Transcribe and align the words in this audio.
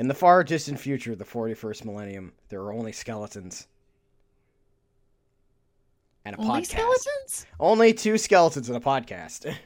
In 0.00 0.08
the 0.08 0.14
far 0.14 0.42
distant 0.42 0.80
future, 0.80 1.14
the 1.14 1.26
41st 1.26 1.84
millennium, 1.84 2.32
there 2.48 2.62
are 2.62 2.72
only 2.72 2.90
skeletons. 2.90 3.68
And 6.24 6.36
a 6.36 6.38
Only 6.38 6.62
podcast. 6.62 6.66
skeletons? 6.68 7.46
Only 7.60 7.92
two 7.92 8.16
skeletons 8.16 8.70
in 8.70 8.76
a 8.76 8.80
podcast. 8.80 9.54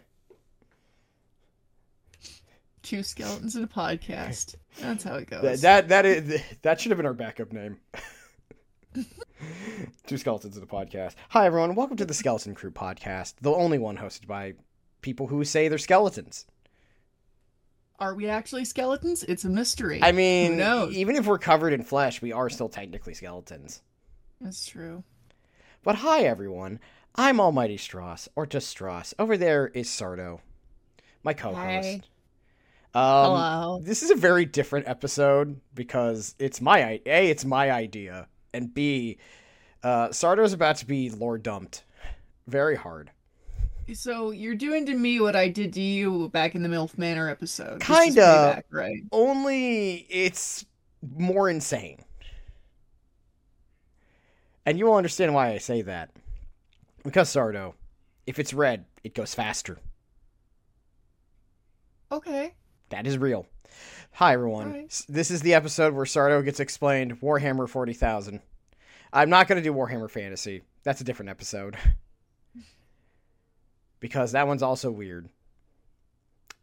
Two 2.82 3.04
skeletons 3.04 3.54
in 3.54 3.62
a 3.62 3.68
podcast. 3.68 4.56
That's 4.80 5.04
how 5.04 5.14
it 5.14 5.30
goes. 5.30 5.62
that, 5.62 5.64
that 5.88 5.88
that 5.88 6.04
is 6.04 6.42
that 6.62 6.80
should 6.80 6.90
have 6.90 6.98
been 6.98 7.06
our 7.06 7.14
backup 7.14 7.52
name. 7.52 7.78
two 10.06 10.18
skeletons 10.18 10.56
in 10.56 10.64
a 10.64 10.66
podcast. 10.66 11.14
Hi 11.30 11.46
everyone, 11.46 11.76
welcome 11.76 11.96
to 11.96 12.04
the 12.04 12.12
Skeleton 12.12 12.56
Crew 12.56 12.72
podcast, 12.72 13.34
the 13.40 13.52
only 13.52 13.78
one 13.78 13.96
hosted 13.96 14.26
by 14.26 14.54
people 15.00 15.28
who 15.28 15.44
say 15.44 15.68
they're 15.68 15.78
skeletons. 15.78 16.44
Are 18.00 18.14
we 18.14 18.28
actually 18.28 18.64
skeletons? 18.64 19.22
It's 19.22 19.44
a 19.44 19.48
mystery. 19.48 20.00
I 20.02 20.12
mean, 20.12 20.60
even 20.92 21.14
if 21.16 21.26
we're 21.26 21.38
covered 21.38 21.72
in 21.72 21.84
flesh, 21.84 22.20
we 22.20 22.32
are 22.32 22.50
still 22.50 22.68
technically 22.68 23.14
skeletons. 23.14 23.82
That's 24.40 24.66
true. 24.66 25.04
But 25.84 25.96
hi 25.96 26.22
everyone, 26.22 26.80
I'm 27.14 27.40
Almighty 27.40 27.76
Stross, 27.76 28.28
or 28.34 28.46
just 28.46 28.76
Stross. 28.76 29.14
Over 29.18 29.36
there 29.36 29.68
is 29.68 29.88
Sardo, 29.88 30.40
my 31.22 31.34
co-host. 31.34 31.56
Hi. 31.56 32.00
Um, 32.94 33.26
Hello. 33.26 33.80
This 33.82 34.02
is 34.02 34.10
a 34.10 34.16
very 34.16 34.44
different 34.44 34.88
episode 34.88 35.60
because 35.74 36.34
it's 36.38 36.60
my 36.60 37.00
a 37.06 37.30
it's 37.30 37.44
my 37.44 37.70
idea, 37.70 38.28
and 38.52 38.72
b, 38.74 39.18
uh, 39.82 40.08
Sardo's 40.08 40.52
about 40.52 40.76
to 40.76 40.86
be 40.86 41.10
lore 41.10 41.38
dumped, 41.38 41.84
very 42.46 42.76
hard. 42.76 43.10
So 43.92 44.30
you're 44.30 44.54
doing 44.54 44.86
to 44.86 44.94
me 44.94 45.20
what 45.20 45.36
I 45.36 45.48
did 45.48 45.72
to 45.74 45.80
you 45.80 46.28
back 46.30 46.54
in 46.54 46.62
the 46.62 46.68
MILF 46.68 46.96
Manor 46.96 47.28
episode. 47.28 47.80
Kinda. 47.80 48.62
right? 48.70 49.02
Only 49.12 50.06
it's 50.08 50.64
more 51.16 51.50
insane, 51.50 51.98
and 54.64 54.78
you 54.78 54.86
will 54.86 54.94
understand 54.94 55.34
why 55.34 55.50
I 55.50 55.58
say 55.58 55.82
that. 55.82 56.10
Because 57.02 57.28
Sardo, 57.28 57.74
if 58.26 58.38
it's 58.38 58.54
red, 58.54 58.86
it 59.02 59.14
goes 59.14 59.34
faster. 59.34 59.78
Okay. 62.10 62.54
That 62.88 63.06
is 63.06 63.18
real. 63.18 63.46
Hi 64.12 64.32
everyone. 64.34 64.88
This 65.08 65.30
is 65.30 65.42
the 65.42 65.54
episode 65.54 65.92
where 65.92 66.04
Sardo 66.04 66.42
gets 66.44 66.60
explained 66.60 67.20
Warhammer 67.20 67.68
40,000. 67.68 68.40
I'm 69.12 69.28
not 69.28 69.48
going 69.48 69.62
to 69.62 69.68
do 69.68 69.74
Warhammer 69.74 70.10
Fantasy. 70.10 70.62
That's 70.84 71.00
a 71.00 71.04
different 71.04 71.30
episode. 71.30 71.76
because 74.04 74.32
that 74.32 74.46
one's 74.46 74.62
also 74.62 74.90
weird. 74.90 75.30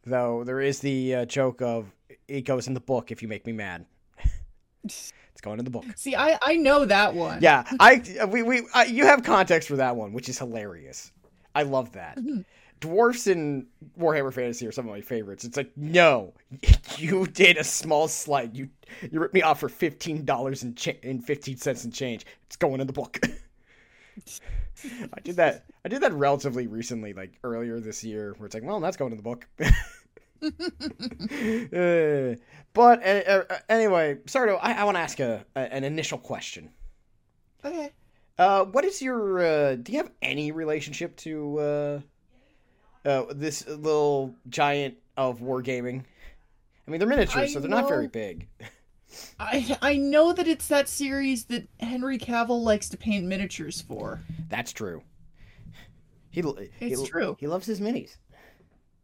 Though 0.06 0.44
there 0.44 0.62
is 0.62 0.80
the 0.80 1.16
uh, 1.16 1.26
joke 1.26 1.60
of 1.64 1.92
it 2.28 2.42
goes 2.42 2.68
in 2.68 2.76
the 2.76 2.80
book 2.80 3.12
if 3.12 3.24
you 3.24 3.28
make 3.28 3.48
me 3.48 3.52
mad. 3.52 3.88
it's 4.84 5.12
going 5.42 5.58
in 5.58 5.66
the 5.66 5.72
book. 5.72 5.86
See, 5.96 6.16
I 6.16 6.38
I 6.44 6.58
know 6.58 6.86
that 6.86 7.16
one. 7.16 7.40
Yeah, 7.42 7.64
I 7.80 8.04
we 8.30 8.44
we 8.44 8.62
uh, 8.76 8.82
you 8.84 9.08
have 9.08 9.24
context 9.24 9.68
for 9.70 9.78
that 9.78 9.96
one, 9.96 10.14
which 10.14 10.30
is 10.30 10.38
hilarious. 10.38 11.12
I 11.56 11.64
love 11.64 11.94
that. 11.94 12.20
Mhm. 12.20 12.46
Dwarfs 12.80 13.26
in 13.26 13.66
Warhammer 13.98 14.32
Fantasy 14.32 14.68
are 14.68 14.72
some 14.72 14.86
of 14.86 14.92
my 14.92 15.02
favorites. 15.02 15.44
It's 15.44 15.58
like, 15.58 15.72
no, 15.76 16.34
you 16.98 17.26
did 17.26 17.58
a 17.58 17.64
small 17.64 18.08
slight. 18.08 18.54
You 18.54 18.70
you 19.12 19.20
ripped 19.20 19.34
me 19.34 19.42
off 19.42 19.60
for 19.62 19.70
fifteen 19.70 20.26
dollars 20.26 20.62
and 20.62 20.78
cha- 20.78 21.02
and 21.02 21.26
fifteen 21.26 21.58
cents 21.58 21.86
and 21.86 21.92
change. 21.94 22.24
It's 22.46 22.56
going 22.56 22.82
in 22.82 22.86
the 22.86 22.94
book. 22.94 23.20
I 25.14 25.20
did 25.22 25.36
that. 25.38 25.66
I 25.86 25.90
did 25.90 26.02
that 26.02 26.14
relatively 26.14 26.68
recently, 26.68 27.14
like 27.14 27.40
earlier 27.44 27.80
this 27.80 28.04
year, 28.04 28.34
where 28.38 28.46
it's 28.46 28.56
like, 28.56 28.64
well, 28.64 28.80
that's 28.80 28.98
going 28.98 29.12
in 29.12 29.18
the 29.18 29.24
book. 29.24 29.48
Uh, 29.60 29.72
but 32.74 33.06
uh, 33.06 33.44
uh, 33.50 33.58
anyway, 33.70 34.16
Sardo, 34.26 34.58
I, 34.62 34.74
I 34.74 34.84
want 34.84 34.96
to 34.96 35.02
ask 35.02 35.20
a, 35.20 35.46
a 35.56 35.60
an 35.60 35.84
initial 35.84 36.18
question. 36.18 36.72
Okay. 37.64 37.92
Uh, 38.38 38.66
what 38.66 38.86
is 38.86 39.02
your? 39.02 39.40
Uh, 39.40 39.76
do 39.76 39.92
you 39.92 40.00
have 40.00 40.12
any 40.22 40.52
relationship 40.52 41.16
to 41.18 41.60
uh, 41.60 42.00
uh, 43.06 43.26
this 43.32 43.68
little 43.68 44.34
giant 44.50 44.96
of 45.16 45.42
wargaming? 45.42 46.04
I 46.88 46.92
mean, 46.92 47.00
they're 47.00 47.08
miniatures, 47.08 47.36
I 47.36 47.48
so 47.48 47.60
they're 47.60 47.70
not 47.70 47.88
very 47.88 48.08
big. 48.08 48.48
I 49.40 49.78
I 49.82 49.98
know 49.98 50.34
that 50.34 50.48
it's 50.48 50.68
that 50.68 50.88
series 50.88 51.46
that 51.46 51.68
Henry 51.80 52.18
Cavill 52.18 52.64
likes 52.64 52.90
to 52.90 52.98
paint 52.98 53.26
miniatures 53.26 53.82
for. 53.82 54.22
That's 54.50 54.72
true. 54.72 55.04
He, 56.30 56.42
l- 56.42 56.58
he 56.80 56.88
It's 56.88 57.04
true. 57.04 57.36
He 57.40 57.48
loves 57.48 57.66
his 57.66 57.82
minis. 57.82 58.16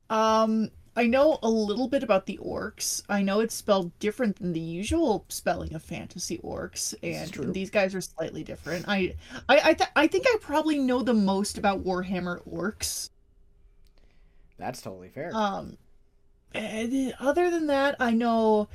Um, 0.10 0.72
I 0.96 1.06
know 1.06 1.38
a 1.44 1.50
little 1.50 1.88
bit 1.88 2.02
about 2.02 2.26
the 2.26 2.40
orcs. 2.44 3.04
I 3.08 3.22
know 3.22 3.42
it's 3.42 3.54
spelled 3.54 3.98
different 4.00 4.38
than 4.38 4.54
the 4.54 4.60
usual 4.60 5.26
spelling 5.30 5.76
of 5.76 5.84
fantasy 5.84 6.40
orcs, 6.40 6.96
and 7.04 7.54
these 7.54 7.70
guys 7.70 7.94
are 7.94 8.02
slightly 8.02 8.44
different. 8.44 8.86
I, 8.88 9.16
I, 9.48 9.60
I, 9.64 9.74
th- 9.74 9.90
I 9.96 10.08
think 10.08 10.26
I 10.28 10.38
probably 10.42 10.80
know 10.80 11.04
the 11.04 11.14
most 11.14 11.58
about 11.58 11.84
Warhammer 11.84 12.42
orcs. 12.50 13.12
That's 14.58 14.82
totally 14.82 15.10
fair. 15.10 15.32
Um, 15.36 15.78
other 17.20 17.52
than 17.52 17.68
that, 17.68 17.96
I 18.00 18.12
know 18.12 18.68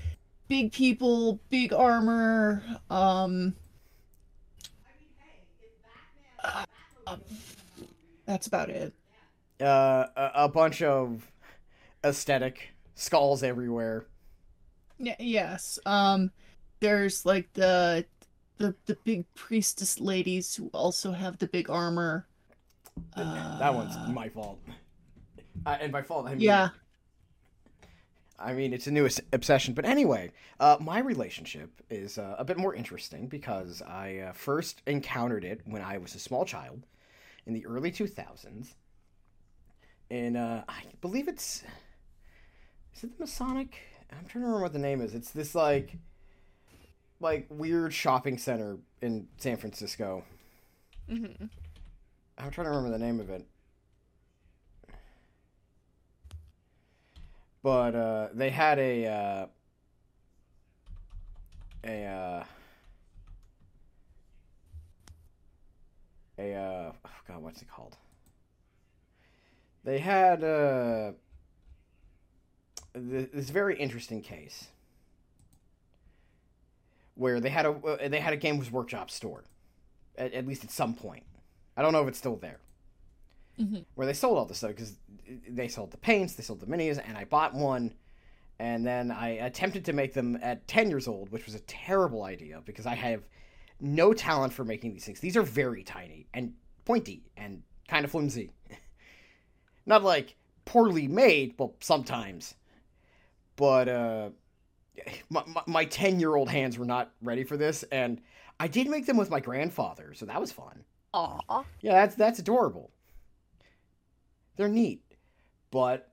big 0.53 0.71
people, 0.71 1.41
big 1.49 1.73
armor. 1.73 2.63
Um, 2.91 3.55
uh, 6.45 7.17
that's 8.27 8.49
about 8.49 8.69
it. 8.69 8.93
uh, 9.63 10.05
a, 10.15 10.31
a 10.35 10.49
bunch 10.51 10.83
of 10.83 11.27
aesthetic 12.05 12.69
skulls 12.97 13.43
everywhere. 13.43 14.05
Yeah, 14.99 15.17
yes. 15.19 15.79
Um 15.87 16.31
there's 16.81 17.25
like 17.25 17.51
the 17.55 18.05
the 18.59 18.75
the 18.85 18.99
big 19.05 19.25
priestess 19.35 20.01
ladies 20.01 20.55
who 20.55 20.69
also 20.75 21.13
have 21.13 21.39
the 21.39 21.47
big 21.47 21.71
armor. 21.71 22.27
Uh, 23.17 23.59
that 23.59 23.73
one's 23.75 23.97
my 24.15 24.29
fault. 24.29 24.61
Uh, 25.65 25.79
and 25.81 25.91
by 25.91 26.03
fault, 26.03 26.27
I 26.27 26.33
mean 26.33 26.41
Yeah. 26.41 26.69
I 28.39 28.53
mean, 28.53 28.73
it's 28.73 28.87
a 28.87 28.91
new 28.91 29.09
obsession. 29.33 29.75
But 29.75 29.85
anyway, 29.85 30.33
uh, 30.59 30.77
my 30.81 30.99
relationship 30.99 31.71
is 31.91 32.19
uh, 32.19 32.35
a 32.39 32.45
bit 32.45 32.57
more 32.59 32.75
interesting 32.75 33.29
because 33.29 33.83
I 33.83 34.19
uh, 34.19 34.33
first 34.33 34.83
encountered 34.87 35.45
it 35.45 35.61
when 35.65 35.83
I 35.83 35.99
was 35.99 36.15
a 36.15 36.19
small 36.19 36.45
child 36.45 36.83
in 37.47 37.55
the 37.55 37.65
early 37.67 37.93
2000s. 37.93 38.75
And 40.11 40.37
uh, 40.37 40.63
I 40.69 40.83
believe 41.01 41.29
it's. 41.29 41.63
Is 42.95 43.05
it 43.05 43.17
the 43.17 43.25
Masonic? 43.25 43.77
I'm 44.11 44.27
trying 44.27 44.43
to 44.43 44.49
remember 44.49 44.63
what 44.63 44.73
the 44.73 44.79
name 44.79 45.01
is. 45.01 45.15
It's 45.15 45.31
this, 45.31 45.55
like. 45.55 45.97
Like, 47.21 47.47
weird 47.51 47.95
shopping 47.95 48.37
center 48.37 48.79
in 49.01 49.29
San 49.39 49.57
Francisco. 49.57 50.25
Mhm. 51.09 51.49
I'm 52.37 52.51
trying 52.51 52.65
to 52.65 52.71
remember 52.71 52.91
the 52.91 53.05
name 53.05 53.21
of 53.21 53.31
it. 53.31 53.47
But 57.63 57.95
uh, 57.95 58.29
they 58.35 58.51
had 58.51 58.79
a 58.79 59.07
uh, 59.07 59.47
a 61.85 62.05
uh, 62.05 62.45
a 66.39 66.55
uh, 66.55 66.93
oh 67.05 67.11
god, 67.29 67.43
what's 67.43 67.63
it 67.63 67.69
called? 67.71 67.97
They 69.85 69.99
had 69.99 70.43
uh, 70.43 71.13
th- 72.95 73.31
this 73.33 73.51
very 73.51 73.77
interesting 73.79 74.23
case 74.23 74.69
where 77.15 77.39
they 77.39 77.51
had 77.51 77.67
a 77.67 77.71
uh, 77.71 78.09
they 78.09 78.19
had 78.19 78.33
a 78.33 78.37
Games 78.37 78.73
Workshop 78.73 79.09
store, 79.09 79.45
at, 80.19 80.33
at 80.33 80.49
least 80.49 80.65
at 80.65 80.73
some 80.73 80.95
point. 80.95 81.25
I 81.77 81.83
don't 81.83 81.93
know 81.93 82.03
if 82.03 82.09
it's 82.09 82.19
still 82.19 82.37
there 82.37 82.59
Mhm. 83.59 83.85
where 83.95 84.07
they 84.07 84.13
sold 84.13 84.39
all 84.39 84.47
this 84.47 84.59
stuff 84.59 84.71
because 84.71 84.97
they 85.49 85.69
sold 85.69 85.91
the 85.91 85.97
paints, 85.99 86.35
they 86.35 86.43
sold 86.43 86.61
the 86.61 86.67
minis, 86.67 87.03
and 87.07 87.17
I 87.19 87.25
bought 87.25 87.55
one, 87.55 87.95
and 88.59 88.87
then 88.87 89.11
I 89.11 89.31
attempted 89.31 89.85
to 89.87 89.93
make 89.93 90.15
them 90.15 90.39
at 90.43 90.67
ten 90.69 90.89
years 90.89 91.07
old, 91.09 91.31
which 91.31 91.45
was 91.47 91.55
a 91.55 91.61
terrible 91.61 92.23
idea 92.25 92.63
because 92.65 92.87
I 92.87 92.95
have 92.95 93.25
no 93.81 94.13
talent 94.15 94.53
for 94.53 94.65
making 94.65 94.93
these 94.93 95.05
things. 95.05 95.21
These 95.21 95.37
are 95.37 95.43
very 95.43 95.83
tiny 95.83 96.27
and 96.33 96.55
pointy 96.85 97.25
and 97.37 97.63
kind 97.89 98.05
of 98.05 98.11
flimsy. 98.11 98.53
Not 99.87 100.03
like 100.05 100.37
poorly 100.65 101.09
made, 101.09 101.55
well, 101.59 101.75
sometimes, 101.81 102.55
but 103.57 103.89
uh, 103.89 104.31
my 105.29 105.43
my 105.67 105.85
ten 105.85 106.21
year 106.21 106.37
old 106.37 106.49
hands 106.49 106.79
were 106.79 106.85
not 106.85 107.11
ready 107.21 107.43
for 107.43 107.57
this, 107.57 107.83
and 107.85 108.21
I 108.61 108.69
did 108.69 108.89
make 108.89 109.07
them 109.07 109.17
with 109.17 109.29
my 109.31 109.41
grandfather, 109.41 110.15
so 110.15 110.25
that 110.27 110.41
was 110.41 110.53
fun. 110.53 110.85
Aw. 111.15 111.65
Yeah, 111.81 111.93
that's 111.95 112.15
that's 112.15 112.39
adorable. 112.39 112.92
They're 114.57 114.69
neat, 114.69 115.03
but 115.71 116.09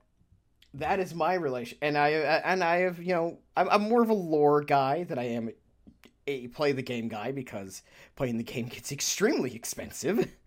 that 0.74 1.00
is 1.00 1.14
my 1.14 1.34
relation, 1.34 1.78
and 1.82 1.98
I 1.98 2.10
and 2.10 2.62
I 2.62 2.78
have 2.78 3.02
you 3.02 3.14
know 3.14 3.38
I'm, 3.56 3.68
I'm 3.68 3.82
more 3.82 4.02
of 4.02 4.10
a 4.10 4.14
lore 4.14 4.62
guy 4.62 5.04
than 5.04 5.18
I 5.18 5.28
am 5.28 5.50
a 6.26 6.48
play 6.48 6.72
the 6.72 6.82
game 6.82 7.08
guy 7.08 7.32
because 7.32 7.82
playing 8.16 8.38
the 8.38 8.44
game 8.44 8.66
gets 8.66 8.92
extremely 8.92 9.54
expensive. 9.54 10.30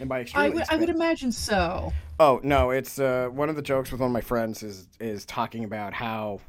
And 0.00 0.08
by 0.08 0.18
I 0.18 0.20
extremely 0.20 0.50
would 0.50 0.64
I 0.70 0.76
would 0.76 0.90
imagine 0.90 1.32
so. 1.32 1.92
Oh 2.20 2.40
no, 2.44 2.70
it's 2.70 3.00
uh, 3.00 3.28
one 3.32 3.48
of 3.48 3.56
the 3.56 3.62
jokes 3.62 3.90
with 3.90 4.00
one 4.00 4.10
of 4.10 4.12
my 4.12 4.20
friends 4.20 4.62
is 4.62 4.86
is 5.00 5.24
talking 5.24 5.64
about 5.64 5.92
how 5.92 6.40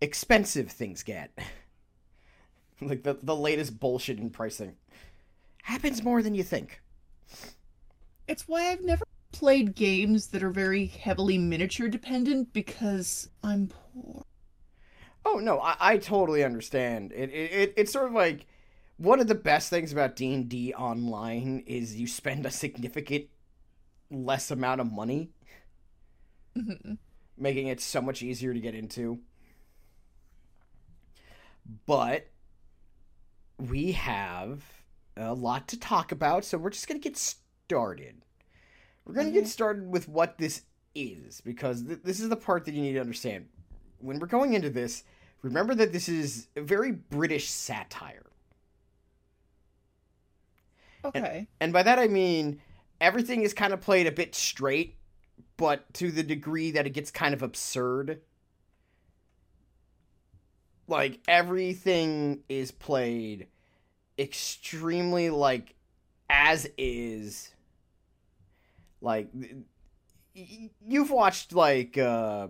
expensive 0.00 0.70
things 0.70 1.02
get. 1.02 1.36
like 2.80 3.02
the 3.02 3.18
the 3.22 3.34
latest 3.34 3.80
bullshit 3.80 4.18
in 4.18 4.30
pricing 4.30 4.76
happens 5.62 6.02
more 6.02 6.22
than 6.22 6.34
you 6.34 6.44
think. 6.44 6.80
It's 8.26 8.48
why 8.48 8.70
I've 8.70 8.82
never 8.82 9.04
played 9.32 9.74
games 9.74 10.28
that 10.28 10.42
are 10.42 10.50
very 10.50 10.86
heavily 10.86 11.38
miniature 11.38 11.88
dependent 11.88 12.52
because 12.52 13.28
I'm 13.42 13.68
poor. 13.68 14.24
Oh 15.26 15.38
no, 15.38 15.60
I, 15.60 15.76
I 15.78 15.98
totally 15.98 16.44
understand. 16.44 17.12
It, 17.12 17.30
it, 17.30 17.52
it 17.52 17.74
it's 17.76 17.92
sort 17.92 18.06
of 18.06 18.12
like 18.12 18.46
one 18.96 19.20
of 19.20 19.26
the 19.26 19.34
best 19.34 19.70
things 19.70 19.92
about 19.92 20.16
D 20.16 20.32
and 20.34 20.48
D 20.48 20.72
online 20.74 21.64
is 21.66 21.96
you 21.96 22.06
spend 22.06 22.46
a 22.46 22.50
significant 22.50 23.26
less 24.10 24.50
amount 24.50 24.80
of 24.80 24.92
money, 24.92 25.30
making 27.36 27.68
it 27.68 27.80
so 27.80 28.00
much 28.00 28.22
easier 28.22 28.54
to 28.54 28.60
get 28.60 28.74
into. 28.74 29.20
But 31.86 32.28
we 33.58 33.92
have 33.92 34.62
a 35.16 35.34
lot 35.34 35.68
to 35.68 35.78
talk 35.78 36.12
about, 36.12 36.44
so 36.44 36.58
we're 36.58 36.70
just 36.70 36.86
gonna 36.86 37.00
get 37.00 37.16
started. 37.68 38.22
We're 39.04 39.14
gonna 39.14 39.30
get 39.30 39.44
Mhm. 39.44 39.48
started 39.48 39.86
with 39.90 40.08
what 40.08 40.38
this 40.38 40.62
is 40.94 41.40
because 41.40 41.82
th- 41.84 42.02
this 42.02 42.20
is 42.20 42.28
the 42.28 42.36
part 42.36 42.64
that 42.64 42.74
you 42.74 42.82
need 42.82 42.92
to 42.94 43.00
understand. 43.00 43.48
When 43.98 44.18
we're 44.18 44.26
going 44.26 44.54
into 44.54 44.70
this, 44.70 45.04
remember 45.42 45.74
that 45.74 45.92
this 45.92 46.08
is 46.08 46.48
a 46.56 46.60
very 46.62 46.92
British 46.92 47.48
satire. 47.48 48.26
Okay. 51.04 51.46
And 51.60 51.72
by 51.72 51.82
that 51.82 51.98
I 51.98 52.06
mean 52.08 52.60
everything 53.00 53.42
is 53.42 53.52
kind 53.54 53.72
of 53.72 53.80
played 53.80 54.06
a 54.06 54.12
bit 54.12 54.34
straight, 54.34 54.96
but 55.56 55.92
to 55.94 56.10
the 56.10 56.22
degree 56.22 56.70
that 56.70 56.86
it 56.86 56.90
gets 56.90 57.10
kind 57.10 57.34
of 57.34 57.42
absurd. 57.42 58.22
Like 60.86 61.20
everything 61.26 62.44
is 62.48 62.70
played 62.70 63.48
extremely 64.18 65.30
like 65.30 65.74
as 66.30 66.66
is. 66.78 67.53
Like 69.04 69.28
you've 70.34 71.10
watched 71.10 71.52
like 71.52 71.96
uh 71.98 72.48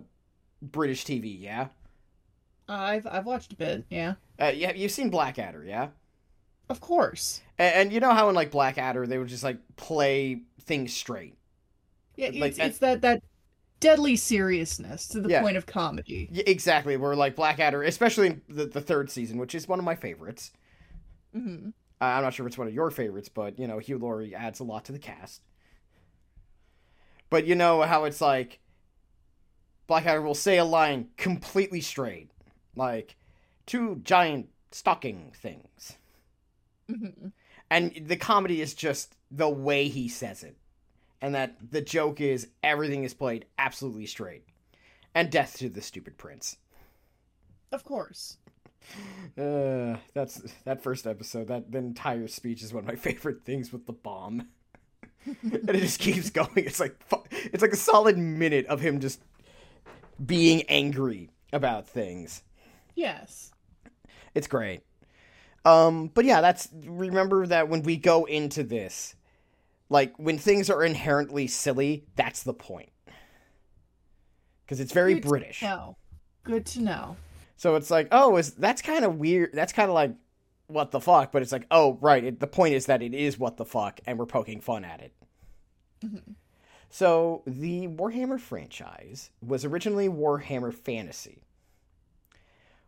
British 0.61 1.05
TV, 1.05 1.39
yeah? 1.39 1.67
I've 2.67 3.05
I've 3.05 3.25
watched 3.25 3.53
a 3.53 3.55
bit, 3.55 3.85
yeah. 3.89 4.15
Uh, 4.39 4.51
yeah, 4.55 4.73
you've 4.73 4.91
seen 4.91 5.09
Blackadder, 5.09 5.63
yeah? 5.63 5.89
Of 6.69 6.81
course. 6.81 7.41
And, 7.59 7.75
and 7.75 7.93
you 7.93 7.99
know 7.99 8.11
how 8.11 8.27
in 8.29 8.35
like 8.35 8.51
Blackadder 8.51 9.05
they 9.05 9.17
would 9.17 9.27
just 9.27 9.43
like 9.43 9.59
play 9.75 10.41
things 10.61 10.93
straight. 10.93 11.37
Yeah, 12.15 12.31
Like, 12.33 12.51
it's, 12.51 12.59
and- 12.59 12.69
it's 12.69 12.79
that 12.79 13.01
that 13.01 13.21
deadly 13.81 14.15
seriousness 14.15 15.07
to 15.09 15.21
the 15.21 15.29
Yeah. 15.29 15.41
point 15.41 15.57
of 15.57 15.65
comedy. 15.67 16.29
Yeah, 16.31 16.43
exactly. 16.47 16.97
Where 16.97 17.15
like 17.15 17.35
Blackadder, 17.35 17.83
especially 17.83 18.27
in 18.27 18.41
the, 18.49 18.65
the 18.65 18.81
third 18.81 19.11
season, 19.11 19.37
which 19.37 19.53
is 19.53 19.67
one 19.67 19.77
of 19.79 19.85
my 19.85 19.95
favorites. 19.95 20.51
hmm 21.33 21.69
Uh, 22.01 22.05
I'm 22.05 22.23
not 22.23 22.33
sure 22.33 22.45
if 22.45 22.51
it's 22.51 22.57
one 22.57 22.67
of 22.67 22.73
your 22.73 22.89
favorites, 22.89 23.29
but 23.29 23.59
you 23.59 23.67
know, 23.67 23.77
Hugh 23.79 23.99
Laurie 23.99 24.33
adds 24.33 24.59
a 24.59 24.63
lot 24.63 24.85
to 24.85 24.91
the 24.91 24.99
cast. 24.99 25.41
But 27.29 27.45
you 27.45 27.55
know 27.55 27.81
how 27.81 28.05
it's 28.05 28.21
like 28.21 28.59
Blackadder 29.87 30.21
will 30.21 30.35
say 30.35 30.57
a 30.57 30.65
line 30.65 31.09
completely 31.17 31.81
straight, 31.81 32.31
like 32.75 33.15
two 33.65 33.97
giant 34.03 34.49
stocking 34.71 35.31
things, 35.35 35.97
hmm 36.89 37.29
and 37.69 37.91
the 38.05 38.15
comedy 38.15 38.61
is 38.61 38.75
just 38.75 39.15
the 39.31 39.49
way 39.49 39.87
he 39.87 40.07
says 40.07 40.43
it, 40.43 40.55
and 41.21 41.33
that 41.33 41.55
the 41.71 41.81
joke 41.81 42.21
is 42.21 42.47
everything 42.63 43.03
is 43.03 43.13
played 43.13 43.45
absolutely 43.57 44.05
straight, 44.05 44.43
and 45.15 45.31
death 45.31 45.57
to 45.57 45.69
the 45.69 45.81
stupid 45.81 46.17
prince. 46.17 46.57
Of 47.71 47.83
course. 47.83 48.37
Uh, 49.37 49.97
that's 50.13 50.41
that 50.63 50.81
first 50.83 51.07
episode. 51.07 51.47
That 51.47 51.71
the 51.71 51.79
entire 51.79 52.27
speech 52.27 52.61
is 52.61 52.73
one 52.73 52.83
of 52.83 52.87
my 52.87 52.95
favorite 53.09 53.43
things 53.43 53.71
with 53.73 53.85
the 53.87 53.93
bomb, 53.93 54.47
and 55.41 55.69
it 55.69 55.79
just 55.79 55.99
keeps 55.99 56.29
going. 56.29 56.49
It's 56.55 56.79
like 56.79 56.95
it's 57.31 57.61
like 57.61 57.73
a 57.73 57.77
solid 57.77 58.17
minute 58.17 58.65
of 58.67 58.81
him 58.81 58.99
just 58.99 59.21
being 60.23 60.63
angry 60.63 61.29
about 61.51 61.87
things. 61.87 62.43
Yes. 62.95 63.51
It's 64.33 64.47
great. 64.47 64.81
Um, 65.63 66.11
but 66.13 66.25
yeah, 66.25 66.41
that's 66.41 66.69
remember 66.85 67.47
that 67.47 67.69
when 67.69 67.81
we 67.83 67.97
go 67.97 68.25
into 68.25 68.63
this, 68.63 69.15
like 69.89 70.17
when 70.17 70.37
things 70.37 70.69
are 70.69 70.83
inherently 70.83 71.47
silly, 71.47 72.05
that's 72.15 72.43
the 72.43 72.53
point. 72.53 72.89
Because 74.63 74.79
it's 74.79 74.91
very 74.91 75.15
Good 75.15 75.27
British. 75.27 75.61
know. 75.61 75.97
Good 76.43 76.65
to 76.67 76.81
know. 76.81 77.17
So 77.57 77.75
it's 77.75 77.89
like, 77.89 78.09
oh, 78.11 78.37
is 78.37 78.51
that's 78.51 78.81
kind 78.81 79.05
of 79.05 79.15
weird. 79.15 79.51
That's 79.53 79.73
kind 79.73 79.89
of 79.89 79.95
like 79.95 80.11
what 80.67 80.91
the 80.91 80.99
fuck, 80.99 81.31
but 81.31 81.41
it's 81.41 81.51
like, 81.51 81.67
oh, 81.71 81.97
right. 82.01 82.23
It, 82.23 82.39
the 82.39 82.47
point 82.47 82.73
is 82.73 82.87
that 82.87 83.01
it 83.01 83.13
is 83.13 83.37
what 83.37 83.57
the 83.57 83.65
fuck, 83.65 83.99
and 84.05 84.17
we're 84.17 84.25
poking 84.25 84.61
fun 84.61 84.83
at 84.83 85.01
it. 85.01 85.13
Mhm. 86.03 86.35
So 86.89 87.43
the 87.45 87.87
Warhammer 87.87 88.39
franchise 88.39 89.31
was 89.41 89.65
originally 89.65 90.07
Warhammer 90.07 90.73
Fantasy, 90.73 91.43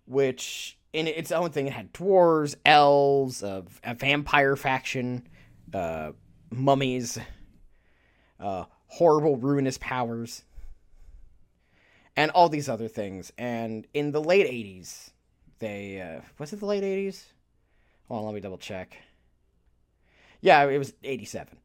which 0.06 0.78
in 0.94 1.08
its 1.08 1.32
own 1.32 1.50
thing 1.52 1.68
it 1.68 1.74
had 1.74 1.94
dwarves, 1.94 2.56
elves, 2.66 3.44
a, 3.44 3.66
a 3.84 3.94
vampire 3.94 4.56
faction, 4.56 5.28
uh, 5.74 6.12
mummies, 6.52 7.20
uh, 8.40 8.66
horrible 8.88 9.36
ruinous 9.36 9.78
powers, 9.78 10.44
and 12.16 12.32
all 12.32 12.50
these 12.50 12.70
other 12.70 12.88
things. 12.88 13.32
And 13.38 13.86
in 13.94 14.12
the 14.12 14.22
late 14.22 14.48
'80s, 14.48 15.12
they 15.60 16.02
uh, 16.02 16.22
was 16.38 16.54
it 16.54 16.60
the 16.60 16.66
late 16.66 16.84
'80s? 16.84 17.26
Hold 18.08 18.20
on, 18.20 18.26
let 18.26 18.36
me 18.36 18.42
double 18.42 18.58
check. 18.58 18.98
Yeah, 20.42 20.64
it 20.66 20.78
was 20.78 20.94
'87 21.04 21.58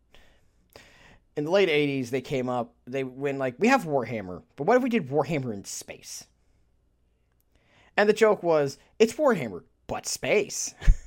in 1.36 1.44
the 1.44 1.50
late 1.50 1.68
80s 1.70 2.10
they 2.10 2.20
came 2.20 2.50
up 2.50 2.74
they 2.86 3.04
went 3.04 3.38
like 3.38 3.54
we 3.58 3.68
have 3.68 3.84
warhammer 3.84 4.42
but 4.56 4.66
what 4.66 4.76
if 4.76 4.82
we 4.82 4.90
did 4.90 5.08
warhammer 5.08 5.52
in 5.52 5.64
space? 5.64 6.26
And 7.96 8.08
the 8.08 8.12
joke 8.14 8.42
was 8.42 8.78
it's 8.98 9.14
warhammer 9.14 9.62
but 9.86 10.06
space. 10.06 10.74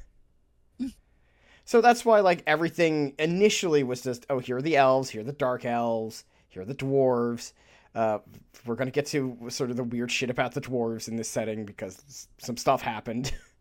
So 1.68 1.82
that's 1.82 2.06
why 2.06 2.20
like 2.20 2.44
everything 2.46 3.16
initially 3.18 3.84
was 3.84 4.02
just 4.04 4.26
oh 4.30 4.38
here 4.38 4.58
are 4.58 4.62
the 4.62 4.78
elves 4.78 5.10
here 5.10 5.22
are 5.22 5.26
the 5.26 5.34
dark 5.34 5.66
elves 5.66 6.24
here 6.48 6.62
are 6.62 6.66
the 6.66 6.76
dwarves 6.76 7.54
uh, 7.96 8.20
we're 8.66 8.76
gonna 8.76 8.92
get 8.92 9.08
to 9.08 9.36
sort 9.50 9.72
of 9.72 9.76
the 9.76 9.84
weird 9.84 10.12
shit 10.12 10.30
about 10.30 10.54
the 10.54 10.62
dwarves 10.62 11.08
in 11.08 11.16
this 11.16 11.28
setting 11.28 11.66
because 11.66 12.28
some 12.38 12.56
stuff 12.56 12.84
happened 12.84 13.34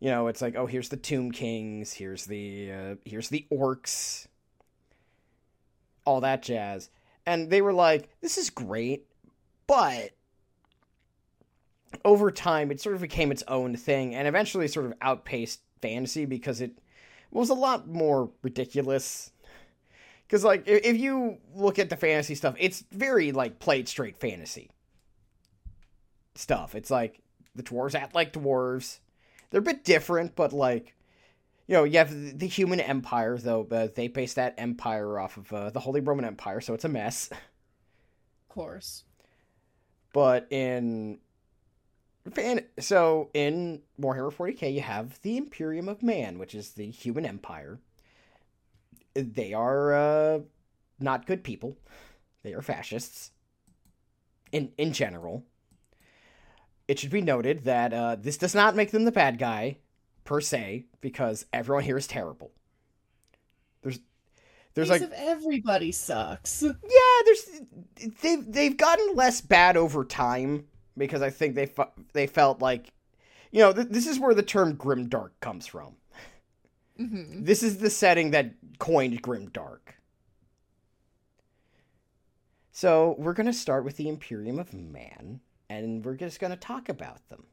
you 0.00 0.10
know 0.10 0.26
it's 0.28 0.42
like 0.42 0.56
oh 0.56 0.66
here's 0.66 0.88
the 0.88 0.96
tomb 0.96 1.30
kings 1.30 1.92
here's 1.92 2.26
the 2.26 2.72
uh, 2.72 2.94
here's 3.04 3.28
the 3.28 3.46
orcs 3.52 4.26
all 6.04 6.20
that 6.22 6.42
jazz. 6.42 6.90
And 7.26 7.50
they 7.50 7.62
were 7.62 7.72
like, 7.72 8.08
this 8.20 8.38
is 8.38 8.50
great, 8.50 9.06
but 9.66 10.10
over 12.04 12.30
time 12.30 12.70
it 12.70 12.80
sort 12.80 12.94
of 12.94 13.00
became 13.00 13.30
its 13.30 13.42
own 13.48 13.76
thing 13.76 14.14
and 14.14 14.26
eventually 14.26 14.68
sort 14.68 14.86
of 14.86 14.94
outpaced 15.02 15.60
fantasy 15.82 16.24
because 16.24 16.60
it 16.60 16.72
was 17.30 17.50
a 17.50 17.54
lot 17.54 17.88
more 17.88 18.30
ridiculous. 18.42 19.30
Because, 20.26 20.44
like, 20.44 20.62
if 20.66 20.96
you 20.96 21.38
look 21.54 21.78
at 21.78 21.90
the 21.90 21.96
fantasy 21.96 22.36
stuff, 22.36 22.54
it's 22.58 22.84
very, 22.92 23.32
like, 23.32 23.58
played 23.58 23.88
straight 23.88 24.16
fantasy 24.16 24.70
stuff. 26.36 26.74
It's 26.74 26.90
like 26.90 27.20
the 27.54 27.64
dwarves 27.64 27.96
act 27.96 28.14
like 28.14 28.32
dwarves. 28.32 29.00
They're 29.50 29.60
a 29.60 29.62
bit 29.62 29.84
different, 29.84 30.36
but, 30.36 30.52
like, 30.52 30.94
you 31.66 31.74
know, 31.74 31.84
you 31.84 31.98
have 31.98 32.38
the- 32.38 32.46
human 32.46 32.80
empire, 32.80 33.36
though. 33.38 33.66
Uh, 33.70 33.88
they 33.94 34.08
base 34.08 34.34
that 34.34 34.54
empire 34.58 35.18
off 35.18 35.36
of 35.36 35.52
uh, 35.52 35.70
the 35.70 35.80
Holy 35.80 36.00
Roman 36.00 36.24
Empire, 36.24 36.60
so 36.60 36.74
it's 36.74 36.84
a 36.84 36.88
mess. 36.88 37.30
Of 38.50 38.54
course. 38.54 39.04
But 40.12 40.48
in 40.50 41.20
fan, 42.32 42.64
so 42.78 43.30
in 43.32 43.82
Warhammer 44.00 44.32
40k, 44.32 44.74
you 44.74 44.80
have 44.80 45.20
the 45.22 45.36
Imperium 45.36 45.88
of 45.88 46.02
Man, 46.02 46.38
which 46.38 46.54
is 46.54 46.70
the 46.72 46.90
human 46.90 47.24
empire. 47.24 47.78
They 49.14 49.52
are 49.54 49.94
uh, 49.94 50.40
not 50.98 51.26
good 51.26 51.44
people. 51.44 51.76
They 52.42 52.54
are 52.54 52.62
fascists. 52.62 53.30
In 54.52 54.72
in 54.78 54.92
general, 54.92 55.44
it 56.90 56.98
should 56.98 57.10
be 57.10 57.20
noted 57.20 57.62
that 57.62 57.92
uh, 57.92 58.16
this 58.16 58.36
does 58.36 58.52
not 58.52 58.74
make 58.74 58.90
them 58.90 59.04
the 59.04 59.12
bad 59.12 59.38
guy 59.38 59.76
per 60.24 60.40
se, 60.40 60.86
because 61.00 61.46
everyone 61.52 61.84
here 61.84 61.96
is 61.96 62.08
terrible. 62.08 62.50
There's 63.82 64.00
there's 64.74 64.90
Piece 64.90 65.02
like 65.02 65.12
everybody 65.14 65.92
sucks. 65.92 66.62
yeah, 66.62 66.72
there's 67.24 67.60
they've 68.20 68.52
they've 68.52 68.76
gotten 68.76 69.14
less 69.14 69.40
bad 69.40 69.76
over 69.76 70.04
time 70.04 70.64
because 70.98 71.22
I 71.22 71.30
think 71.30 71.54
they 71.54 71.66
fe- 71.66 71.94
they 72.12 72.26
felt 72.26 72.60
like 72.60 72.92
you 73.52 73.60
know 73.60 73.72
th- 73.72 73.86
this 73.88 74.08
is 74.08 74.18
where 74.18 74.34
the 74.34 74.42
term 74.42 74.74
grim 74.74 75.08
dark 75.08 75.38
comes 75.38 75.68
from. 75.68 75.94
hmm 76.96 77.44
This 77.44 77.62
is 77.62 77.78
the 77.78 77.90
setting 77.90 78.32
that 78.32 78.52
coined 78.80 79.22
grim 79.22 79.48
dark. 79.50 79.94
So 82.72 83.14
we're 83.16 83.34
gonna 83.34 83.52
start 83.52 83.84
with 83.84 83.96
the 83.96 84.08
Imperium 84.08 84.58
of 84.58 84.74
Man, 84.74 85.40
and 85.70 86.04
we're 86.04 86.16
just 86.16 86.40
going 86.40 86.50
to 86.50 86.58
talk 86.58 86.88
about 86.88 87.26
them. 87.28 87.44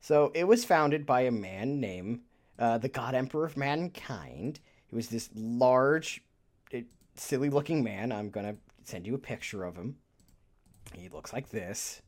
So 0.00 0.32
it 0.34 0.44
was 0.44 0.64
founded 0.64 1.06
by 1.06 1.22
a 1.22 1.30
man 1.30 1.80
named 1.80 2.20
uh, 2.58 2.78
the 2.78 2.88
God 2.88 3.14
Emperor 3.14 3.46
of 3.46 3.56
Mankind. 3.56 4.58
He 4.88 4.96
was 4.96 5.08
this 5.08 5.30
large, 5.34 6.22
silly 7.14 7.48
looking 7.48 7.84
man. 7.84 8.10
I'm 8.10 8.30
going 8.30 8.46
to 8.46 8.56
send 8.82 9.06
you 9.06 9.14
a 9.14 9.18
picture 9.18 9.64
of 9.64 9.76
him. 9.76 9.96
He 10.92 11.08
looks 11.08 11.32
like 11.32 11.50
this. 11.50 12.02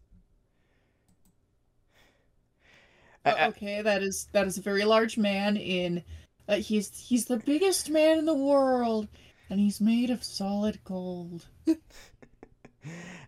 Uh, 3.25 3.50
okay, 3.50 3.83
that 3.83 4.02
is 4.02 4.26
that 4.33 4.49
is 4.49 4.59
a 4.59 4.62
very 4.62 4.85
large 4.85 5.17
man 5.17 5.57
in 5.57 6.02
uh, 6.49 6.57
he's 6.57 6.99
he's 6.99 7.26
the 7.26 7.37
biggest 7.37 7.88
man 7.88 8.19
in 8.19 8.25
the 8.25 8.35
world 8.35 9.07
and 9.49 9.61
he's 9.61 9.81
made 9.81 10.11
of 10.11 10.25
solid 10.25 10.83
gold. 10.83 11.47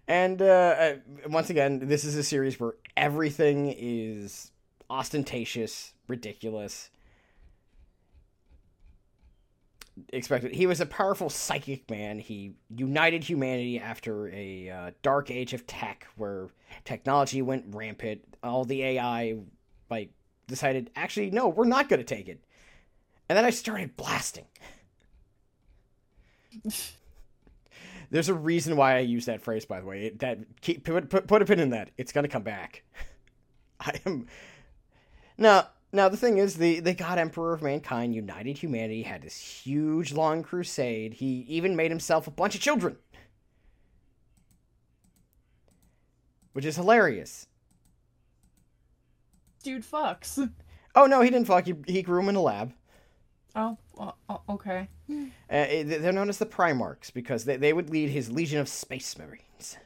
and 0.06 0.42
uh, 0.42 0.94
once 1.28 1.50
again, 1.50 1.80
this 1.86 2.04
is 2.04 2.14
a 2.16 2.22
series 2.22 2.60
where 2.60 2.74
everything 2.96 3.74
is 3.76 4.50
ostentatious, 4.90 5.92
ridiculous. 6.08 6.90
Expected. 10.12 10.52
He 10.52 10.66
was 10.66 10.80
a 10.80 10.86
powerful 10.86 11.30
psychic 11.30 11.88
man. 11.88 12.18
He 12.18 12.54
united 12.68 13.22
humanity 13.22 13.78
after 13.78 14.28
a 14.28 14.68
uh, 14.68 14.90
dark 15.02 15.30
age 15.30 15.54
of 15.54 15.66
tech, 15.66 16.06
where 16.16 16.48
technology 16.84 17.42
went 17.42 17.66
rampant. 17.68 18.22
All 18.42 18.64
the 18.64 18.82
AI, 18.82 19.36
like, 19.88 20.10
decided 20.48 20.90
actually 20.96 21.30
no, 21.30 21.48
we're 21.48 21.64
not 21.64 21.88
going 21.88 22.00
to 22.00 22.04
take 22.04 22.28
it. 22.28 22.44
And 23.28 23.38
then 23.38 23.44
I 23.44 23.50
started 23.50 23.96
blasting. 23.96 24.46
There's 28.14 28.28
a 28.28 28.34
reason 28.34 28.76
why 28.76 28.94
I 28.94 29.00
use 29.00 29.24
that 29.24 29.42
phrase, 29.42 29.64
by 29.64 29.80
the 29.80 29.86
way. 29.86 30.10
That 30.10 30.38
keep 30.60 30.84
put 30.84 31.10
put, 31.10 31.26
put 31.26 31.42
a 31.42 31.44
pin 31.44 31.58
in 31.58 31.70
that. 31.70 31.90
It's 31.98 32.12
gonna 32.12 32.28
come 32.28 32.44
back. 32.44 32.84
I 33.80 34.00
am 34.06 34.28
now. 35.36 35.66
Now 35.92 36.08
the 36.08 36.16
thing 36.16 36.38
is, 36.38 36.54
the 36.54 36.78
the 36.78 36.94
God 36.94 37.18
Emperor 37.18 37.54
of 37.54 37.62
Mankind 37.62 38.14
united 38.14 38.56
humanity, 38.56 39.02
had 39.02 39.22
this 39.22 39.36
huge 39.36 40.12
long 40.12 40.44
crusade. 40.44 41.14
He 41.14 41.44
even 41.48 41.74
made 41.74 41.90
himself 41.90 42.28
a 42.28 42.30
bunch 42.30 42.54
of 42.54 42.60
children, 42.60 42.98
which 46.52 46.64
is 46.64 46.76
hilarious. 46.76 47.48
Dude 49.64 49.82
fucks. 49.82 50.52
Oh 50.94 51.06
no, 51.06 51.20
he 51.20 51.30
didn't 51.30 51.48
fuck. 51.48 51.66
He, 51.66 51.74
he 51.88 52.02
grew 52.02 52.20
him 52.20 52.28
in 52.28 52.36
a 52.36 52.42
lab. 52.42 52.74
Oh, 53.56 53.78
uh, 53.98 54.36
okay. 54.48 54.88
Uh, 55.08 55.24
they're 55.48 56.12
known 56.12 56.28
as 56.28 56.38
the 56.38 56.46
Primarchs 56.46 57.12
because 57.12 57.44
they, 57.44 57.56
they 57.56 57.72
would 57.72 57.90
lead 57.90 58.10
his 58.10 58.30
legion 58.30 58.58
of 58.58 58.68
Space 58.68 59.16
Marines. 59.16 59.76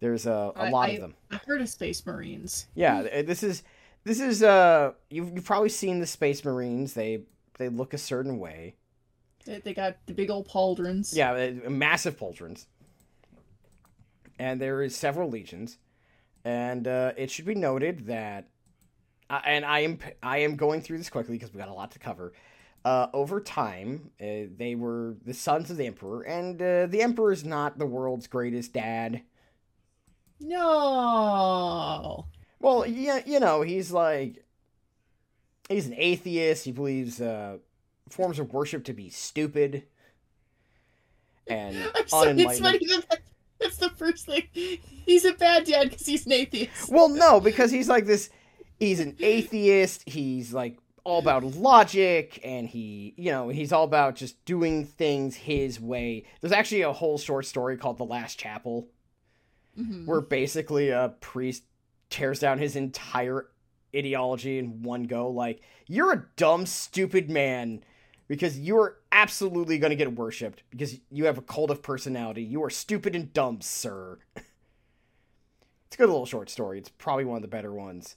There's 0.00 0.26
a, 0.26 0.52
a 0.56 0.64
I, 0.64 0.70
lot 0.70 0.90
I, 0.90 0.92
of 0.92 1.00
them. 1.00 1.14
I 1.30 1.40
heard 1.46 1.60
of 1.60 1.68
Space 1.68 2.04
Marines. 2.04 2.66
Yeah, 2.74 3.22
this 3.22 3.42
is 3.42 3.62
this 4.02 4.20
is 4.20 4.42
uh 4.42 4.92
you've, 5.08 5.32
you've 5.32 5.44
probably 5.44 5.68
seen 5.68 6.00
the 6.00 6.06
Space 6.06 6.44
Marines. 6.44 6.94
They 6.94 7.22
they 7.58 7.68
look 7.68 7.94
a 7.94 7.98
certain 7.98 8.38
way. 8.38 8.74
They, 9.46 9.60
they 9.60 9.74
got 9.74 9.96
the 10.06 10.12
big 10.12 10.30
old 10.30 10.48
pauldrons. 10.48 11.14
Yeah, 11.14 11.32
uh, 11.32 11.70
massive 11.70 12.18
pauldrons. 12.18 12.66
And 14.38 14.60
there 14.60 14.82
is 14.82 14.96
several 14.96 15.30
legions, 15.30 15.78
and 16.44 16.88
uh, 16.88 17.12
it 17.16 17.30
should 17.30 17.44
be 17.44 17.54
noted 17.54 18.06
that 18.06 18.48
uh, 19.30 19.40
and 19.44 19.64
I 19.64 19.80
am 19.80 19.98
I 20.22 20.38
am 20.38 20.56
going 20.56 20.80
through 20.80 20.98
this 20.98 21.10
quickly 21.10 21.36
because 21.36 21.52
we 21.52 21.58
got 21.58 21.68
a 21.68 21.74
lot 21.74 21.90
to 21.92 21.98
cover. 21.98 22.32
Uh, 22.84 23.06
over 23.14 23.40
time, 23.40 24.10
uh, 24.20 24.46
they 24.56 24.74
were 24.74 25.16
the 25.24 25.32
sons 25.32 25.70
of 25.70 25.78
the 25.78 25.86
emperor, 25.86 26.22
and 26.22 26.60
uh, 26.60 26.86
the 26.86 27.00
emperor 27.00 27.32
is 27.32 27.42
not 27.42 27.78
the 27.78 27.86
world's 27.86 28.26
greatest 28.26 28.74
dad. 28.74 29.22
No. 30.38 32.26
Well, 32.60 32.86
yeah, 32.86 33.20
you 33.24 33.40
know, 33.40 33.62
he's 33.62 33.90
like 33.90 34.44
he's 35.68 35.86
an 35.86 35.94
atheist. 35.96 36.64
He 36.64 36.72
believes 36.72 37.20
uh, 37.20 37.58
forms 38.10 38.38
of 38.38 38.52
worship 38.52 38.84
to 38.84 38.92
be 38.92 39.08
stupid 39.08 39.84
and 41.46 41.76
unenlightened. 42.12 43.06
That's 43.60 43.76
the 43.78 43.90
first 43.90 44.26
thing. 44.26 44.48
He's 44.52 45.24
a 45.24 45.32
bad 45.32 45.64
dad 45.64 45.90
because 45.90 46.06
he's 46.06 46.26
an 46.26 46.32
atheist. 46.32 46.90
Well, 46.90 47.08
no, 47.08 47.40
because 47.40 47.70
he's 47.70 47.88
like 47.88 48.04
this 48.04 48.28
he's 48.78 49.00
an 49.00 49.16
atheist. 49.20 50.02
He's 50.06 50.52
like 50.52 50.78
all 51.04 51.18
about 51.18 51.44
logic 51.44 52.40
and 52.42 52.66
he, 52.66 53.14
you 53.16 53.30
know, 53.30 53.48
he's 53.48 53.72
all 53.72 53.84
about 53.84 54.16
just 54.16 54.42
doing 54.44 54.86
things 54.86 55.36
his 55.36 55.80
way. 55.80 56.24
There's 56.40 56.52
actually 56.52 56.82
a 56.82 56.92
whole 56.92 57.18
short 57.18 57.46
story 57.46 57.76
called 57.76 57.98
The 57.98 58.04
Last 58.04 58.38
Chapel 58.38 58.88
mm-hmm. 59.78 60.06
where 60.06 60.20
basically 60.20 60.90
a 60.90 61.14
priest 61.20 61.64
tears 62.10 62.38
down 62.38 62.58
his 62.58 62.76
entire 62.76 63.46
ideology 63.94 64.58
in 64.58 64.82
one 64.82 65.04
go 65.04 65.30
like 65.30 65.62
you're 65.86 66.12
a 66.12 66.24
dumb 66.36 66.66
stupid 66.66 67.30
man 67.30 67.82
because 68.26 68.58
you're 68.58 68.96
absolutely 69.12 69.78
going 69.78 69.90
to 69.90 69.96
get 69.96 70.16
worshipped 70.16 70.62
because 70.70 70.98
you 71.10 71.26
have 71.26 71.38
a 71.38 71.42
cult 71.42 71.70
of 71.70 71.82
personality. 71.82 72.42
You 72.42 72.62
are 72.64 72.70
stupid 72.70 73.14
and 73.14 73.32
dumb, 73.32 73.60
sir. 73.60 74.18
it's 74.36 74.46
a 75.92 75.96
good 75.98 76.08
little 76.08 76.26
short 76.26 76.48
story. 76.50 76.78
It's 76.78 76.88
probably 76.88 77.24
one 77.24 77.36
of 77.36 77.42
the 77.42 77.48
better 77.48 77.72
ones. 77.72 78.16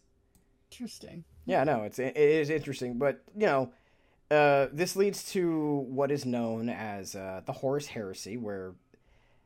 Interesting. 0.71 1.23
Yeah, 1.45 1.63
no, 1.63 1.83
it's 1.83 1.97
it 1.97 2.17
is 2.17 2.49
interesting, 2.49 2.97
but 2.97 3.23
you 3.35 3.45
know, 3.45 3.71
uh, 4.29 4.67
this 4.73 4.95
leads 4.95 5.31
to 5.31 5.85
what 5.87 6.11
is 6.11 6.25
known 6.25 6.69
as 6.69 7.15
uh, 7.15 7.41
the 7.45 7.53
Horus 7.53 7.87
Heresy, 7.87 8.35
where 8.37 8.73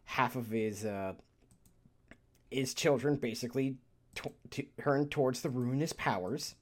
half 0.06 0.36
of 0.36 0.48
his 0.48 0.84
uh, 0.84 1.13
his 2.50 2.74
children 2.74 3.18
basically 3.18 3.78
t- 4.16 4.32
t- 4.50 4.70
turn 4.82 5.10
towards 5.10 5.42
the 5.42 5.50
ruinous 5.50 5.94
powers. 5.94 6.56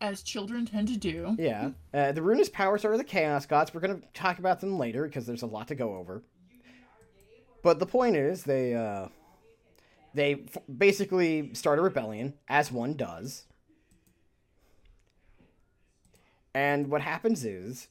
As 0.00 0.22
children 0.22 0.66
tend 0.66 0.88
to 0.88 0.96
do. 0.96 1.36
Yeah, 1.38 1.70
uh, 1.92 2.12
the 2.12 2.22
ruinous 2.22 2.48
powers 2.48 2.84
are 2.84 2.96
the 2.96 3.04
chaos 3.04 3.46
gods. 3.46 3.72
We're 3.72 3.80
going 3.80 4.00
to 4.00 4.06
talk 4.14 4.38
about 4.38 4.60
them 4.60 4.78
later 4.78 5.04
because 5.04 5.26
there's 5.26 5.42
a 5.42 5.46
lot 5.46 5.68
to 5.68 5.74
go 5.74 5.96
over. 5.96 6.22
But 7.62 7.78
the 7.78 7.86
point 7.86 8.16
is, 8.16 8.44
they 8.44 8.74
uh, 8.74 9.08
they 10.14 10.34
f- 10.34 10.62
basically 10.78 11.54
start 11.54 11.78
a 11.78 11.82
rebellion, 11.82 12.34
as 12.48 12.72
one 12.72 12.94
does. 12.94 13.44
And 16.54 16.88
what 16.88 17.00
happens 17.00 17.44
is, 17.44 17.88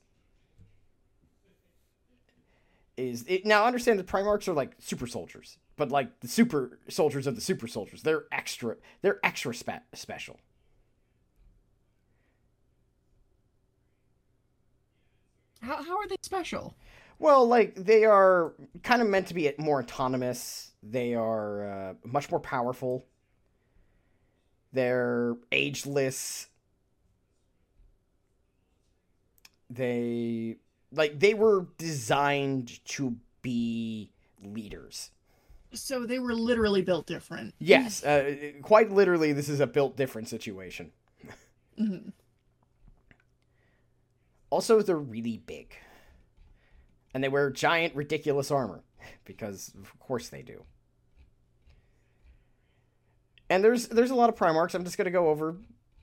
is 2.98 3.24
it 3.28 3.46
now 3.46 3.66
understand 3.66 3.98
the 3.98 4.04
Primarchs 4.04 4.48
are 4.50 4.54
like 4.54 4.74
super 4.80 5.08
soldiers, 5.08 5.58
but 5.78 5.90
like 5.90 6.20
the 6.20 6.28
super 6.28 6.80
soldiers 6.90 7.26
of 7.28 7.36
the 7.36 7.42
super 7.42 7.68
soldiers, 7.68 8.04
they're 8.04 8.26
extra, 8.32 8.76
they're 9.02 9.20
extra 9.24 9.56
spe- 9.56 9.86
special. 9.94 10.40
How 15.62 15.82
how 15.84 15.98
are 15.98 16.08
they 16.08 16.18
special? 16.22 16.76
Well, 17.20 17.46
like 17.46 17.76
they 17.76 18.06
are 18.06 18.54
kind 18.82 19.02
of 19.02 19.08
meant 19.08 19.28
to 19.28 19.34
be 19.34 19.54
more 19.58 19.82
autonomous 19.82 20.70
they 20.82 21.14
are 21.14 21.68
uh, 21.68 21.94
much 22.06 22.32
more 22.32 22.40
powerful. 22.40 23.06
They're 24.72 25.36
ageless. 25.52 26.48
They 29.70 30.58
like 30.92 31.20
they 31.20 31.34
were 31.34 31.68
designed 31.78 32.84
to 32.86 33.18
be 33.42 34.12
leaders. 34.42 35.12
So 35.72 36.06
they 36.06 36.18
were 36.18 36.34
literally 36.34 36.82
built 36.82 37.06
different. 37.06 37.54
Yes, 37.60 38.04
uh, 38.04 38.54
quite 38.64 38.92
literally, 38.92 39.34
this 39.34 39.50
is 39.50 39.60
a 39.60 39.68
built 39.68 39.96
different 39.96 40.28
situation. 40.28 40.92
Mm-hmm. 41.80 42.10
Also, 44.50 44.82
they're 44.82 44.98
really 44.98 45.38
big, 45.38 45.76
and 47.20 47.24
they 47.26 47.28
wear 47.28 47.50
giant, 47.50 47.94
ridiculous 47.96 48.50
armor 48.50 48.82
because 49.26 49.74
of 49.78 50.00
course 50.00 50.30
they 50.30 50.42
do. 50.42 50.64
And 53.50 53.62
there's 53.62 53.90
there's 53.90 54.12
a 54.12 54.16
lot 54.16 54.30
of 54.30 54.38
Primarchs. 54.38 54.74
I'm 54.74 54.86
just 54.86 54.98
gonna 54.98 55.12
go 55.12 55.28
over 55.28 55.58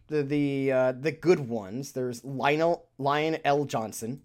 the 0.08 0.22
the 0.22 0.72
uh, 0.72 0.92
the 0.92 1.12
good 1.12 1.40
ones. 1.40 1.92
There's 1.92 2.22
Lionel 2.22 2.84
Lion 2.98 3.38
El'Jonson. 3.46 4.18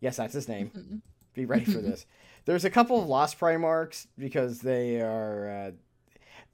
Yes, 0.00 0.16
that's 0.16 0.34
his 0.34 0.48
name. 0.48 0.72
Mm-hmm. 0.76 0.96
Be 1.34 1.46
ready 1.46 1.66
for 1.66 1.78
this. 1.78 2.04
There's 2.46 2.64
a 2.64 2.70
couple 2.70 3.00
of 3.00 3.06
Lost 3.06 3.38
Primarchs 3.38 4.08
because 4.18 4.60
they 4.60 5.00
are 5.00 5.48
uh, 5.48 5.70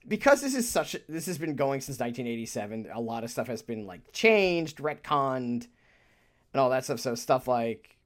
because 0.07 0.41
this 0.41 0.53
is 0.53 0.69
such 0.69 0.95
this 1.09 1.25
has 1.25 1.39
been 1.39 1.55
going 1.55 1.81
since 1.81 1.97
1987. 1.97 2.89
A 2.93 3.01
lot 3.01 3.23
of 3.23 3.31
stuff 3.31 3.47
has 3.47 3.63
been 3.63 3.87
like 3.87 4.11
changed, 4.13 4.77
retconned, 4.77 5.65
and 6.53 6.61
all 6.61 6.69
that 6.69 6.83
stuff. 6.83 6.99
So 6.99 7.15
stuff 7.15 7.47
like 7.47 7.97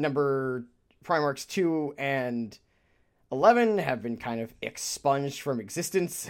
number 0.00 0.64
Primarchs 1.04 1.46
2 1.46 1.94
and 1.98 2.58
11 3.32 3.78
have 3.78 4.02
been 4.02 4.16
kind 4.16 4.40
of 4.40 4.52
expunged 4.60 5.40
from 5.40 5.60
existence. 5.60 6.28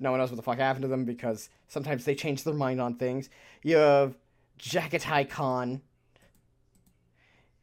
No 0.00 0.10
one 0.10 0.20
knows 0.20 0.30
what 0.30 0.36
the 0.36 0.42
fuck 0.42 0.58
happened 0.58 0.82
to 0.82 0.88
them 0.88 1.04
because 1.04 1.48
sometimes 1.68 2.04
they 2.04 2.14
change 2.14 2.42
their 2.44 2.54
mind 2.54 2.80
on 2.80 2.96
things. 2.96 3.28
You 3.62 3.76
have 3.76 4.16
Jaghatai 4.58 5.28
Khan. 5.30 5.80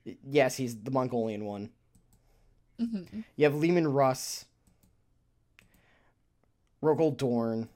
Yes, 0.04 0.58
he's 0.58 0.76
the 0.82 0.92
Mongolian 0.92 1.46
one. 1.46 1.70
Mhm. 2.80 3.24
You 3.36 3.46
have 3.46 3.56
Leman 3.56 3.88
Russ, 3.88 4.46
Rogal 6.82 7.16
Dorn, 7.16 7.70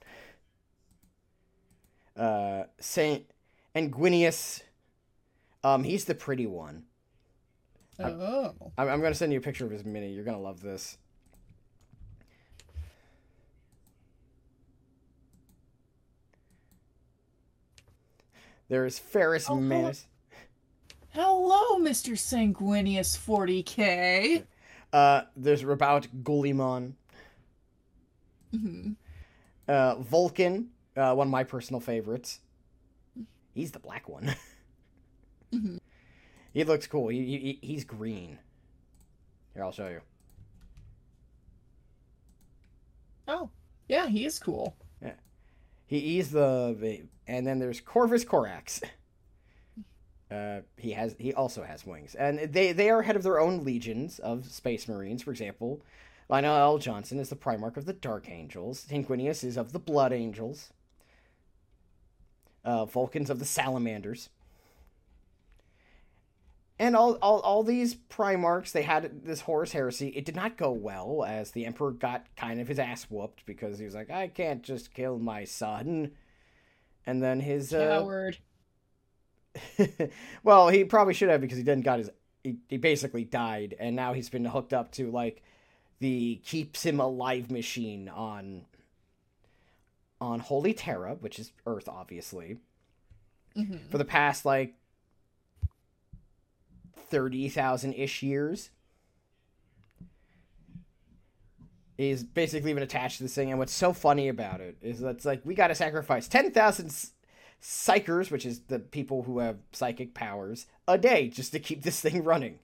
uh, 2.16 2.64
Saint 2.80 3.30
and 3.76 3.94
Gwinius. 3.94 4.64
Um, 5.66 5.84
he's 5.84 6.06
the 6.06 6.14
pretty 6.14 6.46
one. 6.46 6.84
Oh. 8.00 8.54
I'm, 8.78 8.88
I'm 8.88 9.02
gonna 9.02 9.16
send 9.16 9.34
you 9.34 9.40
a 9.40 9.42
picture 9.42 9.66
of 9.66 9.72
his 9.72 9.84
mini. 9.84 10.12
You're 10.12 10.24
gonna 10.24 10.40
love 10.40 10.62
this. 10.62 11.00
There's 18.68 19.00
Ferrus 19.00 19.50
Oh, 19.50 19.56
Manus. 19.56 20.06
Hello, 21.10 21.80
Mr. 21.80 22.12
Sanguinius 22.14 23.18
40k. 23.18 24.44
Uh, 24.94 25.22
there's 25.36 25.64
Roboute 25.64 26.10
Guilliman. 26.24 26.94
hmm 28.52 28.92
Uh, 29.68 29.96
Vulcan, 29.96 30.70
uh, 30.96 31.16
one 31.16 31.28
of 31.28 31.32
my 31.32 31.44
personal 31.44 31.80
favorites. 31.80 32.40
He's 33.56 33.72
the 33.72 33.80
black 33.80 34.08
one. 34.08 34.36
Mhm. 35.54 35.80
He 36.54 36.64
looks 36.64 36.88
cool. 36.88 37.10
He, 37.10 37.26
he, 37.26 37.60
he's 37.62 37.84
green. 37.84 38.40
Here, 39.54 39.64
I'll 39.64 39.72
show 39.72 39.88
you. 39.88 40.02
Oh, 43.28 43.50
yeah, 43.88 44.08
he 44.08 44.26
is 44.26 44.40
cool. 44.40 44.76
Yeah. 45.02 45.14
He, 45.88 46.00
he's 46.00 46.32
the, 46.32 46.76
the 46.80 47.04
and 47.28 47.46
then 47.46 47.60
there's 47.60 47.82
Corvus 47.82 48.26
Corax. 48.26 48.82
Uh, 50.32 50.62
he 50.78 50.92
has 50.92 51.16
he 51.20 51.32
also 51.36 51.64
has 51.64 51.86
wings, 51.86 52.16
and 52.16 52.40
they 52.52 52.72
they 52.72 52.90
are 52.90 53.04
head 53.04 53.16
of 53.16 53.22
their 53.22 53.40
own 53.40 53.64
legions 53.64 54.18
of 54.18 54.46
space 54.52 54.88
marines. 54.88 55.22
For 55.22 55.30
example, 55.30 55.82
Lionel 56.30 56.58
L. 56.58 56.78
Johnson 56.80 57.20
is 57.20 57.30
the 57.30 57.36
Primarch 57.36 57.78
of 57.78 57.86
the 57.86 57.94
Dark 57.94 58.28
Angels. 58.28 58.84
Sanguinius 58.90 59.44
is 59.44 59.56
of 59.56 59.72
the 59.72 59.78
Blood 59.80 60.12
Angels. 60.12 60.72
Uh, 62.64 62.86
Vulcans 62.86 63.30
of 63.30 63.38
the 63.38 63.46
Salamanders. 63.46 64.30
And 66.78 66.96
all, 66.96 67.14
all, 67.22 67.40
all 67.40 67.64
these 67.64 67.96
Primarchs, 67.96 68.74
they 68.74 68.82
had 68.82 69.24
this 69.24 69.42
Horus 69.42 69.72
heresy. 69.72 70.10
It 70.10 70.26
did 70.26 70.36
not 70.36 70.58
go 70.58 70.72
well, 70.72 71.24
as 71.26 71.52
the 71.52 71.66
Emperor 71.66 71.92
got 71.92 72.26
kind 72.36 72.60
of 72.60 72.68
his 72.68 72.80
ass 72.80 73.06
whooped 73.10 73.46
because 73.46 73.80
he 73.80 73.86
was 73.86 73.96
like, 73.96 74.10
I 74.10 74.28
can't 74.28 74.62
just 74.62 74.94
kill 74.94 75.18
my 75.18 75.46
son. 75.46 76.12
And 77.06 77.24
then 77.24 77.40
his. 77.40 77.74
Uh, 77.74 78.00
Coward. 78.00 78.38
well, 80.44 80.68
he 80.68 80.84
probably 80.84 81.14
should 81.14 81.30
have 81.30 81.40
because 81.40 81.58
he 81.58 81.64
didn't 81.64 81.86
got 81.86 82.00
his. 82.00 82.10
He, 82.44 82.58
he 82.68 82.78
basically 82.78 83.24
died, 83.24 83.76
and 83.80 83.96
now 83.96 84.14
he's 84.14 84.30
been 84.30 84.46
hooked 84.46 84.74
up 84.74 84.92
to 84.94 85.10
like 85.10 85.42
the 86.00 86.42
keeps 86.44 86.86
him 86.86 87.00
alive 87.00 87.50
machine 87.50 88.10
on 88.10 88.66
on 90.20 90.40
Holy 90.40 90.74
Terra, 90.74 91.16
which 91.16 91.40
is 91.40 91.52
Earth, 91.66 91.88
obviously, 91.88 92.58
hmm 93.56 93.78
for 93.90 93.98
the 93.98 94.06
past 94.06 94.46
like 94.46 94.76
thirty 96.96 97.50
thousand 97.50 97.94
ish 97.94 98.24
years. 98.24 98.70
Is 101.98 102.24
basically 102.24 102.74
been 102.74 102.84
attached 102.84 103.18
to 103.18 103.24
this 103.24 103.36
thing, 103.36 103.50
and 103.50 103.58
what's 103.58 103.74
so 103.74 103.94
funny 103.94 104.28
about 104.28 104.60
it 104.60 104.76
is 104.82 105.00
that 105.00 105.16
it's 105.16 105.26
like 105.26 105.42
we 105.46 105.56
got 105.56 105.68
to 105.68 105.76
sacrifice 105.76 106.28
ten 106.28 106.52
thousand 106.52 106.92
psykers, 107.62 108.30
which 108.30 108.46
is 108.46 108.60
the 108.68 108.80
people 108.80 109.24
who 109.24 109.40
have 109.40 109.58
psychic 109.72 110.14
powers, 110.14 110.68
a 110.88 110.98
day 110.98 111.30
just 111.30 111.52
to 111.54 111.60
keep 111.60 111.84
this 111.84 112.02
thing 112.02 112.24
running. 112.24 112.60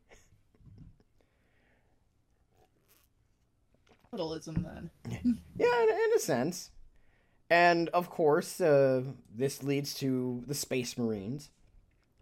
Capitalism, 4.12 4.66
then. 4.68 5.40
Yeah, 5.58 5.84
in, 5.84 5.90
in 5.90 6.10
a 6.16 6.20
sense. 6.20 6.72
And 7.50 7.90
of 7.90 8.10
course, 8.10 8.60
uh, 8.60 9.04
this 9.34 9.64
leads 9.64 9.94
to 9.96 10.44
the 10.48 10.56
Space 10.56 10.98
Marines, 10.98 11.50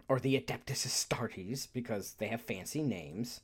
or 0.09 0.19
the 0.19 0.37
Adeptus 0.37 0.85
Astartes, 0.85 1.67
because 1.71 2.15
they 2.15 2.27
have 2.27 2.41
fancy 2.41 2.81
names. 2.81 3.41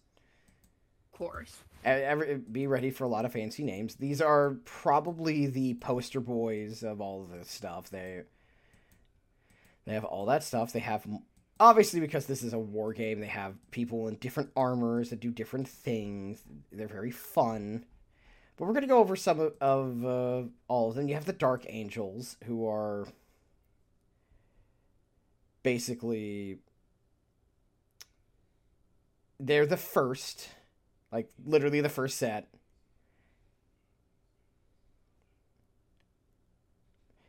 Of 1.14 1.18
course. 1.18 1.56
Every, 1.86 2.38
be 2.38 2.66
ready 2.66 2.90
for 2.90 3.04
a 3.04 3.08
lot 3.08 3.26
of 3.26 3.32
fancy 3.32 3.64
names. 3.64 3.96
These 3.96 4.20
are 4.20 4.58
probably 4.66 5.46
the 5.46 5.76
poster 5.76 6.20
boys 6.20 6.84
of 6.84 7.00
all 7.00 7.24
of 7.24 7.30
this 7.30 7.50
stuff. 7.50 7.92
They 7.92 8.24
they 9.86 9.94
have 9.94 10.04
all 10.04 10.26
that 10.26 10.44
stuff. 10.44 10.74
They 10.74 10.80
have 10.80 11.06
obviously 11.60 12.00
because 12.00 12.26
this 12.26 12.42
is 12.42 12.54
a 12.54 12.60
war 12.60 12.92
game. 12.92 13.22
They 13.22 13.28
have 13.28 13.54
people 13.70 14.08
in 14.08 14.16
different 14.16 14.50
armors 14.58 15.12
that 15.12 15.20
do 15.20 15.30
different 15.30 15.68
things. 15.68 16.42
They're 16.72 16.88
very 16.88 17.12
fun. 17.12 17.86
But 18.58 18.66
we're 18.66 18.74
gonna 18.74 18.88
go 18.88 19.00
over 19.00 19.16
some 19.16 19.40
of, 19.40 19.54
of 19.62 20.06
uh, 20.06 20.48
all 20.68 20.90
of 20.90 20.96
them. 20.96 21.08
You 21.08 21.14
have 21.14 21.26
the 21.26 21.34
Dark 21.34 21.66
Angels, 21.70 22.38
who 22.46 22.68
are 22.68 23.08
basically 25.66 26.60
they're 29.40 29.66
the 29.66 29.78
first 29.78 30.50
like 31.12 31.30
literally 31.46 31.82
the 31.82 31.90
first 31.90 32.18
set. 32.18 32.50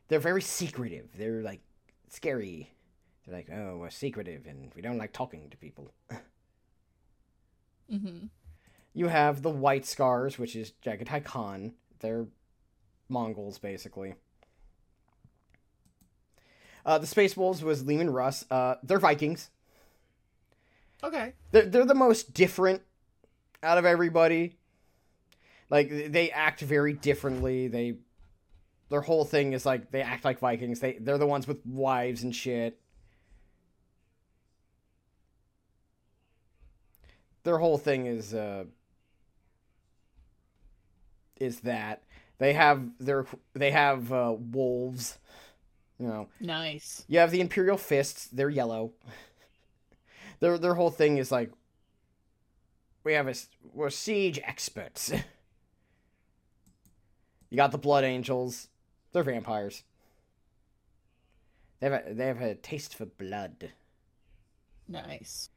They're 0.09 0.21
very 0.21 0.43
secretive. 0.43 1.09
They're 1.17 1.43
like 1.43 1.61
scary. 2.09 2.73
They're 3.27 3.37
like, 3.37 3.49
oh, 3.53 3.79
we're 3.79 3.91
secretive 3.91 4.47
and 4.47 4.73
we 4.75 4.83
don't 4.83 4.99
like 4.99 5.13
talking 5.13 5.51
to 5.51 5.57
people. 5.57 5.93
hmm 7.91 8.27
You 8.95 9.09
have 9.09 9.43
the 9.43 9.51
White 9.51 9.87
Scars, 9.87 10.39
which 10.39 10.57
is 10.57 10.73
Jaghatai 10.85 11.25
Khan. 11.25 11.75
They're 12.01 12.27
Mongols, 13.09 13.59
basically. 13.59 14.15
Uh, 16.87 16.99
the 16.99 17.07
Space 17.07 17.37
Wolves 17.37 17.65
was 17.65 17.85
Leman 17.85 18.11
Russ. 18.11 18.47
Uh, 18.49 18.77
they're 18.85 19.01
Vikings. 19.01 19.51
Okay. 21.03 21.33
They're, 21.51 21.67
they're 21.67 21.85
the 21.85 21.95
most 21.95 22.33
different 22.33 22.81
out 23.61 23.77
of 23.77 23.85
everybody. 23.85 24.57
Like 25.69 25.91
they 25.91 26.31
act 26.31 26.61
very 26.61 26.93
differently. 26.93 27.67
They 27.67 27.97
their 28.89 29.01
whole 29.01 29.25
thing 29.25 29.53
is 29.53 29.67
like 29.67 29.91
they 29.91 30.01
act 30.01 30.25
like 30.25 30.39
Vikings. 30.39 30.79
They 30.79 30.93
they're 30.93 31.19
the 31.19 31.27
ones 31.27 31.49
with 31.49 31.59
wives 31.67 32.23
and 32.23 32.35
shit. 32.35 32.81
Their 37.43 37.59
whole 37.59 37.79
thing 37.79 38.07
is 38.07 38.33
uh 38.33 38.67
is 41.41 41.61
that 41.61 42.05
they 42.39 42.53
have 42.53 42.89
their 43.01 43.27
they 43.55 43.73
have 43.73 44.13
uh, 44.13 44.37
wolves. 44.39 45.19
You 45.99 46.09
know, 46.09 46.29
Nice. 46.41 47.05
you 47.09 47.19
have 47.19 47.31
the 47.31 47.41
Imperial 47.41 47.79
Fists. 47.79 48.27
They're 48.27 48.51
yellow. 48.51 48.93
their 50.41 50.59
their 50.59 50.75
whole 50.75 50.91
thing 50.91 51.17
is 51.17 51.33
like 51.33 51.51
we 53.05 53.15
have 53.15 53.29
a 53.29 53.35
we're 53.73 53.89
siege 53.91 54.39
experts. 54.45 55.11
you 57.51 57.57
got 57.57 57.73
the 57.73 57.79
Blood 57.79 58.05
Angels. 58.05 58.69
They're 59.13 59.23
vampires. 59.23 59.83
They 61.81 61.91
have 61.91 62.07
a, 62.07 62.15
they 62.15 62.27
have 62.27 62.41
a 62.41 62.55
taste 62.55 62.95
for 62.95 63.07
blood. 63.07 63.73
Nice. 64.89 65.51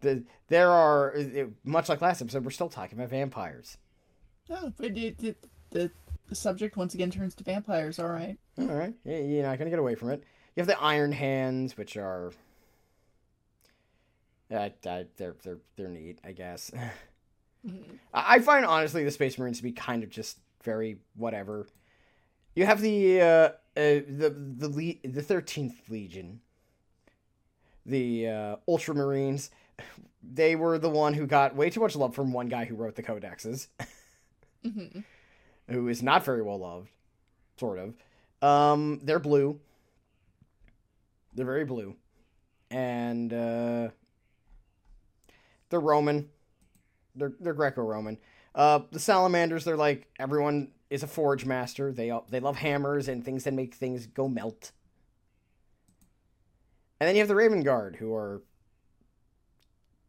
The 0.00 0.24
there 0.48 0.70
are 0.70 1.14
much 1.64 1.88
like 1.88 2.00
last 2.00 2.22
episode. 2.22 2.44
We're 2.44 2.50
still 2.50 2.68
talking 2.68 2.98
about 2.98 3.10
vampires. 3.10 3.78
Oh, 4.50 4.72
but 4.76 4.96
it, 4.96 5.22
it, 5.22 5.36
the, 5.70 5.90
the 6.28 6.34
subject 6.34 6.76
once 6.76 6.94
again 6.94 7.10
turns 7.10 7.34
to 7.36 7.44
vampires. 7.44 7.98
All 7.98 8.08
right, 8.08 8.36
y- 8.58 8.94
you're 9.04 9.42
not 9.42 9.58
gonna 9.58 9.70
get 9.70 9.78
away 9.78 9.94
from 9.94 10.10
it. 10.10 10.22
You 10.56 10.60
have 10.60 10.66
the 10.66 10.80
Iron 10.80 11.12
Hands, 11.12 11.76
which 11.76 11.96
are 11.96 12.32
uh, 14.50 14.54
uh, 14.86 15.04
they're 15.16 15.36
they're 15.42 15.58
they're 15.76 15.88
neat, 15.88 16.18
I 16.24 16.32
guess. 16.32 16.70
Mhm. 17.66 17.98
I 18.14 18.38
find 18.38 18.64
honestly 18.64 19.02
the 19.04 19.10
Space 19.10 19.36
Marines 19.36 19.56
to 19.56 19.64
be 19.64 19.72
kind 19.72 20.04
of 20.04 20.10
just 20.10 20.38
very 20.62 20.98
whatever. 21.16 21.66
You 22.54 22.66
have 22.66 22.80
the 22.80 23.20
uh, 23.20 23.24
uh 23.26 23.50
the 23.76 24.32
the 24.56 24.68
le- 24.68 25.10
the 25.10 25.22
Thirteenth 25.22 25.90
Legion, 25.90 26.40
the 27.84 28.28
uh, 28.28 28.56
Ultramarines. 28.68 29.50
They 30.22 30.54
were 30.54 30.78
the 30.78 30.88
one 30.88 31.14
who 31.14 31.26
got 31.26 31.56
way 31.56 31.68
too 31.68 31.80
much 31.80 31.96
love 31.96 32.14
from 32.14 32.32
one 32.32 32.46
guy 32.46 32.64
who 32.64 32.76
wrote 32.76 32.94
the 32.94 33.02
codexes, 33.02 33.66
Mhm. 34.64 35.02
Who 35.68 35.88
is 35.88 36.02
not 36.02 36.24
very 36.24 36.42
well 36.42 36.58
loved, 36.58 36.90
sort 37.58 37.78
of. 37.78 37.94
Um, 38.42 39.00
they're 39.02 39.18
blue. 39.18 39.60
They're 41.34 41.46
very 41.46 41.64
blue, 41.64 41.94
and 42.70 43.32
uh, 43.32 43.88
they're 45.68 45.80
Roman. 45.80 46.28
They're 47.14 47.32
they're 47.40 47.54
Greco-Roman. 47.54 48.18
Uh, 48.54 48.80
the 48.90 48.98
salamanders, 48.98 49.64
they're 49.64 49.76
like 49.76 50.08
everyone 50.18 50.68
is 50.90 51.02
a 51.02 51.06
forge 51.06 51.44
master. 51.44 51.92
They 51.92 52.12
they 52.28 52.40
love 52.40 52.56
hammers 52.56 53.08
and 53.08 53.24
things 53.24 53.44
that 53.44 53.54
make 53.54 53.74
things 53.74 54.06
go 54.06 54.28
melt. 54.28 54.72
And 57.00 57.06
then 57.06 57.14
you 57.14 57.20
have 57.20 57.28
the 57.28 57.36
Raven 57.36 57.62
Guard, 57.62 57.96
who 57.96 58.12
are, 58.14 58.42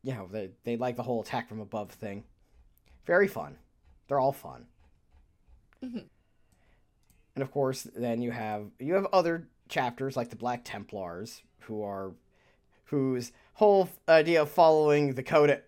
you 0.04 0.14
know, 0.14 0.28
they 0.32 0.50
they 0.64 0.78
like 0.78 0.96
the 0.96 1.04
whole 1.04 1.22
attack 1.22 1.48
from 1.48 1.60
above 1.60 1.92
thing. 1.92 2.24
Very 3.06 3.28
fun. 3.28 3.58
They're 4.08 4.20
all 4.20 4.32
fun. 4.32 4.66
Mhm. 5.84 6.10
And 7.36 7.42
of 7.44 7.52
course, 7.52 7.84
then 7.96 8.22
you 8.22 8.32
have 8.32 8.72
you 8.80 8.96
have 8.96 9.06
other 9.14 9.48
chapters 9.70 10.18
like 10.18 10.30
the 10.30 10.36
Black 10.36 10.62
Templars, 10.66 11.42
who 11.62 11.84
are 11.84 12.14
whose 12.86 13.32
whole 13.54 13.90
idea 14.08 14.42
of 14.42 14.50
following 14.50 15.14
the 15.14 15.24
code 15.24 15.62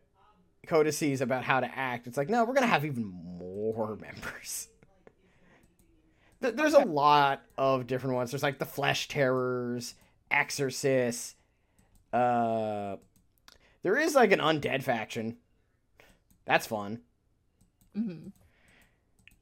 codices 0.68 1.22
about 1.22 1.44
how 1.44 1.60
to 1.60 1.78
act. 1.78 2.08
It's 2.08 2.18
like, 2.18 2.30
no, 2.30 2.44
we're 2.44 2.54
gonna 2.54 2.68
have 2.68 2.86
even 2.86 3.06
more 3.06 3.96
members. 4.02 4.68
Th- 6.42 6.56
There's 6.56 6.74
a 6.74 6.80
lot 6.86 7.44
of 7.58 7.88
different 7.88 8.16
ones. 8.16 8.32
There's 8.32 8.44
like 8.44 8.60
the 8.60 8.66
Flesh 8.66 9.08
Tearers, 9.08 9.96
Exorcists. 10.32 11.36
Uh, 12.12 12.98
there 13.84 13.98
is 13.98 14.16
like 14.16 14.32
an 14.32 14.40
undead 14.40 14.84
faction. 14.84 15.38
That's 16.46 16.68
fun. 16.68 17.02
hmm 17.96 18.28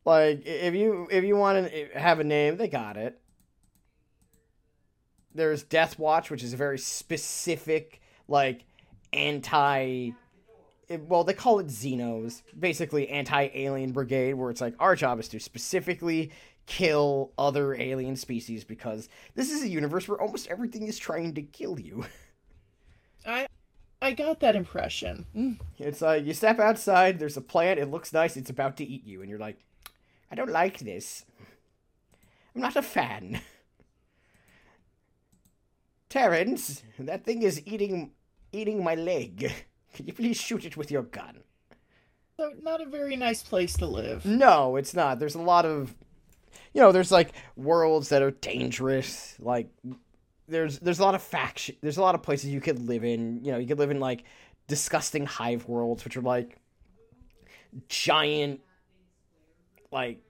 Like 0.09 0.41
if 0.43 0.73
you 0.73 1.07
if 1.11 1.23
you 1.23 1.35
want 1.35 1.69
to 1.69 1.87
have 1.93 2.19
a 2.19 2.23
name, 2.23 2.57
they 2.57 2.67
got 2.67 2.97
it. 2.97 3.21
There's 5.35 5.61
Death 5.61 5.99
Watch, 5.99 6.31
which 6.31 6.43
is 6.43 6.51
a 6.51 6.57
very 6.57 6.79
specific 6.79 8.01
like 8.27 8.65
anti 9.13 10.13
well, 11.07 11.23
they 11.23 11.33
call 11.33 11.59
it 11.59 11.67
Xenos, 11.67 12.41
basically 12.59 13.07
anti-alien 13.09 13.91
brigade 13.91 14.33
where 14.33 14.49
it's 14.49 14.61
like 14.61 14.73
our 14.79 14.95
job 14.95 15.19
is 15.19 15.27
to 15.27 15.39
specifically 15.39 16.31
kill 16.65 17.31
other 17.37 17.75
alien 17.75 18.15
species 18.15 18.63
because 18.63 19.09
this 19.35 19.51
is 19.51 19.61
a 19.61 19.67
universe 19.67 20.07
where 20.07 20.19
almost 20.19 20.47
everything 20.47 20.87
is 20.87 20.97
trying 20.97 21.35
to 21.35 21.43
kill 21.43 21.79
you. 21.79 22.03
I 23.27 23.45
I 24.01 24.13
got 24.13 24.39
that 24.39 24.55
impression. 24.55 25.27
Mm. 25.35 25.59
It's 25.77 26.01
like 26.01 26.25
you 26.25 26.33
step 26.33 26.57
outside, 26.57 27.19
there's 27.19 27.37
a 27.37 27.41
plant, 27.41 27.79
it 27.79 27.91
looks 27.91 28.11
nice, 28.11 28.35
it's 28.37 28.49
about 28.49 28.75
to 28.77 28.83
eat 28.83 29.05
you, 29.05 29.21
and 29.21 29.29
you're 29.29 29.37
like, 29.37 29.59
I 30.31 30.35
don't 30.35 30.51
like 30.51 30.79
this. 30.79 31.25
I'm 32.55 32.61
not 32.61 32.75
a 32.75 32.81
fan. 32.81 33.41
Terence, 36.09 36.83
that 36.97 37.23
thing 37.23 37.43
is 37.43 37.61
eating 37.65 38.11
eating 38.51 38.83
my 38.83 38.95
leg. 38.95 39.51
Can 39.93 40.07
you 40.07 40.13
please 40.13 40.37
shoot 40.37 40.65
it 40.65 40.75
with 40.75 40.91
your 40.91 41.03
gun? 41.03 41.43
So 42.37 42.53
not 42.61 42.81
a 42.81 42.85
very 42.85 43.15
nice 43.15 43.43
place 43.43 43.75
to 43.77 43.85
live. 43.85 44.25
No, 44.25 44.75
it's 44.75 44.93
not. 44.93 45.19
There's 45.19 45.35
a 45.35 45.41
lot 45.41 45.65
of 45.65 45.95
you 46.73 46.81
know, 46.81 46.91
there's 46.91 47.11
like 47.11 47.33
worlds 47.55 48.09
that 48.09 48.21
are 48.21 48.31
dangerous, 48.31 49.35
like 49.39 49.69
there's 50.47 50.79
there's 50.79 50.99
a 50.99 51.03
lot 51.03 51.13
of 51.13 51.21
faction 51.21 51.75
there's 51.81 51.97
a 51.97 52.01
lot 52.01 52.15
of 52.15 52.23
places 52.23 52.49
you 52.49 52.61
could 52.61 52.79
live 52.79 53.03
in. 53.03 53.43
You 53.43 53.51
know, 53.51 53.57
you 53.57 53.67
could 53.67 53.79
live 53.79 53.91
in 53.91 53.99
like 53.99 54.23
disgusting 54.67 55.25
hive 55.25 55.67
worlds, 55.67 56.03
which 56.03 56.17
are 56.17 56.21
like 56.21 56.57
giant 57.87 58.61
like 59.91 60.21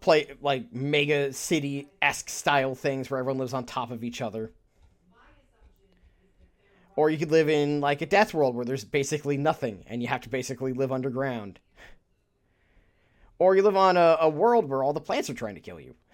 play 0.00 0.34
like 0.40 0.72
mega 0.72 1.32
city 1.32 1.88
esque 2.02 2.28
style 2.28 2.74
things 2.74 3.10
where 3.10 3.18
everyone 3.18 3.38
lives 3.38 3.54
on 3.54 3.64
top 3.64 3.90
of 3.90 4.04
each 4.04 4.20
other. 4.20 4.52
Or 6.96 7.10
you 7.10 7.18
could 7.18 7.32
live 7.32 7.48
in 7.48 7.80
like 7.80 8.02
a 8.02 8.06
death 8.06 8.32
world 8.34 8.54
where 8.54 8.64
there's 8.64 8.84
basically 8.84 9.36
nothing 9.36 9.84
and 9.88 10.00
you 10.00 10.08
have 10.08 10.20
to 10.22 10.28
basically 10.28 10.72
live 10.72 10.92
underground. 10.92 11.58
Or 13.38 13.56
you 13.56 13.62
live 13.62 13.76
on 13.76 13.96
a, 13.96 14.16
a 14.20 14.28
world 14.28 14.68
where 14.68 14.84
all 14.84 14.92
the 14.92 15.00
plants 15.00 15.28
are 15.28 15.34
trying 15.34 15.56
to 15.56 15.60
kill 15.60 15.80
you. 15.80 15.94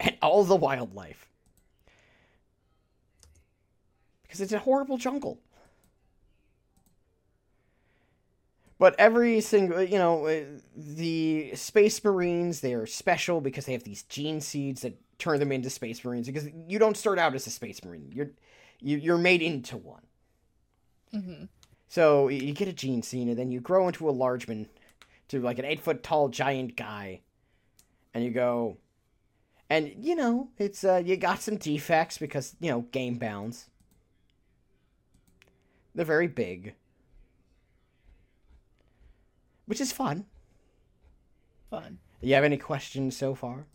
And 0.00 0.16
all 0.22 0.44
the 0.44 0.54
wildlife. 0.54 1.28
Because 4.22 4.40
it's 4.40 4.52
a 4.52 4.60
horrible 4.60 4.96
jungle. 4.96 5.40
But 8.78 8.94
every 8.98 9.40
single, 9.40 9.82
you 9.82 9.98
know, 9.98 10.26
uh, 10.26 10.44
the 10.76 11.52
Space 11.56 12.02
Marines, 12.04 12.60
they 12.60 12.74
are 12.74 12.86
special 12.86 13.40
because 13.40 13.66
they 13.66 13.72
have 13.72 13.82
these 13.84 14.04
gene 14.04 14.40
seeds 14.40 14.82
that 14.82 14.96
turn 15.18 15.40
them 15.40 15.50
into 15.50 15.68
Space 15.70 16.04
Marines. 16.04 16.28
Because 16.28 16.48
you 16.68 16.78
don't 16.78 16.96
start 16.96 17.18
out 17.18 17.34
as 17.34 17.46
a 17.46 17.50
Space 17.50 17.84
Marine, 17.84 18.10
you're 18.14 18.30
you- 18.80 18.98
you're 18.98 19.18
made 19.18 19.42
into 19.42 19.76
one. 19.76 20.02
hmm 21.12 21.44
So 21.88 22.28
you 22.28 22.52
get 22.52 22.68
a 22.68 22.72
gene 22.72 23.02
seed, 23.02 23.28
and 23.28 23.38
then 23.38 23.50
you 23.50 23.60
grow 23.60 23.86
into 23.88 24.08
a 24.08 24.12
large 24.12 24.46
man, 24.46 24.68
to 25.28 25.40
like 25.40 25.58
an 25.58 25.64
eight 25.64 25.80
foot 25.80 26.02
tall 26.02 26.28
giant 26.28 26.76
guy, 26.76 27.20
and 28.14 28.24
you 28.24 28.30
go, 28.30 28.78
and 29.70 29.92
you 29.98 30.16
know 30.16 30.50
it's 30.58 30.84
uh, 30.84 31.02
you 31.04 31.16
got 31.16 31.40
some 31.42 31.56
defects 31.56 32.18
because 32.18 32.56
you 32.60 32.70
know 32.70 32.82
game 32.92 33.16
bounds. 33.18 33.68
They're 35.94 36.04
very 36.04 36.28
big, 36.28 36.74
which 39.68 39.80
is 39.80 39.92
fun. 39.92 40.24
Fun. 41.70 41.98
You 42.20 42.34
have 42.34 42.44
any 42.44 42.56
questions 42.56 43.16
so 43.16 43.34
far? 43.34 43.66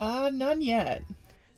Uh, 0.00 0.30
none 0.32 0.62
yet. 0.62 1.04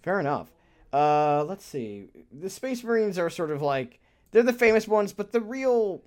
Fair 0.02 0.20
enough. 0.20 0.50
Uh, 0.92 1.44
let's 1.44 1.64
see. 1.64 2.08
The 2.32 2.50
Space 2.50 2.84
Marines 2.84 3.18
are 3.18 3.30
sort 3.30 3.50
of 3.50 3.62
like 3.62 4.00
they're 4.32 4.42
the 4.42 4.52
famous 4.52 4.86
ones, 4.86 5.12
but 5.12 5.32
the 5.32 5.40
real 5.40 6.02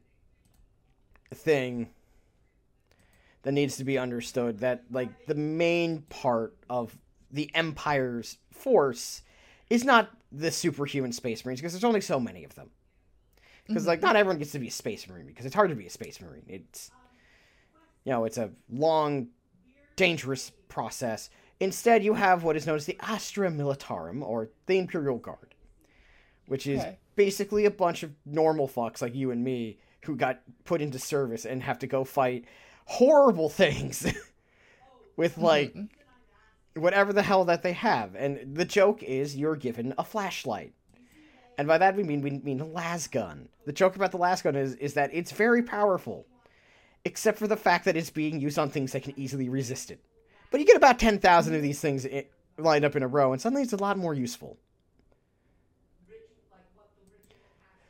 thing 1.34 1.90
that 3.44 3.54
needs 3.54 3.78
to 3.78 3.84
be 3.84 3.98
understood 3.98 4.60
that 4.60 4.84
like 4.92 5.26
the 5.26 5.36
main 5.36 6.02
part 6.10 6.56
of 6.70 6.98
the 7.32 7.50
Empire's 7.56 8.38
force 8.52 9.22
is 9.70 9.84
not 9.84 10.10
the 10.32 10.52
superhuman 10.52 11.14
Space 11.14 11.46
Marines 11.46 11.62
because 11.62 11.74
there's 11.74 11.84
only 11.84 12.02
so 12.02 12.20
many 12.20 12.44
of 12.44 12.54
them. 12.56 12.70
Because 13.66 13.88
like 13.88 14.02
not 14.02 14.16
everyone 14.16 14.38
gets 14.38 14.52
to 14.52 14.60
be 14.60 14.68
a 14.68 14.72
Space 14.72 15.08
Marine 15.10 15.26
because 15.26 15.46
it's 15.46 15.56
hard 15.56 15.70
to 15.70 15.76
be 15.76 15.88
a 15.88 15.90
Space 15.90 16.22
Marine. 16.22 16.44
It's 16.48 16.92
you 18.08 18.14
know 18.14 18.24
it's 18.24 18.38
a 18.38 18.50
long, 18.72 19.28
dangerous 19.98 20.54
process. 20.70 21.30
Instead, 21.60 22.04
you 22.06 22.14
have 22.14 22.44
what 22.44 22.56
is 22.56 22.66
known 22.66 22.78
as 22.78 22.86
the 22.86 22.98
Astra 23.02 23.52
Militarum, 23.52 24.22
or 24.24 24.50
the 24.68 24.78
Imperial 24.80 25.18
Guard, 25.18 25.54
which 26.48 26.68
is 26.68 26.80
Okay. 26.80 26.98
basically 27.18 27.66
a 27.66 27.72
bunch 27.72 28.04
of 28.04 28.14
normal 28.26 28.70
fucks 28.70 29.02
like 29.02 29.14
you 29.14 29.32
and 29.32 29.44
me 29.44 29.78
who 30.06 30.16
got 30.16 30.40
put 30.64 30.82
into 30.82 30.98
service 31.00 31.46
and 31.46 31.62
have 31.64 31.80
to 31.80 31.88
go 31.88 32.06
fight 32.06 32.46
horrible 32.86 33.50
things 33.64 34.06
with 35.18 35.38
like 35.38 35.74
Mhm. 35.74 35.90
whatever 36.76 37.12
the 37.12 37.24
hell 37.24 37.44
that 37.44 37.62
they 37.64 37.74
have. 37.74 38.16
And 38.16 38.56
the 38.56 38.64
joke 38.64 39.04
is 39.04 39.36
you're 39.36 39.58
given 39.58 39.94
a 39.98 40.04
flashlight. 40.06 40.74
And 41.58 41.68
by 41.68 41.78
that 41.80 41.98
we 41.98 42.04
mean 42.04 42.22
we 42.22 42.30
mean 42.30 42.62
a 42.62 42.66
las 42.66 43.08
gun. 43.08 43.50
The 43.66 43.74
joke 43.74 43.98
about 43.98 44.12
the 44.12 44.18
las 44.20 44.42
gun 44.44 44.56
is 44.56 44.76
is 44.76 44.94
that 44.94 45.10
it's 45.12 45.32
very 45.32 45.64
powerful, 45.64 46.26
except 47.06 47.38
for 47.38 47.48
the 47.48 47.58
fact 47.58 47.86
that 47.86 47.96
it's 47.96 48.10
being 48.10 48.40
used 48.40 48.60
on 48.60 48.70
things 48.70 48.92
that 48.92 49.04
can 49.04 49.14
easily 49.18 49.50
resist 49.50 49.92
it. 49.92 50.00
But 50.52 50.60
you 50.60 50.66
get 50.66 50.78
about 50.78 51.00
ten 51.00 51.20
thousand 51.20 51.56
of 51.56 51.62
these 51.62 51.80
things 51.80 52.08
lined 52.58 52.86
up 52.86 52.96
in 52.96 53.04
a 53.04 53.08
row, 53.08 53.34
and 53.34 53.42
suddenly 53.42 53.64
it's 53.64 53.74
a 53.74 53.78
lot 53.78 53.98
more 53.98 54.14
useful. 54.14 54.58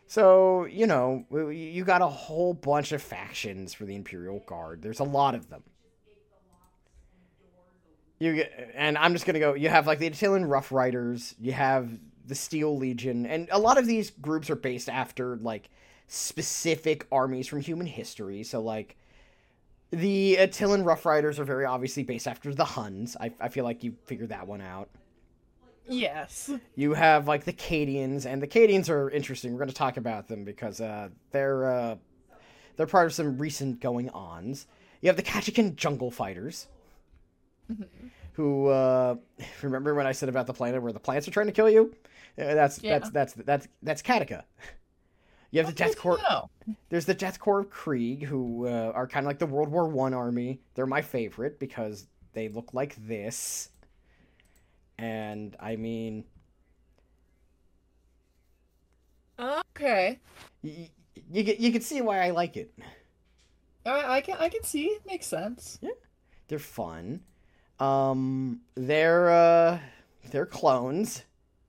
So 0.07 0.65
you 0.65 0.87
know 0.87 1.25
you 1.51 1.83
got 1.83 2.01
a 2.01 2.07
whole 2.07 2.53
bunch 2.53 2.91
of 2.91 3.01
factions 3.01 3.73
for 3.73 3.85
the 3.85 3.95
Imperial 3.95 4.39
Guard. 4.39 4.81
There's 4.81 4.99
a 4.99 5.05
lot 5.05 5.35
of 5.35 5.49
them. 5.49 5.63
You 8.19 8.35
get, 8.35 8.71
and 8.73 8.97
I'm 8.97 9.13
just 9.13 9.25
gonna 9.25 9.39
go. 9.39 9.53
You 9.53 9.69
have 9.69 9.85
like 9.85 9.99
the 9.99 10.09
Attilan 10.09 10.49
Rough 10.49 10.71
Riders. 10.71 11.35
You 11.39 11.51
have 11.51 11.89
the 12.25 12.35
Steel 12.35 12.75
Legion, 12.75 13.25
and 13.25 13.47
a 13.51 13.59
lot 13.59 13.77
of 13.77 13.85
these 13.85 14.09
groups 14.09 14.49
are 14.49 14.55
based 14.55 14.89
after 14.89 15.37
like 15.37 15.69
specific 16.07 17.05
armies 17.11 17.47
from 17.47 17.61
human 17.61 17.87
history. 17.87 18.43
So 18.43 18.61
like 18.61 18.95
the 19.91 20.37
Attilan 20.39 20.85
Rough 20.85 21.05
Riders 21.05 21.39
are 21.39 21.43
very 21.45 21.65
obviously 21.65 22.03
based 22.03 22.27
after 22.27 22.53
the 22.53 22.65
Huns. 22.65 23.15
I, 23.19 23.31
I 23.39 23.49
feel 23.49 23.63
like 23.63 23.83
you 23.83 23.95
figured 24.05 24.29
that 24.29 24.47
one 24.47 24.61
out. 24.61 24.89
Yes. 25.89 26.51
You 26.75 26.93
have 26.93 27.27
like 27.27 27.45
the 27.45 27.53
Cadians, 27.53 28.25
and 28.25 28.41
the 28.41 28.47
Cadians 28.47 28.89
are 28.89 29.09
interesting. 29.09 29.53
We're 29.53 29.59
going 29.59 29.69
to 29.69 29.75
talk 29.75 29.95
about 29.95 30.27
them 30.27 30.43
because 30.43 30.81
uh, 30.81 31.07
they're 31.31 31.71
uh, 31.71 31.95
they're 32.75 32.87
part 32.87 33.05
of 33.07 33.13
some 33.13 33.37
recent 33.37 33.79
going 33.79 34.09
ons. 34.09 34.67
You 35.01 35.07
have 35.07 35.15
the 35.15 35.23
Catachan 35.23 35.75
Jungle 35.77 36.11
Fighters, 36.11 36.67
who 38.33 38.67
uh, 38.67 39.15
remember 39.61 39.95
when 39.95 40.05
I 40.05 40.11
said 40.11 40.27
about 40.27 40.47
the 40.47 40.53
planet 40.53 40.81
where 40.81 40.91
the 40.91 40.99
plants 40.99 41.27
are 41.27 41.31
trying 41.31 41.47
to 41.47 41.53
kill 41.53 41.69
you? 41.69 41.95
Uh, 42.37 42.53
that's 42.53 42.83
Yeah. 42.83 42.99
that's 42.99 43.09
that's 43.11 43.33
that's 43.33 43.67
that's 43.81 44.01
Katika. 44.01 44.43
You 45.51 45.59
have 45.59 45.67
the 45.67 45.73
Death 45.73 45.97
Korps. 45.97 46.21
know. 46.29 46.49
There's 46.89 47.05
the 47.05 47.13
Death 47.13 47.39
Korps 47.39 47.61
of 47.61 47.69
Krieg, 47.69 48.23
who 48.25 48.67
uh, 48.67 48.91
are 48.93 49.07
kind 49.07 49.25
of 49.25 49.27
like 49.27 49.39
the 49.39 49.45
World 49.45 49.69
War 49.69 49.87
One 49.87 50.13
army. 50.13 50.59
They're 50.75 50.85
my 50.85 51.01
favorite 51.01 51.59
because 51.59 52.07
they 52.33 52.49
look 52.49 52.73
like 52.73 52.95
this. 53.07 53.69
And 54.97 55.55
I 55.59 55.75
mean, 55.75 56.25
Okay. 59.39 60.19
y- 60.63 60.89
y- 61.15 61.23
you 61.31 61.43
get 61.43 61.59
you 61.59 61.71
can 61.71 61.81
see 61.81 62.01
why 62.01 62.25
I 62.25 62.31
like 62.31 62.57
it. 62.57 62.73
I, 63.85 64.17
I 64.17 64.21
can 64.21 64.37
I 64.39 64.49
can 64.49 64.63
see 64.63 64.85
it 64.87 65.05
makes 65.05 65.27
sense. 65.27 65.77
Yeah, 65.81 65.91
they're 66.47 66.59
fun. 66.59 67.21
Um, 67.79 68.61
they're 68.75 69.29
uh, 69.29 69.79
they're 70.31 70.45
clones, 70.47 71.23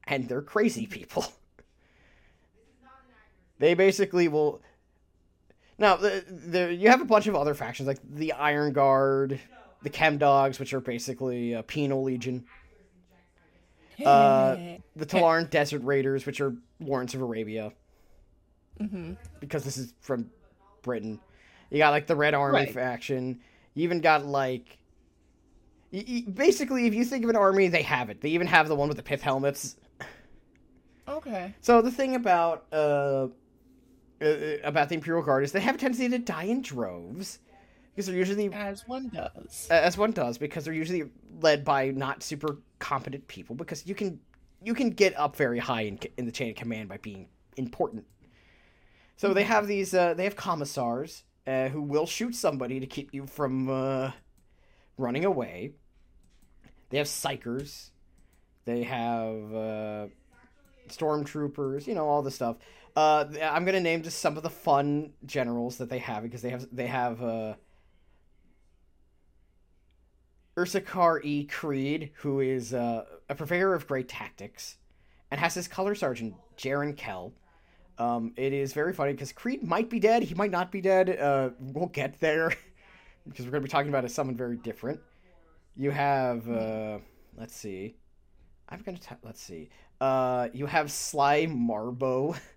and 0.05 0.29
they're 0.29 0.43
crazy 0.43 0.87
people. 0.87 1.25
They 3.59 3.75
basically 3.75 4.29
will. 4.29 4.61
Now, 5.79 5.97
the, 5.97 6.25
the, 6.29 6.75
you 6.75 6.89
have 6.89 7.01
a 7.01 7.05
bunch 7.05 7.27
of 7.27 7.37
other 7.37 7.55
factions 7.55 7.87
like 7.87 7.99
the 8.09 8.33
Iron 8.33 8.73
Guard, 8.73 9.39
the 9.83 9.91
Chem 9.91 10.19
Dogs, 10.19 10.59
which 10.59 10.73
are 10.73 10.81
basically 10.81 11.53
a 11.53 11.63
penal 11.63 12.03
legion. 12.03 12.45
Uh, 14.05 14.57
the 14.95 15.07
Tallarn 15.07 15.51
Desert 15.51 15.83
Raiders, 15.83 16.25
which 16.25 16.41
are 16.41 16.55
Lawrence 16.81 17.15
of 17.15 17.21
Arabia, 17.21 17.73
hmm 18.81 19.13
because 19.41 19.65
this 19.65 19.77
is 19.77 19.93
from 20.01 20.31
Britain. 20.83 21.19
You 21.71 21.79
got 21.79 21.91
like 21.91 22.07
the 22.07 22.15
Red 22.17 22.35
Army 22.35 22.59
Right. 22.61 22.73
faction. 22.73 23.41
You 23.75 23.83
even 23.85 24.01
got 24.01 24.25
like, 24.25 24.79
basically, 25.93 26.87
if 26.87 26.95
you 26.95 27.05
think 27.05 27.25
of 27.25 27.31
an 27.31 27.37
army, 27.37 27.69
they 27.69 27.83
have 27.83 28.09
it. 28.11 28.21
They 28.21 28.31
even 28.31 28.47
have 28.47 28.69
the 28.69 28.75
one 28.75 28.89
with 28.89 28.97
the 28.97 29.03
pith 29.03 29.21
helmets. 29.23 29.77
Okay. 31.09 31.55
So 31.61 31.83
the 31.83 31.91
thing 31.91 32.15
about 32.15 32.67
uh, 32.73 33.29
uh 34.21 34.59
about 34.65 34.89
the 34.89 34.95
Imperial 34.95 35.23
Guard 35.23 35.45
is 35.45 35.53
they 35.53 35.61
have 35.61 35.75
a 35.77 35.79
tendency 35.79 36.09
to 36.09 36.19
die 36.19 36.45
in 36.45 36.63
droves 36.63 37.39
because 37.95 38.07
they're 38.07 38.17
usually 38.17 38.53
As 38.53 38.87
one 38.87 39.09
does. 39.09 39.67
as 39.71 39.99
one 39.99 40.13
does 40.13 40.39
because 40.39 40.65
they're 40.65 40.75
usually 40.75 41.11
led 41.41 41.65
by 41.65 41.91
not 41.91 42.23
super 42.23 42.59
competent 42.79 43.27
people 43.29 43.57
because 43.57 43.87
you 43.87 43.95
can 43.95 44.21
you 44.63 44.75
can 44.75 44.91
get 44.91 45.17
up 45.19 45.37
very 45.37 45.59
high 45.59 45.83
in, 45.83 45.99
in 46.17 46.27
the 46.27 46.33
chain 46.33 46.51
of 46.51 46.57
command 46.57 46.89
by 46.89 46.97
being 46.99 47.29
important. 47.57 48.05
So 49.17 49.35
they 49.35 49.45
have 49.45 49.67
these 49.67 49.95
uh, 49.95 50.15
they 50.15 50.25
have 50.25 50.37
commissars 50.37 51.25
uh, 51.47 51.69
who 51.69 51.83
will 51.83 52.07
shoot 52.07 52.35
somebody 52.35 52.79
to 52.81 52.87
keep 52.87 53.13
you 53.13 53.27
from 53.27 53.69
uh, 53.69 54.13
running 54.97 55.25
away. 55.25 55.73
They 56.91 56.99
have 56.99 57.07
psykers. 57.09 57.91
They 58.65 58.85
have 58.85 59.55
uh, 59.55 60.07
stormtroopers. 60.89 61.87
You 61.87 61.95
know 61.95 62.07
all 62.09 62.23
the 62.23 62.31
stuff. 62.31 62.57
Uh, 62.97 63.27
I'm 63.43 63.65
gonna 63.65 63.81
name 63.81 64.03
just 64.03 64.19
some 64.19 64.37
of 64.37 64.43
the 64.43 64.51
fun 64.51 65.13
generals 65.25 65.79
that 65.79 65.89
they 65.89 65.99
have 65.99 66.23
because 66.23 66.43
they 66.43 66.51
have 66.51 66.67
they 66.73 66.87
have. 66.87 67.23
Uh, 67.23 67.55
Ursarkar 70.59 71.25
E. 71.25 71.45
Creed, 71.45 72.11
who 72.17 72.41
is 72.41 72.75
uh, 72.75 73.05
a 73.29 73.35
purveyor 73.37 73.75
of 73.75 73.87
great 73.87 74.09
tactics, 74.09 74.77
and 75.31 75.39
has 75.39 75.55
his 75.55 75.69
color 75.69 75.95
sergeant, 75.95 76.35
Jarran 76.57 76.97
Kell. 76.97 77.33
Um, 77.97 78.33
it 78.37 78.53
is 78.53 78.73
very 78.73 78.93
funny 78.93 79.13
because 79.13 79.31
Creed 79.31 79.63
might 79.63 79.89
be 79.89 80.01
dead, 80.01 80.25
he 80.25 80.35
might 80.35 80.51
not 80.51 80.73
be 80.73 80.81
dead. 80.81 81.17
Uh, 81.17 81.51
we'll 81.61 81.87
get 81.87 82.19
there 82.19 82.53
because 83.29 83.45
we're 83.45 83.53
to 83.53 83.61
be 83.61 83.69
talking 83.69 83.89
about 83.89 84.05
it 84.05 84.11
someone 84.11 84.37
very 84.37 84.57
different. 84.57 85.01
You 85.77 85.93
have, 85.93 86.51
uh, 86.51 86.99
let's 87.37 87.55
see, 87.55 87.95
I'm 88.69 88.83
going 88.83 88.99
to 88.99 89.17
let's 89.23 89.41
see. 89.41 89.71
Uh, 90.01 90.49
you 90.53 90.67
have 90.67 90.91
Sly 90.91 91.47
Marbo. 91.47 92.37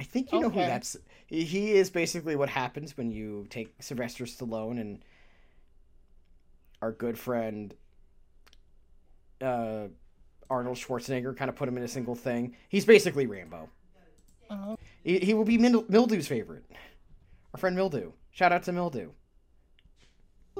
I 0.00 0.04
think 0.04 0.32
you 0.32 0.40
know 0.40 0.50
who 0.50 0.60
that's. 0.60 0.96
He 1.26 1.72
is 1.72 1.90
basically 1.90 2.36
what 2.36 2.48
happens 2.48 2.96
when 2.96 3.10
you 3.10 3.46
take 3.50 3.74
Sylvester 3.80 4.24
Stallone 4.24 4.80
and 4.80 5.02
our 6.80 6.92
good 6.92 7.18
friend 7.18 7.74
uh, 9.42 9.88
Arnold 10.50 10.76
Schwarzenegger 10.76 11.36
kind 11.36 11.48
of 11.48 11.56
put 11.56 11.68
him 11.68 11.76
in 11.76 11.82
a 11.82 11.88
single 11.88 12.14
thing. 12.14 12.56
He's 12.68 12.84
basically 12.84 13.26
Rambo. 13.26 13.68
Oh, 14.50 14.78
He, 15.04 15.18
he 15.18 15.34
will 15.34 15.44
be 15.44 15.58
Mildew's 15.58 16.26
favorite. 16.26 16.64
Our 17.52 17.60
friend 17.60 17.76
Mildew. 17.76 18.12
Shout 18.30 18.52
out 18.52 18.62
to 18.64 18.72
Mildew. 18.72 19.10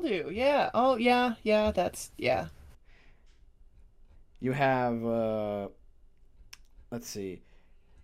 do. 0.03 0.31
Yeah. 0.33 0.71
Oh, 0.75 0.97
yeah. 0.97 1.35
Yeah. 1.43 1.71
That's 1.71 2.11
yeah. 2.19 2.49
You 4.41 4.53
have, 4.53 5.05
uh, 5.05 5.69
let's 6.91 7.09
see. 7.09 7.43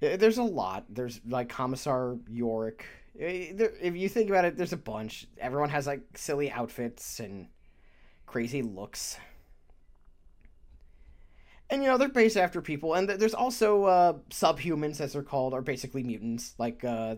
There- 0.05 0.17
There's 0.19 0.39
a 0.39 0.43
lot. 0.43 0.85
There's 0.91 1.21
like 1.27 1.49
Commissar 1.49 2.17
Yarrick. 2.31 2.83
Eh, 3.19 3.53
If 3.81 3.97
you 3.97 4.09
think 4.09 4.29
about 4.29 4.45
it, 4.45 4.57
there's 4.57 4.73
a 4.75 4.77
bunch. 4.77 5.27
Everyone 5.39 5.71
has 5.71 5.87
like 5.87 6.03
silly 6.15 6.51
outfits 6.51 7.21
and 7.21 7.49
crazy 8.27 8.61
looks. 8.63 9.17
And 11.71 11.83
you 11.83 11.89
know 11.89 11.97
they're 11.97 12.09
based 12.11 12.37
after 12.37 12.61
people, 12.61 12.93
and 12.95 13.09
there's 13.09 13.35
also 13.35 13.85
uh, 13.85 14.13
subhumans, 14.31 15.01
as 15.01 15.15
they're 15.15 15.23
called, 15.23 15.55
are 15.55 15.63
basically 15.63 16.03
mutants, 16.03 16.55
like 16.59 16.85
uh, 16.85 17.17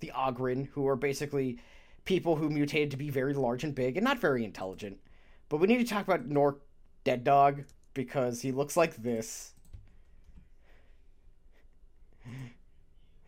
the 0.00 0.10
Ogryn, 0.16 0.68
who 0.68 0.88
are 0.88 0.96
basically 0.96 1.58
people 2.06 2.36
who 2.36 2.48
mutated 2.48 2.90
to 2.92 2.96
be 2.96 3.10
very 3.10 3.34
large 3.34 3.62
and 3.62 3.74
big 3.74 3.96
and 3.98 4.04
not 4.04 4.18
very 4.18 4.44
intelligent. 4.44 4.98
But 5.50 5.58
we 5.58 5.66
need 5.66 5.78
to 5.78 5.84
talk 5.84 6.04
about 6.08 6.26
Nork 6.26 6.62
Dead 7.04 7.24
Dog 7.24 7.64
because 7.92 8.40
he 8.40 8.52
looks 8.52 8.76
like 8.76 8.96
this. 8.96 9.53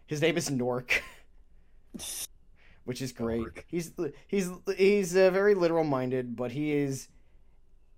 His 0.07 0.21
name 0.21 0.37
is 0.37 0.51
Nork, 0.51 1.03
which 2.85 3.03
is 3.03 3.12
great. 3.12 3.40
Nork. 3.40 3.64
He's 3.69 3.92
he's 4.29 4.51
he's 4.77 5.16
uh, 5.16 5.31
very 5.31 5.55
literal 5.55 5.85
minded, 5.85 6.37
but 6.37 6.53
he 6.53 6.73
is 6.73 7.09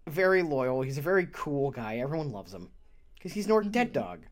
very 0.07 0.43
loyal. 0.43 0.83
He's 0.83 0.99
a 0.99 1.03
very 1.03 1.29
cool 1.33 1.71
guy. 1.71 1.99
Everyone 1.99 2.33
loves 2.33 2.53
him 2.55 2.71
because 3.15 3.33
he's 3.33 3.47
Nork 3.49 3.71
Dead 3.71 3.93
Mhm. 3.93 3.93
Dog. 3.93 4.27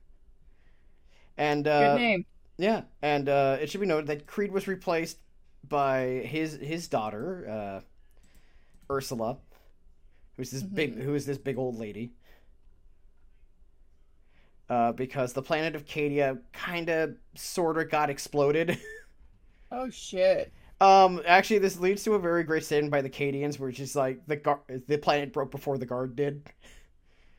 And 1.36 1.64
Good 1.78 1.92
uh, 1.94 1.94
name. 1.94 2.26
yeah, 2.58 2.82
and 3.02 3.28
uh, 3.28 3.58
it 3.60 3.70
should 3.70 3.80
be 3.80 3.86
noted 3.86 4.06
that 4.08 4.26
Creed 4.26 4.52
was 4.52 4.66
replaced 4.68 5.18
by 5.68 6.22
his 6.26 6.54
his 6.54 6.88
daughter, 6.88 7.82
uh, 8.90 8.94
Ursula, 8.94 9.38
who's 10.36 10.50
this 10.50 10.62
big 10.62 10.98
who 11.00 11.14
is 11.14 11.26
this 11.26 11.38
big 11.38 11.58
old 11.58 11.76
lady. 11.78 12.12
Uh, 14.68 14.90
because 14.92 15.32
the 15.32 15.42
planet 15.42 15.76
of 15.76 15.84
Cadia 15.86 16.40
kind 16.52 16.88
of 16.88 17.14
sort 17.36 17.78
of 17.78 17.90
got 17.90 18.10
exploded. 18.10 18.78
Oh 19.70 19.90
shit. 19.90 20.52
um, 20.80 21.22
actually, 21.26 21.58
this 21.58 21.78
leads 21.78 22.02
to 22.04 22.14
a 22.14 22.18
very 22.18 22.44
great 22.44 22.64
statement 22.64 22.90
by 22.90 23.02
the 23.02 23.10
Cadians, 23.10 23.58
which 23.58 23.80
is 23.80 23.96
like 23.96 24.26
the 24.26 24.36
gar- 24.36 24.60
the 24.68 24.98
planet 24.98 25.32
broke 25.32 25.50
before 25.50 25.78
the 25.78 25.86
guard 25.86 26.16
did. 26.16 26.42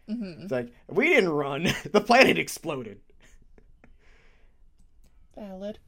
hmm 0.07 0.43
It's 0.43 0.51
like 0.51 0.71
we 0.87 1.07
didn't 1.07 1.29
run; 1.29 1.63
the 1.91 2.01
planet 2.01 2.37
exploded. 2.37 2.99
Valid. 5.35 5.79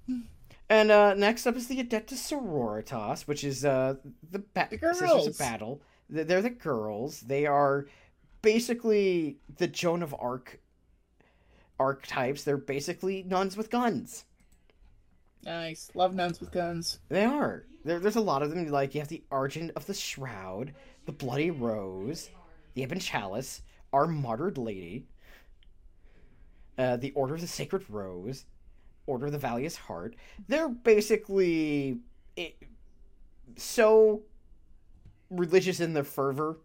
And 0.70 0.92
uh, 0.92 1.14
next 1.16 1.48
up 1.48 1.56
is 1.56 1.68
the 1.68 1.84
Adeptus 1.84 2.20
Sororitas, 2.20 3.28
which 3.28 3.44
is 3.44 3.66
uh, 3.66 3.96
the, 4.30 4.40
ba- 4.40 4.68
The 4.70 4.78
Sisters 4.94 5.00
girls. 5.00 5.28
of 5.28 5.38
Battle. 5.38 5.82
They're 6.10 6.42
the 6.42 6.50
girls. 6.52 7.22
They 7.22 7.46
are 7.46 7.88
basically 8.42 9.38
the 9.58 9.68
Joan 9.68 10.04
of 10.04 10.16
Arc 10.20 10.60
archetypes. 11.80 12.44
They're 12.44 12.58
basically 12.58 13.24
nuns 13.24 13.56
with 13.58 13.70
guns. 13.70 14.26
Nice. 15.44 15.90
Love 15.94 16.14
nuns 16.14 16.40
with 16.40 16.52
guns. 16.52 17.00
They 17.10 17.24
are. 17.24 17.66
There, 17.86 18.00
there's 18.00 18.16
a 18.16 18.22
lot 18.22 18.42
of 18.42 18.50
them. 18.50 18.68
Like 18.68 18.94
you 18.94 19.02
have 19.02 19.08
the 19.08 19.24
Argent 19.32 19.72
of 19.76 19.86
the 19.86 19.94
Shroud, 19.94 20.74
the 21.06 21.12
Bloody 21.12 21.52
Rose, 21.52 22.30
the 22.74 22.84
Ebon 22.84 23.00
Chalice, 23.00 23.62
our 23.94 24.06
Martyred 24.06 24.58
Lady, 24.58 25.08
uh, 26.78 26.98
the 26.98 27.12
Order 27.12 27.36
of 27.36 27.42
the 27.42 27.48
Sacred 27.48 27.84
Rose, 27.90 28.46
Order 29.08 29.28
of 29.28 29.32
the 29.32 29.38
Valiant 29.38 29.76
Heart. 29.76 30.16
They're 30.48 30.70
basically 30.70 32.00
eh, 32.38 32.52
so 33.56 34.24
religious 35.30 35.80
in 35.80 35.94
their 35.94 36.04
fervor 36.04 36.58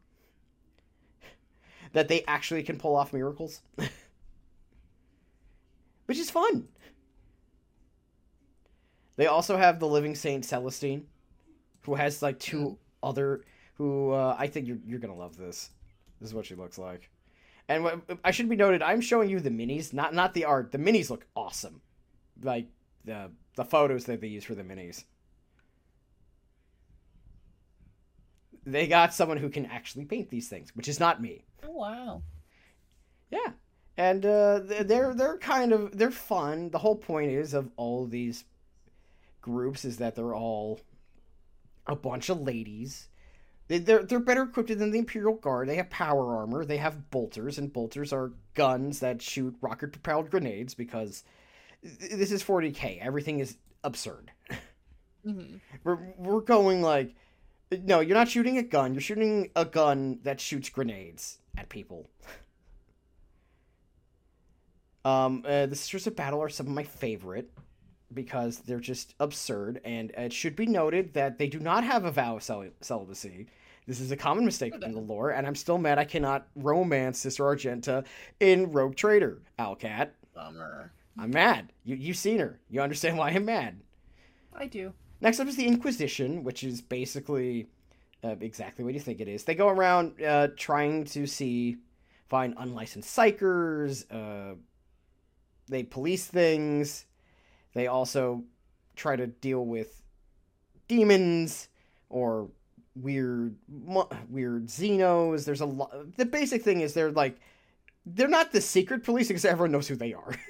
that 1.92 2.08
they 2.08 2.24
actually 2.26 2.62
can 2.62 2.76
pull 2.76 2.96
off 2.96 3.12
miracles, 3.12 3.62
which 6.06 6.18
is 6.18 6.30
fun. 6.30 6.68
They 9.16 9.26
also 9.26 9.56
have 9.56 9.78
the 9.78 9.86
living 9.86 10.14
saint 10.14 10.44
Celestine, 10.44 11.04
who 11.82 11.94
has 11.94 12.22
like 12.22 12.38
two 12.38 12.78
other. 13.02 13.44
Who 13.74 14.10
uh, 14.10 14.36
I 14.38 14.46
think 14.46 14.66
you're 14.66 14.78
you're 14.84 14.98
gonna 14.98 15.14
love 15.14 15.36
this. 15.36 15.70
This 16.20 16.30
is 16.30 16.34
what 16.34 16.46
she 16.46 16.54
looks 16.54 16.78
like. 16.78 17.10
And 17.68 17.82
what, 17.82 18.00
I 18.22 18.30
should 18.30 18.48
be 18.48 18.56
noted, 18.56 18.82
I'm 18.82 19.00
showing 19.00 19.30
you 19.30 19.40
the 19.40 19.50
minis, 19.50 19.92
not 19.92 20.14
not 20.14 20.34
the 20.34 20.44
art. 20.44 20.72
The 20.72 20.78
minis 20.78 21.10
look 21.10 21.26
awesome, 21.34 21.80
like 22.42 22.68
the 23.04 23.30
the 23.56 23.64
photos 23.64 24.04
that 24.04 24.20
they 24.20 24.28
use 24.28 24.44
for 24.44 24.54
the 24.54 24.62
minis. 24.62 25.04
They 28.66 28.86
got 28.86 29.12
someone 29.12 29.36
who 29.36 29.50
can 29.50 29.66
actually 29.66 30.06
paint 30.06 30.30
these 30.30 30.48
things, 30.48 30.74
which 30.74 30.88
is 30.88 30.98
not 30.98 31.20
me. 31.20 31.44
Oh 31.66 31.72
wow. 31.72 32.22
Yeah, 33.30 33.52
and 33.96 34.24
uh, 34.26 34.60
they're 34.64 35.14
they're 35.14 35.38
kind 35.38 35.72
of 35.72 35.96
they're 35.96 36.10
fun. 36.10 36.70
The 36.70 36.78
whole 36.78 36.96
point 36.96 37.30
is 37.30 37.54
of 37.54 37.70
all 37.76 38.06
these 38.06 38.44
groups 39.40 39.84
is 39.84 39.98
that 39.98 40.14
they're 40.16 40.34
all 40.34 40.80
a 41.86 41.96
bunch 41.96 42.28
of 42.28 42.40
ladies. 42.40 43.08
They- 43.68 43.78
They're 43.78 44.02
they're 44.02 44.20
better 44.20 44.42
equipped 44.44 44.76
than 44.76 44.90
the 44.90 44.98
Imperial 44.98 45.34
Guard. 45.34 45.68
They 45.68 45.76
have 45.76 45.90
power 45.90 46.36
armor. 46.36 46.64
They 46.64 46.76
have 46.78 47.10
bolters, 47.10 47.58
and 47.58 47.72
bolters 47.72 48.12
are 48.12 48.32
guns 48.54 49.00
that 49.00 49.22
shoot 49.22 49.56
rocket 49.62 49.92
propelled 49.92 50.30
grenades. 50.30 50.74
Because 50.74 51.24
this 51.82 52.32
is 52.32 52.42
40k, 52.42 52.98
everything 53.00 53.40
is 53.40 53.56
absurd. 53.84 54.32
hmm 55.24 55.56
We're 55.84 55.98
we're 56.18 56.40
going 56.40 56.82
like, 56.82 57.14
no, 57.70 58.00
you're 58.00 58.16
not 58.16 58.28
shooting 58.28 58.58
a 58.58 58.62
gun. 58.62 58.94
You're 58.94 59.00
shooting 59.00 59.50
a 59.56 59.64
gun 59.64 60.20
that 60.24 60.40
shoots 60.40 60.68
grenades 60.68 61.38
at 61.56 61.68
people. 61.68 62.08
Um, 65.04 65.44
uh, 65.46 65.66
the 65.66 65.76
Sisters 65.76 66.06
of 66.06 66.16
Battle 66.16 66.42
are 66.42 66.48
some 66.48 66.66
of 66.66 66.72
my 66.72 66.84
favorite 66.84 67.50
because 68.12 68.58
they're 68.58 68.80
just 68.80 69.14
absurd. 69.20 69.80
And 69.84 70.10
it 70.12 70.32
should 70.32 70.56
be 70.56 70.66
noted 70.66 71.14
that 71.14 71.38
they 71.38 71.48
do 71.48 71.58
not 71.58 71.84
have 71.84 72.04
a 72.04 72.10
vow 72.10 72.36
of 72.36 72.42
cel- 72.42 72.70
celibacy. 72.80 73.46
This 73.86 74.00
is 74.00 74.10
a 74.10 74.16
common 74.16 74.46
mistake 74.46 74.74
in 74.82 74.94
the 74.94 75.00
lore, 75.00 75.30
and 75.30 75.46
I'm 75.46 75.54
still 75.54 75.76
mad 75.76 75.98
I 75.98 76.04
cannot 76.04 76.46
romance 76.56 77.18
Sister 77.18 77.44
Argenta 77.44 78.04
in 78.40 78.72
Rogue 78.72 78.96
Trader, 78.96 79.42
Owlcat. 79.58 80.08
Bummer. 80.34 80.90
I'm 81.18 81.30
mad. 81.30 81.70
You 81.84 81.94
you've 81.94 82.16
seen 82.16 82.38
her. 82.38 82.58
You 82.70 82.80
understand 82.80 83.18
why 83.18 83.30
I'm 83.30 83.44
mad. 83.44 83.78
I 84.54 84.66
do. 84.66 84.94
Next 85.20 85.38
up 85.38 85.48
is 85.48 85.56
the 85.56 85.66
Inquisition, 85.66 86.44
which 86.44 86.64
is 86.64 86.80
basically 86.80 87.68
uh, 88.22 88.36
exactly 88.40 88.84
what 88.84 88.94
you 88.94 89.00
think 89.00 89.20
it 89.20 89.28
is. 89.28 89.44
They 89.44 89.54
go 89.54 89.68
around 89.68 90.20
uh, 90.22 90.48
trying 90.56 91.04
to 91.06 91.26
see, 91.26 91.76
find 92.28 92.54
unlicensed 92.56 93.14
psykers. 93.14 94.04
Uh, 94.10 94.54
they 95.68 95.82
police 95.82 96.26
things. 96.26 97.06
They 97.74 97.86
also 97.86 98.44
try 98.96 99.16
to 99.16 99.26
deal 99.26 99.64
with 99.64 100.02
demons 100.88 101.68
or 102.08 102.48
weird, 102.94 103.56
weird 104.28 104.66
xenos. 104.66 105.44
There's 105.44 105.60
a 105.60 105.66
lot. 105.66 106.16
The 106.16 106.26
basic 106.26 106.62
thing 106.62 106.80
is 106.80 106.94
they're 106.94 107.10
like, 107.10 107.38
they're 108.06 108.28
not 108.28 108.52
the 108.52 108.60
secret 108.60 109.04
police 109.04 109.28
because 109.28 109.44
everyone 109.44 109.72
knows 109.72 109.88
who 109.88 109.96
they 109.96 110.14
are. 110.14 110.34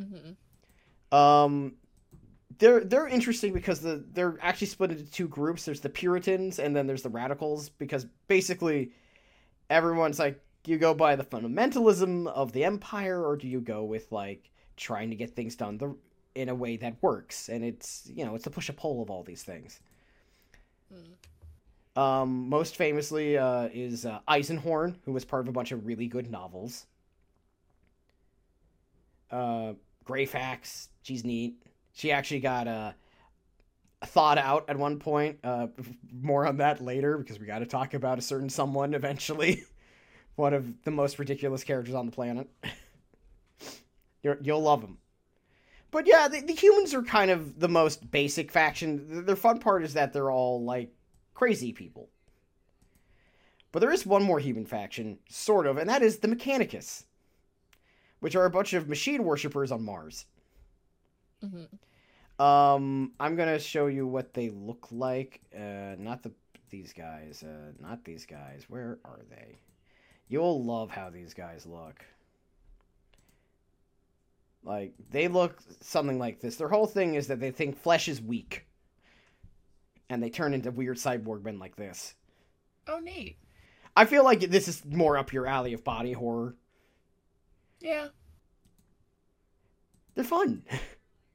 Mm-hmm. 0.00 1.14
Um, 1.14 1.74
they're 2.58 2.82
they're 2.82 3.06
interesting 3.06 3.52
because 3.52 3.80
the 3.80 4.04
they're 4.12 4.38
actually 4.40 4.68
split 4.68 4.92
into 4.92 5.04
two 5.04 5.28
groups. 5.28 5.66
There's 5.66 5.80
the 5.80 5.90
Puritans 5.90 6.58
and 6.58 6.74
then 6.74 6.86
there's 6.86 7.02
the 7.02 7.10
Radicals 7.10 7.68
because 7.68 8.06
basically 8.26 8.92
everyone's 9.68 10.18
like, 10.18 10.40
do 10.62 10.70
you 10.70 10.78
go 10.78 10.94
by 10.94 11.16
the 11.16 11.24
fundamentalism 11.24 12.28
of 12.28 12.52
the 12.52 12.64
Empire 12.64 13.24
or 13.24 13.36
do 13.36 13.48
you 13.48 13.60
go 13.60 13.84
with 13.84 14.10
like 14.12 14.50
trying 14.76 15.10
to 15.10 15.16
get 15.16 15.34
things 15.34 15.56
done 15.56 15.78
the 15.78 15.96
in 16.34 16.48
a 16.48 16.54
way 16.54 16.76
that 16.76 16.96
works? 17.02 17.48
And 17.48 17.64
it's 17.64 18.10
you 18.14 18.24
know 18.24 18.34
it's 18.34 18.44
the 18.44 18.50
push 18.50 18.68
and 18.68 18.78
pull 18.78 19.02
of 19.02 19.10
all 19.10 19.22
these 19.22 19.42
things. 19.42 19.80
Um, 21.94 22.48
most 22.48 22.76
famously 22.76 23.36
uh, 23.36 23.68
is 23.72 24.06
uh, 24.06 24.20
Eisenhorn, 24.28 24.96
who 25.04 25.12
was 25.12 25.24
part 25.24 25.42
of 25.42 25.48
a 25.48 25.52
bunch 25.52 25.72
of 25.72 25.86
really 25.86 26.06
good 26.06 26.30
novels. 26.30 26.86
Uh, 29.30 29.74
Greyfax, 30.06 30.88
she's 31.02 31.24
neat. 31.24 31.62
She 31.92 32.10
actually 32.10 32.40
got 32.40 32.66
uh, 32.66 32.92
thought 34.06 34.38
out 34.38 34.64
at 34.68 34.78
one 34.78 34.98
point. 34.98 35.38
Uh, 35.44 35.68
more 36.12 36.46
on 36.46 36.56
that 36.58 36.80
later 36.80 37.18
because 37.18 37.38
we 37.38 37.46
got 37.46 37.58
to 37.58 37.66
talk 37.66 37.94
about 37.94 38.18
a 38.18 38.22
certain 38.22 38.48
someone 38.48 38.94
eventually. 38.94 39.64
one 40.36 40.54
of 40.54 40.82
the 40.84 40.90
most 40.90 41.18
ridiculous 41.18 41.64
characters 41.64 41.94
on 41.94 42.06
the 42.06 42.12
planet. 42.12 42.48
You're, 44.22 44.38
you'll 44.40 44.62
love 44.62 44.82
him. 44.82 44.98
But 45.90 46.06
yeah, 46.06 46.28
the, 46.28 46.40
the 46.40 46.54
humans 46.54 46.94
are 46.94 47.02
kind 47.02 47.30
of 47.30 47.58
the 47.60 47.68
most 47.68 48.10
basic 48.10 48.50
faction. 48.50 49.16
The- 49.16 49.22
Their 49.22 49.36
fun 49.36 49.58
part 49.58 49.82
is 49.84 49.94
that 49.94 50.12
they're 50.12 50.30
all 50.30 50.62
like 50.64 50.94
crazy 51.34 51.72
people. 51.72 52.08
But 53.72 53.80
there 53.80 53.90
is 53.90 54.04
one 54.06 54.22
more 54.22 54.38
human 54.38 54.66
faction, 54.66 55.18
sort 55.28 55.66
of, 55.66 55.78
and 55.78 55.88
that 55.88 56.02
is 56.02 56.18
the 56.18 56.28
Mechanicus, 56.28 57.04
which 58.20 58.36
are 58.36 58.44
a 58.44 58.50
bunch 58.50 58.74
of 58.74 58.86
machine 58.88 59.24
worshippers 59.24 59.72
on 59.72 59.82
Mars. 59.82 60.26
Mm-hmm. 61.42 62.42
Um, 62.42 63.12
I'm 63.18 63.34
gonna 63.36 63.58
show 63.58 63.86
you 63.86 64.06
what 64.06 64.34
they 64.34 64.50
look 64.50 64.88
like. 64.90 65.40
Uh, 65.56 65.94
not 65.98 66.22
the 66.22 66.32
these 66.70 66.92
guys. 66.92 67.42
Uh, 67.46 67.72
not 67.80 68.04
these 68.04 68.26
guys. 68.26 68.64
Where 68.68 68.98
are 69.04 69.20
they? 69.30 69.56
You'll 70.32 70.64
love 70.64 70.90
how 70.90 71.10
these 71.10 71.34
guys 71.34 71.66
look. 71.66 72.02
Like 74.64 74.94
they 75.10 75.28
look 75.28 75.58
something 75.82 76.18
like 76.18 76.40
this. 76.40 76.56
Their 76.56 76.70
whole 76.70 76.86
thing 76.86 77.16
is 77.16 77.26
that 77.26 77.38
they 77.38 77.50
think 77.50 77.76
flesh 77.76 78.08
is 78.08 78.18
weak, 78.22 78.64
and 80.08 80.22
they 80.22 80.30
turn 80.30 80.54
into 80.54 80.70
weird 80.70 80.96
cyborg 80.96 81.44
men 81.44 81.58
like 81.58 81.76
this. 81.76 82.14
Oh, 82.88 82.98
neat. 82.98 83.36
I 83.94 84.06
feel 84.06 84.24
like 84.24 84.40
this 84.40 84.68
is 84.68 84.82
more 84.86 85.18
up 85.18 85.34
your 85.34 85.46
alley 85.46 85.74
of 85.74 85.84
body 85.84 86.12
horror. 86.12 86.56
Yeah. 87.80 88.08
They're 90.14 90.24
fun. 90.24 90.62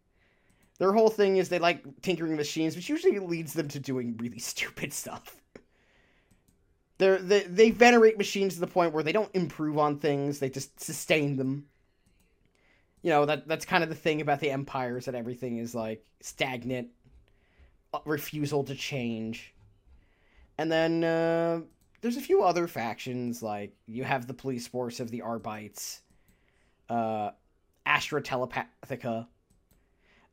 Their 0.79 0.93
whole 0.93 1.11
thing 1.11 1.37
is 1.37 1.49
they 1.49 1.59
like 1.59 1.83
tinkering 2.01 2.35
machines, 2.35 2.75
which 2.75 2.89
usually 2.89 3.19
leads 3.19 3.53
them 3.53 3.67
to 3.67 3.79
doing 3.79 4.17
really 4.17 4.39
stupid 4.39 4.91
stuff. 4.91 5.36
They're, 6.97 7.19
they 7.19 7.43
they 7.43 7.69
venerate 7.71 8.17
machines 8.17 8.55
to 8.55 8.59
the 8.59 8.67
point 8.67 8.93
where 8.93 9.03
they 9.03 9.11
don't 9.11 9.33
improve 9.35 9.77
on 9.77 9.99
things; 9.99 10.39
they 10.39 10.49
just 10.49 10.79
sustain 10.79 11.35
them. 11.37 11.67
You 13.03 13.11
know 13.11 13.25
that 13.25 13.47
that's 13.47 13.65
kind 13.65 13.83
of 13.83 13.89
the 13.89 13.95
thing 13.95 14.21
about 14.21 14.39
the 14.39 14.49
empires 14.51 15.05
that 15.05 15.15
everything 15.15 15.57
is 15.57 15.75
like 15.75 16.03
stagnant, 16.21 16.89
uh, 17.93 17.99
refusal 18.05 18.63
to 18.63 18.75
change. 18.75 19.53
And 20.57 20.71
then 20.71 21.03
uh, 21.03 21.61
there's 22.01 22.17
a 22.17 22.21
few 22.21 22.43
other 22.43 22.67
factions 22.67 23.43
like 23.43 23.73
you 23.85 24.03
have 24.03 24.25
the 24.25 24.33
police 24.33 24.67
force 24.67 24.99
of 24.99 25.11
the 25.11 25.21
Arbites, 25.21 26.01
uh, 26.89 27.31
Astra 27.85 28.21
Telepathica. 28.23 29.27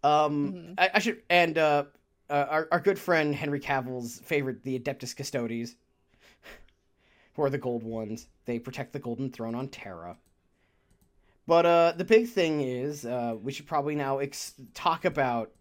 Um, 0.02 0.52
Mhm. 0.52 0.74
I, 0.78 0.90
I 0.94 0.98
should 0.98 1.22
and 1.28 1.58
uh, 1.58 1.84
uh, 2.30 2.46
our 2.48 2.68
our 2.72 2.80
good 2.80 2.98
friend 2.98 3.34
Henry 3.34 3.60
Cavill's 3.60 4.20
favorite, 4.20 4.62
the 4.62 4.78
Adeptus 4.78 5.14
Custodes, 5.14 5.76
who 7.34 7.42
are 7.42 7.50
the 7.50 7.58
gold 7.58 7.82
ones. 7.82 8.28
They 8.44 8.58
protect 8.58 8.92
the 8.92 8.98
Golden 8.98 9.30
Throne 9.30 9.54
on 9.54 9.68
Terra. 9.68 10.16
But 11.46 11.66
uh, 11.66 11.92
the 11.96 12.04
big 12.04 12.28
thing 12.28 12.62
is, 12.62 13.04
uh, 13.04 13.36
we 13.40 13.52
should 13.52 13.66
probably 13.66 13.94
now 13.94 14.18
ex- 14.18 14.54
talk 14.72 15.04
about 15.04 15.52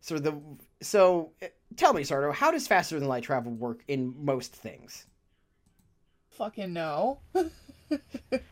sort 0.00 0.18
of 0.18 0.24
the. 0.24 0.40
So, 0.84 1.32
uh, 1.42 1.46
tell 1.76 1.92
me, 1.92 2.02
Sardo, 2.02 2.32
how 2.32 2.50
does 2.52 2.66
faster 2.68 2.98
than 2.98 3.08
light 3.08 3.24
travel 3.24 3.52
work 3.52 3.82
in 3.88 4.14
most 4.24 4.54
things? 4.54 5.06
Fucking 6.30 6.72
no. 6.72 7.20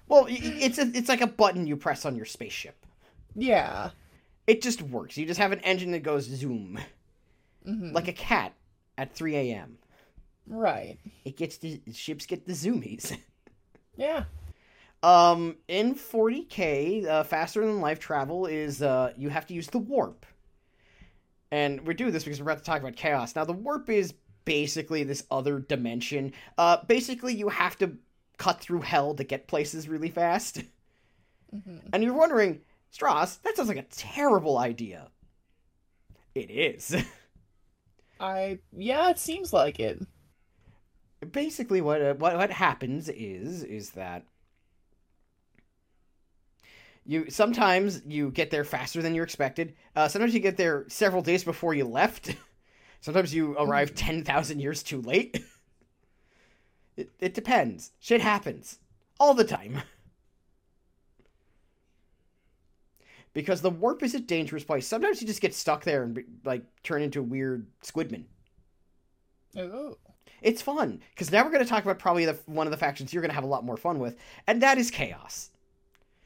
Well, 0.08 0.26
it's 0.28 0.76
a, 0.76 0.90
it's 0.92 1.08
like 1.08 1.22
a 1.22 1.26
button 1.26 1.66
you 1.66 1.74
press 1.74 2.04
on 2.04 2.14
your 2.14 2.26
spaceship. 2.26 2.84
yeah. 3.34 3.90
It 4.46 4.60
just 4.60 4.82
works. 4.82 5.16
You 5.16 5.24
just 5.24 5.40
have 5.40 5.52
an 5.52 5.60
engine 5.60 5.92
that 5.92 6.02
goes 6.02 6.24
zoom, 6.24 6.78
hmm 7.64 7.92
like 7.92 8.08
a 8.08 8.12
cat 8.12 8.52
at 8.98 9.14
3 9.14 9.36
a.m. 9.36 9.78
Right. 10.46 10.98
It 11.24 11.36
gets 11.36 11.58
the 11.58 11.80
ships 11.92 12.26
get 12.26 12.46
the 12.46 12.52
zoomies. 12.52 13.16
Yeah. 13.96 14.24
Um, 15.02 15.58
in 15.68 15.94
40k, 15.94 17.06
uh, 17.06 17.24
faster 17.24 17.64
than 17.66 17.80
life 17.80 18.00
travel 18.00 18.46
is 18.46 18.82
uh, 18.82 19.12
you 19.16 19.28
have 19.28 19.46
to 19.48 19.54
use 19.54 19.68
the 19.68 19.78
warp, 19.78 20.26
and 21.50 21.86
we're 21.86 21.94
doing 21.94 22.12
this 22.12 22.24
because 22.24 22.40
we're 22.40 22.50
about 22.50 22.58
to 22.58 22.64
talk 22.64 22.80
about 22.80 22.96
chaos. 22.96 23.34
Now, 23.34 23.44
the 23.44 23.52
warp 23.52 23.88
is 23.90 24.14
basically 24.44 25.04
this 25.04 25.24
other 25.30 25.58
dimension. 25.58 26.32
Uh, 26.58 26.78
basically, 26.86 27.34
you 27.34 27.48
have 27.48 27.76
to 27.78 27.96
cut 28.38 28.60
through 28.60 28.80
hell 28.82 29.14
to 29.14 29.24
get 29.24 29.46
places 29.48 29.88
really 29.88 30.10
fast, 30.10 30.62
hmm 31.52 31.92
and 31.92 32.02
you're 32.02 32.14
wondering, 32.14 32.60
Stross, 32.92 33.40
that 33.42 33.56
sounds 33.56 33.68
like 33.68 33.78
a 33.78 33.82
terrible 33.90 34.58
idea. 34.58 35.10
It 36.34 36.50
is. 36.50 36.94
I 38.20 38.58
yeah, 38.72 39.10
it 39.10 39.18
seems 39.18 39.52
like 39.52 39.80
it. 39.80 40.00
Basically 41.26 41.80
what 41.80 42.00
uh, 42.00 42.14
what 42.14 42.36
what 42.36 42.50
happens 42.50 43.08
is 43.08 43.62
is 43.62 43.90
that 43.90 44.24
you 47.04 47.28
sometimes 47.30 48.02
you 48.06 48.30
get 48.30 48.50
there 48.50 48.64
faster 48.64 49.02
than 49.02 49.14
you 49.14 49.22
expected. 49.22 49.74
Uh, 49.94 50.08
sometimes 50.08 50.34
you 50.34 50.40
get 50.40 50.56
there 50.56 50.84
several 50.88 51.22
days 51.22 51.44
before 51.44 51.74
you 51.74 51.84
left. 51.84 52.34
sometimes 53.00 53.34
you 53.34 53.56
arrive 53.58 53.94
ten 53.94 54.24
thousand 54.24 54.60
years 54.60 54.82
too 54.82 55.02
late. 55.02 55.42
it 56.96 57.10
it 57.18 57.34
depends. 57.34 57.92
Shit 58.00 58.20
happens 58.20 58.78
all 59.18 59.34
the 59.34 59.44
time. 59.44 59.82
Because 63.32 63.60
the 63.60 63.70
warp 63.70 64.02
is 64.02 64.16
a 64.16 64.18
dangerous 64.18 64.64
place. 64.64 64.88
Sometimes 64.88 65.20
you 65.20 65.26
just 65.28 65.40
get 65.40 65.54
stuck 65.54 65.84
there 65.84 66.02
and 66.02 66.18
like 66.44 66.64
turn 66.82 67.00
into 67.00 67.20
a 67.20 67.22
weird 67.22 67.68
squidman. 67.80 68.24
Oh. 69.56 69.98
It's 70.42 70.62
fun 70.62 71.00
because 71.10 71.30
now 71.30 71.44
we're 71.44 71.50
going 71.50 71.64
to 71.64 71.68
talk 71.68 71.84
about 71.84 71.98
probably 71.98 72.24
the, 72.24 72.38
one 72.46 72.66
of 72.66 72.70
the 72.70 72.76
factions 72.76 73.12
you're 73.12 73.22
going 73.22 73.30
to 73.30 73.34
have 73.34 73.44
a 73.44 73.48
lot 73.48 73.64
more 73.64 73.76
fun 73.76 73.98
with, 73.98 74.16
and 74.46 74.62
that 74.62 74.78
is 74.78 74.90
chaos. 74.90 75.50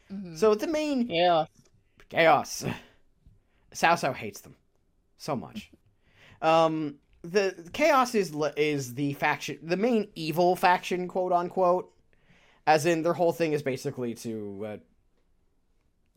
hmm 0.09 0.37
So 0.37 0.55
the 0.55 0.67
main 0.67 1.09
Yeah. 1.09 1.47
chaos, 2.09 2.65
Sao 3.73 3.95
Sao 3.95 4.13
hates 4.13 4.41
them 4.41 4.57
so 5.19 5.35
much. 5.37 5.71
Um, 6.43 6.97
the 7.23 7.69
chaos 7.73 8.15
is 8.15 8.35
is 8.57 8.95
the 8.95 9.15
faction, 9.15 9.59
the 9.63 9.77
main 9.77 10.09
evil 10.15 10.57
faction, 10.57 11.09
quote 11.09 11.33
unquote, 11.33 11.91
as 12.67 12.87
in 12.87 13.03
their 13.03 13.15
whole 13.15 13.33
thing 13.33 13.53
is 13.53 13.63
basically 13.63 14.15
to 14.15 14.67
uh, 14.67 14.77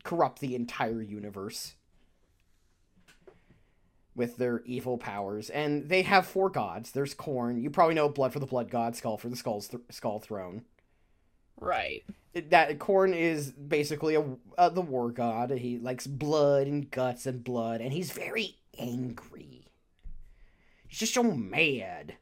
corrupt 0.04 0.40
the 0.40 0.54
entire 0.54 1.02
universe 1.02 1.74
with 4.18 4.36
their 4.36 4.60
evil 4.66 4.98
powers, 4.98 5.48
and 5.48 5.88
they 5.88 6.02
have 6.02 6.26
four 6.26 6.50
gods. 6.50 6.90
There's 6.90 7.14
Khorne. 7.14 7.62
You 7.62 7.70
probably 7.70 7.94
know 7.94 8.08
Blood 8.08 8.32
for 8.32 8.40
the 8.40 8.46
Blood 8.46 8.68
God, 8.70 8.96
Skull 8.96 9.16
for 9.16 9.28
the 9.28 9.36
Skull's 9.36 9.68
th- 9.68 9.84
Skull 9.90 10.18
Throne. 10.18 10.64
Right. 11.60 12.04
that 12.34 12.78
Khorne 12.78 13.16
is 13.16 13.50
basically 13.52 14.16
a, 14.16 14.24
uh, 14.58 14.68
the 14.68 14.80
war 14.82 15.10
god. 15.10 15.50
He 15.50 15.78
likes 15.78 16.06
blood 16.06 16.66
and 16.66 16.90
guts 16.90 17.26
and 17.26 17.42
blood, 17.42 17.80
and 17.80 17.92
he's 17.92 18.10
very 18.10 18.56
angry. 18.78 19.66
He's 20.88 20.98
just 21.00 21.14
so 21.14 21.22
mad. 21.22 22.14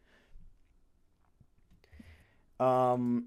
Um, 2.58 3.26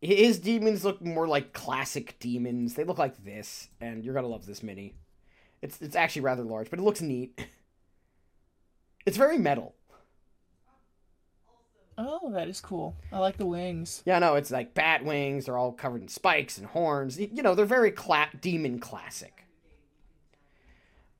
his 0.00 0.38
demons 0.38 0.84
look 0.84 1.00
more 1.04 1.26
like 1.26 1.52
classic 1.52 2.18
demons. 2.20 2.74
They 2.74 2.84
look 2.84 2.98
like 2.98 3.24
this, 3.24 3.68
and 3.80 4.04
you're 4.04 4.14
gonna 4.14 4.28
love 4.28 4.46
this 4.46 4.62
mini. 4.62 4.94
It's 5.60 5.80
it's 5.82 5.96
actually 5.96 6.22
rather 6.22 6.44
large, 6.44 6.70
but 6.70 6.78
it 6.78 6.82
looks 6.82 7.00
neat. 7.00 7.46
It's 9.08 9.16
very 9.16 9.38
metal. 9.38 9.74
Oh, 11.96 12.30
that 12.34 12.46
is 12.46 12.60
cool. 12.60 12.94
I 13.10 13.18
like 13.20 13.38
the 13.38 13.46
wings. 13.46 14.02
Yeah, 14.04 14.18
no, 14.18 14.34
it's 14.34 14.50
like 14.50 14.74
bat 14.74 15.02
wings. 15.02 15.46
They're 15.46 15.56
all 15.56 15.72
covered 15.72 16.02
in 16.02 16.08
spikes 16.08 16.58
and 16.58 16.66
horns. 16.66 17.18
You 17.18 17.42
know, 17.42 17.54
they're 17.54 17.64
very 17.64 17.90
cla- 17.90 18.28
demon 18.38 18.80
classic. 18.80 19.46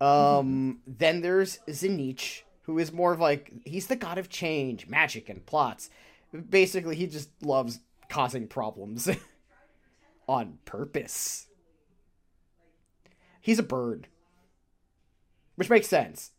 Um, 0.03 0.81
then 0.87 1.23
there's 1.23 1.61
Tzeentch, 1.67 2.43
who 2.65 2.79
is 2.79 2.93
more 2.93 3.15
of 3.15 3.21
like 3.21 3.55
he's 3.65 3.87
the 3.87 3.97
god 3.97 4.19
of 4.19 4.29
change, 4.29 4.87
magic, 4.87 5.31
and 5.31 5.47
plots. 5.47 5.89
Basically, 6.51 6.95
he 6.95 7.07
just 7.07 7.31
loves 7.43 7.81
causing 8.11 8.49
problems 8.49 9.09
on 10.29 10.59
purpose. 10.67 11.47
He's 13.41 13.59
a 13.59 13.63
bird, 13.63 14.09
which 15.57 15.71
makes 15.71 15.87
sense 15.89 16.33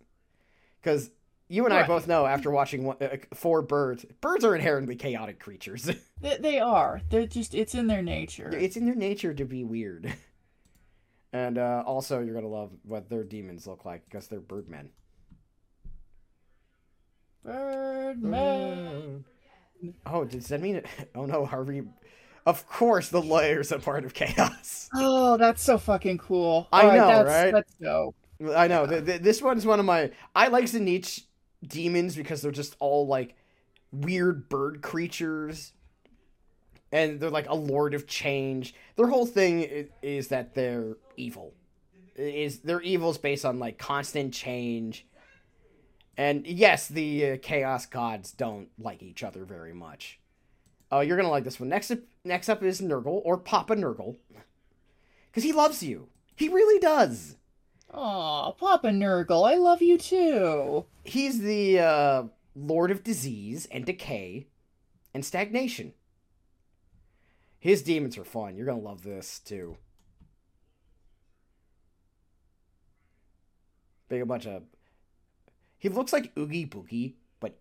because 0.80 1.10
you 1.50 1.66
and 1.66 1.74
I 1.74 1.86
both 1.86 2.08
know 2.08 2.26
after 2.26 2.52
watching 2.52 2.86
one, 2.86 2.98
uh, 3.02 3.18
four 3.34 3.62
birds, 3.62 4.06
birds 4.22 4.46
are 4.46 4.56
inherently 4.56 4.96
chaotic 4.96 5.40
creatures. 5.40 5.90
They, 6.22 6.36
they 6.36 6.60
are. 6.60 7.00
They're 7.10 7.28
just. 7.28 7.56
It's 7.56 7.74
in 7.74 7.88
their 7.88 8.02
nature. 8.02 8.50
it's 8.54 8.76
in 8.76 8.86
their 8.86 8.94
nature 8.94 9.34
to 9.34 9.46
be 9.46 9.64
weird. 9.64 10.14
And 11.32 11.60
uh, 11.60 11.84
also, 11.86 12.22
you're 12.22 12.34
gonna 12.34 12.48
love 12.48 12.72
what 12.84 13.08
their 13.08 13.24
demons 13.24 13.68
look 13.68 13.86
like 13.86 14.04
because 14.06 14.28
they're 14.28 14.40
birdmen. 14.40 14.90
Birdman. 17.44 19.26
Oh, 20.06 20.26
does 20.26 20.48
that 20.48 20.60
mean? 20.60 20.78
It... 20.78 20.88
Oh 21.14 21.26
no, 21.26 21.46
Harvey. 21.46 21.84
Of 22.46 22.68
course, 22.68 23.10
the 23.10 23.22
lawyer's 23.22 23.72
a 23.72 23.80
part 23.80 24.06
of 24.06 24.14
chaos. 24.14 24.90
Oh, 24.96 25.38
that's 25.38 25.62
so 25.62 25.78
fucking 25.78 26.18
cool. 26.18 26.68
I 26.72 26.82
Alright, 26.82 26.98
know, 26.98 27.08
that's, 27.08 27.30
right? 27.30 27.54
That's 27.54 27.74
dope. 27.76 28.16
I 28.56 28.68
know. 28.68 28.88
th- 28.88 29.06
th- 29.06 29.22
this 29.22 29.40
one's 29.40 29.68
one 29.68 29.80
of 29.80 29.86
my. 29.86 30.10
I 30.34 30.48
like 30.48 30.66
Tzeentch 30.66 31.26
demons 31.66 32.16
because 32.16 32.42
they're 32.42 32.52
just 32.52 32.76
all 32.80 33.08
like 33.08 33.36
weird 33.92 34.50
bird 34.50 34.82
creatures, 34.82 35.74
and 36.92 37.20
they're 37.20 37.30
like 37.30 37.50
a 37.50 37.56
lord 37.56 37.94
of 37.94 38.08
change. 38.08 38.74
Their 38.96 39.08
whole 39.08 39.26
thing 39.26 39.88
is, 40.02 40.28
that 40.30 40.56
they're 40.56 40.98
evil. 41.18 41.54
Is 42.16 42.60
their 42.60 42.82
evil 42.82 43.12
is 43.12 43.18
based 43.18 43.46
on 43.46 43.60
like 43.60 43.78
constant 43.78 44.34
change. 44.34 45.06
And 46.18 46.46
yes, 46.46 46.88
the 46.88 47.32
uh, 47.32 47.38
chaos 47.42 47.86
gods 47.86 48.34
don't 48.34 48.68
like 48.78 49.02
each 49.02 49.24
other 49.24 49.46
very 49.46 49.74
much. 49.74 50.20
Oh, 50.92 51.00
you're 51.00 51.16
gonna 51.16 51.30
like 51.30 51.46
this 51.46 51.60
one. 51.60 51.70
Next 51.70 51.92
up, 51.92 52.00
next 52.26 52.50
up 52.50 52.62
is 52.62 52.82
Nurgle 52.82 53.22
or 53.24 53.38
Papa 53.38 53.76
Nurgle, 53.76 54.18
because 55.28 55.44
he 55.44 55.54
loves 55.54 55.82
you. 55.82 56.10
He 56.36 56.50
really 56.50 56.80
does. 56.80 57.38
Aw, 57.92 58.52
Papa 58.52 58.88
Nurgle, 58.90 59.50
I 59.50 59.56
love 59.56 59.82
you 59.82 59.98
too. 59.98 60.86
He's 61.04 61.42
the 61.42 61.80
uh, 61.80 62.24
Lord 62.56 62.92
of 62.92 63.04
Disease 63.04 63.68
and 63.72 63.86
Decay 63.86 64.48
and 65.14 65.26
Stagnation. 65.26 65.94
His 67.60 67.82
demons 67.82 68.18
are 68.18 68.24
fun. 68.24 68.56
You're 68.56 68.68
gonna 68.68 68.80
love 68.80 69.04
this 69.04 69.40
too. 69.40 69.78
Big 74.08 74.22
a 74.22 74.26
bunch 74.26 74.48
of. 74.48 74.64
He 75.78 75.90
looks 75.90 76.14
like 76.14 76.32
Oogie 76.38 76.66
Boogie, 76.66 77.14
but 77.40 77.58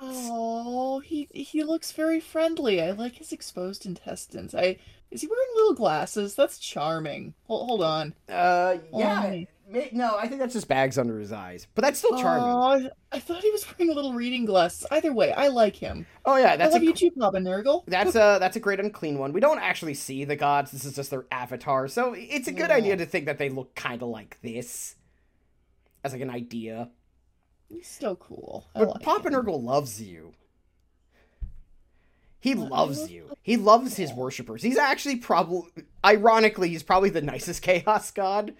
Oh, 0.00 1.00
he 1.00 1.28
he 1.32 1.62
looks 1.62 1.92
very 1.92 2.20
friendly. 2.20 2.80
I 2.80 2.90
like 2.92 3.16
his 3.16 3.32
exposed 3.32 3.84
intestines. 3.86 4.54
I 4.54 4.78
is 5.14 5.20
he 5.22 5.26
wearing 5.26 5.48
little 5.54 5.74
glasses? 5.74 6.34
That's 6.34 6.58
charming. 6.58 7.34
Hold, 7.46 7.68
hold 7.68 7.82
on. 7.82 8.14
uh, 8.28 8.76
yeah, 8.92 9.44
Oh. 9.72 9.82
no, 9.92 10.18
I 10.18 10.26
think 10.28 10.40
that's 10.40 10.52
just 10.52 10.68
bags 10.68 10.98
under 10.98 11.18
his 11.18 11.32
eyes, 11.32 11.66
but 11.74 11.82
that's 11.82 11.98
still 11.98 12.18
charming. 12.18 12.44
Aw, 12.50 12.90
I 13.12 13.18
thought 13.20 13.42
he 13.42 13.50
was 13.50 13.64
wearing 13.78 13.94
little 13.94 14.12
reading 14.12 14.44
glasses. 14.44 14.86
Either 14.90 15.12
way, 15.12 15.32
I 15.32 15.48
like 15.48 15.76
him. 15.76 16.06
oh 16.26 16.36
yeah, 16.36 16.52
I 16.52 16.56
that's 16.58 16.72
love 16.74 16.82
a 16.82 16.84
you 16.84 16.92
too, 16.92 17.10
Papa 17.12 17.38
Nurgle. 17.38 17.84
That's 17.86 18.14
a 18.14 18.36
that's 18.40 18.56
a 18.56 18.60
great 18.60 18.78
unclean 18.80 19.18
one. 19.18 19.32
We 19.32 19.40
don't 19.40 19.58
actually 19.60 19.94
see 19.94 20.24
the 20.24 20.36
gods. 20.36 20.70
This 20.72 20.84
is 20.84 20.94
just 20.94 21.10
their 21.10 21.24
avatar. 21.30 21.88
So 21.88 22.14
it's 22.16 22.46
a 22.48 22.52
good 22.52 22.68
Yeah. 22.70 22.76
idea 22.76 22.96
to 22.98 23.06
think 23.06 23.26
that 23.26 23.38
they 23.38 23.48
look 23.48 23.74
kind 23.74 24.02
of 24.02 24.08
like 24.08 24.38
this, 24.42 24.96
as 26.04 26.12
like 26.12 26.20
an 26.22 26.30
idea. 26.30 26.90
He's 27.68 27.88
still 27.88 28.16
cool. 28.16 28.66
I 28.74 28.80
But 28.80 28.88
like 28.88 29.02
Papa. 29.02 29.30
Nurgle 29.30 29.62
loves 29.62 30.02
you. 30.02 30.34
He 32.44 32.54
loves 32.54 33.10
you. 33.10 33.30
He 33.42 33.56
loves 33.56 33.96
his 33.96 34.12
worshippers. 34.12 34.62
He's 34.62 34.76
actually 34.76 35.16
probably, 35.16 35.70
ironically, 36.04 36.68
he's 36.68 36.82
probably 36.82 37.08
the 37.08 37.22
nicest 37.22 37.62
chaos 37.68 38.10
god. 38.10 38.52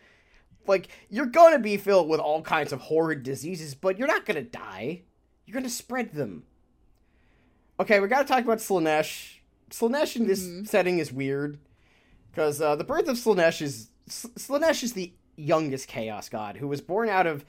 Like 0.66 0.88
you're 1.10 1.26
gonna 1.26 1.58
be 1.58 1.76
filled 1.76 2.08
with 2.08 2.18
all 2.18 2.40
kinds 2.40 2.72
of 2.72 2.80
horrid 2.80 3.22
diseases, 3.22 3.74
but 3.74 3.98
you're 3.98 4.08
not 4.08 4.24
gonna 4.24 4.40
die. 4.42 5.02
You're 5.44 5.54
gonna 5.60 5.68
spread 5.68 6.12
them. 6.14 6.44
Okay, 7.78 8.00
we 8.00 8.08
gotta 8.08 8.26
talk 8.26 8.42
about 8.42 8.58
Slaanesh. 8.58 9.34
Slaanesh 9.70 10.16
in 10.16 10.26
this 10.26 10.42
Mhm. 10.42 10.66
setting 10.66 10.98
is 10.98 11.12
weird 11.12 11.58
because 12.30 12.62
uh, 12.62 12.76
the 12.76 12.84
birth 12.84 13.06
of 13.08 13.16
Slaanesh 13.16 13.60
is 13.60 13.90
Slaanesh 14.08 14.82
is 14.82 14.94
the 14.94 15.12
youngest 15.36 15.88
chaos 15.88 16.30
god 16.30 16.56
who 16.56 16.68
was 16.68 16.80
born 16.80 17.10
out 17.10 17.26
of 17.26 17.44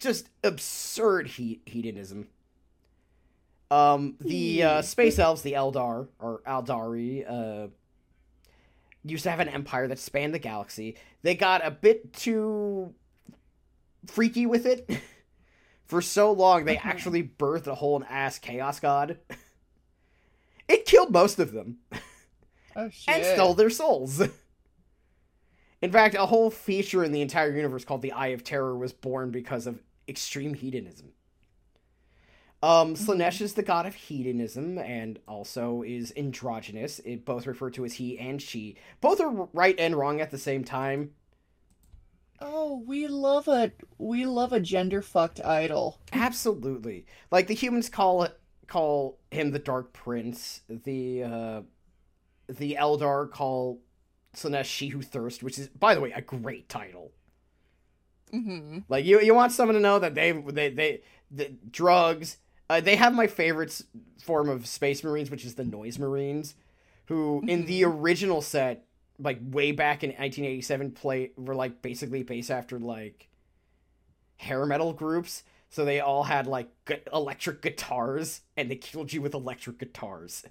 just 0.00 0.30
absurd 0.42 1.28
he- 1.28 1.60
hedonism. 1.66 2.26
Um, 3.70 4.16
the 4.20 4.62
uh, 4.64 4.82
Hmm. 4.82 4.82
space 4.82 5.18
elves, 5.18 5.42
the 5.42 5.52
Eldar 5.52 6.08
or 6.18 6.42
Aeldari, 6.46 7.24
uh, 7.28 7.68
used 9.04 9.22
to 9.24 9.30
have 9.30 9.40
an 9.40 9.48
empire 9.48 9.86
that 9.88 9.98
spanned 9.98 10.34
the 10.34 10.38
galaxy. 10.38 10.96
They 11.22 11.34
got 11.34 11.64
a 11.64 11.70
bit 11.70 12.12
too 12.12 12.94
freaky 14.06 14.46
with 14.46 14.66
it. 14.66 14.88
For 15.86 16.00
so 16.02 16.32
long, 16.32 16.64
they 16.64 16.76
actually 16.78 17.22
birthed 17.24 17.66
a 17.66 17.74
whole 17.74 17.96
and 17.96 18.06
ass 18.08 18.38
chaos 18.38 18.78
god. 18.78 19.18
it 20.68 20.84
killed 20.86 21.10
most 21.12 21.38
of 21.40 21.52
them 21.52 21.78
Oh 22.76 22.90
and 23.08 23.24
stole 23.24 23.54
their 23.54 23.70
souls. 23.70 24.22
In 25.82 25.90
fact, 25.90 26.14
a 26.14 26.26
whole 26.26 26.50
feature 26.50 27.02
in 27.02 27.10
the 27.12 27.22
entire 27.22 27.54
universe 27.54 27.84
called 27.84 28.02
the 28.02 28.12
Eye 28.12 28.28
of 28.28 28.44
Terror 28.44 28.76
was 28.76 28.92
born 28.92 29.30
because 29.30 29.66
of 29.66 29.82
extreme 30.06 30.54
hedonism. 30.54 31.12
Um, 32.62 32.94
Slaanesh 32.94 33.40
is 33.40 33.54
the 33.54 33.62
god 33.62 33.86
of 33.86 33.94
hedonism 33.94 34.78
and 34.78 35.18
also 35.26 35.82
is 35.82 36.12
androgynous. 36.16 36.98
It 37.00 37.24
both 37.24 37.46
refer 37.46 37.70
to 37.70 37.84
as 37.86 37.94
he 37.94 38.18
and 38.18 38.40
she. 38.40 38.76
Both 39.00 39.20
are 39.20 39.48
right 39.54 39.74
and 39.78 39.96
wrong 39.96 40.20
at 40.20 40.30
the 40.30 40.38
same 40.38 40.62
time. 40.62 41.12
Oh, 42.38 42.82
we 42.86 43.06
love 43.06 43.48
a 43.48 43.72
we 43.98 44.26
love 44.26 44.52
a 44.52 44.60
gender 44.60 45.00
fucked 45.00 45.44
idol. 45.44 46.00
Absolutely. 46.12 47.06
Like 47.30 47.46
the 47.46 47.54
humans 47.54 47.88
call 47.88 48.24
it 48.24 48.38
call 48.66 49.18
him 49.30 49.52
the 49.52 49.58
Dark 49.58 49.92
Prince. 49.92 50.62
The 50.68 51.22
uh 51.22 51.62
the 52.48 52.76
Eldar 52.78 53.30
call 53.30 53.80
Slaanesh 54.34 54.64
She 54.64 54.88
Who 54.88 55.02
Thirst, 55.02 55.42
which 55.42 55.58
is 55.58 55.68
by 55.68 55.94
the 55.94 56.00
way 56.00 56.12
a 56.12 56.20
great 56.20 56.68
title. 56.68 57.12
Mm-hmm. 58.32 58.80
Like 58.88 59.04
you, 59.04 59.20
you 59.20 59.34
want 59.34 59.52
someone 59.52 59.74
to 59.74 59.80
know 59.80 59.98
that 59.98 60.14
they, 60.14 60.30
they, 60.30 60.68
they, 60.70 61.02
the 61.30 61.52
drugs. 61.70 62.38
Uh, 62.70 62.80
they 62.80 62.94
have 62.94 63.12
my 63.12 63.26
favorite 63.26 63.82
form 64.22 64.48
of 64.48 64.64
space 64.64 65.02
marines, 65.02 65.28
which 65.28 65.44
is 65.44 65.56
the 65.56 65.64
noise 65.64 65.98
marines, 65.98 66.54
who 67.06 67.42
in 67.48 67.66
the 67.66 67.82
original 67.82 68.40
set, 68.40 68.86
like 69.18 69.40
way 69.42 69.72
back 69.72 70.04
in 70.04 70.10
1987, 70.10 70.92
play 70.92 71.32
were 71.36 71.56
like 71.56 71.82
basically 71.82 72.22
based 72.22 72.48
after 72.48 72.78
like 72.78 73.28
hair 74.36 74.64
metal 74.66 74.92
groups. 74.92 75.42
So 75.68 75.84
they 75.84 75.98
all 75.98 76.22
had 76.22 76.46
like 76.46 76.68
gu- 76.84 77.00
electric 77.12 77.60
guitars, 77.60 78.42
and 78.56 78.70
they 78.70 78.76
killed 78.76 79.12
you 79.12 79.20
with 79.20 79.34
electric 79.34 79.80
guitars. 79.80 80.44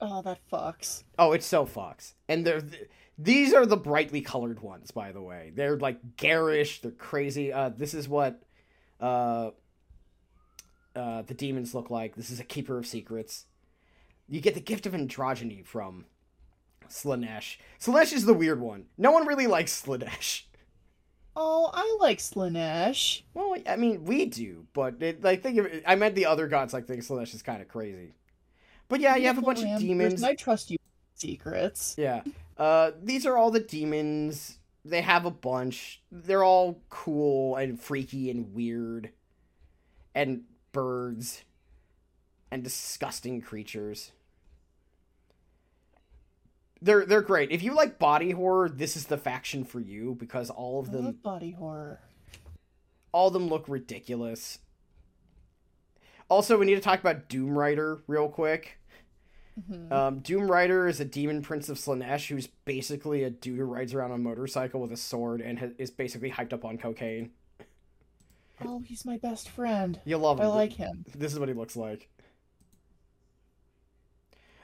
Oh, 0.00 0.22
that 0.22 0.38
fucks. 0.52 1.02
Oh, 1.18 1.32
it's 1.32 1.46
so 1.46 1.66
fucks. 1.66 2.14
And 2.28 2.46
they're 2.46 2.60
th- 2.60 2.88
these 3.18 3.52
are 3.52 3.66
the 3.66 3.76
brightly 3.76 4.20
colored 4.20 4.60
ones, 4.60 4.92
by 4.92 5.10
the 5.10 5.20
way. 5.20 5.50
They're 5.52 5.76
like 5.76 6.16
garish, 6.16 6.80
they're 6.80 6.92
crazy. 6.92 7.52
Uh 7.52 7.70
this 7.70 7.92
is 7.92 8.08
what 8.08 8.40
uh 9.00 9.50
uh 10.96 11.22
the 11.22 11.34
demons 11.34 11.74
look 11.74 11.90
like. 11.90 12.16
This 12.16 12.30
is 12.30 12.40
a 12.40 12.44
keeper 12.44 12.78
of 12.78 12.86
secrets. 12.86 13.46
You 14.28 14.40
get 14.40 14.54
the 14.54 14.60
gift 14.60 14.86
of 14.86 14.92
androgyny 14.92 15.64
from 15.66 16.04
Slaanesh. 16.88 17.56
Slaanesh 17.80 18.12
is 18.12 18.24
the 18.24 18.34
weird 18.34 18.60
one. 18.60 18.86
No 18.96 19.10
one 19.10 19.26
really 19.26 19.46
likes 19.46 19.82
Slaanesh. 19.82 20.42
Oh, 21.36 21.70
I 21.72 21.96
like 22.00 22.18
Slaanesh. 22.18 23.22
Well, 23.34 23.56
I 23.68 23.76
mean, 23.76 24.04
we 24.04 24.26
do, 24.26 24.66
but 24.72 25.00
it, 25.00 25.22
like 25.22 25.42
think 25.42 25.58
of 25.58 25.66
it, 25.66 25.84
I 25.86 25.94
meant 25.94 26.14
the 26.14 26.26
other 26.26 26.48
gods 26.48 26.72
like 26.72 26.86
think 26.86 27.02
Slaanesh 27.02 27.34
is 27.34 27.42
kind 27.42 27.62
of 27.62 27.68
crazy. 27.68 28.14
But 28.88 29.00
yeah, 29.00 29.14
you 29.16 29.28
have 29.28 29.38
a 29.38 29.42
bunch 29.42 29.62
of 29.62 29.78
demons. 29.78 30.22
I 30.22 30.34
trust 30.34 30.70
you. 30.70 30.78
secrets. 31.14 31.94
Yeah. 31.96 32.22
Uh, 32.56 32.90
these 33.02 33.26
are 33.26 33.36
all 33.36 33.50
the 33.50 33.60
demons. 33.60 34.58
They 34.84 35.02
have 35.02 35.24
a 35.26 35.30
bunch. 35.30 36.02
They're 36.10 36.42
all 36.42 36.82
cool 36.88 37.56
and 37.56 37.80
freaky 37.80 38.30
and 38.30 38.52
weird. 38.54 39.10
And 40.14 40.42
birds. 40.72 41.44
And 42.52 42.64
disgusting 42.64 43.40
creatures. 43.40 44.10
They're 46.82 47.04
they're 47.04 47.20
great. 47.22 47.50
If 47.52 47.62
you 47.62 47.74
like 47.74 47.98
body 47.98 48.30
horror, 48.30 48.68
this 48.68 48.96
is 48.96 49.06
the 49.06 49.18
faction 49.18 49.64
for 49.64 49.80
you 49.80 50.16
because 50.18 50.50
all 50.50 50.80
of 50.80 50.90
them 50.90 51.12
body 51.22 51.50
horror. 51.52 52.00
all 53.12 53.28
of 53.28 53.32
them 53.34 53.48
look 53.48 53.68
ridiculous. 53.68 54.58
Also, 56.28 56.56
we 56.58 56.66
need 56.66 56.76
to 56.76 56.80
talk 56.80 57.00
about 57.00 57.28
Doom 57.28 57.56
Rider 57.56 58.02
real 58.06 58.28
quick. 58.28 58.78
Mhm. 59.68 59.92
Um, 59.92 60.18
Doom 60.20 60.50
Rider 60.50 60.86
is 60.88 61.00
a 61.00 61.04
demon 61.04 61.42
prince 61.42 61.68
of 61.68 61.76
Slaanesh 61.76 62.28
who's 62.28 62.46
basically 62.46 63.24
a 63.24 63.30
dude 63.30 63.58
who 63.58 63.64
rides 63.64 63.92
around 63.92 64.12
on 64.12 64.20
a 64.20 64.22
motorcycle 64.22 64.80
with 64.80 64.92
a 64.92 64.96
sword 64.96 65.40
and 65.40 65.58
ha- 65.58 65.74
is 65.76 65.90
basically 65.90 66.30
hyped 66.30 66.52
up 66.52 66.64
on 66.64 66.78
cocaine. 66.78 67.32
Oh, 68.64 68.82
he's 68.86 69.04
my 69.04 69.18
best 69.18 69.48
friend. 69.48 69.98
You 70.04 70.16
love 70.18 70.38
him. 70.40 70.46
I 70.46 70.48
like 70.48 70.72
him. 70.72 71.04
This 71.14 71.32
is 71.32 71.38
what 71.38 71.48
he 71.48 71.54
looks 71.54 71.76
like. 71.76 72.08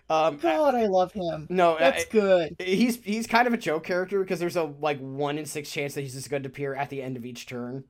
Um, 0.09 0.37
God, 0.37 0.77
I 0.77 0.87
love 0.87 1.13
him. 1.13 1.49
no, 1.51 1.77
That's 1.79 2.05
I- 2.05 2.09
good. 2.11 2.57
he's 2.61 3.03
he's 3.03 3.27
kind 3.27 3.49
of 3.49 3.53
a 3.53 3.57
joke 3.57 3.83
character 3.85 4.21
because 4.21 4.39
there's 4.39 4.55
a 4.57 4.63
like 4.63 5.01
one 5.01 5.37
in 5.37 5.47
six 5.47 5.69
chance 5.71 5.95
that 5.95 6.03
he's 6.03 6.15
just 6.15 6.31
going 6.31 6.45
to 6.45 6.49
appear 6.49 6.75
at 6.75 6.91
the 6.91 7.03
end 7.03 7.17
of 7.17 7.27
each 7.27 7.47
turn, 7.47 7.83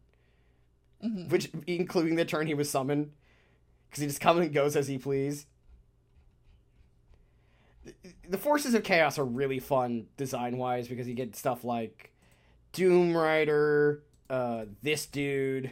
Mhm. 1.05 1.29
which 1.31 1.51
including 1.67 2.15
the 2.17 2.25
turn 2.25 2.47
he 2.47 2.55
was 2.55 2.71
summoned, 2.71 3.13
because 3.91 4.01
he 4.01 4.07
just 4.09 4.21
comes 4.23 4.41
and 4.41 4.55
goes 4.55 4.77
as 4.77 4.89
he 4.89 4.97
please. 4.97 5.45
The 8.29 8.39
forces 8.39 8.75
of 8.75 8.83
chaos 8.83 9.19
are 9.19 9.25
really 9.25 9.59
fun 9.61 10.07
design 10.17 10.57
wise 10.57 10.89
because 10.89 11.07
you 11.07 11.15
get 11.15 11.37
stuff 11.37 11.63
like 11.65 12.13
Doom 12.73 13.17
Rider, 13.17 14.03
uh, 14.31 14.65
this 14.83 15.05
dude. 15.07 15.71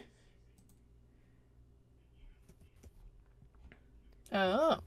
Oh, 4.31 4.77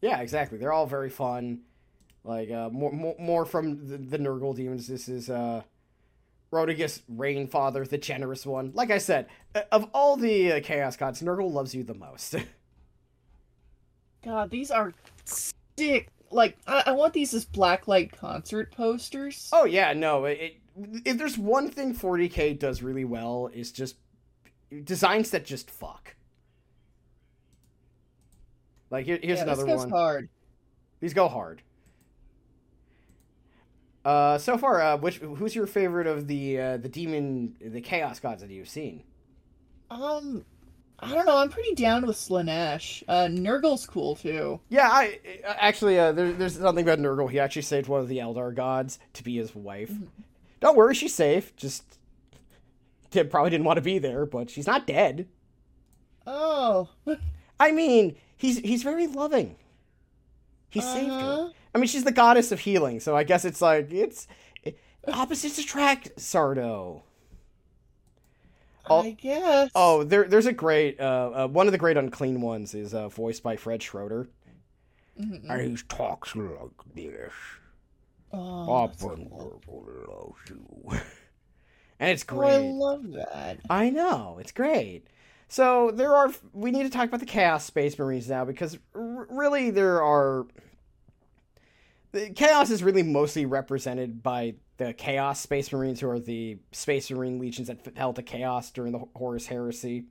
Yeah, 0.00 0.20
exactly. 0.20 0.58
They're 0.58 0.72
all 0.72 0.86
very 0.86 1.10
fun. 1.10 1.60
Like 2.24 2.50
uh, 2.50 2.70
more, 2.70 2.92
more, 2.92 3.14
more 3.18 3.44
from 3.44 3.86
the, 3.88 3.98
the 3.98 4.18
Nurgle 4.18 4.54
demons. 4.54 4.88
This 4.88 5.08
is 5.08 5.30
uh, 5.30 5.62
Rotigus 6.52 7.02
Rainfather, 7.14 7.88
the 7.88 7.98
generous 7.98 8.44
one. 8.44 8.72
Like 8.74 8.90
I 8.90 8.98
said, 8.98 9.28
uh, 9.54 9.62
of 9.70 9.88
all 9.94 10.16
the 10.16 10.52
uh, 10.52 10.60
Chaos 10.60 10.96
gods, 10.96 11.22
Nurgle 11.22 11.52
loves 11.52 11.74
you 11.74 11.84
the 11.84 11.94
most. 11.94 12.34
God, 14.24 14.50
these 14.50 14.72
are 14.72 14.92
sick. 15.24 16.08
Like, 16.32 16.56
I, 16.66 16.84
I 16.86 16.92
want 16.92 17.12
these 17.12 17.32
as 17.32 17.46
blacklight 17.46 18.12
concert 18.12 18.72
posters. 18.72 19.48
oh 19.52 19.64
yeah, 19.64 19.92
no. 19.92 20.24
It, 20.24 20.40
it, 20.40 20.56
if 21.04 21.18
there's 21.18 21.38
one 21.38 21.70
thing 21.70 21.94
40k 21.94 22.58
does 22.58 22.82
really 22.82 23.04
well, 23.04 23.48
is 23.54 23.70
just 23.70 23.96
designs 24.82 25.30
that 25.30 25.44
just 25.44 25.70
fuck. 25.70 26.15
Like 28.90 29.06
here, 29.06 29.18
here's 29.22 29.38
yeah, 29.38 29.44
another 29.44 29.66
one. 29.66 29.90
hard. 29.90 30.28
These 31.00 31.14
go 31.14 31.28
hard. 31.28 31.62
Uh, 34.04 34.38
so 34.38 34.56
far, 34.56 34.80
uh, 34.80 34.96
which 34.96 35.16
who's 35.16 35.54
your 35.54 35.66
favorite 35.66 36.06
of 36.06 36.28
the 36.28 36.60
uh, 36.60 36.76
the 36.76 36.88
demon, 36.88 37.56
the 37.60 37.80
chaos 37.80 38.20
gods 38.20 38.40
that 38.40 38.50
you've 38.50 38.68
seen? 38.68 39.02
Um, 39.90 40.44
I 41.00 41.12
don't 41.12 41.26
know. 41.26 41.38
I'm 41.38 41.48
pretty 41.48 41.74
down 41.74 42.06
with 42.06 42.16
Slaanesh. 42.16 43.02
Uh, 43.08 43.26
Nurgle's 43.26 43.86
cool 43.86 44.14
too. 44.14 44.60
Yeah, 44.68 44.88
I 44.88 45.18
uh, 45.44 45.54
actually 45.58 45.98
uh, 45.98 46.12
there, 46.12 46.32
there's 46.32 46.56
something 46.56 46.84
about 46.84 47.00
Nurgle. 47.00 47.30
He 47.30 47.40
actually 47.40 47.62
saved 47.62 47.88
one 47.88 48.00
of 48.00 48.08
the 48.08 48.18
Eldar 48.18 48.54
gods 48.54 49.00
to 49.14 49.24
be 49.24 49.36
his 49.36 49.54
wife. 49.54 49.92
Don't 50.60 50.76
worry, 50.76 50.94
she's 50.94 51.14
safe. 51.14 51.54
Just 51.56 51.98
probably 53.10 53.50
didn't 53.50 53.66
want 53.66 53.78
to 53.78 53.82
be 53.82 53.98
there, 53.98 54.24
but 54.24 54.50
she's 54.50 54.66
not 54.66 54.86
dead. 54.86 55.26
Oh, 56.26 56.88
I 57.60 57.72
mean, 57.72 58.16
he's 58.36 58.58
he's 58.58 58.82
very 58.82 59.06
loving. 59.06 59.56
He 60.70 60.80
saved 60.80 61.08
her. 61.10 61.14
Uh-huh. 61.14 61.50
I 61.74 61.78
mean, 61.78 61.86
she's 61.88 62.04
the 62.04 62.12
goddess 62.12 62.52
of 62.52 62.60
healing, 62.60 63.00
so 63.00 63.16
I 63.16 63.24
guess 63.24 63.44
it's 63.44 63.60
like 63.62 63.92
it's 63.92 64.26
opposites 65.08 65.58
attract, 65.58 66.16
Sardo. 66.16 67.02
Oh- 68.88 69.02
I 69.02 69.10
guess. 69.10 69.70
Oh, 69.74 70.04
there, 70.04 70.24
there's 70.24 70.46
a 70.46 70.52
great 70.52 71.00
uh, 71.00 71.30
uh, 71.34 71.48
one 71.48 71.66
of 71.66 71.72
the 71.72 71.78
great 71.78 71.96
unclean 71.96 72.40
ones 72.40 72.74
is 72.74 72.94
uh, 72.94 73.08
voiced 73.08 73.42
by 73.42 73.56
Fred 73.56 73.82
Schroeder. 73.82 74.28
Mhm. 75.20 75.48
And 75.50 75.70
he 75.78 75.82
talks 75.88 76.36
like 76.36 76.70
this. 76.94 77.32
Oh, 78.32 78.86
that's 78.86 79.02
Open 79.02 79.28
cool. 79.30 79.60
purple 79.64 79.86
loves 80.08 80.50
you. 80.50 81.00
and 81.98 82.10
it's 82.10 82.24
Oh, 82.28 82.40
I 82.42 82.58
love 82.58 83.12
that. 83.12 83.58
I 83.70 83.88
know 83.90 84.36
it's 84.40 84.52
great. 84.52 85.06
So 85.48 85.90
there 85.92 86.14
are. 86.14 86.30
We 86.52 86.70
need 86.70 86.82
to 86.84 86.90
talk 86.90 87.08
about 87.08 87.20
the 87.20 87.26
Chaos 87.26 87.64
Space 87.64 87.98
Marines 87.98 88.28
now 88.28 88.44
because 88.44 88.78
r- 88.94 89.26
really 89.30 89.70
there 89.70 90.02
are. 90.02 90.46
The 92.12 92.30
Chaos 92.30 92.70
is 92.70 92.82
really 92.82 93.02
mostly 93.02 93.46
represented 93.46 94.22
by 94.22 94.54
the 94.78 94.92
Chaos 94.92 95.40
Space 95.40 95.72
Marines, 95.72 96.00
who 96.00 96.08
are 96.08 96.18
the 96.18 96.58
Space 96.72 97.10
Marine 97.10 97.38
legions 97.38 97.68
that 97.68 97.94
fell 97.94 98.12
to 98.12 98.22
Chaos 98.22 98.70
during 98.70 98.92
the 98.92 99.04
Horus 99.14 99.46
Heresy. 99.46 100.04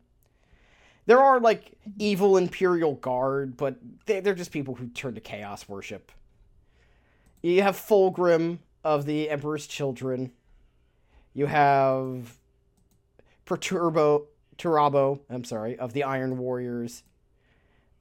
There 1.05 1.19
are 1.19 1.39
like 1.39 1.73
evil 1.99 2.37
Imperial 2.37 2.95
Guard, 2.95 3.57
but 3.57 3.77
they- 4.05 4.21
they're 4.21 4.33
just 4.33 4.51
people 4.51 4.75
who 4.75 4.87
turn 4.87 5.13
to 5.15 5.21
Chaos 5.21 5.69
worship. 5.69 6.11
You 7.43 7.61
have 7.61 7.75
Fulgrim 7.75 8.59
of 8.83 9.05
the 9.05 9.29
Emperor's 9.29 9.67
Children. 9.67 10.31
You 11.33 11.45
have 11.45 12.39
Perturbo, 13.45 14.25
Turabo, 14.57 15.19
I'm 15.29 15.43
sorry, 15.43 15.77
of 15.77 15.93
the 15.93 16.03
Iron 16.03 16.37
Warriors. 16.37 17.03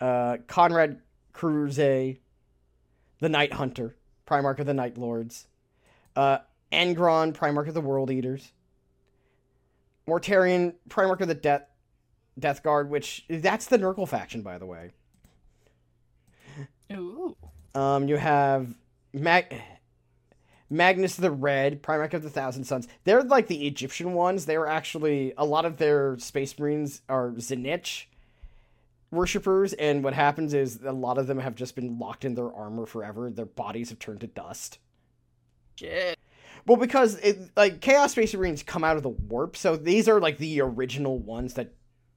Uh, 0.01 0.39
Konrad 0.47 1.01
Curze, 1.33 2.19
the 3.21 3.29
Night 3.29 3.53
Hunter, 3.53 3.97
Primarch 4.27 4.59
of 4.59 4.67
the 4.67 4.75
Night 4.75 4.99
Lords. 4.99 5.47
Uh, 6.15 6.39
Angron, 6.73 7.33
Primarch 7.33 7.69
of 7.69 7.75
the 7.75 7.81
World 7.81 8.11
Eaters. 8.11 8.53
Mortarion, 10.07 10.75
Primarch 10.89 11.21
of 11.21 11.29
the 11.29 11.35
Death 11.35 11.67
Death 12.39 12.63
Guard, 12.63 12.91
which 12.91 13.25
that's 13.29 13.67
the 13.67 13.79
Nurgle 13.79 14.09
faction, 14.09 14.43
by 14.43 14.59
the 14.59 14.67
way. 14.67 14.91
Ooh. 16.93 17.37
Um, 17.75 18.09
you 18.09 18.17
have 18.17 18.75
Mag- 19.13 19.61
Magnus 20.71 21.17
the 21.17 21.31
Red, 21.31 21.83
Primarch 21.83 22.15
of 22.15 22.23
the 22.23 22.31
Thousand 22.31 22.65
Suns. 22.65 22.89
They're 23.05 23.23
like 23.23 23.47
the 23.47 23.67
Egyptian 23.67 24.15
ones. 24.15 24.47
They 24.47 24.59
were 24.59 24.69
actually 24.69 25.35
a 25.37 25.45
lot 25.45 25.65
of 25.65 25.77
their 25.77 26.19
Space 26.19 26.59
Marines 26.59 27.03
are 27.09 27.31
Tzeentch 27.31 28.07
worshippers, 29.11 29.73
and 29.75 30.03
what 30.03 30.15
happens 30.15 30.55
is 30.55 30.81
a 30.85 30.93
lot 30.93 31.19
of 31.19 31.27
them 31.27 31.39
have 31.39 31.55
just 31.55 31.77
been 31.77 31.99
locked 31.99 32.25
in 32.25 32.35
their 32.35 32.53
armor 32.53 32.87
forever. 32.87 33.31
Their 33.31 33.47
bodies 33.47 33.91
have 33.91 33.99
turned 33.99 34.21
to 34.21 34.27
dust. 34.27 34.79
Shit. 35.77 36.19
Well, 36.67 36.77
because 36.77 37.17
it, 37.17 37.51
like 37.57 37.81
Chaos 37.81 38.13
Space 38.13 38.35
Marines 38.35 38.63
come 38.63 38.85
out 38.85 38.97
of 38.97 39.03
the 39.03 39.11
warp, 39.11 39.57
so 39.57 39.77
these 39.77 40.09
are 40.09 40.21
like 40.21 40.39
the 40.39 40.61
original 40.61 41.19
ones 41.19 41.55
that 41.55 41.75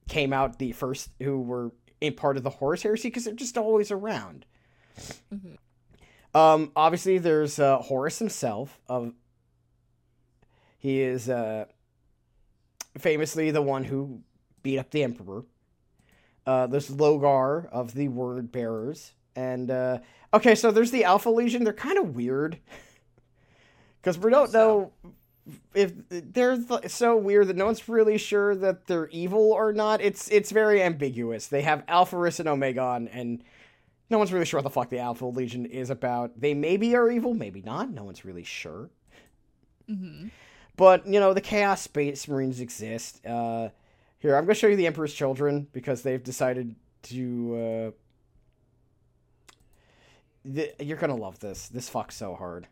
came 0.08 0.32
out 0.32 0.58
the 0.58 0.72
first 0.72 1.10
who 1.22 1.40
were 1.40 1.72
a 2.00 2.12
part 2.12 2.36
of 2.36 2.42
the 2.42 2.50
Horus 2.50 2.82
Heresy 2.82 3.08
because 3.08 3.24
they're 3.24 3.34
just 3.34 3.58
always 3.58 3.90
around. 3.90 4.46
Mhm. 5.32 5.58
Um, 6.38 6.70
obviously, 6.76 7.18
there's 7.18 7.58
uh, 7.58 7.78
Horus 7.78 8.20
himself. 8.20 8.80
Of 8.88 9.12
he 10.78 11.00
is 11.00 11.28
uh, 11.28 11.64
famously 12.96 13.50
the 13.50 13.62
one 13.62 13.82
who 13.82 14.20
beat 14.62 14.78
up 14.78 14.90
the 14.90 15.02
Emperor. 15.02 15.44
Uh, 16.46 16.68
there's 16.68 16.90
Lorgar 16.90 17.68
of 17.70 17.94
the 17.94 18.06
Word 18.06 18.52
Bearers, 18.52 19.12
and 19.34 19.68
uh, 19.70 19.98
okay, 20.32 20.54
so 20.54 20.70
there's 20.70 20.92
the 20.92 21.02
Alpha 21.02 21.28
Legion. 21.28 21.64
They're 21.64 21.72
kind 21.72 21.98
of 21.98 22.14
weird 22.14 22.58
because 24.00 24.16
we 24.16 24.30
don't 24.30 24.52
know 24.52 24.92
if 25.74 25.92
they're 26.08 26.56
th- 26.56 26.88
so 26.88 27.16
weird 27.16 27.48
that 27.48 27.56
no 27.56 27.66
one's 27.66 27.88
really 27.88 28.16
sure 28.16 28.54
that 28.54 28.86
they're 28.86 29.08
evil 29.08 29.50
or 29.52 29.72
not. 29.72 30.00
It's 30.00 30.30
it's 30.30 30.52
very 30.52 30.84
ambiguous. 30.84 31.48
They 31.48 31.62
have 31.62 31.84
Alpharius 31.88 32.38
and 32.38 32.48
Omegon, 32.48 33.08
and 33.12 33.42
no 34.10 34.18
one's 34.18 34.32
really 34.32 34.44
sure 34.44 34.58
what 34.58 34.64
the 34.64 34.70
fuck 34.70 34.88
the 34.88 34.98
Alpha 34.98 35.26
Legion 35.26 35.66
is 35.66 35.90
about. 35.90 36.40
They 36.40 36.54
maybe 36.54 36.94
are 36.96 37.10
evil, 37.10 37.34
maybe 37.34 37.60
not. 37.62 37.90
No 37.90 38.04
one's 38.04 38.24
really 38.24 38.44
sure. 38.44 38.90
Mm-hmm. 39.88 40.28
But 40.76 41.06
you 41.06 41.20
know, 41.20 41.34
the 41.34 41.40
Chaos 41.40 41.82
Space 41.82 42.28
Marines 42.28 42.60
exist. 42.60 43.24
Uh, 43.26 43.68
here, 44.18 44.36
I'm 44.36 44.44
going 44.44 44.54
to 44.54 44.60
show 44.60 44.66
you 44.66 44.76
the 44.76 44.86
Emperor's 44.86 45.14
Children 45.14 45.66
because 45.72 46.02
they've 46.02 46.22
decided 46.22 46.74
to. 47.04 47.94
Uh, 50.46 50.50
th- 50.54 50.74
you're 50.80 50.96
gonna 50.96 51.16
love 51.16 51.38
this. 51.40 51.68
This 51.68 51.90
fucks 51.90 52.12
so 52.12 52.34
hard. 52.34 52.66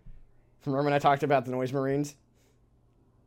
Remember 0.64 0.84
when 0.84 0.92
I 0.92 0.98
talked 0.98 1.22
about 1.22 1.44
the 1.44 1.52
Noise 1.52 1.72
Marines? 1.72 2.16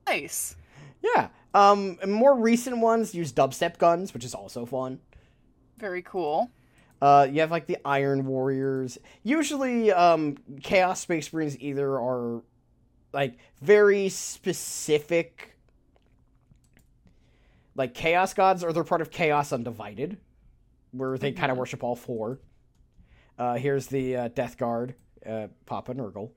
Nice. 0.07 0.55
Yeah. 1.01 1.29
Um, 1.53 1.97
more 2.05 2.35
recent 2.35 2.79
ones 2.79 3.15
use 3.15 3.31
dubstep 3.31 3.77
guns, 3.77 4.13
which 4.13 4.25
is 4.25 4.35
also 4.35 4.65
fun. 4.65 4.99
Very 5.77 6.01
cool. 6.01 6.51
Uh, 7.01 7.27
you 7.31 7.39
have 7.39 7.51
like 7.51 7.65
the 7.65 7.77
Iron 7.85 8.25
Warriors. 8.25 8.97
Usually, 9.23 9.91
um, 9.91 10.35
Chaos 10.61 10.99
Space 10.99 11.31
Marines 11.31 11.57
either 11.59 11.89
are 11.97 12.41
like 13.13 13.37
very 13.61 14.09
specific, 14.09 15.55
like 17.75 17.93
Chaos 17.93 18.33
Gods, 18.33 18.63
or 18.63 18.73
they're 18.73 18.83
part 18.83 19.01
of 19.01 19.11
Chaos 19.11 19.53
Undivided, 19.53 20.17
where 20.91 21.17
they 21.17 21.31
kind 21.31 21.51
of 21.51 21.55
Mhm. 21.55 21.59
worship 21.59 21.83
all 21.83 21.95
four. 21.95 22.39
Uh, 23.37 23.55
here's 23.55 23.87
the 23.87 24.15
uh, 24.17 24.27
Death 24.27 24.57
Guard, 24.57 24.95
uh, 25.25 25.47
Papa 25.65 25.93
Nurgle. 25.93 26.31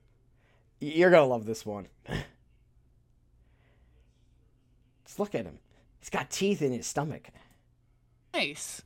You're 0.79 1.11
gonna 1.11 1.25
love 1.25 1.45
this 1.45 1.65
one. 1.65 1.87
Just 5.05 5.19
look 5.19 5.35
at 5.35 5.45
him. 5.45 5.59
He's 5.99 6.09
got 6.09 6.29
teeth 6.29 6.61
in 6.61 6.71
his 6.71 6.87
stomach. 6.87 7.27
Nice. 8.33 8.81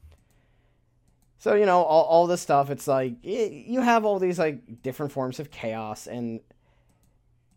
So 1.40 1.54
you 1.54 1.66
know 1.66 1.84
all, 1.84 2.04
all 2.06 2.28
this 2.28 2.42
stuff. 2.42 2.70
It's 2.70 2.88
like 2.88 3.16
y- 3.24 3.66
you 3.68 3.82
have 3.82 4.06
all 4.06 4.20
these 4.20 4.40
like 4.40 4.82
different 4.82 5.12
forms 5.12 5.40
of 5.40 5.52
chaos, 5.52 6.08
and 6.08 6.40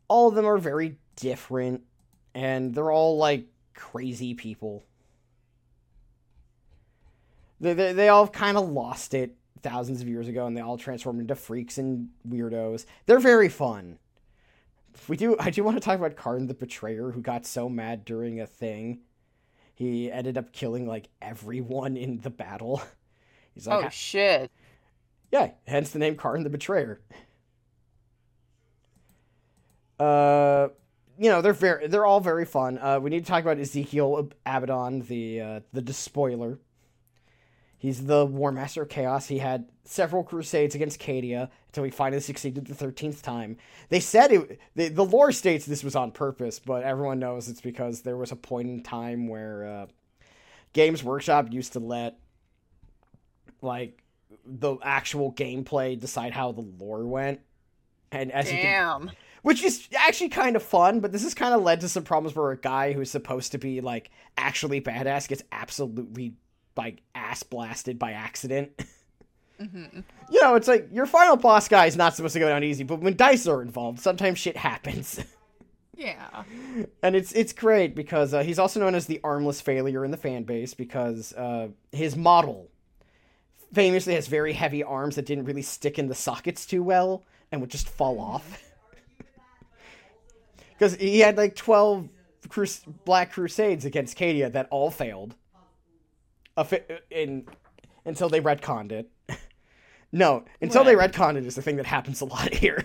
all 0.08 0.28
of 0.28 0.34
them 0.34 0.46
are 0.46 0.58
very 0.58 0.96
different, 1.16 1.82
and 2.34 2.74
they're 2.74 2.90
all 2.90 3.16
like 3.16 3.46
crazy 3.74 4.34
people. 4.34 4.84
They 7.60 7.74
they, 7.74 7.92
they 7.92 8.08
all 8.08 8.28
kind 8.28 8.56
of 8.56 8.68
lost 8.68 9.14
it 9.14 9.36
thousands 9.62 10.00
of 10.02 10.08
years 10.08 10.28
ago, 10.28 10.46
and 10.46 10.56
they 10.56 10.60
all 10.60 10.78
transformed 10.78 11.20
into 11.20 11.34
freaks 11.34 11.78
and 11.78 12.08
weirdos. 12.28 12.84
They're 13.06 13.18
very 13.18 13.48
fun. 13.48 13.98
We 15.08 15.16
do. 15.16 15.36
I 15.38 15.50
do 15.50 15.64
want 15.64 15.76
to 15.76 15.80
talk 15.80 15.98
about 15.98 16.16
Kharn 16.16 16.48
the 16.48 16.54
Betrayer, 16.54 17.12
who 17.12 17.22
got 17.22 17.46
so 17.46 17.68
mad 17.68 18.04
during 18.04 18.40
a 18.40 18.46
thing, 18.46 19.00
he 19.74 20.12
ended 20.12 20.36
up 20.36 20.52
killing 20.52 20.86
like 20.86 21.08
everyone 21.22 21.96
in 21.96 22.20
the 22.20 22.30
battle. 22.30 22.82
He's 23.60 23.66
like, 23.66 23.84
oh 23.84 23.88
shit. 23.90 24.50
yeah, 25.30 25.50
hence 25.66 25.90
the 25.90 25.98
name 25.98 26.16
Kharn 26.16 26.42
the 26.44 26.50
Betrayer. 26.50 27.00
Uh, 29.98 30.68
you 31.18 31.28
know 31.28 31.42
they're 31.42 31.52
very 31.52 31.86
they're 31.88 32.06
all 32.06 32.20
very 32.20 32.46
fun. 32.46 32.78
Uh, 32.78 32.98
we 33.00 33.10
need 33.10 33.24
to 33.24 33.30
talk 33.30 33.42
about 33.42 33.58
Ezekyle 33.58 34.32
Abaddon, 34.46 35.02
the 35.02 35.40
uh, 35.40 35.60
the 35.74 35.82
despoiler. 35.82 36.58
He's 37.76 38.06
the 38.06 38.24
War 38.26 38.52
Master 38.52 38.82
of 38.82 38.88
Chaos. 38.88 39.28
He 39.28 39.38
had 39.38 39.68
several 39.84 40.22
crusades 40.22 40.74
against 40.74 41.00
Cadia 41.00 41.50
until 41.68 41.84
he 41.84 41.90
finally 41.90 42.20
succeeded 42.20 42.66
the 42.66 42.74
thirteenth 42.74 43.22
time. 43.22 43.58
They 43.90 44.00
said 44.00 44.32
it. 44.32 44.58
The, 44.74 44.88
the 44.88 45.04
lore 45.04 45.32
states 45.32 45.66
this 45.66 45.84
was 45.84 45.96
on 45.96 46.12
purpose, 46.12 46.58
but 46.58 46.82
everyone 46.82 47.18
knows 47.18 47.48
it's 47.48 47.60
because 47.60 48.00
there 48.00 48.16
was 48.16 48.32
a 48.32 48.36
point 48.36 48.68
in 48.68 48.82
time 48.82 49.28
where 49.28 49.66
uh, 49.66 49.86
Games 50.72 51.04
Workshop 51.04 51.52
used 51.52 51.74
to 51.74 51.80
let 51.80 52.18
like 53.62 54.02
the 54.44 54.76
actual 54.82 55.32
gameplay 55.32 55.98
decide 55.98 56.32
how 56.32 56.52
the 56.52 56.62
lore 56.78 57.06
went. 57.06 57.40
And 58.12 58.32
as 58.32 58.50
you 58.50 58.58
can, 58.58 58.64
Damn. 58.64 59.10
which 59.42 59.62
is 59.62 59.88
actually 59.96 60.30
kind 60.30 60.56
of 60.56 60.62
fun, 60.62 61.00
but 61.00 61.12
this 61.12 61.22
has 61.22 61.34
kind 61.34 61.54
of 61.54 61.62
led 61.62 61.80
to 61.82 61.88
some 61.88 62.02
problems 62.02 62.34
where 62.36 62.50
a 62.50 62.56
guy 62.56 62.92
who's 62.92 63.10
supposed 63.10 63.52
to 63.52 63.58
be 63.58 63.80
like 63.80 64.10
actually 64.36 64.80
badass 64.80 65.28
gets 65.28 65.42
absolutely 65.52 66.34
like 66.76 67.02
ass 67.14 67.42
blasted 67.42 67.98
by 67.98 68.12
accident. 68.12 68.70
hmm 69.58 69.84
you 70.30 70.40
know, 70.40 70.54
it's 70.54 70.68
like 70.68 70.88
your 70.92 71.06
final 71.06 71.36
boss 71.36 71.68
guy 71.68 71.86
is 71.86 71.96
not 71.96 72.14
supposed 72.14 72.32
to 72.34 72.38
go 72.38 72.48
down 72.48 72.62
easy, 72.64 72.84
but 72.84 73.00
when 73.00 73.16
dice 73.16 73.46
are 73.46 73.62
involved, 73.62 73.98
sometimes 74.00 74.38
shit 74.38 74.56
happens. 74.56 75.20
Yeah. 75.96 76.44
and 77.02 77.14
it's 77.14 77.30
it's 77.32 77.52
great 77.52 77.94
because 77.94 78.32
uh, 78.32 78.42
he's 78.42 78.58
also 78.58 78.80
known 78.80 78.94
as 78.94 79.04
the 79.04 79.20
armless 79.22 79.60
failure 79.60 80.02
in 80.02 80.10
the 80.10 80.16
fan 80.16 80.44
base 80.44 80.72
because 80.72 81.34
uh, 81.34 81.68
his 81.92 82.16
model 82.16 82.70
famously 83.72 84.14
has 84.14 84.26
very 84.26 84.52
heavy 84.52 84.82
arms 84.82 85.16
that 85.16 85.26
didn't 85.26 85.44
really 85.44 85.62
stick 85.62 85.98
in 85.98 86.08
the 86.08 86.14
sockets 86.14 86.66
too 86.66 86.82
well 86.82 87.24
and 87.50 87.60
would 87.60 87.70
just 87.70 87.88
fall 87.88 88.20
off. 88.20 88.64
Because 90.72 90.94
he 90.94 91.20
had 91.20 91.36
like 91.36 91.54
twelve 91.56 92.08
crus- 92.48 92.82
Black 93.04 93.32
Crusades 93.32 93.84
against 93.84 94.16
Cadia 94.16 94.50
that 94.52 94.66
all 94.70 94.90
failed. 94.90 95.34
A 96.56 96.64
fi- 96.64 96.84
in 97.10 97.46
until 98.06 98.30
they 98.30 98.40
retconned 98.40 98.90
it. 98.90 99.10
no, 100.12 100.44
until 100.62 100.82
they 100.82 100.94
retconned 100.94 101.36
it 101.36 101.44
is 101.44 101.54
the 101.54 101.60
thing 101.60 101.76
that 101.76 101.84
happens 101.84 102.22
a 102.22 102.24
lot 102.24 102.54
here. 102.54 102.84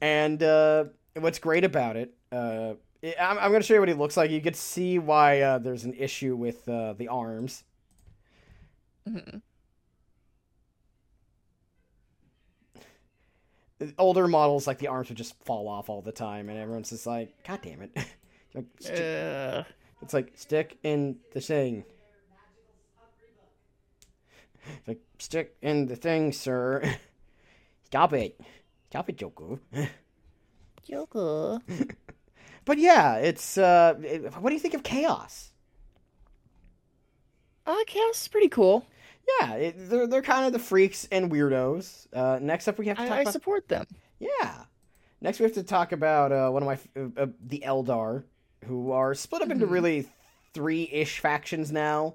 And 0.00 0.40
uh, 0.42 0.84
what's 1.14 1.40
great 1.40 1.64
about 1.64 1.96
it, 1.96 2.14
uh, 2.30 2.74
I'm, 3.20 3.38
I'm 3.38 3.50
going 3.50 3.60
to 3.60 3.66
show 3.66 3.74
you 3.74 3.80
what 3.80 3.88
he 3.88 3.94
looks 3.94 4.16
like. 4.16 4.30
You 4.30 4.40
can 4.40 4.54
see 4.54 4.98
why 4.98 5.40
uh, 5.40 5.58
there's 5.58 5.84
an 5.84 5.94
issue 5.94 6.36
with 6.36 6.68
uh, 6.68 6.92
the 6.92 7.08
arms. 7.08 7.64
Hmm 9.06 9.38
Older 13.98 14.26
models, 14.26 14.66
like 14.66 14.78
the 14.78 14.88
arms 14.88 15.10
would 15.10 15.18
just 15.18 15.34
fall 15.44 15.68
off 15.68 15.90
all 15.90 16.00
the 16.00 16.10
time, 16.12 16.48
and 16.48 16.58
everyone's 16.58 16.88
just 16.88 17.06
like, 17.06 17.34
"God 17.44 17.60
damn 17.62 17.82
it!" 17.82 17.90
like, 18.54 18.64
Uh, 18.90 19.64
it's 20.00 20.14
like 20.14 20.32
stick 20.34 20.78
in 20.82 21.18
the 21.32 21.42
thing. 21.42 21.84
It's 24.78 24.88
like 24.88 25.00
stick 25.18 25.56
in 25.60 25.86
the 25.86 25.96
thing, 25.96 26.32
sir. 26.32 26.96
Stop 27.84 28.12
it, 28.14 28.40
stop 28.90 29.08
it, 29.08 29.16
Joker. 29.16 29.60
Yoko. 30.88 31.60
But 32.64 32.78
yeah, 32.78 33.16
it's 33.16 33.58
uh, 33.58 33.94
it- 34.02 34.32
what 34.40 34.50
do 34.50 34.54
you 34.54 34.60
think 34.60 34.74
of 34.74 34.82
chaos? 34.82 35.52
Uh, 37.66 37.76
chaos 37.86 38.22
is 38.22 38.28
pretty 38.28 38.48
cool. 38.48 38.86
Yeah, 39.40 39.54
it, 39.54 39.74
they're 39.90 40.06
they're 40.06 40.22
kind 40.22 40.46
of 40.46 40.52
the 40.52 40.58
freaks 40.58 41.08
and 41.10 41.30
weirdos. 41.30 42.06
Uh, 42.12 42.38
next 42.40 42.68
up, 42.68 42.78
we 42.78 42.86
have 42.86 42.96
to 42.98 43.02
talk 43.08 43.12
I, 43.18 43.20
I 43.22 43.24
support 43.24 43.68
them. 43.68 43.86
yeah. 44.18 44.64
Next, 45.20 45.38
we 45.40 45.44
have 45.44 45.54
to 45.54 45.62
talk 45.62 45.92
about 45.92 46.30
uh, 46.30 46.50
one 46.50 46.62
of 46.62 46.66
my 46.66 47.02
uh, 47.22 47.26
the 47.44 47.62
Eldar, 47.66 48.24
who 48.66 48.92
are 48.92 49.14
split 49.14 49.42
up 49.42 49.50
into 49.50 49.66
Mhm. 49.66 49.70
really 49.70 50.08
three 50.54 50.88
ish 50.92 51.20
factions 51.20 51.72
now. 51.72 52.14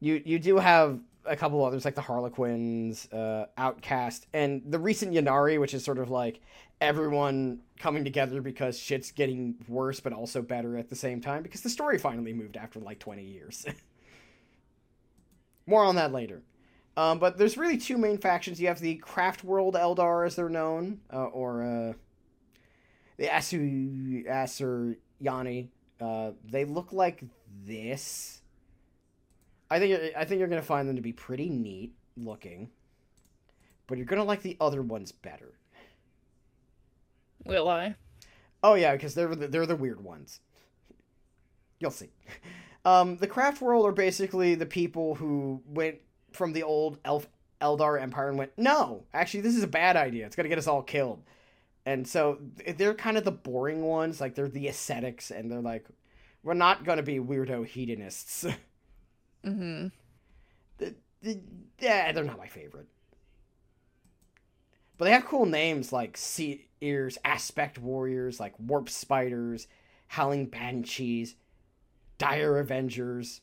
You 0.00 0.20
you 0.24 0.38
do 0.38 0.58
have 0.58 0.98
a 1.24 1.36
couple 1.36 1.64
others 1.64 1.84
like 1.84 1.94
the 1.94 2.00
Harlequins, 2.02 3.06
uh, 3.12 3.46
Outcast, 3.56 4.26
and 4.32 4.62
the 4.66 4.78
recent 4.80 5.12
Ynnari, 5.14 5.60
which 5.60 5.72
is 5.74 5.84
sort 5.84 5.98
of 5.98 6.10
like 6.10 6.40
everyone 6.80 7.60
coming 7.78 8.02
together 8.02 8.40
because 8.42 8.76
shit's 8.76 9.12
getting 9.12 9.54
worse 9.68 10.00
but 10.00 10.12
also 10.12 10.42
better 10.42 10.76
at 10.76 10.90
the 10.90 10.96
same 10.96 11.20
time 11.20 11.44
because 11.44 11.60
the 11.60 11.70
story 11.70 11.96
finally 11.96 12.32
moved 12.32 12.56
after 12.56 12.80
like 12.80 12.98
20 12.98 13.22
years. 13.22 13.64
More 15.66 15.84
on 15.84 15.96
that 15.96 16.12
later. 16.12 16.42
Um, 16.96 17.18
but 17.18 17.38
there's 17.38 17.56
really 17.56 17.78
two 17.78 17.96
main 17.96 18.18
factions. 18.18 18.60
You 18.60 18.68
have 18.68 18.80
the 18.80 18.96
Craft 18.96 19.44
World 19.44 19.74
Eldar, 19.74 20.26
as 20.26 20.36
they're 20.36 20.48
known, 20.50 21.00
uh, 21.12 21.24
or 21.24 21.62
uh, 21.62 21.92
the 23.16 23.26
Asu 23.28 24.26
Asuryani. 24.28 25.68
Uh, 26.00 26.32
they 26.44 26.64
look 26.64 26.92
like 26.92 27.22
this. 27.64 28.42
I 29.70 29.78
think 29.78 29.90
you're- 29.90 30.14
I 30.14 30.24
think 30.26 30.38
you're 30.40 30.48
gonna 30.48 30.60
find 30.60 30.86
them 30.88 30.96
to 30.96 31.02
be 31.02 31.12
pretty 31.14 31.48
neat 31.48 31.94
looking, 32.16 32.70
but 33.86 33.96
you're 33.96 34.04
gonna 34.06 34.24
like 34.24 34.42
the 34.42 34.56
other 34.60 34.82
ones 34.82 35.12
better. 35.12 35.54
Will 37.46 37.68
I? 37.68 37.94
Oh 38.62 38.74
yeah, 38.74 38.92
because 38.92 39.14
they're 39.14 39.34
the, 39.34 39.48
they're 39.48 39.66
the 39.66 39.76
weird 39.76 40.02
ones. 40.04 40.40
You'll 41.80 41.90
see. 41.90 42.10
Um, 42.84 43.16
the 43.18 43.26
Craft 43.28 43.60
World 43.62 43.86
are 43.86 43.92
basically 43.92 44.54
the 44.54 44.66
people 44.66 45.14
who 45.14 45.62
went 45.66 45.98
from 46.32 46.52
the 46.52 46.62
old 46.64 46.98
Elf 47.04 47.28
Eldar 47.60 48.00
Empire 48.00 48.28
and 48.28 48.38
went, 48.38 48.52
no, 48.56 49.04
actually, 49.14 49.40
this 49.42 49.56
is 49.56 49.62
a 49.62 49.68
bad 49.68 49.96
idea. 49.96 50.26
It's 50.26 50.34
gonna 50.34 50.48
get 50.48 50.58
us 50.58 50.66
all 50.66 50.82
killed. 50.82 51.22
And 51.86 52.06
so 52.06 52.38
they're 52.76 52.94
kind 52.94 53.16
of 53.16 53.24
the 53.24 53.30
boring 53.32 53.82
ones, 53.82 54.20
like 54.20 54.34
they're 54.34 54.48
the 54.48 54.68
ascetics, 54.68 55.30
and 55.30 55.50
they're 55.50 55.60
like, 55.60 55.86
we're 56.42 56.54
not 56.54 56.84
gonna 56.84 57.02
be 57.02 57.18
weirdo 57.18 57.66
hedonists. 57.66 58.46
Mm-hmm. 59.44 59.88
The- 60.78 60.94
the- 61.20 61.40
yeah, 61.80 62.12
they're 62.12 62.22
not 62.22 62.38
my 62.38 62.46
favorite. 62.46 62.86
But 64.98 65.06
they 65.06 65.10
have 65.10 65.24
cool 65.24 65.46
names 65.46 65.92
like 65.92 66.16
Sea 66.16 66.66
Ears, 66.80 67.18
Aspect 67.24 67.78
Warriors, 67.78 68.38
like 68.38 68.54
Warp 68.60 68.88
Spiders, 68.88 69.66
Howling 70.06 70.46
Banshees, 70.46 71.34
Dire 72.22 72.60
Avengers, 72.60 73.40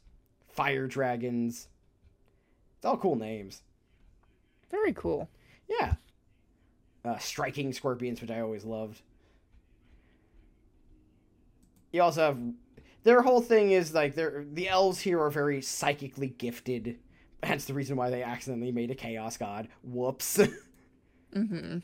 Fire 0.47 0.87
Dragons. 0.87 1.67
It's 2.77 2.85
all 2.85 2.95
cool 2.95 3.17
names. 3.17 3.61
Very 4.71 4.93
cool. 4.93 5.29
Yeah. 5.67 5.95
Uh, 7.03 7.17
striking 7.17 7.73
Scorpions, 7.73 8.21
which 8.21 8.31
I 8.31 8.39
always 8.39 8.63
loved. 8.63 9.01
You 11.91 12.03
also 12.03 12.21
have 12.21 12.37
their 13.03 13.21
whole 13.21 13.41
thing 13.41 13.71
is 13.71 13.93
like 13.93 14.15
they're 14.15 14.45
the 14.49 14.69
elves 14.69 15.01
here 15.01 15.19
are 15.19 15.29
very 15.29 15.61
psychically 15.61 16.29
gifted. 16.29 16.99
That's 17.41 17.65
the 17.65 17.73
reason 17.73 17.97
why 17.97 18.09
they 18.09 18.23
accidentally 18.23 18.71
made 18.71 18.91
a 18.91 18.95
chaos 18.95 19.35
god. 19.35 19.67
Whoops. 19.83 20.39
Mm-hmm. 21.31 21.77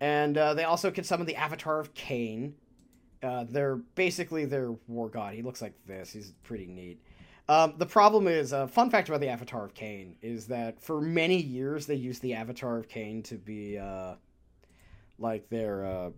and 0.00 0.36
uh, 0.36 0.54
they 0.54 0.64
also 0.64 0.90
can 0.90 1.04
summon 1.04 1.28
the 1.28 1.36
avatar 1.36 1.78
of 1.78 1.94
Khaine. 1.94 2.54
Uh, 3.24 3.44
they're 3.48 3.76
basically 3.94 4.44
their 4.44 4.72
war 4.86 5.08
god. 5.08 5.34
He 5.34 5.42
looks 5.42 5.62
like 5.62 5.72
this. 5.86 6.12
He's 6.12 6.32
pretty 6.42 6.66
neat. 6.66 7.00
Um, 7.48 7.74
the 7.78 7.86
problem 7.86 8.26
is, 8.28 8.52
uh, 8.52 8.66
fun 8.66 8.90
fact 8.90 9.08
about 9.08 9.20
the 9.20 9.28
Avatar 9.28 9.64
of 9.64 9.74
Khaine 9.74 10.14
is 10.22 10.46
that 10.46 10.80
for 10.80 11.00
many 11.00 11.36
years 11.36 11.86
they 11.86 11.94
used 11.94 12.22
the 12.22 12.34
Avatar 12.34 12.78
of 12.78 12.88
Khaine 12.88 13.22
to 13.24 13.36
be 13.36 13.78
uh, 13.78 14.14
like 15.18 15.48
their. 15.50 15.84
Uh, 15.84 16.10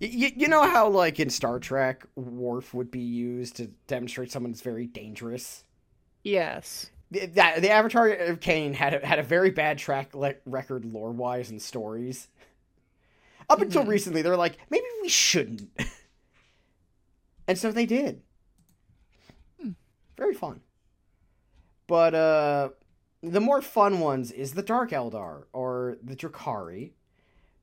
y- 0.00 0.32
you 0.36 0.48
know 0.48 0.62
how, 0.68 0.88
like 0.88 1.20
in 1.20 1.28
Star 1.30 1.58
Trek, 1.58 2.04
Worf 2.16 2.72
would 2.74 2.90
be 2.90 3.00
used 3.00 3.56
to 3.56 3.66
demonstrate 3.86 4.30
someone's 4.32 4.60
very 4.62 4.86
dangerous. 4.86 5.64
Yes. 6.24 6.90
The, 7.10 7.26
that 7.26 7.62
the 7.62 7.70
Avatar 7.70 8.08
of 8.08 8.40
Khaine 8.40 8.74
had 8.74 8.94
a, 8.94 9.06
had 9.06 9.18
a 9.18 9.22
very 9.22 9.50
bad 9.50 9.78
track 9.78 10.14
le- 10.14 10.34
record 10.46 10.84
lore 10.84 11.10
wise 11.12 11.50
and 11.50 11.60
stories. 11.60 12.28
Up 13.50 13.60
until 13.62 13.82
Mhm. 13.84 13.88
recently, 13.88 14.20
they're 14.22 14.36
like, 14.36 14.58
maybe 14.70 14.84
we 15.02 15.08
shouldn't, 15.08 15.70
and 17.48 17.58
so 17.58 17.72
they 17.72 17.86
did. 17.86 18.22
Hmm. 19.60 19.70
Very 20.16 20.34
fun. 20.34 20.60
But 21.86 22.14
uh, 22.14 22.68
the 23.22 23.40
more 23.40 23.62
fun 23.62 23.98
ones 24.00 24.30
is 24.30 24.52
the 24.52 24.62
Dark 24.62 24.90
Eldar 24.90 25.44
or 25.54 25.96
the 26.02 26.14
Drukhari, 26.14 26.92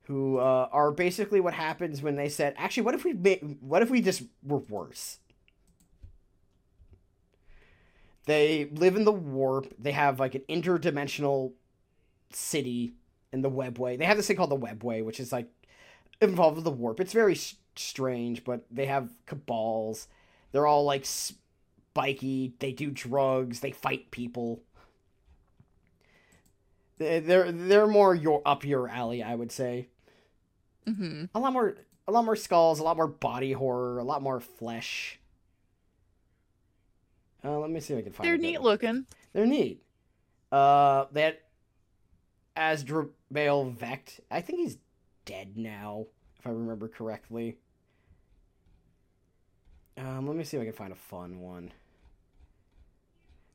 who 0.02 0.38
uh, 0.38 0.68
are 0.72 0.90
basically 0.90 1.40
what 1.40 1.54
happens 1.54 2.02
when 2.02 2.16
they 2.16 2.28
said, 2.28 2.54
actually, 2.58 2.82
what 2.82 2.94
if 2.96 3.04
we 3.04 3.12
ma- 3.12 3.54
what 3.60 3.82
if 3.82 3.90
we 3.90 4.02
just 4.02 4.24
were 4.42 4.58
worse? 4.58 5.18
They 8.26 8.68
live 8.72 8.96
in 8.96 9.04
the 9.04 9.12
warp. 9.12 9.72
They 9.78 9.92
have 9.92 10.18
like 10.18 10.34
an 10.34 10.42
interdimensional 10.48 11.52
city 12.32 12.94
in 13.32 13.42
the 13.42 13.50
webway. 13.50 13.96
They 13.96 14.04
have 14.04 14.16
this 14.16 14.26
thing 14.26 14.36
called 14.36 14.50
the 14.50 14.56
webway, 14.56 15.04
which 15.04 15.20
is 15.20 15.32
like 15.32 15.48
involved 16.20 16.56
with 16.56 16.64
the 16.64 16.72
warp. 16.72 16.98
It's 16.98 17.12
very 17.12 17.36
strange, 17.78 18.44
but 18.44 18.64
they 18.70 18.86
have 18.86 19.10
cabals. 19.26 20.08
They're 20.52 20.66
all 20.66 20.84
like 20.84 21.04
spiky. 21.04 22.54
They 22.58 22.72
do 22.72 22.90
drugs. 22.90 23.60
They 23.60 23.70
fight 23.72 24.10
people. 24.10 24.62
They- 26.98 27.20
They're 27.20 27.52
they're 27.52 27.86
more 27.86 28.14
your 28.14 28.42
up 28.46 28.64
your 28.64 28.88
alley, 28.88 29.22
I 29.22 29.34
would 29.34 29.52
say. 29.52 29.88
Mm-hmm. 30.86 31.24
A 31.34 31.38
lot 31.40 31.52
more 31.52 31.76
a 32.08 32.12
lot 32.12 32.24
more 32.24 32.36
skulls, 32.36 32.78
a 32.78 32.82
lot 32.84 32.96
more 32.96 33.08
body 33.08 33.52
horror, 33.52 33.98
a 33.98 34.04
lot 34.04 34.22
more 34.22 34.40
flesh. 34.40 35.18
Uh, 37.44 37.58
let 37.58 37.70
me 37.70 37.80
see 37.80 37.94
if 37.94 37.98
I 37.98 38.02
can 38.02 38.12
find. 38.12 38.26
Them. 38.28 38.40
They're 38.40 38.50
neat 38.50 38.60
looking. 38.62 39.06
They're 39.32 39.46
neat. 39.46 39.82
Uh, 40.50 41.06
they 41.12 41.22
had 41.22 41.38
Asdrubael 42.56 43.72
Vect. 43.72 44.20
I 44.30 44.40
think 44.40 44.60
he's 44.60 44.78
dead 45.24 45.56
now, 45.56 46.06
if 46.38 46.46
I 46.46 46.50
remember 46.50 46.88
correctly. 46.88 47.58
Um, 49.98 50.26
let 50.26 50.36
me 50.36 50.44
see 50.44 50.56
if 50.56 50.62
I 50.62 50.66
can 50.66 50.74
find 50.74 50.92
a 50.92 50.96
fun 50.96 51.40
one. 51.40 51.72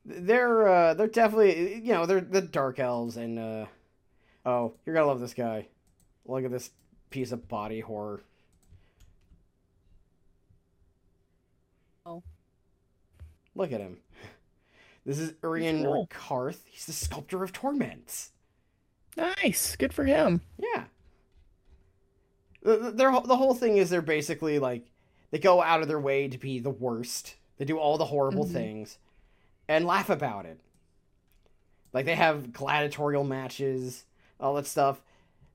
They're 0.05 0.67
uh, 0.67 0.93
they're 0.95 1.07
definitely 1.07 1.75
you 1.75 1.93
know 1.93 2.05
they're 2.05 2.21
the 2.21 2.41
dark 2.41 2.79
elves 2.79 3.17
and 3.17 3.37
uh, 3.37 3.65
oh 4.45 4.73
you're 4.85 4.95
gonna 4.95 5.07
love 5.07 5.19
this 5.19 5.35
guy. 5.35 5.67
Look 6.25 6.43
at 6.43 6.51
this 6.51 6.71
piece 7.11 7.31
of 7.31 7.47
body 7.47 7.81
horror. 7.81 8.21
Oh. 12.05 12.23
Look 13.55 13.71
at 13.71 13.81
him. 13.81 13.97
This 15.03 15.17
is 15.17 15.33
Urien 15.41 15.83
cool. 15.83 16.07
Karth. 16.11 16.59
He's 16.65 16.85
the 16.85 16.93
sculptor 16.93 17.43
of 17.43 17.51
torments. 17.51 18.33
Nice. 19.17 19.75
Good 19.75 19.93
for 19.93 20.05
him. 20.05 20.41
Yeah. 20.59 20.83
The, 22.61 22.77
the, 22.77 22.91
their, 22.91 23.11
the 23.25 23.35
whole 23.35 23.55
thing 23.55 23.77
is 23.77 23.89
they're 23.89 24.03
basically 24.03 24.59
like, 24.59 24.90
they 25.31 25.39
go 25.39 25.61
out 25.61 25.81
of 25.81 25.87
their 25.87 25.99
way 25.99 26.27
to 26.27 26.37
be 26.37 26.59
the 26.59 26.69
worst. 26.69 27.35
They 27.57 27.65
do 27.65 27.77
all 27.77 27.97
the 27.97 28.05
horrible 28.05 28.45
Mhm. 28.45 28.53
things 28.53 28.97
and 29.67 29.85
laugh 29.85 30.09
about 30.09 30.45
it. 30.45 30.59
Like 31.93 32.05
they 32.05 32.15
have 32.15 32.53
gladiatorial 32.53 33.23
matches, 33.23 34.05
all 34.39 34.53
that 34.55 34.67
stuff. 34.67 35.01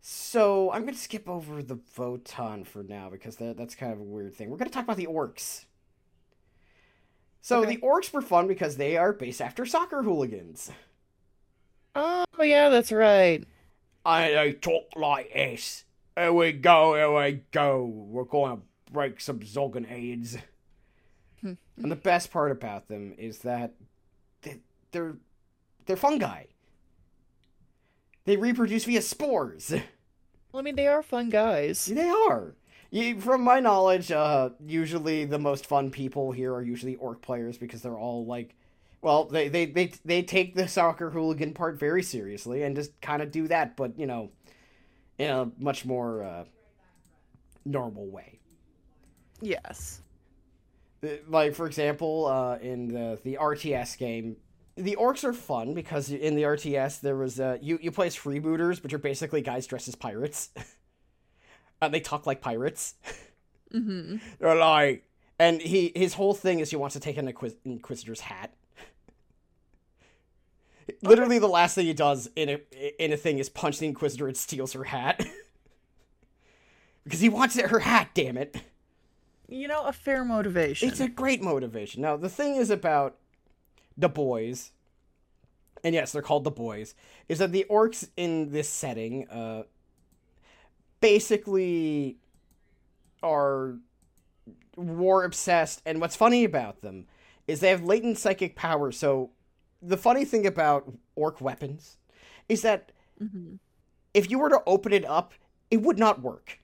So 0.00 0.70
I'm 0.70 0.82
going 0.82 0.94
to 0.94 1.00
skip 1.00 1.28
over 1.28 1.62
the 1.62 1.76
Votann 1.76 2.64
for 2.66 2.82
now 2.84 3.10
because 3.10 3.36
that, 3.36 3.56
that's 3.56 3.74
kind 3.74 3.92
of 3.92 3.98
a 3.98 4.04
weird 4.04 4.34
thing. 4.34 4.50
We're 4.50 4.56
going 4.58 4.68
to 4.70 4.74
talk 4.74 4.84
about 4.84 4.98
the 4.98 5.06
orcs. 5.06 5.64
So 7.40 7.60
Okay. 7.62 7.74
the 7.76 7.80
orcs 7.82 8.12
were 8.12 8.22
fun 8.22 8.46
because 8.46 8.76
they 8.76 8.96
are 8.96 9.12
based 9.12 9.40
after 9.40 9.64
soccer 9.66 10.02
hooligans. 10.02 10.70
Oh 11.94 12.24
yeah, 12.42 12.68
that's 12.68 12.92
right. 12.92 13.44
I 14.04 14.30
they 14.30 14.52
talk 14.52 14.84
like 14.96 15.32
this. 15.32 15.84
Here 16.16 16.32
we 16.32 16.52
go, 16.52 16.94
here 16.94 17.12
we 17.12 17.42
go. 17.50 17.84
We're 17.84 18.24
going 18.24 18.58
to 18.58 18.62
break 18.92 19.20
some 19.20 19.40
Zogan 19.40 19.86
heads. 19.86 20.38
Hmm. 21.42 21.52
and 21.76 21.92
the 21.92 21.96
best 21.96 22.30
part 22.30 22.50
about 22.50 22.88
them 22.88 23.14
is 23.18 23.40
that 23.40 23.74
they, 24.42 24.60
they're 24.92 25.16
they're 25.84 25.96
fungi. 25.96 26.44
They 28.24 28.36
reproduce 28.36 28.84
via 28.84 29.02
spores. 29.02 29.70
Well, 29.70 30.60
I 30.60 30.62
mean, 30.62 30.76
they 30.76 30.86
are 30.86 31.02
fun 31.02 31.28
guys. 31.28 31.84
they 31.84 32.08
are. 32.08 32.54
You, 32.90 33.20
from 33.20 33.42
my 33.42 33.60
knowledge, 33.60 34.10
uh, 34.10 34.50
usually 34.64 35.24
the 35.26 35.38
most 35.38 35.66
fun 35.66 35.90
people 35.90 36.32
here 36.32 36.54
are 36.54 36.62
usually 36.62 36.96
orc 36.96 37.20
players 37.20 37.58
because 37.58 37.82
they're 37.82 37.98
all 37.98 38.24
like, 38.24 38.54
well, 39.02 39.24
they 39.24 39.48
they 39.48 39.66
they, 39.66 39.92
they 40.04 40.22
take 40.22 40.54
the 40.54 40.66
soccer 40.66 41.10
hooligan 41.10 41.52
part 41.52 41.78
very 41.78 42.02
seriously 42.02 42.62
and 42.62 42.74
just 42.74 42.98
kind 43.00 43.22
of 43.22 43.30
do 43.30 43.48
that, 43.48 43.76
but 43.76 43.98
you 43.98 44.06
know, 44.06 44.30
in 45.18 45.30
a 45.30 45.50
much 45.58 45.84
more 45.84 46.22
uh, 46.22 46.44
normal 47.64 48.06
way. 48.06 48.38
Yes. 49.40 50.00
Like 51.28 51.54
for 51.54 51.66
example, 51.66 52.26
uh, 52.26 52.56
in 52.58 52.88
the 52.88 53.18
the 53.22 53.38
RTS 53.40 53.98
game, 53.98 54.36
the 54.76 54.96
orcs 54.96 55.24
are 55.24 55.32
fun 55.32 55.74
because 55.74 56.10
in 56.10 56.34
the 56.36 56.42
RTS 56.42 57.00
there 57.00 57.16
was 57.16 57.38
uh, 57.38 57.58
you 57.60 57.78
you 57.80 57.90
play 57.90 58.08
as 58.08 58.16
freebooters, 58.16 58.82
which 58.82 58.92
are 58.92 58.98
basically 58.98 59.42
guys 59.42 59.66
dressed 59.66 59.88
as 59.88 59.94
pirates. 59.94 60.50
and 61.82 61.92
they 61.92 62.00
talk 62.00 62.26
like 62.26 62.40
pirates. 62.40 62.94
Mm-hmm. 63.72 64.16
They're 64.38 64.56
like, 64.56 65.04
and 65.38 65.60
he 65.60 65.92
his 65.94 66.14
whole 66.14 66.34
thing 66.34 66.60
is 66.60 66.70
he 66.70 66.76
wants 66.76 66.94
to 66.94 67.00
take 67.00 67.16
an 67.16 67.28
Inquis- 67.28 67.56
Inquisitor's 67.64 68.20
hat. 68.20 68.52
Literally, 71.02 71.38
the 71.38 71.48
last 71.48 71.74
thing 71.74 71.86
he 71.86 71.94
does 71.94 72.28
in 72.36 72.48
a 72.48 73.02
in 73.04 73.12
a 73.12 73.16
thing 73.16 73.38
is 73.38 73.48
punch 73.48 73.78
the 73.78 73.86
Inquisitor 73.86 74.28
and 74.28 74.36
steals 74.36 74.72
her 74.72 74.84
hat 74.84 75.26
because 77.04 77.20
he 77.20 77.28
wants 77.28 77.56
it, 77.56 77.66
her 77.66 77.80
hat. 77.80 78.10
Damn 78.14 78.36
it! 78.36 78.56
You 79.48 79.68
know, 79.68 79.84
a 79.84 79.92
fair 79.92 80.24
motivation. 80.24 80.88
It's 80.88 81.00
a 81.00 81.08
great 81.08 81.42
motivation. 81.42 82.02
Now 82.02 82.16
the 82.16 82.28
thing 82.28 82.56
is 82.56 82.70
about 82.70 83.16
the 83.96 84.08
boys, 84.08 84.72
and 85.84 85.94
yes, 85.94 86.12
they're 86.12 86.22
called 86.22 86.44
the 86.44 86.50
boys. 86.50 86.94
Is 87.28 87.38
that 87.38 87.52
the 87.52 87.64
orcs 87.70 88.08
in 88.16 88.50
this 88.50 88.68
setting, 88.68 89.28
uh, 89.28 89.62
basically 91.00 92.18
are 93.22 93.76
war 94.76 95.24
obsessed, 95.24 95.82
and 95.86 96.00
what's 96.00 96.16
funny 96.16 96.44
about 96.44 96.82
them 96.82 97.06
is 97.46 97.60
they 97.60 97.70
have 97.70 97.84
latent 97.84 98.18
psychic 98.18 98.56
power. 98.56 98.90
So 98.92 99.30
the 99.80 99.96
funny 99.96 100.24
thing 100.24 100.46
about 100.46 100.92
orc 101.14 101.40
weapons 101.40 101.98
is 102.48 102.62
that 102.62 102.92
Mhm. 103.22 103.58
if 104.12 104.30
you 104.30 104.38
were 104.38 104.50
to 104.50 104.62
open 104.66 104.92
it 104.92 105.04
up, 105.04 105.32
it 105.70 105.82
would 105.82 105.98
not 105.98 106.20
work. 106.20 106.58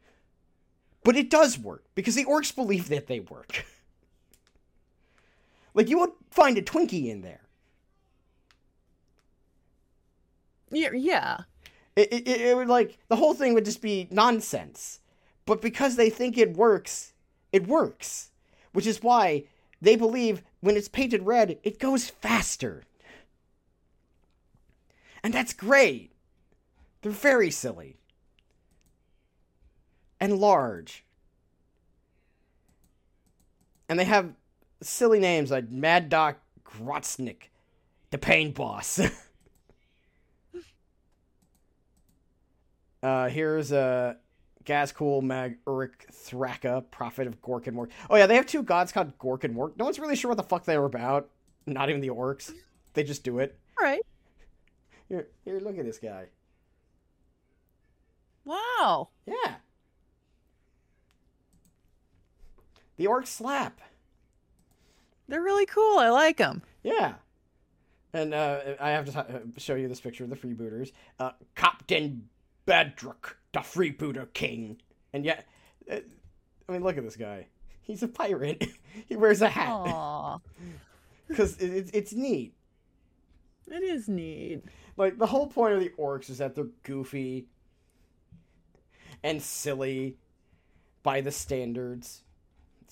But 1.04 1.16
it 1.16 1.30
does 1.30 1.58
work 1.58 1.84
because 1.94 2.14
the 2.14 2.24
orcs 2.24 2.54
believe 2.54 2.88
that 2.88 3.06
they 3.06 3.20
work. 3.20 3.64
like 5.74 5.88
you 5.88 5.98
would 5.98 6.12
find 6.30 6.56
a 6.56 6.62
Twinkie 6.62 7.08
in 7.08 7.22
there. 7.22 7.40
Yeah, 10.70 10.90
yeah. 10.92 11.38
It, 11.96 12.12
it, 12.12 12.28
it 12.28 12.56
would 12.56 12.68
like 12.68 12.98
the 13.08 13.16
whole 13.16 13.34
thing 13.34 13.54
would 13.54 13.64
just 13.64 13.82
be 13.82 14.08
nonsense. 14.10 15.00
But 15.44 15.60
because 15.60 15.96
they 15.96 16.08
think 16.08 16.38
it 16.38 16.56
works, 16.56 17.12
it 17.52 17.66
works. 17.66 18.30
Which 18.72 18.86
is 18.86 19.02
why 19.02 19.44
they 19.80 19.96
believe 19.96 20.42
when 20.60 20.76
it's 20.76 20.88
painted 20.88 21.24
red, 21.24 21.58
it 21.62 21.78
goes 21.78 22.08
faster. 22.08 22.84
And 25.22 25.34
that's 25.34 25.52
great. 25.52 26.12
They're 27.02 27.12
very 27.12 27.50
silly. 27.50 27.98
And 30.22 30.38
large. 30.38 31.04
And 33.88 33.98
they 33.98 34.04
have 34.04 34.34
silly 34.80 35.18
names 35.18 35.50
like 35.50 35.68
Mad 35.68 36.08
Doc 36.08 36.38
Grotsnik, 36.64 37.48
the 38.10 38.18
Pain 38.18 38.52
Boss. 38.52 39.00
Uh, 43.02 43.28
here's 43.28 43.72
uh, 43.72 44.14
Ghazghkull 44.64 45.22
Mag 45.24 45.58
Uruk 45.66 46.06
Thraka, 46.12 46.88
Prophet 46.92 47.26
of 47.26 47.42
Gork 47.42 47.66
and 47.66 47.76
Mork. 47.76 47.88
Oh 48.08 48.14
yeah, 48.14 48.26
they 48.26 48.36
have 48.36 48.46
two 48.46 48.62
gods 48.62 48.92
called 48.92 49.18
Gork 49.18 49.42
and 49.42 49.56
Mork. 49.56 49.76
No 49.76 49.86
one's 49.86 49.98
really 49.98 50.14
sure 50.14 50.28
what 50.28 50.36
the 50.36 50.44
fuck 50.44 50.64
they're 50.64 50.84
about. 50.84 51.28
Not 51.66 51.90
even 51.90 52.00
the 52.00 52.10
orcs. 52.10 52.52
They 52.94 53.02
just 53.02 53.24
do 53.24 53.40
it. 53.40 53.58
All 53.76 53.84
right. 53.84 54.02
Here, 55.08 55.26
here, 55.44 55.58
look 55.58 55.76
at 55.78 55.84
this 55.84 55.98
guy. 55.98 56.26
Wow. 58.44 59.08
Yeah. 59.26 59.56
The 62.96 63.06
orcs 63.06 63.28
slap. 63.28 63.80
They're 65.28 65.42
really 65.42 65.66
cool. 65.66 65.98
I 65.98 66.10
like 66.10 66.36
them. 66.36 66.62
Yeah. 66.82 67.14
And 68.12 68.34
uh, 68.34 68.60
I 68.80 68.90
have 68.90 69.10
to 69.10 69.18
uh, 69.18 69.38
show 69.56 69.74
you 69.74 69.88
this 69.88 70.00
picture 70.00 70.24
of 70.24 70.30
the 70.30 70.36
freebooters. 70.36 70.92
Uh, 71.18 71.30
Captain 71.54 72.28
Bedrock, 72.66 73.38
the 73.52 73.60
freebooter 73.60 74.32
king. 74.34 74.78
And 75.12 75.24
yet, 75.24 75.46
uh, 75.90 75.96
I 76.68 76.72
mean, 76.72 76.82
look 76.82 76.98
at 76.98 77.04
this 77.04 77.16
guy. 77.16 77.46
He's 77.80 78.02
a 78.02 78.08
pirate. 78.08 78.64
he 79.08 79.16
wears 79.16 79.40
a 79.40 79.48
hat. 79.48 80.40
Because 81.28 81.56
it, 81.58 81.70
it's, 81.70 81.90
it's 81.92 82.12
neat. 82.12 82.54
it 83.68 83.82
is 83.82 84.08
neat. 84.08 84.62
Like, 84.96 85.18
the 85.18 85.26
whole 85.26 85.46
point 85.46 85.74
of 85.74 85.80
the 85.80 85.90
orcs 85.98 86.28
is 86.28 86.38
that 86.38 86.54
they're 86.54 86.66
goofy 86.82 87.46
and 89.22 89.42
silly 89.42 90.16
by 91.02 91.20
the 91.20 91.32
standards. 91.32 92.21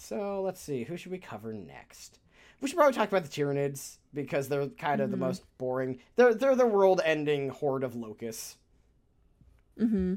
So, 0.03 0.41
let's 0.41 0.61
see. 0.63 0.85
Who 0.85 0.97
should 0.97 1.13
we 1.13 1.19
cover 1.19 1.53
next? 1.53 2.21
We 2.63 2.69
should 2.69 2.77
probably 2.77 2.95
talk 2.95 3.11
about 3.11 3.23
the 3.23 3.29
Tyranids 3.29 3.99
because 4.15 4.49
they're 4.49 4.67
kind 4.69 5.01
of 5.03 5.11
the 5.11 5.17
Mhm. 5.19 5.21
most 5.21 5.59
boring. 5.59 6.01
They're 6.17 6.33
they're 6.33 6.57
the 6.57 6.67
world-ending 6.67 7.51
horde 7.51 7.85
of 7.85 7.95
locusts. 7.95 8.57
Mm-hmm. 9.79 10.15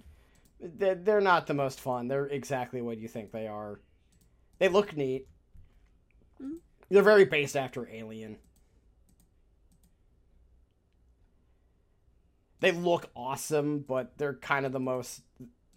They're, 0.61 0.95
they're 0.95 1.21
not 1.21 1.47
the 1.47 1.53
most 1.53 1.81
fun. 1.81 2.07
They're 2.07 2.27
exactly 2.27 2.81
what 2.81 2.97
you 2.97 3.09
think 3.09 3.31
they 3.31 3.45
are. 3.47 3.81
They 4.59 4.69
look 4.69 4.95
neat. 4.95 5.27
Mm. 6.41 6.59
They're 6.89 7.03
very 7.03 7.25
based 7.25 7.57
after 7.57 7.87
Alien. 7.89 8.37
They 12.61 12.71
look 12.71 13.09
awesome, 13.15 13.79
but 13.79 14.17
they're 14.17 14.35
kind 14.35 14.65
of 14.65 14.71
the 14.71 14.79
most 14.79 15.23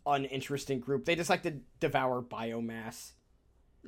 uninteresting 0.07 0.79
group. 0.79 1.05
They 1.05 1.17
just 1.17 1.31
like 1.31 1.43
to 1.43 1.59
devour 1.81 2.23
biomass. 2.23 3.13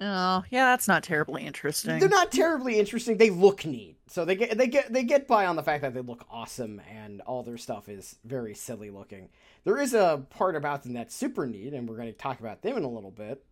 Oh, 0.01 0.45
yeah, 0.51 0.67
that's 0.67 0.87
not 0.87 1.03
terribly 1.03 1.45
interesting. 1.45 1.99
They're 1.99 2.09
not 2.09 2.31
terribly 2.31 2.79
interesting. 2.79 3.17
They 3.17 3.31
look 3.31 3.65
neat, 3.65 3.97
so 4.07 4.25
they 4.25 4.37
get 4.37 4.57
they 4.57 4.69
get 4.69 4.93
they 4.93 5.03
get 5.03 5.27
by 5.27 5.47
on 5.47 5.57
the 5.57 5.63
fact 5.63 5.83
that 5.83 5.93
they 5.95 6.01
look 6.01 6.25
awesome 6.31 6.81
and 6.89 7.21
all 7.23 7.43
their 7.43 7.57
stuff 7.57 7.89
is 7.89 8.17
very 8.25 8.55
silly 8.55 8.91
looking. 8.91 9.29
There 9.65 9.79
is 9.79 9.95
a 9.95 10.25
part 10.31 10.55
about 10.55 10.85
them 10.85 10.93
that's 10.93 11.15
super 11.15 11.47
neat, 11.47 11.73
and 11.73 11.89
we're 11.89 11.97
going 11.97 12.13
to 12.13 12.19
talk 12.19 12.39
about 12.39 12.63
them 12.63 12.77
in 12.77 12.85
a 12.85 12.89
little 12.89 13.11
bit, 13.11 13.45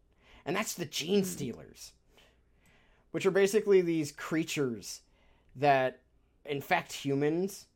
and 0.45 0.55
that's 0.55 0.75
the 0.75 0.85
gene 0.85 1.21
hmm. 1.21 1.27
stealers, 1.27 1.93
which 3.11 3.27
are 3.27 3.33
basically 3.33 3.81
these 3.81 4.13
creatures 4.13 5.01
that 5.57 6.01
infect 6.45 6.93
humans. 6.93 7.67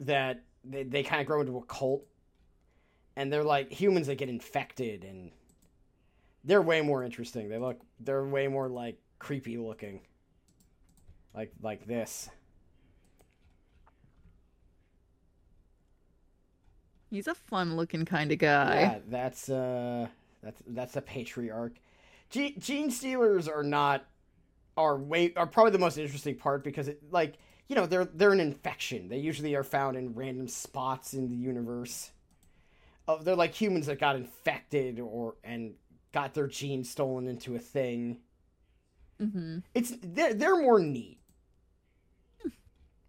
That 0.00 0.42
they 0.64 0.82
they 0.82 1.02
kind 1.04 1.20
of 1.20 1.26
grow 1.28 1.40
into 1.40 1.58
a 1.58 1.62
cult, 1.62 2.04
and 3.14 3.32
they're 3.32 3.44
like 3.44 3.70
humans 3.70 4.08
that 4.08 4.16
get 4.16 4.28
infected 4.28 5.04
and 5.04 5.30
they're 6.48 6.62
way 6.62 6.80
more 6.80 7.04
interesting. 7.04 7.48
They 7.48 7.58
look 7.58 7.78
they're 8.00 8.24
way 8.24 8.48
more 8.48 8.68
like 8.68 8.98
creepy 9.18 9.58
looking. 9.58 10.00
Like 11.34 11.52
like 11.62 11.86
this. 11.86 12.30
He's 17.10 17.26
a 17.26 17.34
fun-looking 17.34 18.04
kind 18.04 18.32
of 18.32 18.38
guy. 18.38 18.80
Yeah, 18.80 18.98
that's 19.08 19.48
uh 19.48 20.08
that's 20.42 20.62
that's 20.66 20.96
a 20.96 21.02
patriarch. 21.02 21.74
Ge- 22.30 22.56
gene 22.58 22.90
stealers 22.90 23.46
are 23.46 23.62
not 23.62 24.06
are 24.76 24.96
way 24.96 25.34
are 25.36 25.46
probably 25.46 25.72
the 25.72 25.78
most 25.78 25.98
interesting 25.98 26.34
part 26.34 26.64
because 26.64 26.88
it 26.88 27.02
like 27.10 27.34
you 27.68 27.76
know 27.76 27.84
they're 27.84 28.06
they're 28.06 28.32
an 28.32 28.40
infection. 28.40 29.08
They 29.08 29.18
usually 29.18 29.54
are 29.54 29.64
found 29.64 29.98
in 29.98 30.14
random 30.14 30.48
spots 30.48 31.12
in 31.12 31.28
the 31.28 31.36
universe. 31.36 32.10
Oh, 33.06 33.18
they're 33.22 33.36
like 33.36 33.52
humans 33.52 33.86
that 33.86 33.98
got 34.00 34.16
infected 34.16 34.98
or 34.98 35.36
and 35.44 35.74
got 36.18 36.34
their 36.34 36.48
genes 36.48 36.90
stolen 36.90 37.28
into 37.28 37.54
a 37.54 37.60
thing. 37.60 38.18
Mm-hmm. 39.22 39.58
it's 39.74 39.92
they're, 40.00 40.32
they're 40.32 40.60
more 40.62 40.78
neat 40.78 41.18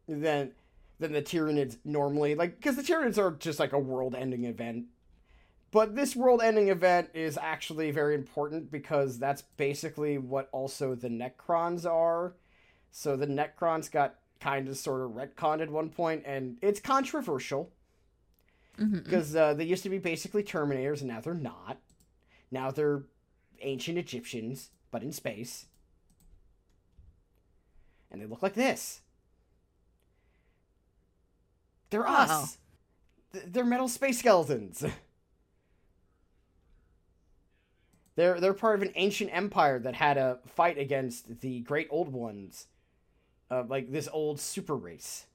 than 0.08 0.52
than 1.00 1.12
the 1.14 1.22
Tyranids 1.22 1.78
normally 1.86 2.34
like 2.34 2.56
because 2.58 2.76
the 2.76 2.82
Tyranids 2.82 3.20
are 3.20 3.32
just 3.32 3.60
like 3.60 3.74
a 3.74 3.80
world-ending 3.80 4.46
event 4.46 4.86
but 5.70 5.96
this 5.96 6.16
world-ending 6.16 6.70
event 6.70 7.10
is 7.14 7.38
actually 7.38 7.92
very 7.92 8.16
important 8.16 8.72
because 8.72 9.20
that's 9.20 9.44
basically 9.56 10.18
what 10.18 10.50
also 10.52 10.96
the 10.96 11.10
Necrons 11.10 11.86
are 11.86 12.34
so 12.90 13.16
the 13.16 13.28
Necrons 13.28 13.92
got 13.92 14.16
kind 14.40 14.68
of 14.68 14.78
sort 14.78 15.02
of 15.02 15.12
retconned 15.12 15.62
at 15.62 15.70
one 15.70 15.90
point 15.90 16.24
and 16.26 16.58
it's 16.64 16.80
controversial 16.80 17.72
Mm-hmm. 18.80 19.00
because 19.00 19.36
uh, 19.36 19.54
they 19.56 19.66
used 19.66 19.84
to 19.84 19.90
be 19.90 19.98
basically 19.98 20.42
Terminators, 20.42 21.02
and 21.02 21.10
now 21.10 21.20
they're 21.20 21.34
not. 21.34 21.80
Now 22.52 22.72
they're 22.72 23.04
ancient 23.62 23.98
Egyptians, 23.98 24.70
but 24.92 25.04
in 25.04 25.12
space. 25.12 25.66
And 28.12 28.22
they 28.22 28.26
look 28.26 28.42
like 28.42 28.56
this. 28.56 29.02
They're 31.90 32.04
Wow. 32.04 32.44
us. 32.44 32.58
Th- 33.34 33.46
They're 33.48 33.66
metal 33.66 33.88
space 33.88 34.20
skeletons. 34.20 34.84
they're 38.16 38.40
they're 38.40 38.54
part 38.54 38.76
of 38.76 38.82
an 38.82 38.92
ancient 38.96 39.30
empire 39.34 39.80
that 39.80 39.96
had 39.96 40.18
a 40.18 40.40
fight 40.46 40.78
against 40.78 41.40
the 41.42 41.62
Great 41.62 41.88
Old 41.90 42.12
Ones, 42.12 42.68
uh, 43.52 43.64
like 43.68 43.92
this 43.92 44.10
old 44.12 44.40
super 44.40 44.76
race. 44.76 45.26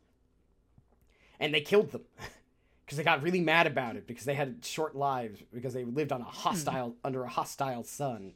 And 1.40 1.52
they 1.54 1.60
killed 1.60 1.92
them. 1.92 2.02
because 2.84 2.98
they 2.98 3.04
got 3.04 3.22
really 3.22 3.40
mad 3.40 3.66
about 3.66 3.96
it 3.96 4.06
because 4.06 4.24
they 4.24 4.34
had 4.34 4.64
short 4.64 4.94
lives 4.94 5.40
because 5.52 5.72
they 5.74 5.84
lived 5.84 6.12
on 6.12 6.20
a 6.20 6.24
hostile 6.24 6.94
under 7.04 7.24
a 7.24 7.28
hostile 7.28 7.82
sun 7.84 8.32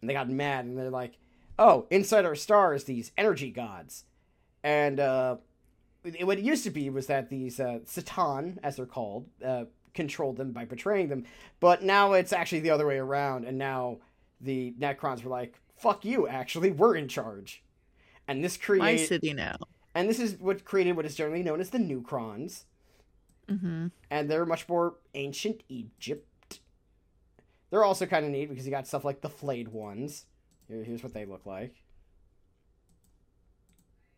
and 0.00 0.08
they 0.08 0.14
got 0.14 0.28
mad 0.28 0.64
and 0.64 0.78
they're 0.78 0.90
like 0.90 1.18
oh 1.58 1.86
inside 1.90 2.24
our 2.24 2.34
star 2.34 2.74
is 2.74 2.84
these 2.84 3.12
energy 3.18 3.50
gods 3.50 4.04
and 4.62 5.00
uh 5.00 5.36
it- 6.04 6.26
what 6.26 6.38
it 6.38 6.44
used 6.44 6.64
to 6.64 6.70
be 6.70 6.88
was 6.88 7.08
that 7.08 7.28
these 7.28 7.60
uh, 7.60 7.80
C'tan, 7.84 8.56
as 8.62 8.76
they're 8.76 8.86
called, 8.86 9.26
uh, 9.44 9.64
controlled 9.92 10.38
them 10.38 10.50
by 10.52 10.64
betraying 10.64 11.08
them. 11.08 11.24
But 11.60 11.82
now 11.82 12.14
it's 12.14 12.32
actually 12.32 12.60
the 12.60 12.70
other 12.70 12.86
way 12.86 12.96
around, 12.96 13.44
and 13.44 13.58
now 13.58 13.98
the 14.40 14.72
Necrons 14.80 15.22
were 15.22 15.28
like, 15.30 15.60
"Fuck 15.76 16.06
you! 16.06 16.26
Actually, 16.26 16.70
we're 16.70 16.96
in 16.96 17.06
charge." 17.06 17.62
And 18.26 18.42
this 18.42 18.56
My 18.58 18.64
created, 18.64 19.08
city 19.08 19.34
now. 19.34 19.56
and 19.94 20.08
this 20.08 20.18
is 20.18 20.38
what 20.40 20.64
created 20.64 20.96
what 20.96 21.04
is 21.04 21.14
generally 21.16 21.42
known 21.42 21.60
as 21.60 21.68
the 21.68 21.76
Necrons 21.78 22.64
Mm-hmm. 23.50 23.88
and 24.10 24.30
they're 24.30 24.46
much 24.46 24.68
more 24.68 24.94
ancient 25.14 25.62
Egypt. 25.68 26.60
They're 27.70 27.84
also 27.84 28.06
kind 28.06 28.24
of 28.24 28.30
neat 28.30 28.48
because 28.48 28.64
you 28.64 28.70
got 28.70 28.86
stuff 28.86 29.04
like 29.04 29.20
the 29.20 29.28
flayed 29.28 29.68
ones. 29.68 30.26
Here, 30.68 30.84
here's 30.84 31.02
what 31.02 31.14
they 31.14 31.24
look 31.24 31.46
like. 31.46 31.74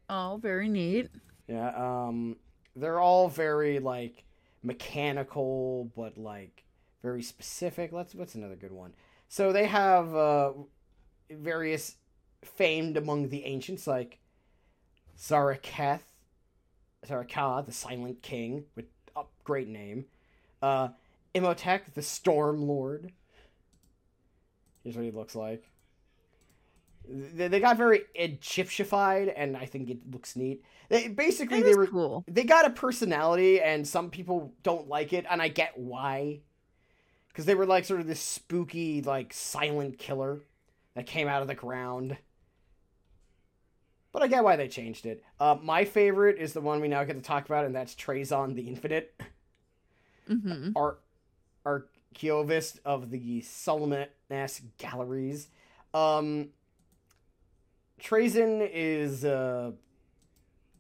Oh, 0.08 0.38
very 0.42 0.68
neat. 0.68 1.08
Yeah, 1.48 1.68
um, 1.76 2.36
they're 2.76 3.00
all 3.00 3.28
very 3.28 3.78
like 3.78 4.24
mechanical, 4.62 5.90
but 5.96 6.18
like 6.18 6.64
very 7.02 7.22
specific. 7.22 7.92
Let's 7.92 8.14
what's 8.14 8.34
another 8.34 8.56
good 8.56 8.72
one? 8.72 8.94
So 9.28 9.52
they 9.52 9.66
have 9.66 10.14
uh, 10.14 10.52
various 11.30 11.96
famed 12.44 12.96
among 12.96 13.28
the 13.28 13.44
ancients 13.44 13.86
like 13.86 14.18
Zaraketh, 15.18 16.00
Szarekh, 17.06 17.66
the 17.66 17.72
Silent 17.72 18.22
King, 18.22 18.64
with 18.76 18.86
a 19.16 19.22
great 19.44 19.68
name. 19.68 20.06
Uh, 20.60 20.88
Imotekh, 21.34 21.94
the 21.94 22.02
Storm 22.02 22.66
Lord. 22.66 23.12
Here's 24.82 24.96
what 24.96 25.04
he 25.04 25.10
looks 25.10 25.34
like. 25.34 25.64
They, 27.08 27.48
they 27.48 27.60
got 27.60 27.76
very 27.76 28.02
Egyptified, 28.14 29.28
and 29.28 29.56
I 29.56 29.66
think 29.66 29.90
it 29.90 29.98
looks 30.10 30.36
neat. 30.36 30.62
They 30.88 31.08
basically 31.08 31.62
they 31.62 31.74
were 31.74 31.86
cool. 31.86 32.24
they 32.28 32.44
got 32.44 32.66
a 32.66 32.70
personality, 32.70 33.60
and 33.60 33.86
some 33.86 34.10
people 34.10 34.52
don't 34.62 34.88
like 34.88 35.12
it, 35.12 35.26
and 35.28 35.42
I 35.42 35.48
get 35.48 35.76
why. 35.76 36.40
Because 37.28 37.46
they 37.46 37.54
were 37.54 37.66
like 37.66 37.84
sort 37.84 38.00
of 38.00 38.06
this 38.06 38.20
spooky, 38.20 39.02
like 39.02 39.32
silent 39.32 39.98
killer 39.98 40.42
that 40.94 41.06
came 41.06 41.28
out 41.28 41.42
of 41.42 41.48
the 41.48 41.54
ground. 41.54 42.16
But 44.12 44.22
I 44.22 44.26
get 44.28 44.44
why 44.44 44.56
they 44.56 44.68
changed 44.68 45.06
it. 45.06 45.24
Uh, 45.40 45.56
my 45.62 45.84
favorite 45.86 46.38
is 46.38 46.52
the 46.52 46.60
one 46.60 46.80
we 46.80 46.88
now 46.88 47.02
get 47.04 47.14
to 47.14 47.22
talk 47.22 47.46
about, 47.46 47.64
and 47.64 47.74
that's 47.74 47.94
Trazyn 47.94 48.54
the 48.54 48.68
Infinite, 48.68 49.20
Mm-hmm. 50.28 50.70
Ar- 50.76 50.98
Archeovist 51.66 52.78
of 52.84 53.10
the 53.10 53.40
Solemnace 53.40 54.60
galleries. 54.78 55.48
Um, 55.94 56.50
Trazyn 58.00 58.68
is 58.72 59.24
uh, 59.24 59.72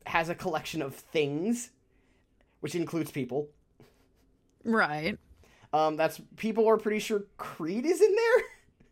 has 0.06 0.28
a 0.28 0.34
collection 0.34 0.82
of 0.82 0.94
things, 0.94 1.70
which 2.60 2.74
includes 2.74 3.10
people. 3.10 3.48
Right. 4.64 5.18
Um, 5.72 5.96
that's 5.96 6.20
people 6.36 6.68
are 6.68 6.76
pretty 6.76 6.98
sure 6.98 7.24
Creed 7.38 7.86
is 7.86 8.00
in 8.02 8.14
there 8.14 8.44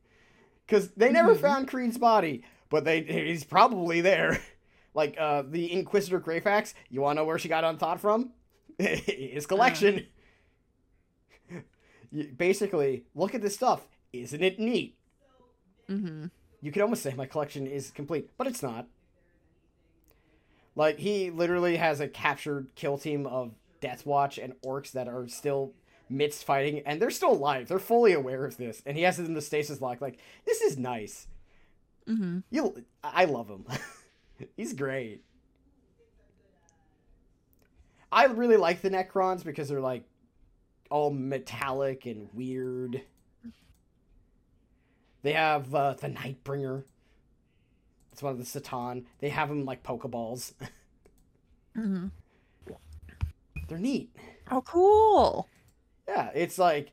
because 0.66 0.88
they 0.93 1.11
never 1.12 1.34
Mhm. 1.34 1.41
found 1.41 1.68
Creed's 1.68 1.99
body, 1.99 2.43
but 2.71 2.85
they 2.85 3.03
he's 3.03 3.45
probably 3.45 4.01
there. 4.01 4.41
Like 4.93 5.14
uh, 5.21 5.45
the 5.49 5.73
Inquisitor 5.73 6.18
Greyfax, 6.21 6.75
you 6.89 7.01
want 7.01 7.16
to 7.16 7.23
know 7.23 7.25
where 7.25 7.39
she 7.39 7.49
got 7.49 7.62
on 7.62 7.79
thought 7.79 8.01
from? 8.01 8.31
His 8.79 9.47
collection. 9.47 10.07
You- 12.11 12.33
Basically, 12.37 13.05
look 13.14 13.37
at 13.37 13.41
this 13.41 13.55
stuff. 13.55 13.87
Isn't 14.12 14.43
it 14.43 14.59
neat? 14.59 14.97
Mm-hmm. 15.89 16.27
You 16.61 16.73
could 16.73 16.83
almost 16.83 17.05
say 17.05 17.14
my 17.14 17.27
collection 17.27 17.68
is 17.68 17.93
complete, 17.93 18.31
but 18.37 18.49
it's 18.49 18.64
not. 18.64 18.87
Like 20.75 20.99
he 20.99 21.31
literally 21.31 21.77
has 21.77 22.01
a 22.01 22.09
captured 22.09 22.68
kill 22.75 22.99
team 22.99 23.27
of 23.27 23.53
Death 23.81 24.05
Watch 24.07 24.39
and 24.39 24.55
orcs 24.66 24.91
that 24.93 25.07
are 25.07 25.29
still 25.29 25.73
midst 26.09 26.45
fighting, 26.45 26.83
and 26.85 27.01
they're 27.01 27.11
still 27.11 27.33
alive. 27.33 27.68
They're 27.68 27.79
fully 27.79 28.12
aware 28.12 28.45
of 28.45 28.57
this, 28.57 28.83
and 28.85 28.97
he 28.97 29.05
has 29.05 29.21
it 29.21 29.27
in 29.27 29.35
the 29.35 29.41
stasis 29.41 29.81
lock. 29.81 30.01
Like 30.01 30.18
this 30.47 30.61
is 30.61 30.77
nice. 30.77 31.29
Mm-hmm. 32.11 32.38
You, 32.50 32.84
I 33.04 33.24
love 33.26 33.48
him. 33.48 33.64
He's 34.56 34.72
great. 34.72 35.22
I 38.12 38.24
really 38.24 38.56
like 38.56 38.80
the 38.80 38.90
Necrons 38.90 39.44
because 39.44 39.68
they're 39.68 39.80
like 39.80 40.04
all 40.90 41.11
metallic 41.11 42.06
and 42.06 42.28
weird. 42.34 43.02
They 45.22 45.32
have 45.32 45.72
uh, 45.74 45.94
the 45.94 46.08
Nightbringer. 46.08 46.84
It's 48.12 48.22
one 48.22 48.32
of 48.32 48.38
the 48.38 48.61
C'tan. 48.61 49.04
They 49.20 49.28
have 49.28 49.48
them 49.48 49.64
like 49.64 49.82
Pokeballs. 49.82 50.52
Mm-hmm. 51.76 52.08
They're 53.68 53.78
neat. 53.78 54.14
Oh, 54.50 54.61
cool. 54.62 55.48
Yeah, 56.08 56.30
it's 56.34 56.58
like 56.58 56.90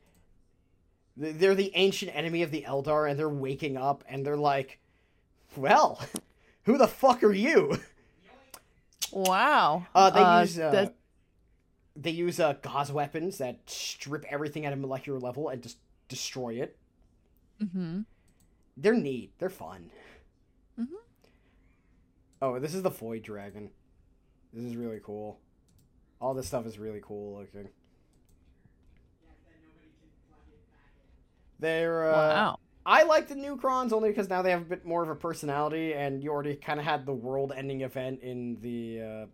they're 1.17 1.55
the 1.55 1.71
ancient 1.73 2.15
enemy 2.15 2.43
of 2.43 2.51
the 2.51 2.63
Eldar, 2.67 3.09
and 3.09 3.19
they're 3.19 3.27
waking 3.27 3.75
up, 3.75 4.03
and 4.07 4.23
they're 4.23 4.37
like, 4.37 4.79
"Well, 5.57 5.99
who 6.63 6.77
the 6.77 6.87
fuck 6.87 7.23
are 7.23 7.33
you?" 7.33 7.77
Wow. 9.11 9.87
Uh, 9.95 10.09
they 10.09 10.41
use 10.41 10.59
uh, 10.59 10.71
that- 10.71 10.95
they 11.95 12.11
use 12.11 12.39
uh, 12.39 12.53
gauss 12.61 12.91
weapons 12.91 13.39
that 13.39 13.61
strip 13.67 14.23
everything 14.29 14.65
at 14.65 14.73
a 14.73 14.75
molecular 14.75 15.19
level 15.19 15.49
and 15.49 15.63
just 15.63 15.77
destroy 16.07 16.55
it. 16.61 16.77
Mhm. 17.59 18.05
They're 18.75 18.93
neat. 18.93 19.33
They're 19.39 19.49
fun. 19.49 19.89
Mhm. 20.79 20.85
Oh, 22.39 22.59
this 22.59 22.75
is 22.75 22.83
the 22.83 22.91
Void 22.91 23.23
Dragon. 23.23 23.71
This 24.53 24.63
is 24.63 24.75
really 24.75 24.99
cool. 25.03 25.39
All 26.21 26.35
this 26.35 26.45
stuff 26.47 26.67
is 26.67 26.77
really 26.77 27.01
cool 27.01 27.39
looking. 27.39 27.69
They're 31.59 32.11
uh, 32.11 32.13
Wow. 32.13 32.59
I 32.89 33.03
like 33.03 33.27
the 33.27 33.35
Necrons 33.35 33.91
only 33.91 34.09
because 34.09 34.29
now 34.29 34.41
they 34.41 34.49
have 34.51 34.61
a 34.61 34.65
bit 34.65 34.85
more 34.85 35.03
of 35.03 35.09
a 35.09 35.15
personality, 35.15 35.93
and 35.93 36.23
you 36.23 36.31
already 36.31 36.55
kind 36.55 36.79
of 36.79 36.85
had 36.85 37.05
the 37.05 37.11
world-ending 37.13 37.81
event 37.81 38.21
in 38.21 38.57
the 38.61 39.01
uh, 39.01 39.25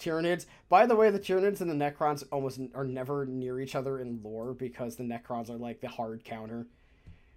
Tyranids. 0.00 0.46
By 0.70 0.86
the 0.86 0.96
way, 0.96 1.10
the 1.10 1.20
Tyranids 1.20 1.60
and 1.60 1.70
the 1.70 1.74
Necrons 1.74 2.24
almost 2.32 2.58
n- 2.58 2.70
are 2.74 2.84
never 2.86 3.26
near 3.26 3.60
each 3.60 3.74
other 3.74 4.00
in 4.00 4.20
lore 4.22 4.54
because 4.54 4.96
the 4.96 5.04
Necrons 5.04 5.50
are 5.50 5.58
like 5.58 5.82
the 5.82 5.88
hard 5.88 6.24
counter. 6.24 6.66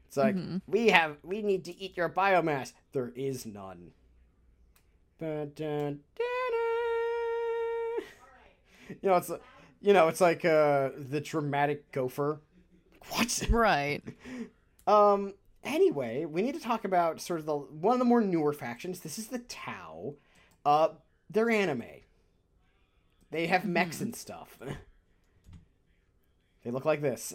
It's 0.07 0.15
like 0.17 0.35
Mhm. 0.37 0.61
we 0.67 0.87
have 0.87 1.17
we 1.23 1.41
need 1.41 1.65
to 1.65 1.77
eat 1.77 1.97
your 1.97 2.07
biomass. 2.09 2.71
There 2.93 3.11
is 3.15 3.45
none. 3.45 3.91
You 9.01 9.09
know, 9.09 9.15
it's 9.17 9.31
you 9.81 9.93
know, 9.93 10.07
it's 10.09 10.21
like 10.21 10.43
uh, 10.45 10.89
the 10.97 11.21
dramatic 11.21 11.91
gopher. 11.91 12.39
What? 13.09 13.47
Right. 13.49 14.01
Um. 14.87 15.35
Anyway, 15.63 16.25
we 16.25 16.41
need 16.41 16.55
to 16.55 16.61
talk 16.61 16.85
about 16.85 17.21
sort 17.21 17.39
of 17.39 17.45
the 17.45 17.55
one 17.55 17.93
of 17.93 17.99
the 17.99 18.05
more 18.05 18.21
newer 18.21 18.51
factions. 18.53 19.01
This 19.01 19.19
is 19.19 19.27
the 19.27 19.39
Tau. 19.39 20.15
Uh, 20.65 20.89
they're 21.29 21.49
anime. 21.49 21.83
They 23.29 23.47
have 23.47 23.63
mechs 23.65 23.97
Mhm. 23.97 24.01
and 24.01 24.15
stuff. 24.15 24.57
they 26.63 26.71
look 26.71 26.85
like 26.85 27.01
this. 27.01 27.33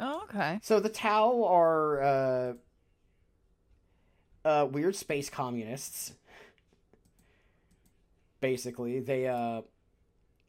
Oh, 0.00 0.22
okay. 0.24 0.60
So 0.62 0.80
the 0.80 0.88
Tau 0.90 1.44
are 1.44 2.02
uh, 2.02 2.52
uh, 4.44 4.66
weird 4.70 4.94
space 4.94 5.28
communists. 5.30 6.12
Basically, 8.40 9.00
they 9.00 9.26
uh, 9.26 9.62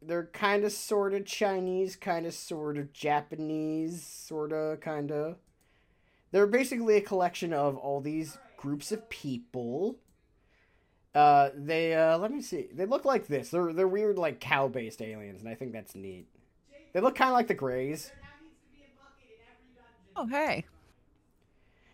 they're 0.01 0.27
kind 0.27 0.63
of 0.63 0.71
sort 0.71 1.13
of 1.15 1.25
Chinese, 1.25 1.95
kind 1.95 2.25
of 2.27 2.33
sort 2.35 2.77
of 2.77 2.93
Japanese, 2.93 4.05
sort 4.05 4.51
of 4.53 4.79
kind 4.81 5.11
of. 5.11 5.37
They're 6.31 6.47
basically 6.47 6.97
a 6.97 7.01
collection 7.01 7.53
of 7.53 7.77
all 7.77 8.01
these 8.01 8.37
groups 8.57 8.91
of 8.91 9.09
people. 9.09 9.97
Uh, 11.15 11.49
they 11.55 11.95
uh, 11.95 12.17
let 12.17 12.31
me 12.31 12.41
see. 12.41 12.69
They 12.71 12.85
look 12.85 13.05
like 13.05 13.27
this. 13.27 13.49
They're 13.49 13.73
they're 13.73 13.87
weird 13.87 14.17
like 14.17 14.39
cow 14.39 14.67
based 14.67 15.01
aliens, 15.01 15.41
and 15.41 15.49
I 15.49 15.55
think 15.55 15.73
that's 15.73 15.95
neat. 15.95 16.27
They 16.93 16.99
look 16.99 17.15
kind 17.15 17.29
of 17.29 17.33
like 17.33 17.47
the 17.47 17.53
Greys. 17.53 18.11
Oh, 20.15 20.27
hey. 20.27 20.65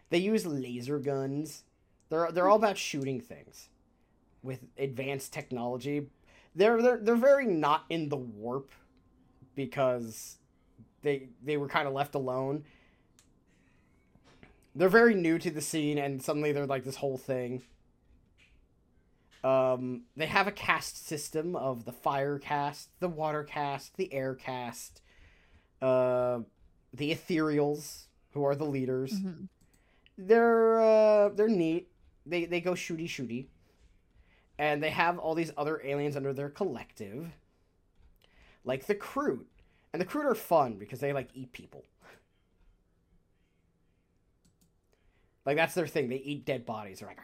They 0.09 0.17
use 0.17 0.45
laser 0.45 0.99
guns. 0.99 1.63
They're 2.09 2.31
they're 2.31 2.49
all 2.49 2.57
about 2.57 2.77
shooting 2.77 3.21
things 3.21 3.69
with 4.43 4.65
advanced 4.77 5.33
technology. 5.33 6.07
They're 6.55 6.81
they're 6.81 6.97
they're 6.97 7.15
very 7.15 7.45
not 7.45 7.85
in 7.89 8.09
the 8.09 8.17
warp 8.17 8.71
because 9.55 10.37
they 11.01 11.29
they 11.43 11.57
were 11.57 11.67
kind 11.67 11.87
of 11.87 11.93
left 11.93 12.15
alone. 12.15 12.63
They're 14.75 14.89
very 14.89 15.15
new 15.15 15.39
to 15.39 15.49
the 15.49 15.61
scene 15.61 15.97
and 15.97 16.21
suddenly 16.21 16.51
they're 16.51 16.65
like 16.65 16.83
this 16.83 16.97
whole 16.97 17.17
thing. 17.17 17.63
Um, 19.43 20.03
they 20.17 20.25
have 20.25 20.47
a 20.47 20.51
caste 20.51 21.05
system 21.07 21.55
of 21.55 21.85
the 21.85 21.91
fire 21.91 22.39
caste, 22.39 22.89
the 22.99 23.07
water 23.07 23.43
caste, 23.43 23.95
the 23.95 24.11
air 24.11 24.33
caste, 24.33 25.01
uh, 25.81 26.39
the 26.93 27.11
ethereals, 27.13 28.05
who 28.31 28.43
are 28.43 28.55
the 28.55 28.65
leaders 28.65 29.13
Mhm. 29.21 29.47
they're 30.17 30.81
uh, 30.81 31.29
they're 31.29 31.47
neat. 31.47 31.89
They 32.25 32.45
they 32.45 32.59
go 32.59 32.73
shooty 32.73 33.05
shooty, 33.05 33.47
and 34.57 34.81
they 34.83 34.89
have 34.89 35.19
all 35.19 35.35
these 35.35 35.51
other 35.55 35.79
aliens 35.85 36.15
under 36.17 36.33
their 36.33 36.49
collective, 36.49 37.31
like 38.65 38.87
the 38.87 38.95
Kroot. 38.95 39.45
And 39.93 40.01
the 40.01 40.05
Kroot 40.05 40.25
are 40.25 40.35
fun 40.35 40.75
because 40.77 40.99
they 40.99 41.13
like 41.13 41.29
eat 41.33 41.51
people. 41.53 41.85
Like 45.45 45.57
that's 45.57 45.73
their 45.75 45.87
thing. 45.87 46.09
They 46.09 46.17
eat 46.17 46.45
dead 46.45 46.65
bodies. 46.65 46.99
They're 46.99 47.09
like 47.09 47.19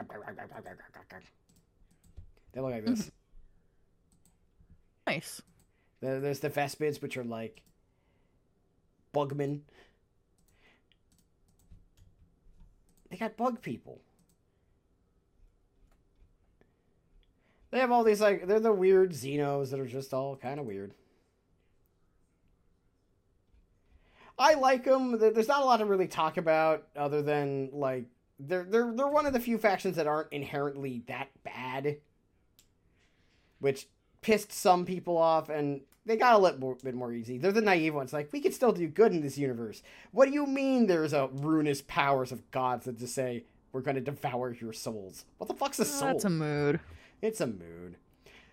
they 2.53 2.61
look 2.61 2.71
like 2.71 2.83
hmm. 2.83 2.93
this. 2.93 3.11
Nice. 5.07 5.41
There- 6.01 6.19
There's 6.19 6.39
the 6.39 6.49
Vespids, 6.49 7.01
which 7.01 7.17
are 7.17 7.23
like 7.23 7.63
bugmen. 9.13 9.61
They 13.09 13.17
got 13.17 13.35
bug 13.35 13.61
people. 13.61 14.01
They 17.71 17.79
have 17.79 17.91
all 17.91 18.03
these 18.03 18.21
like 18.21 18.47
they're 18.47 18.59
the 18.59 18.73
weird 18.73 19.11
Xenos 19.11 19.71
that 19.71 19.79
are 19.79 19.87
just 19.87 20.13
all 20.13 20.35
kind 20.35 20.59
of 20.59 20.65
weird. 20.65 20.93
I 24.41 24.55
like 24.55 24.83
them. 24.85 25.19
There's 25.19 25.47
not 25.47 25.61
a 25.61 25.65
lot 25.65 25.77
to 25.77 25.85
really 25.85 26.07
talk 26.07 26.37
about 26.37 26.87
other 26.95 27.21
than 27.21 27.69
like 27.71 28.05
they're 28.39 28.63
they're 28.63 28.91
they're 28.91 29.07
one 29.07 29.25
of 29.27 29.33
the 29.33 29.39
few 29.39 29.57
factions 29.57 29.95
that 29.97 30.07
aren't 30.07 30.31
inherently 30.33 31.03
that 31.07 31.29
bad, 31.43 31.97
which 33.59 33.87
pissed 34.21 34.51
some 34.51 34.85
people 34.85 35.17
off, 35.17 35.49
and 35.49 35.81
they 36.05 36.17
got 36.17 36.33
a 36.33 36.37
little 36.39 36.59
more, 36.59 36.75
bit 36.83 36.95
more 36.95 37.13
easy. 37.13 37.37
They're 37.37 37.51
the 37.51 37.61
naive 37.61 37.93
ones. 37.93 38.13
Like 38.13 38.33
we 38.33 38.41
could 38.41 38.53
still 38.53 38.71
do 38.71 38.87
good 38.87 39.11
in 39.11 39.21
this 39.21 39.37
universe. 39.37 39.83
What 40.11 40.25
do 40.27 40.33
you 40.33 40.47
mean? 40.47 40.87
There's 40.87 41.13
a 41.13 41.29
ruinous 41.31 41.83
powers 41.87 42.31
of 42.31 42.49
gods 42.51 42.85
that 42.85 42.97
just 42.97 43.13
say 43.13 43.43
we're 43.71 43.81
going 43.81 43.95
to 43.95 44.01
devour 44.01 44.53
your 44.59 44.73
souls. 44.73 45.25
What 45.37 45.47
the 45.47 45.53
fuck's 45.53 45.79
a 45.79 45.83
Oh, 45.83 45.85
soul? 45.85 46.07
that's 46.07 46.25
a 46.25 46.29
mood. 46.29 46.79
It's 47.21 47.39
a 47.41 47.47
mood. 47.47 47.97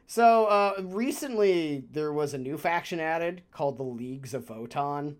So, 0.07 0.47
uh, 0.47 0.75
recently 0.83 1.85
there 1.91 2.13
was 2.13 2.33
a 2.35 2.39
new 2.39 2.57
faction 2.57 3.01
added 3.01 3.43
called 3.51 3.79
the 3.79 3.83
Leagues 3.83 4.33
of 4.35 4.47
Votann. 4.47 5.17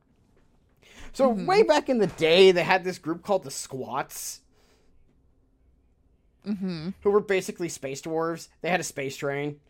So, 1.13 1.35
Mhm. 1.35 1.47
way 1.47 1.63
back 1.63 1.89
in 1.89 1.99
the 1.99 2.07
day, 2.07 2.53
they 2.53 2.63
had 2.65 2.85
this 2.85 2.99
group 2.99 3.23
called 3.23 3.45
the 3.45 3.51
Squats, 3.51 4.41
Mm-hmm. 6.47 6.91
who 7.03 7.11
were 7.11 7.21
basically 7.21 7.69
space 7.69 8.01
dwarves. 8.01 8.49
They 8.63 8.71
had 8.71 8.81
a 8.81 8.85
space 8.85 9.17
train. 9.17 9.61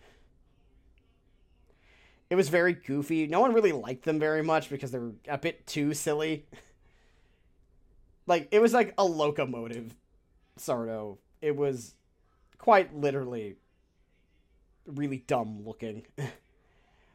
It 2.30 2.36
was 2.36 2.48
very 2.50 2.74
goofy. 2.74 3.26
No 3.26 3.40
one 3.40 3.54
really 3.54 3.72
liked 3.72 4.04
them 4.04 4.18
very 4.18 4.42
much 4.42 4.68
because 4.68 4.90
they 4.90 4.98
were 4.98 5.14
a 5.26 5.38
bit 5.38 5.66
too 5.66 5.94
silly. 5.94 6.46
Like, 8.26 8.48
it 8.50 8.60
was 8.60 8.74
like 8.74 8.92
a 8.98 9.04
locomotive, 9.04 9.94
sort 10.56 10.90
of. 10.90 11.18
It 11.40 11.56
was 11.56 11.94
quite 12.58 12.94
literally 12.94 13.56
really 14.86 15.18
dumb 15.26 15.64
looking. 15.64 16.04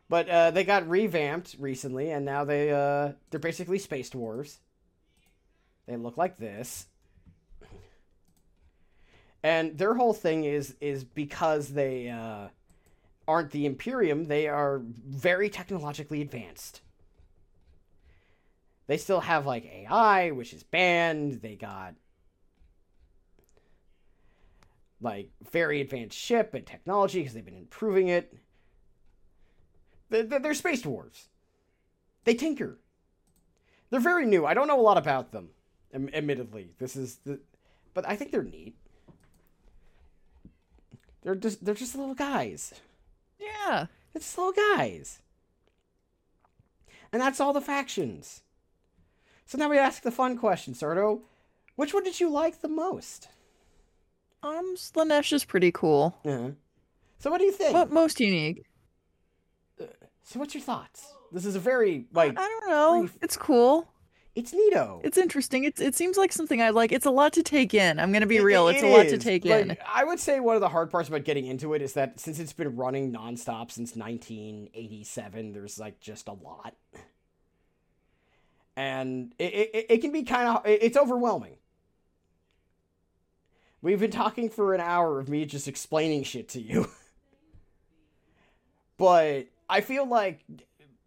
but 0.09 0.29
uh, 0.29 0.51
they 0.51 0.63
got 0.63 0.87
revamped 0.89 1.55
recently, 1.59 2.11
and 2.11 2.25
now 2.25 2.43
they 2.45 2.71
uh, 2.71 3.13
they're 3.29 3.39
basically 3.39 3.79
space 3.79 4.09
dwarves. 4.09 4.57
They 5.87 5.97
look 5.97 6.17
like 6.17 6.37
this, 6.37 6.87
and 9.43 9.77
their 9.77 9.93
whole 9.95 10.13
thing 10.13 10.43
is 10.45 10.75
is 10.79 11.03
because 11.03 11.69
they 11.69 12.09
uh, 12.09 12.47
aren't 13.27 13.51
the 13.51 13.65
Imperium, 13.65 14.25
they 14.25 14.47
are 14.47 14.81
very 15.07 15.49
technologically 15.49 16.21
advanced. 16.21 16.81
They 18.87 18.97
still 18.97 19.21
have 19.21 19.45
like 19.45 19.65
AI, 19.65 20.31
which 20.31 20.53
is 20.53 20.63
banned. 20.63 21.41
They 21.41 21.55
got 21.55 21.95
like 25.01 25.29
very 25.51 25.81
advanced 25.81 26.17
ship 26.17 26.53
and 26.53 26.65
technology 26.65 27.19
because 27.19 27.33
they've 27.33 27.45
been 27.45 27.57
improving 27.57 28.09
it. 28.09 28.33
They're, 30.22 30.39
they're 30.39 30.53
space 30.53 30.84
dwarves. 30.84 31.24
They 32.24 32.36
tinker. 32.36 32.78
They're 33.89 33.99
very 33.99 34.26
new. 34.28 34.45
I 34.45 34.53
don't 34.53 34.68
know 34.68 34.80
a 34.80 34.82
lot 34.82 34.97
about 34.97 35.32
them, 35.32 35.49
admittedly. 35.93 36.70
This 36.78 36.95
is 36.95 37.16
the, 37.26 37.39
but 37.93 38.07
I 38.07 38.16
think 38.16 38.32
they're 38.32 38.43
neat. 38.43 38.76
They're 41.24 41.36
just 41.36 41.66
they're 41.66 41.74
just 41.74 41.95
little 41.95 42.16
guys. 42.16 42.74
Yeah. 43.39 43.88
It's 44.14 44.38
little 44.38 44.53
guys. 44.53 45.20
And 47.11 47.22
that's 47.22 47.39
all 47.39 47.53
the 47.53 47.61
factions. 47.61 48.43
So 49.45 49.57
now 49.57 49.70
we 49.70 49.78
ask 49.78 50.03
the 50.03 50.11
fun 50.11 50.38
question, 50.38 50.74
Sardo. 50.74 51.22
Which 51.76 51.93
one 51.93 52.03
did 52.03 52.20
you 52.20 52.30
like 52.30 52.61
the 52.61 52.68
most? 52.68 53.30
Um, 54.43 54.76
Slaanesh 54.76 55.34
is 55.34 55.45
pretty 55.45 55.72
cool. 55.72 56.18
Uh-huh. 56.26 56.51
So 57.20 57.32
what 57.32 57.39
do 57.39 57.45
you 57.45 57.51
think? 57.51 57.74
But 57.74 57.91
most 57.91 58.20
unique. 58.20 58.66
So 60.24 60.39
what's 60.39 60.53
your 60.53 60.63
thoughts? 60.63 61.13
This 61.32 61.45
is 61.45 61.55
a 61.55 61.59
very 61.59 62.05
like 62.13 62.32
I 62.38 62.41
don't 62.47 62.69
know. 62.69 62.99
brief- 63.01 63.17
It's 63.21 63.38
cool. 63.38 63.88
it's 64.36 64.53
neato. 64.53 65.01
It's 65.03 65.17
interesting. 65.17 65.63
It's 65.63 65.82
it 65.82 65.95
seems 65.95 66.17
like 66.17 66.32
something 66.32 66.61
I 66.61 66.69
like. 66.69 66.91
It's 66.91 67.05
a 67.05 67.11
lot 67.11 67.34
to 67.34 67.43
take 67.43 67.74
in. 67.74 67.99
I'm 67.99 68.11
gonna 68.11 68.26
be 68.26 68.38
It- 68.38 68.43
real. 68.43 68.67
it 68.67 68.76
It's 68.76 68.84
a 68.84 68.88
lot 68.88 69.07
to 69.09 69.17
take 69.17 69.43
Like, 69.45 69.65
in. 69.65 69.78
I 69.88 70.03
would 70.03 70.19
say 70.19 70.39
one 70.39 70.55
of 70.55 70.61
the 70.61 70.69
hard 70.69 70.89
parts 70.91 71.09
about 71.09 71.24
getting 71.24 71.45
into 71.45 71.74
it 71.74 71.82
is 71.82 71.93
that 71.93 72.19
since 72.19 72.39
it's 72.39 72.53
been 72.53 72.76
running 72.76 73.11
nonstop 73.11 73.69
since 73.71 73.95
1987, 73.95 75.51
there's 75.53 75.78
like 75.80 75.99
just 75.99 76.28
a 76.28 76.34
lot, 76.34 76.76
and 78.76 79.34
it 79.38 79.53
it, 79.74 79.86
it 79.89 79.97
can 80.01 80.11
be 80.11 80.24
kind 80.24 80.47
of 80.47 80.61
it's 80.65 80.97
overwhelming. 80.97 81.57
We've 83.82 83.99
been 83.99 84.11
talking 84.11 84.49
for 84.49 84.74
an 84.74 84.80
hour 84.80 85.19
of 85.19 85.28
me 85.28 85.43
just 85.45 85.67
explaining 85.67 86.24
shit 86.24 86.47
to 86.49 86.61
you, 86.61 86.88
but 88.97 89.47
I 89.70 89.82
feel 89.82 90.05
like 90.05 90.43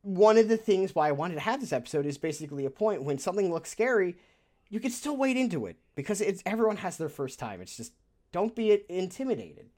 one 0.02 0.38
of 0.38 0.48
the 0.48 0.56
things 0.56 0.94
why 0.94 1.08
I 1.08 1.12
wanted 1.12 1.34
to 1.34 1.40
have 1.40 1.60
this 1.60 1.72
episode 1.72 2.06
is 2.06 2.18
basically 2.18 2.64
a 2.64 2.70
point 2.70 3.02
when 3.02 3.18
something 3.18 3.52
looks 3.52 3.70
scary, 3.70 4.16
you 4.68 4.80
can 4.80 4.90
still 4.90 5.16
wade 5.16 5.36
into 5.36 5.66
it 5.66 5.76
because 5.94 6.20
it's 6.20 6.42
everyone 6.46 6.76
has 6.78 6.96
their 6.96 7.08
first 7.08 7.38
time. 7.38 7.60
It's 7.60 7.76
just 7.76 7.92
don't 8.32 8.54
be 8.54 8.82
intimidated 8.88 9.70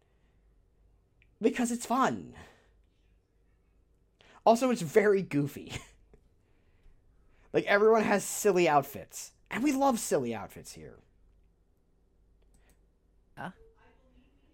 because 1.41 1.70
it's 1.70 1.87
fun. 1.87 2.35
Also, 4.45 4.70
it's 4.70 4.83
very 4.83 5.22
goofy. 5.22 5.72
like 7.53 7.64
everyone 7.66 8.03
has 8.03 8.24
silly 8.24 8.68
outfits, 8.68 9.33
and 9.51 9.62
we 9.62 9.72
love 9.72 9.99
silly 9.99 10.35
outfits 10.35 10.72
here. 10.72 10.99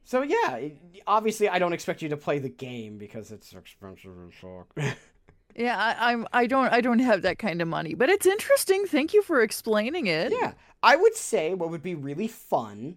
So 0.05 0.23
yeah, 0.23 0.57
it- 0.57 0.79
obviously 1.07 1.49
I 1.49 1.59
don't 1.59 1.73
expect 1.73 2.03
you 2.03 2.09
to 2.11 2.17
play 2.17 2.39
the 2.39 2.49
game 2.49 2.99
because 2.99 3.31
it's 3.31 3.53
expensive 3.53 4.13
as 4.29 4.35
fuck. 4.35 4.97
Yeah, 5.57 5.79
I, 5.79 6.11
I'm. 6.11 6.27
I 6.33 6.49
don't. 6.49 6.67
I 6.73 6.81
don't 6.81 6.99
have 6.99 7.23
that 7.23 7.39
kind 7.39 7.63
of 7.63 7.69
money, 7.69 7.95
but 7.95 8.09
it's 8.11 8.27
interesting. 8.27 8.87
Thank 8.87 9.15
you 9.15 9.23
for 9.23 9.41
explaining 9.41 10.09
it. 10.09 10.33
Yeah, 10.33 10.55
I 10.83 10.97
would 10.97 11.15
say 11.15 11.55
what 11.55 11.71
would 11.71 11.81
be 11.81 11.95
really 11.95 12.27
fun 12.27 12.97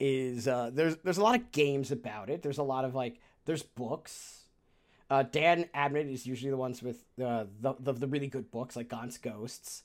is 0.00 0.48
uh, 0.48 0.70
there's 0.72 0.96
there's 1.04 1.18
a 1.18 1.22
lot 1.22 1.34
of 1.38 1.52
games 1.52 1.92
about 1.92 2.30
it. 2.30 2.42
There's 2.42 2.56
a 2.56 2.62
lot 2.62 2.86
of 2.86 2.94
like 2.94 3.20
there's 3.44 3.62
books. 3.62 4.46
Uh, 5.10 5.24
Dan 5.24 5.66
Abnett 5.74 6.10
is 6.10 6.26
usually 6.26 6.50
the 6.50 6.56
ones 6.56 6.82
with 6.82 7.04
uh, 7.22 7.44
the, 7.60 7.74
the 7.78 7.92
the 7.92 8.06
really 8.08 8.28
good 8.28 8.50
books 8.50 8.74
like 8.74 8.88
Gaunt's 8.88 9.18
Ghosts. 9.18 9.82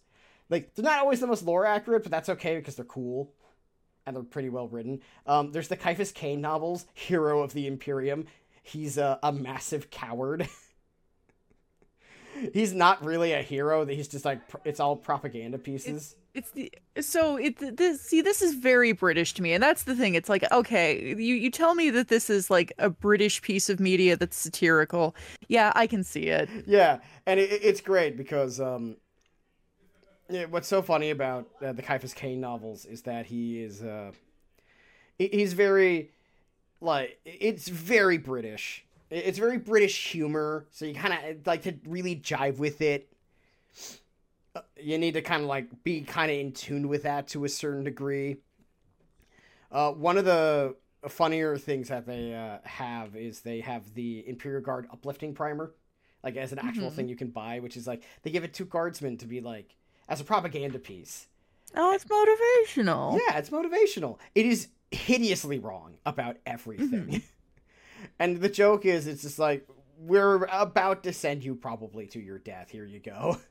Like 0.49 0.73
they're 0.73 0.85
not 0.85 0.99
always 0.99 1.19
the 1.19 1.27
most 1.27 1.43
lore 1.43 1.65
accurate, 1.65 2.03
but 2.03 2.13
that's 2.13 2.29
okay 2.29 2.55
because 2.55 2.75
they're 2.77 2.85
cool 2.85 3.33
and 4.07 4.15
they're 4.15 4.23
pretty 4.23 4.49
well 4.49 4.67
written. 4.67 5.01
Um, 5.27 5.51
there's 5.51 5.67
the 5.67 5.77
Ciaphas 5.77 6.13
Cain 6.13 6.41
novels, 6.41 6.87
Hero 6.93 7.41
of 7.41 7.53
the 7.53 7.67
Imperium. 7.67 8.25
He's 8.63 8.97
a, 8.97 9.19
a 9.21 9.31
massive 9.31 9.91
coward. 9.91 10.47
he's 12.53 12.73
not 12.73 13.03
really 13.03 13.33
a 13.33 13.41
hero. 13.41 13.85
That 13.85 13.93
he's 13.93 14.07
just 14.07 14.25
like 14.25 14.41
it's 14.63 14.79
all 14.79 14.95
propaganda 14.95 15.57
pieces. 15.57 16.15
It's 16.33 16.51
the 16.51 16.71
so 17.01 17.37
it 17.37 17.77
this 17.77 18.01
see 18.01 18.21
this 18.21 18.41
is 18.41 18.55
very 18.55 18.91
British 18.91 19.33
to 19.35 19.41
me, 19.41 19.53
and 19.53 19.61
that's 19.61 19.83
the 19.83 19.95
thing. 19.95 20.15
It's 20.15 20.29
like 20.29 20.49
okay, 20.51 21.15
you 21.17 21.35
you 21.35 21.51
tell 21.51 21.75
me 21.75 21.89
that 21.91 22.07
this 22.07 22.29
is 22.29 22.49
like 22.49 22.73
a 22.77 22.89
British 22.89 23.41
piece 23.41 23.69
of 23.69 23.79
media 23.79 24.15
that's 24.15 24.37
satirical. 24.37 25.15
Yeah, 25.47 25.71
I 25.75 25.87
can 25.87 26.03
see 26.03 26.27
it. 26.27 26.49
Yeah, 26.65 26.99
and 27.25 27.39
it, 27.39 27.51
it's 27.63 27.81
great 27.81 28.17
because 28.17 28.59
um, 28.59 28.97
yeah, 30.29 30.45
what's 30.45 30.67
so 30.67 30.81
funny 30.81 31.09
about 31.11 31.47
uh, 31.63 31.73
the 31.73 31.81
Ciaphas 31.81 32.13
Cain 32.15 32.41
novels 32.41 32.85
is 32.85 33.03
that 33.03 33.27
he 33.27 33.61
is 33.61 33.83
uh, 33.83 34.11
he's 35.17 35.53
very 35.53 36.11
like 36.81 37.19
it's 37.25 37.67
very 37.69 38.17
British. 38.17 38.85
It's 39.09 39.39
very 39.39 39.57
British 39.57 40.11
humor, 40.11 40.67
so 40.71 40.85
you 40.85 40.93
kind 40.93 41.13
of 41.13 41.47
like 41.47 41.63
to 41.63 41.75
really 41.87 42.15
jive 42.15 42.57
with 42.57 42.81
it. 42.81 43.09
Uh, 44.55 44.61
You 44.77 44.97
need 44.97 45.13
to 45.13 45.21
kind 45.21 45.43
of 45.43 45.47
like 45.47 45.83
be 45.83 46.01
kind 46.01 46.31
of 46.31 46.37
in 46.37 46.51
tune 46.51 46.87
with 46.89 47.03
that 47.03 47.27
to 47.29 47.45
a 47.45 47.49
certain 47.49 47.83
degree. 47.83 48.37
Uh, 49.71 49.91
one 49.91 50.17
of 50.17 50.25
the 50.25 50.75
funnier 51.09 51.57
things 51.57 51.89
that 51.89 52.05
they 52.05 52.33
uh, 52.33 52.59
have 52.67 53.15
is 53.15 53.41
they 53.41 53.61
have 53.61 53.93
the 53.93 54.27
Imperial 54.27 54.61
Guard 54.61 54.87
uplifting 54.91 55.33
primer, 55.33 55.73
like 56.23 56.35
as 56.35 56.51
an 56.51 56.59
actual 56.59 56.91
Mhm. 56.91 56.95
thing 56.95 57.07
you 57.09 57.15
can 57.15 57.29
buy, 57.29 57.59
which 57.59 57.77
is 57.77 57.87
like 57.87 58.03
they 58.23 58.31
give 58.31 58.43
it 58.43 58.53
to 58.55 58.65
guardsmen 58.65 59.17
to 59.17 59.27
be 59.27 59.41
like 59.41 59.76
as 60.07 60.21
a 60.21 60.23
propaganda 60.23 60.79
piece. 60.79 61.27
Oh, 61.75 61.93
it's 61.93 62.05
motivational. 62.05 63.19
Yeah, 63.19 63.37
it's 63.37 63.49
motivational. 63.49 64.17
It 64.35 64.45
is 64.45 64.69
hideously 64.91 65.59
wrong 65.59 65.97
about 66.05 66.37
everything. 66.45 66.87
Mm-hmm. 66.87 67.17
and 68.19 68.39
the 68.39 68.49
joke 68.49 68.85
is, 68.85 69.07
it's 69.07 69.23
just 69.23 69.39
like, 69.39 69.67
we're 69.99 70.45
about 70.45 71.03
to 71.03 71.13
send 71.13 71.43
you 71.43 71.55
probably 71.55 72.05
to 72.07 72.19
your 72.19 72.39
death. 72.39 72.69
Here 72.69 72.85
you 72.85 72.99
go. 72.99 73.37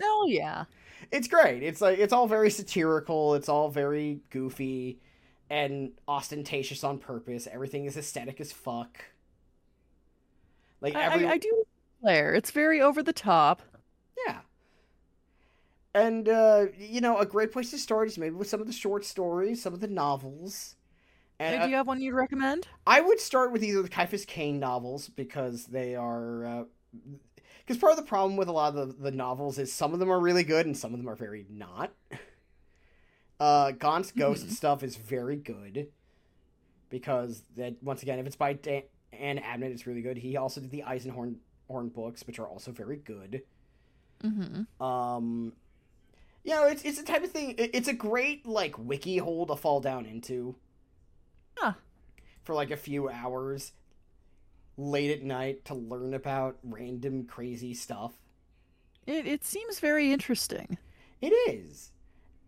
Oh 0.00 0.26
yeah. 0.28 0.66
It's 1.10 1.26
great. 1.26 1.64
It's 1.64 1.80
like, 1.80 1.98
it's 1.98 2.12
all 2.12 2.28
very 2.28 2.50
satirical. 2.50 3.34
It's 3.34 3.48
all 3.48 3.68
very 3.68 4.20
goofy 4.30 5.00
and 5.50 5.92
ostentatious 6.06 6.84
on 6.84 6.98
purpose. 6.98 7.48
Everything 7.50 7.84
is 7.84 7.96
aesthetic 7.96 8.40
as 8.40 8.52
fuck. 8.52 8.98
Like, 10.80 10.94
I, 10.94 11.04
every. 11.04 11.26
I, 11.26 11.32
I 11.32 11.38
do 11.38 11.64
Blair. 12.00 12.34
It's 12.34 12.50
very 12.50 12.80
over 12.80 13.02
the 13.02 13.12
top. 13.12 13.62
Yeah. 14.26 14.38
And, 15.98 16.28
uh, 16.28 16.66
you 16.78 17.00
know, 17.00 17.18
a 17.18 17.26
great 17.26 17.52
place 17.52 17.70
to 17.70 17.78
start 17.78 18.08
is 18.08 18.18
maybe 18.18 18.34
with 18.34 18.48
some 18.48 18.60
of 18.60 18.66
the 18.66 18.72
short 18.72 19.04
stories, 19.04 19.62
some 19.62 19.74
of 19.74 19.80
the 19.80 19.88
novels. 19.88 20.76
And 21.38 21.56
Uh, 21.56 21.58
uh, 21.58 21.64
do 21.64 21.70
you 21.70 21.76
have 21.76 21.86
one 21.86 22.00
you'd 22.00 22.14
recommend? 22.14 22.68
I 22.86 23.00
would 23.00 23.20
start 23.20 23.52
with 23.52 23.62
either 23.62 23.82
the 23.82 23.88
Ciaphas 23.88 24.26
Cain 24.26 24.58
novels 24.58 25.08
because 25.08 25.66
they 25.66 25.94
are. 25.94 26.66
Because 27.60 27.78
part 27.78 27.92
of 27.92 27.96
the 27.98 28.04
problem 28.04 28.36
with 28.36 28.48
a 28.48 28.52
lot 28.52 28.74
of 28.74 28.96
the, 28.96 29.02
the 29.04 29.10
novels 29.10 29.58
is 29.58 29.72
some 29.72 29.92
of 29.92 29.98
them 29.98 30.10
are 30.10 30.18
really 30.18 30.42
good 30.44 30.66
and 30.66 30.76
some 30.76 30.92
of 30.94 30.98
them 30.98 31.08
are 31.08 31.16
very 31.16 31.46
not. 31.50 31.92
Uh, 33.40 33.70
Gaunt's 33.70 34.10
Ghost 34.10 34.48
Mhm. 34.48 34.50
stuff 34.50 34.82
is 34.82 34.96
very 34.96 35.36
good 35.36 35.92
because 36.88 37.44
that 37.54 37.80
once 37.80 38.02
again, 38.02 38.18
if 38.18 38.26
it's 38.26 38.34
by 38.34 38.54
Dan 38.54 38.82
and 39.12 39.38
Abnett, 39.38 39.70
it's 39.70 39.86
really 39.86 40.02
good. 40.02 40.16
He 40.18 40.36
also 40.36 40.60
did 40.60 40.70
the 40.70 40.82
Eisenhorn 40.84 41.36
Horn 41.68 41.88
books, 41.88 42.26
which 42.26 42.40
are 42.40 42.48
also 42.48 42.72
very 42.72 42.96
good. 42.96 43.42
Mm-hmm. 44.24 44.82
Um, 44.82 45.52
you 46.48 46.54
know, 46.54 46.66
it's 46.66 46.82
it's 46.82 46.96
the 46.96 47.04
type 47.04 47.22
of 47.22 47.30
thing. 47.30 47.54
It's 47.58 47.88
a 47.88 47.92
great 47.92 48.46
like 48.46 48.78
wiki 48.78 49.18
hole 49.18 49.44
to 49.48 49.54
fall 49.54 49.80
down 49.80 50.06
into. 50.06 50.56
Huh. 51.58 51.74
For 52.42 52.54
like 52.54 52.70
a 52.70 52.76
few 52.76 53.10
hours, 53.10 53.72
late 54.78 55.10
at 55.10 55.22
night 55.22 55.66
to 55.66 55.74
learn 55.74 56.14
about 56.14 56.56
random 56.62 57.26
crazy 57.26 57.74
stuff. 57.74 58.14
It 59.06 59.26
it 59.26 59.44
seems 59.44 59.78
very 59.78 60.10
interesting. 60.10 60.78
It 61.20 61.34
is, 61.50 61.92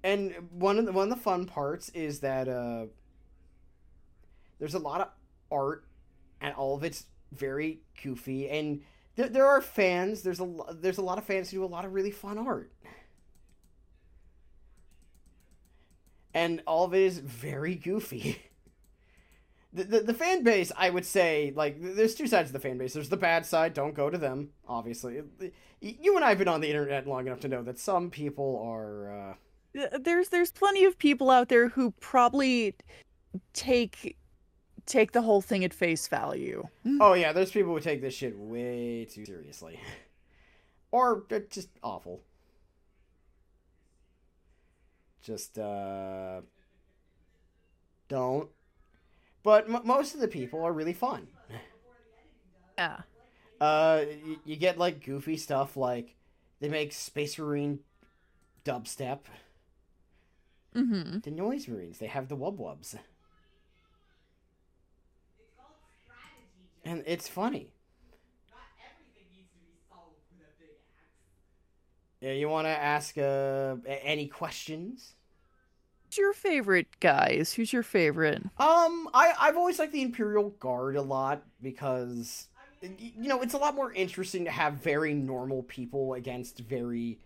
and 0.03 0.33
one 0.51 0.79
of 0.79 0.87
the 0.87 0.93
one 0.93 1.13
of 1.13 1.19
the 1.19 1.23
fun 1.23 1.45
parts 1.45 1.91
is 1.91 2.21
that 2.21 2.49
uh, 2.49 2.87
there's 4.59 4.75
a 4.75 4.79
lot 4.79 5.03
of 5.03 5.09
art, 5.53 5.85
and 6.41 6.55
all 6.55 6.75
of 6.75 6.85
it's 6.85 7.05
very 7.33 7.81
goofy, 8.03 8.49
and 8.49 8.81
there, 9.17 9.29
there 9.29 9.47
are 9.47 9.61
fans. 9.61 10.23
There's 10.23 10.39
a 10.39 10.45
lo- 10.45 10.73
there's 10.73 10.97
a 10.97 11.03
lot 11.03 11.19
of 11.19 11.25
fans 11.25 11.51
who 11.51 11.59
do 11.59 11.65
a 11.65 11.67
lot 11.67 11.85
of 11.85 11.93
really 11.93 12.11
fun 12.11 12.39
art, 12.39 12.73
and 16.35 16.63
all 16.67 16.85
of 16.85 16.95
it 16.95 17.03
is 17.03 17.19
very 17.19 17.75
goofy. 17.75 18.43
The, 19.73 19.85
the, 19.85 20.01
the 20.01 20.15
fan 20.15 20.43
base, 20.43 20.73
I 20.77 20.91
would 20.91 21.07
say, 21.07 21.53
like, 21.55 21.77
there's 21.79 22.17
two 22.17 22.27
sides 22.27 22.49
of 22.49 22.53
the 22.53 22.59
fan 22.59 22.77
base. 22.77 22.93
There's 22.93 23.09
the 23.09 23.17
bad 23.17 23.47
side, 23.47 23.73
don't 23.73 23.95
go 23.95 24.11
to 24.11 24.19
them, 24.19 24.49
obviously. 24.67 25.23
You 25.81 26.17
and 26.17 26.25
I 26.25 26.31
have 26.31 26.39
been 26.39 26.49
on 26.49 26.61
the 26.61 26.67
internet 26.67 27.07
long 27.07 27.29
enough 27.29 27.39
to 27.43 27.49
know 27.49 27.63
that 27.63 27.79
some 27.79 28.11
people 28.11 28.61
are, 28.67 29.31
uh, 29.31 29.35
There's 30.01 30.31
there's 30.31 30.51
plenty 30.51 30.85
of 30.85 30.99
people 30.99 31.31
out 31.31 31.49
there 31.49 31.69
who 31.69 31.93
probably 32.01 32.75
take 33.53 34.17
take 34.87 35.13
the 35.13 35.23
whole 35.23 35.41
thing 35.41 35.65
at 35.65 35.73
face 35.73 36.09
value. 36.09 36.67
Oh 37.01 37.13
yeah, 37.13 37.33
there's 37.33 37.53
people 37.53 37.73
who 37.73 37.81
take 37.81 38.01
this 38.01 38.15
shit 38.15 38.37
way 38.37 39.07
too 39.09 39.25
seriously, 39.25 39.79
or 40.91 41.23
they're 41.29 41.41
just 41.41 41.69
awful. 41.83 42.23
Just 45.23 45.59
uh, 45.59 46.41
don't. 48.09 48.49
but 49.43 49.69
m- 49.69 49.83
most 49.85 50.15
of 50.15 50.21
the 50.21 50.29
people 50.29 50.63
are 50.65 50.73
really 50.73 50.93
fun. 50.95 51.29
Yeah. 52.79 53.01
Uh, 53.61 54.05
you, 54.25 54.39
you 54.45 54.57
get 54.57 54.79
like 54.79 55.05
goofy 55.05 55.37
stuff 55.37 55.77
like 55.77 56.17
they 56.61 56.69
make 56.69 56.93
Space 56.93 57.39
Marine 57.39 57.81
dubstep. 58.65 59.21
Mm-hmm. 60.75 61.19
The 61.19 61.31
Noise 61.31 61.69
Marines, 61.69 61.99
they 61.99 62.07
have 62.07 62.29
the 62.29 62.37
Wub 62.37 62.57
Wubs. 62.57 62.95
And 66.85 67.03
it's 67.07 67.29
funny. 67.29 67.73
Yeah, 72.21 72.33
you 72.33 72.49
want 72.49 72.67
to 72.67 72.71
ask 72.71 73.17
uh, 73.17 73.77
any 73.87 74.27
questions? 74.27 75.15
Who's 76.11 76.19
your 76.19 76.33
favorite 76.33 76.89
guys? 77.01 77.53
Who's 77.55 77.73
your 77.73 77.83
favorite? 77.83 78.43
Um, 78.59 79.09
I 79.15 79.33
I've 79.41 79.57
always 79.57 79.79
liked 79.79 79.93
the 79.93 80.03
Imperial 80.03 80.51
Guard 80.51 80.97
a 80.97 81.03
lot 81.03 81.45
because 81.63 82.49
you 82.83 83.29
know 83.29 83.43
it's 83.43 83.55
a 83.55 83.59
lot 83.59 83.75
more 83.75 83.93
interesting 83.93 84.45
to 84.45 84.51
have 84.51 84.75
very 84.75 85.15
normal 85.15 85.63
people 85.63 86.15
against 86.15 86.59
very 86.59 87.19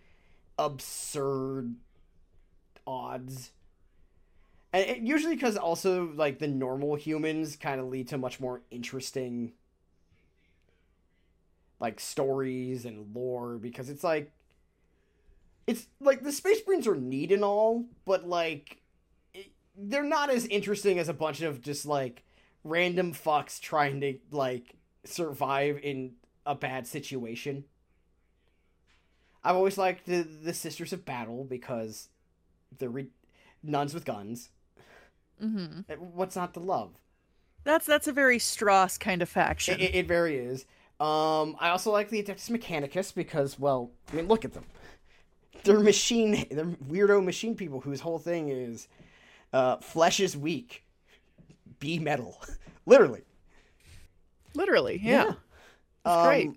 absurd 0.59 1.75
odds. 2.87 3.51
And 4.73 4.89
it, 4.91 4.99
usually 4.99 5.35
because 5.35 5.57
also 5.57 6.13
like 6.15 6.39
the 6.39 6.49
normal 6.49 6.95
humans 6.95 7.57
kind 7.57 7.81
of 7.81 7.87
lead 7.87 8.09
to 8.09 8.19
much 8.19 8.39
more 8.39 8.61
interesting 8.71 9.53
like 11.81 12.01
stories 12.01 12.85
and 12.85 13.15
lore 13.15 13.57
because 13.57 13.89
it's 13.89 14.05
like 14.05 14.31
it's 15.67 15.87
like 16.01 16.23
the 16.23 16.33
space 16.33 16.61
marines 16.67 16.87
are 16.87 16.95
neat 16.97 17.33
and 17.33 17.45
all 17.45 17.85
but 18.05 18.27
like 18.29 18.83
it, 19.33 19.53
they're 19.77 20.03
not 20.03 20.31
as 20.31 20.47
interesting 20.47 20.99
as 20.99 21.09
a 21.09 21.15
bunch 21.15 21.41
of 21.43 21.61
just 21.61 21.87
like 21.87 22.23
random 22.65 23.13
fucks 23.13 23.61
trying 23.61 24.01
to 24.01 24.19
like 24.31 24.75
survive 25.05 25.79
in 25.83 26.13
a 26.47 26.55
bad 26.55 26.87
situation 26.87 27.65
i've 29.43 29.57
always 29.57 29.79
liked 29.79 30.07
the, 30.07 30.23
the 30.23 30.55
sisters 30.55 30.93
of 30.93 31.05
battle 31.05 31.45
because 31.45 32.09
they're 32.79 32.89
re- 32.89 33.09
nuns 33.63 33.95
with 33.95 34.05
guns 34.05 34.51
Mm-hmm. 35.43 35.93
what's 36.15 36.37
not 36.37 36.55
to 36.55 36.61
love 36.61 36.93
That's 37.65 37.87
that's 37.87 38.07
a 38.07 38.13
very 38.13 38.39
Stross 38.39 38.99
kind 39.01 39.21
of 39.21 39.29
It, 39.29 39.33
faction. 39.33 39.81
it, 39.81 39.95
it 39.95 40.07
very 40.07 40.37
is. 40.37 40.65
Um, 41.01 41.57
I 41.59 41.71
also 41.71 41.91
like 41.91 42.09
the 42.09 42.23
Adeptus 42.23 42.51
Mechanicus 42.51 43.13
because, 43.13 43.59
well, 43.59 43.91
I 44.13 44.17
mean, 44.17 44.29
look 44.29 44.45
at 44.45 44.53
them. 44.55 44.65
They're 45.63 45.81
machine, 45.81 46.47
they're 46.51 46.65
weirdo 46.67 47.25
machine 47.25 47.55
people 47.55 47.81
whose 47.81 48.01
whole 48.01 48.19
thing 48.19 48.49
is, 48.49 48.89
uh, 49.53 49.77
flesh 49.79 50.21
is 50.21 50.37
weak, 50.37 50.85
be 51.79 51.99
metal, 51.99 52.41
literally. 52.87 53.23
Literally, 54.55 55.01
yeah. 55.03 55.35
That's 56.05 56.17
Um, 56.17 56.27
great. 56.27 56.51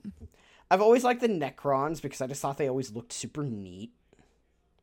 I've 0.70 0.82
always 0.82 1.04
liked 1.04 1.22
the 1.22 1.30
Necrons 1.30 2.02
because 2.02 2.22
I 2.22 2.28
just 2.28 2.42
thought 2.42 2.58
they 2.58 2.68
always 2.68 2.92
looked 2.92 3.14
super 3.14 3.44
neat. 3.44 3.92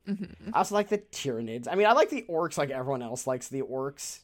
Mm-hmm. 0.08 0.50
I 0.52 0.58
also 0.58 0.74
like 0.74 0.88
the 0.88 0.98
Tyranids. 0.98 1.66
I 1.70 1.74
mean, 1.74 1.86
I 1.86 1.92
like 1.92 2.10
the 2.10 2.24
Orcs 2.28 2.58
like 2.58 2.70
everyone 2.70 3.02
else 3.02 3.26
likes 3.26 3.48
the 3.48 3.62
Orcs. 3.62 4.20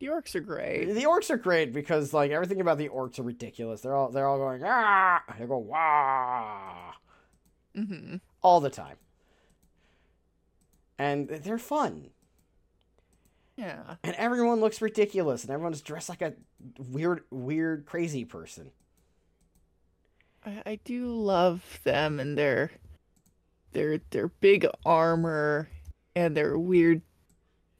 The 0.00 0.06
orcs 0.06 0.34
are 0.34 0.40
great. 0.40 0.86
The 0.86 1.04
Orcs 1.04 1.30
are 1.30 1.36
great 1.36 1.72
because 1.72 2.12
like 2.12 2.30
everything 2.30 2.60
about 2.60 2.78
the 2.78 2.88
Orcs 2.88 3.18
are 3.18 3.22
ridiculous. 3.22 3.80
They're 3.80 3.94
all 3.94 4.10
they're 4.10 4.26
all 4.26 4.38
going 4.38 4.62
ah, 4.64 5.22
they 5.38 5.46
go 5.46 5.58
wah. 5.58 6.92
Mm-hmm. 7.76 8.16
all 8.42 8.60
the 8.60 8.70
time. 8.70 8.96
And 10.98 11.28
they're 11.28 11.58
fun. 11.58 12.10
Yeah. 13.56 13.96
And 14.02 14.14
everyone 14.16 14.60
looks 14.60 14.82
ridiculous 14.82 15.42
and 15.42 15.50
everyone's 15.52 15.80
dressed 15.80 16.08
like 16.08 16.22
a 16.22 16.34
weird 16.78 17.22
weird 17.30 17.86
crazy 17.86 18.24
person. 18.24 18.70
I, 20.44 20.62
I 20.66 20.78
do 20.84 21.06
love 21.06 21.80
them 21.84 22.20
and 22.20 22.36
their 22.36 22.72
their 23.72 24.00
their 24.10 24.28
big 24.28 24.66
armor 24.84 25.68
and 26.16 26.36
their 26.36 26.58
weird 26.58 27.02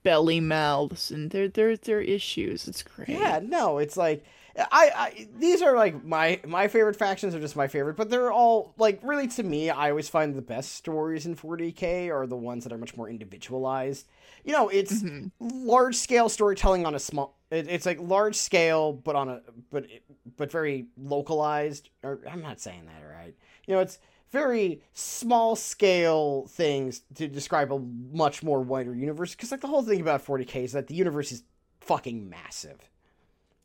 belly 0.05 0.39
mouths 0.39 1.11
and 1.11 1.31
their 1.33 1.49
their 1.49 1.77
their 1.77 2.01
issues. 2.01 2.69
It's 2.69 2.85
great. 2.85 3.09
Yeah, 3.09 3.41
no, 3.43 3.79
it's 3.79 3.97
like 3.97 4.25
I, 4.57 4.91
I 4.95 5.29
these 5.37 5.63
are 5.63 5.75
like 5.75 6.05
my 6.05 6.41
my 6.47 6.69
favorite 6.69 6.95
factions 6.95 7.35
are 7.35 7.41
just 7.41 7.57
my 7.57 7.67
favorite, 7.67 7.97
but 7.97 8.09
they're 8.11 8.31
all 8.31 8.75
like 8.79 9.01
really 9.03 9.27
to 9.29 9.43
me. 9.43 9.71
I 9.71 9.91
always 9.91 10.09
find 10.09 10.35
the 10.37 10.43
best 10.43 10.77
stories 10.77 11.27
in 11.27 11.35
40k 11.35 12.11
are 12.15 12.27
the 12.29 12.37
ones 12.37 12.63
that 12.63 12.73
are 12.73 12.79
much 12.79 12.97
more 12.97 13.09
individualized. 13.09 14.07
You 14.45 14.53
know, 14.53 14.69
it's 14.69 15.03
Mhm. 15.03 15.33
large 15.41 15.97
scale 15.97 16.29
storytelling 16.29 16.87
on 16.87 16.95
a 16.95 17.01
small. 17.01 17.37
It, 17.51 17.67
it's 17.69 17.87
like 17.87 17.99
large 18.01 18.37
scale, 18.37 18.93
but 18.93 19.17
on 19.17 19.29
a 19.29 19.41
but 19.71 19.87
but 20.37 20.53
very 20.53 20.87
localized. 20.97 21.89
Or 22.05 22.21
I'm 22.31 22.43
not 22.43 22.61
saying 22.61 22.87
that 22.87 23.03
right. 23.09 23.35
You 23.67 23.75
know, 23.75 23.81
it's 23.81 23.99
very 24.35 24.83
small 24.95 25.57
scale 25.57 26.47
things 26.49 27.03
to 27.15 27.29
describe 27.29 27.73
a 27.73 27.79
much 27.79 28.43
more 28.43 28.61
wider 28.61 28.95
universe. 28.95 29.35
Because 29.35 29.51
like 29.53 29.63
the 29.63 29.69
whole 29.69 29.83
thing 29.83 30.03
about 30.03 30.25
40k 30.25 30.65
is 30.65 30.73
that 30.73 30.89
the 30.89 30.95
universe 30.95 31.33
is 31.33 31.45
fucking 31.81 32.29
massive. 32.29 32.91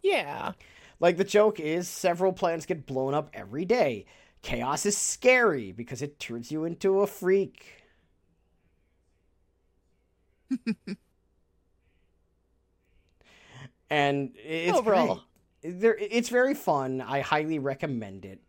Yeah. 0.03 0.53
Like 0.99 1.17
the 1.17 1.25
joke 1.25 1.59
is 1.59 1.87
several 1.89 2.33
planets 2.33 2.65
get 2.65 2.85
blown 2.85 3.13
up 3.13 3.29
every 3.33 3.65
day. 3.65 4.05
Chaos 4.41 4.85
is 4.85 4.97
scary 4.97 5.71
because 5.73 6.01
it 6.01 6.19
turns 6.19 6.51
you 6.51 6.65
into 6.65 7.01
a 7.01 7.07
freak. 7.07 7.83
and 13.89 14.31
it's 14.35 14.77
Overall. 14.77 15.23
It's 15.61 16.29
very 16.29 16.53
fun. 16.53 17.01
I 17.01 17.19
highly 17.19 17.59
recommend 17.59 18.23
it. 18.25 18.39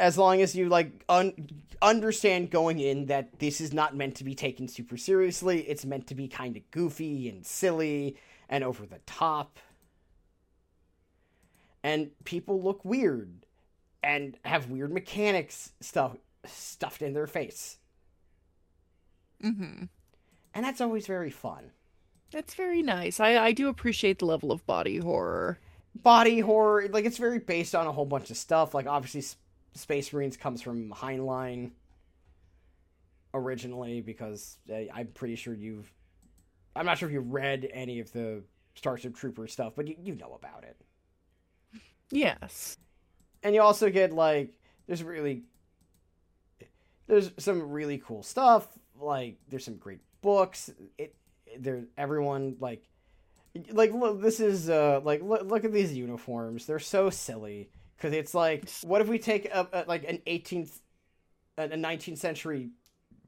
As 0.00 0.16
long 0.18 0.40
as 0.42 0.54
you 0.56 0.68
like 0.68 1.04
un- 1.08 1.48
understand 1.82 2.50
going 2.50 2.80
in 2.80 3.06
that 3.06 3.38
this 3.38 3.60
is 3.60 3.72
not 3.72 3.94
meant 3.94 4.14
to 4.16 4.24
be 4.24 4.34
taken 4.34 4.66
super 4.68 4.96
seriously, 4.96 5.60
it's 5.62 5.84
meant 5.84 6.06
to 6.08 6.14
be 6.14 6.26
kind 6.28 6.56
of 6.56 6.68
goofy 6.70 7.28
and 7.28 7.44
silly 7.46 8.16
and 8.48 8.64
over 8.64 8.84
the 8.86 8.98
top 9.06 9.58
and 11.82 12.10
people 12.24 12.62
look 12.62 12.84
weird 12.84 13.46
and 14.02 14.36
have 14.44 14.68
weird 14.70 14.92
mechanics 14.92 15.72
stuff 15.80 16.16
stuffed 16.44 17.02
in 17.02 17.12
their 17.12 17.26
face 17.26 17.76
Mm-hmm. 19.42 19.84
and 20.54 20.64
that's 20.64 20.80
always 20.82 21.06
very 21.06 21.30
fun 21.30 21.70
That's 22.30 22.54
very 22.54 22.82
nice. 22.82 23.20
I 23.20 23.38
I 23.38 23.52
do 23.52 23.68
appreciate 23.68 24.18
the 24.18 24.26
level 24.26 24.52
of 24.52 24.66
body 24.66 24.98
horror. 24.98 25.58
body 25.94 26.40
horror 26.40 26.88
like 26.92 27.06
it's 27.06 27.16
very 27.18 27.38
based 27.38 27.74
on 27.74 27.86
a 27.86 27.92
whole 27.92 28.04
bunch 28.04 28.30
of 28.30 28.36
stuff 28.36 28.74
like 28.74 28.86
obviously 28.86 29.22
space 29.74 30.12
marines 30.12 30.36
comes 30.36 30.60
from 30.62 30.90
heinlein 30.90 31.70
originally 33.34 34.00
because 34.00 34.58
uh, 34.70 34.74
i'm 34.92 35.06
pretty 35.08 35.36
sure 35.36 35.54
you've 35.54 35.92
i'm 36.74 36.86
not 36.86 36.98
sure 36.98 37.08
if 37.08 37.12
you've 37.12 37.32
read 37.32 37.68
any 37.72 38.00
of 38.00 38.12
the 38.12 38.42
starship 38.74 39.14
trooper 39.14 39.46
stuff 39.46 39.72
but 39.76 39.86
you, 39.86 39.96
you 40.02 40.14
know 40.14 40.38
about 40.38 40.64
it. 40.64 40.76
Yes. 42.10 42.76
and 43.42 43.54
you 43.54 43.62
also 43.62 43.90
get 43.90 44.12
like 44.12 44.58
there's 44.86 45.02
really 45.02 45.44
there's 47.06 47.30
some 47.38 47.70
really 47.70 47.98
cool 47.98 48.22
stuff 48.22 48.66
like 49.00 49.36
there's 49.48 49.64
some 49.64 49.76
great 49.76 50.00
books. 50.20 50.70
It 50.98 51.14
there 51.58 51.84
everyone 51.98 52.56
like 52.60 52.84
like 53.72 53.92
look 53.92 54.20
this 54.20 54.40
is 54.40 54.70
uh 54.70 55.00
like 55.02 55.22
look, 55.22 55.42
look 55.44 55.64
at 55.64 55.72
these 55.72 55.92
uniforms. 55.92 56.66
They're 56.66 56.78
so 56.78 57.10
silly 57.10 57.70
because 58.00 58.14
it's 58.14 58.34
like 58.34 58.68
what 58.82 59.00
if 59.02 59.08
we 59.08 59.18
take 59.18 59.44
a, 59.46 59.68
a, 59.72 59.84
like 59.86 60.08
an 60.08 60.20
18th 60.26 60.78
a 61.58 61.68
19th 61.68 62.18
century 62.18 62.70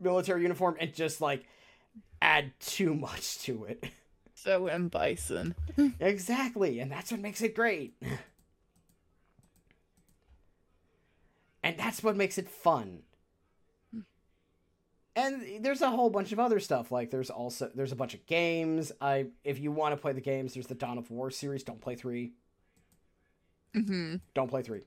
military 0.01 0.43
uniform 0.43 0.77
and 0.81 0.95
just 0.95 1.21
like 1.21 1.45
add 2.23 2.53
too 2.61 2.95
much 2.95 3.39
to 3.41 3.65
it 3.65 3.85
So 4.35 4.67
M 4.67 4.89
Bison. 4.89 5.55
Exactly, 6.01 6.81
and 6.81 6.91
that's 6.91 7.13
what 7.13 7.21
makes 7.21 7.43
it 7.43 7.55
great. 7.55 7.95
and 11.63 11.79
that's 11.79 12.03
what 12.03 12.17
makes 12.17 12.39
it 12.39 12.49
fun. 12.49 13.03
And 15.15 15.63
there's 15.65 15.83
a 15.83 15.91
whole 15.91 16.09
bunch 16.11 16.33
of 16.33 16.41
other 16.41 16.59
stuff 16.59 16.91
like 16.91 17.11
there's 17.11 17.31
also 17.31 17.71
there's 17.75 17.93
a 17.93 17.97
bunch 17.97 18.15
of 18.15 18.27
games. 18.27 18.91
I 19.01 19.27
if 19.45 19.61
you 19.61 19.71
want 19.71 19.93
to 19.95 20.01
play 20.01 20.13
the 20.13 20.21
games, 20.23 20.55
there's 20.55 20.67
the 20.67 20.75
Dawn 20.75 20.99
of 20.99 21.11
War 21.11 21.31
series. 21.31 21.63
Don't 21.63 21.81
play 21.81 21.95
3. 21.95 22.33
Mm-hmm. 23.77 24.17
Don't 24.35 24.49
play 24.49 24.63
3. 24.63 24.83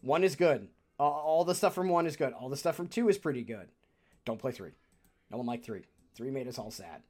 1 0.00 0.24
is 0.24 0.36
good. 0.36 0.68
All- 0.98 1.12
All 1.24 1.44
the 1.44 1.54
stuff 1.54 1.74
from 1.74 1.88
1 1.88 2.06
is 2.06 2.16
good. 2.16 2.32
All 2.32 2.48
the 2.48 2.56
stuff 2.56 2.74
from 2.76 2.88
2 2.88 3.08
is 3.08 3.18
pretty 3.18 3.42
good. 3.42 3.68
Don't 4.24 4.38
play 4.40 4.52
3. 4.52 4.70
No 5.30 5.36
one 5.38 5.46
liked 5.46 5.64
3. 5.64 5.82
3 6.14 6.30
made 6.30 6.48
us 6.48 6.58
all 6.58 6.70
sad 6.70 7.02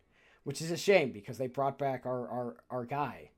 which 0.45 0.63
is 0.63 0.71
a 0.71 0.77
shame 0.79 1.13
because 1.13 1.37
they 1.37 1.47
brought 1.47 1.77
back 1.77 2.07
our 2.07 2.27
our, 2.29 2.57
our 2.71 2.85
guy. 2.87 3.29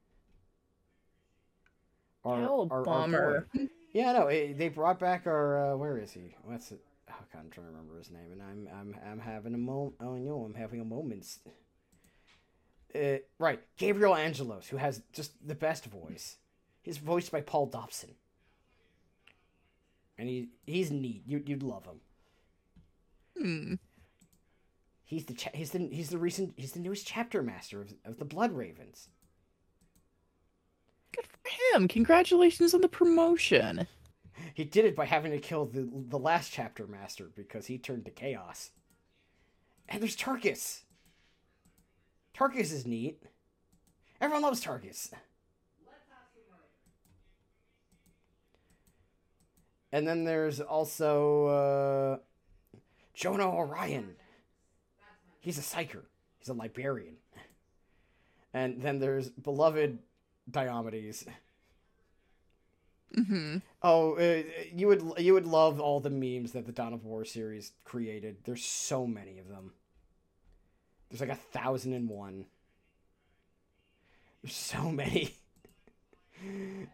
Our, 2.25 2.43
Oh, 2.49 2.69
our- 2.71 2.79
our 2.79 2.85
bummer. 2.85 3.49
yeah, 3.93 4.13
no, 4.13 4.27
eh, 4.27 4.53
they 4.57 4.69
brought 4.69 4.99
back 5.01 5.27
our 5.27 5.73
uh, 5.73 5.77
where 5.77 5.99
is 5.99 6.13
he? 6.13 6.37
What's 6.45 6.71
it? 6.71 6.81
oh 7.11 7.15
god, 7.33 7.41
I'm 7.41 7.51
trying 7.51 7.67
to 7.67 7.73
remember 7.73 7.99
his 7.99 8.11
name, 8.11 8.31
and 8.33 8.41
I'm 8.43 8.69
I'm 8.73 8.95
I'm 9.11 9.19
having 9.19 9.55
a 9.55 9.59
moment. 9.59 9.95
Oh 10.01 10.15
no, 10.17 10.45
I'm 10.45 10.55
having 10.55 10.81
a 10.81 10.85
moment. 10.85 11.27
Uh, 12.95 13.19
right, 13.39 13.61
Gabriel 13.77 14.15
Angelos, 14.15 14.69
who 14.69 14.77
has 14.77 15.03
just 15.13 15.33
the 15.47 15.55
best 15.55 15.87
voice. 15.87 16.37
He's 16.83 16.99
voiced 16.99 17.31
by 17.31 17.41
Paul 17.41 17.67
Dobson, 17.67 18.15
and 20.19 20.29
he 20.29 20.49
he's 20.67 20.91
neat. 20.91 21.23
You 21.27 21.43
you'd 21.45 21.63
love 21.63 21.85
him. 21.85 22.01
Hmm. 23.39 23.75
He's 25.05 25.25
the 25.25 25.35
cha- 25.35 25.51
he's 25.53 25.71
the 25.71 25.89
he's 25.91 26.11
the 26.11 26.19
recent 26.19 26.55
he's 26.57 26.73
the 26.73 26.81
newest 26.81 27.07
chapter 27.07 27.43
master 27.43 27.83
of, 27.83 27.95
of 28.05 28.19
the 28.19 28.25
Blood 28.25 28.53
Ravens. 28.53 29.09
Good 31.13 31.27
for 31.27 31.77
him. 31.77 31.89
Congratulations 31.89 32.75
on 32.75 32.81
the 32.81 32.89
promotion. 32.89 33.87
He 34.55 34.65
did 34.65 34.85
it 34.85 34.97
by 34.97 35.07
having 35.07 35.33
to 35.33 35.39
kill 35.39 35.67
the 35.67 35.89
the 35.93 36.19
last 36.19 36.53
chapter 36.53 36.87
master 36.87 37.31
because 37.35 37.67
he 37.67 37.77
turned 37.77 38.05
to 38.07 38.11
chaos. 38.11 38.71
And 39.89 40.01
there's 40.01 40.17
Tarkus. 40.17 40.83
Tarkus 42.35 42.73
is 42.73 42.87
neat. 42.87 43.23
Everyone 44.21 44.43
loves 44.43 44.65
Tarkus. 44.65 45.11
And 49.93 50.07
then 50.07 50.25
there's 50.25 50.61
also 50.61 51.47
uh, 51.47 52.19
Jonah 53.15 53.51
Orion. 53.51 54.15
He's 55.41 55.59
a 55.59 55.63
psyker. 55.63 56.03
He's 56.39 56.49
a 56.49 56.55
librarian. 56.55 57.17
And 58.53 58.81
then 58.83 58.99
there's 58.99 59.31
beloved 59.31 59.99
Diomedes. 60.51 61.27
Mm-hmm. 63.17 63.59
Oh, 63.83 64.15
uh, 64.15 64.43
you 64.73 64.87
would 64.87 65.03
you 65.19 65.35
would 65.35 65.47
love 65.47 65.81
all 65.81 65.99
the 65.99 66.11
memes 66.11 66.53
that 66.53 66.67
the 66.67 66.73
Dawn 66.73 66.93
of 66.93 67.05
War 67.05 67.25
series 67.25 67.73
created. 67.85 68.37
There's 68.45 68.65
so 68.65 69.07
many 69.07 69.39
of 69.39 69.49
them. 69.49 69.73
There's 71.09 71.21
like 71.21 71.31
a 71.31 71.35
thousand 71.35 71.93
and 71.95 72.09
one. 72.09 72.47
There's 74.43 74.55
so 74.55 74.91
many. 74.91 75.35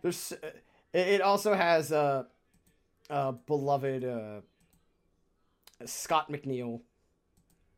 There's. 0.02 0.32
Uh, 0.32 0.51
it 0.93 1.09
it 1.09 1.20
also 1.20 1.52
has 1.52 1.93
uh, 1.93 2.24
uh 3.10 3.32
beloved 3.32 4.04
uh, 4.04 4.40
Scott 5.84 6.30
McNeil 6.30 6.80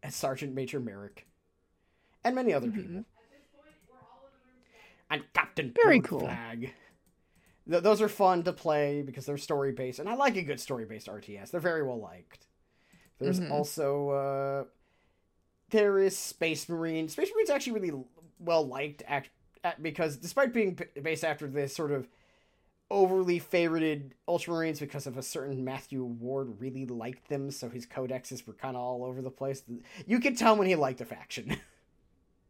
as 0.02 0.14
Sergeant 0.14 0.55
Major 0.55 0.80
Merrick, 0.80 1.26
and 2.24 2.34
many 2.34 2.52
other 2.55 2.70
people. 2.70 3.05
And 5.10 5.22
Captain 5.32 5.72
Very 5.82 6.00
cool. 6.00 6.20
Flag. 6.20 6.74
Th- 7.70 7.82
those 7.82 8.02
are 8.02 8.09
fun 8.09 8.42
to 8.44 8.52
play 8.52 9.02
because 9.02 9.24
they're 9.26 9.38
story 9.38 9.72
based, 9.72 9.98
and 9.98 10.09
I 10.09 10.14
like 10.14 10.36
a 10.36 10.42
good 10.42 10.60
story 10.60 10.84
based 10.84 11.06
RTS. 11.09 11.50
They're 11.50 11.60
very 11.60 11.82
well 11.82 11.98
liked. 12.00 12.46
There's 13.18 13.40
Mhm. 13.40 13.50
also 13.50 14.10
uh, 14.10 14.64
there 15.70 15.98
is 15.98 16.16
Space 16.16 16.68
Marine. 16.68 17.09
Space 17.09 17.30
Marine's 17.34 17.50
actually 17.50 17.80
really 17.80 18.05
well 18.38 18.66
liked 18.66 19.02
act- 19.06 19.30
at, 19.64 19.82
because 19.82 20.16
despite 20.18 20.52
being 20.52 20.78
based 21.02 21.24
after 21.24 21.46
this 21.48 21.74
sort 21.74 21.90
of 21.90 22.06
overly 22.90 23.39
favorited 23.40 24.12
Ultramarines 24.27 24.81
because 24.81 25.06
of 25.06 25.19
a 25.19 25.23
certain 25.23 25.65
Matthew 25.65 26.02
Ward 26.05 26.60
really 26.60 26.86
liked 26.86 27.28
them, 27.28 27.51
so 27.51 27.69
his 27.69 27.86
codexes 27.86 28.47
were 28.47 28.55
kind 28.55 28.77
of 28.77 28.82
all 28.82 29.05
over 29.05 29.20
the 29.20 29.31
place. 29.31 29.62
You 30.06 30.20
could 30.20 30.36
tell 30.39 30.56
when 30.56 30.66
he 30.69 30.74
liked 30.74 31.01
a 31.01 31.05
faction. 31.05 31.56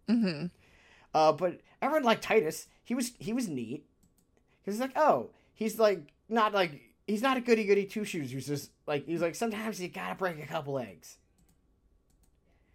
Mm-hmm. 0.09 0.47
Uh, 1.12 1.32
but 1.32 1.60
everyone 1.82 2.02
liked 2.05 2.23
Titus. 2.23 2.66
He 2.82 2.94
was 2.94 3.12
he 3.19 3.35
was 3.35 3.47
neat. 3.47 3.85
He 4.62 4.70
was 4.70 4.81
like, 4.81 4.97
oh, 4.97 5.28
he's 5.52 5.78
like 5.78 6.01
not 6.31 6.55
like 6.55 6.81
he's 7.06 7.20
not 7.20 7.36
a 7.36 7.43
goody 7.43 7.65
goody 7.65 7.85
two 7.85 8.05
shoes. 8.05 8.31
He's 8.31 8.47
just 8.47 8.70
like 8.86 9.05
he's 9.05 9.20
like 9.20 9.35
sometimes 9.35 9.81
you 9.82 9.89
gotta 9.89 10.15
break 10.15 10.43
a 10.43 10.47
couple 10.47 10.78
eggs, 10.78 11.19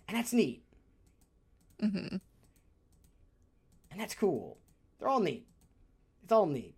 and 0.08 0.16
that's 0.16 0.32
neat 0.32 0.64
Mm-hmm. 1.82 2.18
and 3.92 4.00
that's 4.00 4.14
cool. 4.16 4.58
They're 5.00 5.10
all 5.10 5.20
neat. 5.20 5.48
It's 6.24 6.32
all 6.32 6.46
neat. 6.46 6.76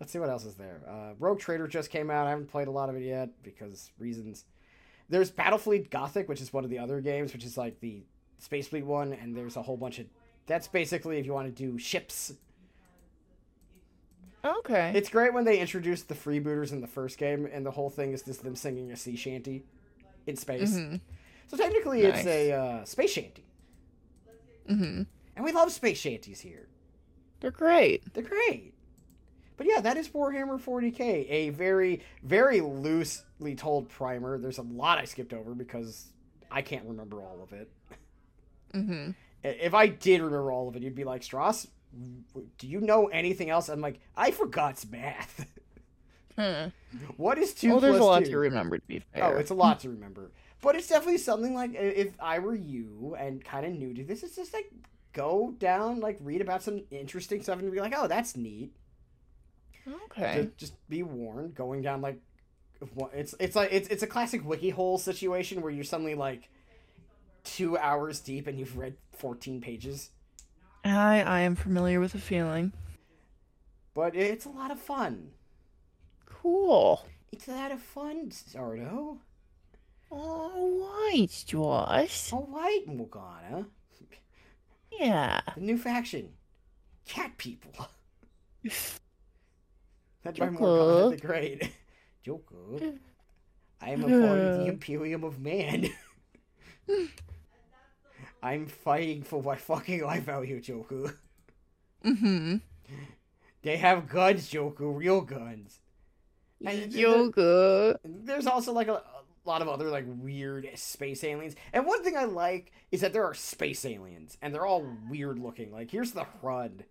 Let's 0.00 0.12
see 0.12 0.18
what 0.18 0.28
else 0.28 0.44
is 0.44 0.54
there. 0.56 0.80
Uh, 0.88 1.14
Rogue 1.18 1.38
Trader 1.38 1.66
just 1.66 1.90
came 1.90 2.10
out. 2.10 2.26
I 2.26 2.30
haven't 2.30 2.50
played 2.50 2.68
a 2.68 2.70
lot 2.70 2.88
of 2.90 2.96
it 2.96 3.02
yet 3.02 3.30
because 3.42 3.90
reasons. 3.98 4.44
There's 5.08 5.30
Battlefleet 5.30 5.90
Gothic, 5.90 6.28
which 6.28 6.40
is 6.40 6.52
one 6.52 6.64
of 6.64 6.70
the 6.70 6.78
other 6.78 7.00
games, 7.00 7.32
which 7.32 7.44
is 7.44 7.56
like 7.56 7.80
the 7.80 8.02
Space 8.38 8.68
Fleet 8.68 8.84
one, 8.84 9.12
and 9.12 9.36
there's 9.36 9.56
a 9.56 9.62
whole 9.62 9.76
bunch 9.76 9.98
of. 9.98 10.06
That's 10.46 10.68
basically 10.68 11.18
if 11.18 11.26
you 11.26 11.32
want 11.32 11.46
to 11.46 11.52
do 11.52 11.78
ships 11.78 12.32
Okay. 14.44 14.92
It's 14.94 15.08
great 15.08 15.34
when 15.34 15.44
they 15.44 15.58
introduced 15.58 16.08
the 16.08 16.14
freebooters 16.14 16.70
in 16.70 16.80
the 16.80 16.86
first 16.86 17.18
game, 17.18 17.48
and 17.52 17.66
the 17.66 17.70
whole 17.72 17.90
thing 17.90 18.12
is 18.12 18.22
just 18.22 18.44
them 18.44 18.54
singing 18.54 18.92
a 18.92 18.96
sea 18.96 19.16
shanty 19.16 19.64
in 20.26 20.36
space. 20.36 20.74
Mhm. 20.76 21.00
So 21.48 21.56
technically, 21.56 22.02
it's 22.02 22.24
a 22.26 22.52
uh, 22.52 22.84
space 22.84 23.10
shanty, 23.10 23.44
Mm-hmm. 24.68 25.02
and 25.36 25.44
we 25.44 25.52
love 25.52 25.72
space 25.72 25.98
shanties 25.98 26.40
here. 26.40 26.68
They're 27.40 27.50
great. 27.50 28.12
They're 28.14 28.22
great. 28.22 28.74
But 29.56 29.66
yeah, 29.66 29.80
that 29.80 29.96
is 29.96 30.08
Warhammer 30.08 30.60
40k, 30.60 31.26
a 31.30 31.50
very, 31.50 32.02
very 32.22 32.60
loosely 32.60 33.54
told 33.54 33.88
primer. 33.88 34.38
There's 34.38 34.58
a 34.58 34.62
lot 34.62 34.98
I 34.98 35.04
skipped 35.04 35.32
over 35.32 35.54
because 35.54 36.06
I 36.50 36.62
can't 36.62 36.84
remember 36.84 37.22
all 37.22 37.40
of 37.42 37.52
it. 37.52 37.70
Mm-hmm. 38.74 39.10
If 39.42 39.74
I 39.74 39.86
did 39.86 40.20
remember 40.20 40.52
all 40.52 40.68
of 40.68 40.76
it, 40.76 40.82
you'd 40.82 40.94
be 40.94 41.04
like, 41.04 41.22
Stross, 41.22 41.68
do 42.58 42.66
you 42.66 42.80
know 42.80 43.06
anything 43.06 43.48
else? 43.50 43.68
I'm 43.68 43.80
like, 43.80 44.00
I 44.16 44.30
forgot 44.30 44.84
math. 44.90 45.46
Huh. 46.36 46.68
what 47.16 47.38
is 47.38 47.54
two 47.54 47.70
Well, 47.70 47.80
there's 47.80 47.96
a 47.96 48.04
lot 48.04 48.24
two? 48.24 48.32
to 48.32 48.38
remember. 48.38 48.76
To 48.76 48.86
be 48.86 48.98
fair. 48.98 49.24
Oh, 49.24 49.38
it's 49.38 49.50
a 49.50 49.54
lot 49.54 49.80
to 49.80 49.88
remember. 49.88 50.30
But 50.60 50.76
it's 50.76 50.88
definitely 50.88 51.18
something 51.18 51.54
like 51.54 51.74
if 51.74 52.12
I 52.20 52.40
were 52.40 52.54
you 52.54 53.16
and 53.18 53.42
kind 53.42 53.64
of 53.64 53.72
new 53.72 53.94
to 53.94 54.04
this, 54.04 54.22
it's 54.22 54.36
just 54.36 54.52
like 54.52 54.70
go 55.12 55.54
down, 55.58 56.00
like 56.00 56.18
read 56.20 56.42
about 56.42 56.62
some 56.62 56.82
interesting 56.90 57.42
stuff 57.42 57.58
and 57.58 57.72
be 57.72 57.80
like, 57.80 57.94
oh, 57.96 58.06
that's 58.06 58.36
neat. 58.36 58.72
Okay. 60.06 60.42
To 60.42 60.50
just 60.56 60.74
be 60.88 61.02
warned 61.02 61.54
going 61.54 61.82
down 61.82 62.00
like 62.00 62.18
it's 63.12 63.34
it's 63.40 63.56
like 63.56 63.70
it's 63.72 63.88
it's 63.88 64.02
a 64.02 64.06
classic 64.06 64.44
wiki 64.44 64.70
hole 64.70 64.98
situation 64.98 65.62
where 65.62 65.72
you're 65.72 65.84
suddenly 65.84 66.14
like 66.14 66.48
two 67.44 67.78
hours 67.78 68.20
deep 68.20 68.46
and 68.46 68.58
you've 68.58 68.76
read 68.76 68.96
14 69.12 69.60
pages. 69.60 70.10
I 70.84 71.22
I 71.22 71.40
am 71.40 71.56
familiar 71.56 72.00
with 72.00 72.12
the 72.12 72.18
feeling. 72.18 72.72
But 73.94 74.14
it's 74.14 74.44
a 74.44 74.50
lot 74.50 74.70
of 74.70 74.78
fun. 74.78 75.30
Cool. 76.26 77.06
It's 77.32 77.48
a 77.48 77.52
lot 77.52 77.72
of 77.72 77.80
fun, 77.80 78.30
Sardo. 78.30 79.18
All 80.10 81.10
right, 81.10 81.44
Josh. 81.46 82.32
All 82.32 82.48
right, 82.52 82.82
Morgana. 82.86 83.66
Yeah. 84.92 85.40
The 85.54 85.60
new 85.60 85.78
faction. 85.78 86.30
Cat 87.06 87.36
people. 87.38 87.88
Joker. 90.32 90.50
Morgana 90.52 91.16
the 91.16 91.26
Great. 91.26 91.70
Joker. 92.22 92.94
I 93.80 93.90
am 93.90 94.04
a 94.04 94.06
part 94.06 94.38
of 94.38 94.58
the 94.58 94.66
Imperium 94.66 95.22
of 95.24 95.38
Man. 95.38 95.88
I'm 98.42 98.66
fighting 98.66 99.22
for 99.22 99.42
my 99.42 99.56
fucking 99.56 100.02
life 100.02 100.28
out 100.28 100.44
here, 100.44 100.60
Joker. 100.60 101.18
Mm-hmm. 102.04 102.56
They 103.62 103.76
have 103.76 104.08
guns, 104.08 104.48
Joker, 104.48 104.88
real 104.88 105.20
guns. 105.20 105.80
And 106.64 106.92
Yoga. 106.92 107.98
There's 108.04 108.46
also 108.46 108.72
like 108.72 108.88
a, 108.88 109.02
a 109.02 109.24
lot 109.44 109.62
of 109.62 109.68
other 109.68 109.88
like 109.88 110.04
weird 110.06 110.68
space 110.74 111.24
aliens. 111.24 111.56
And 111.72 111.86
one 111.86 112.02
thing 112.02 112.16
I 112.16 112.24
like 112.24 112.72
is 112.90 113.00
that 113.00 113.12
there 113.12 113.24
are 113.24 113.34
space 113.34 113.84
aliens, 113.84 114.38
and 114.40 114.54
they're 114.54 114.66
all 114.66 114.86
weird 115.10 115.38
looking. 115.38 115.72
Like 115.72 115.90
here's 115.90 116.12
the 116.12 116.26
Hrud. 116.42 116.82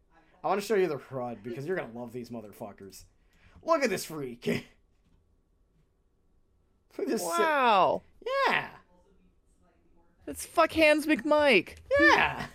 I 0.43 0.47
want 0.47 0.61
to 0.61 0.67
show 0.67 0.75
you 0.75 0.87
the 0.87 0.97
Hrud 0.97 1.37
because 1.43 1.65
you're 1.65 1.77
gonna 1.77 1.97
love 1.97 2.11
these 2.11 2.29
motherfuckers. 2.29 3.05
Look 3.65 3.83
at 3.83 3.89
this 3.89 4.05
freak. 4.05 4.45
Look 6.97 6.99
at 6.99 7.07
this. 7.07 7.21
si- 7.21 7.27
Wow. 7.27 8.03
yeah, 8.47 8.67
That's 10.25 10.45
fuck 10.45 10.71
hands 10.71 11.05
McMike. 11.05 11.75
yeah. 11.99 12.45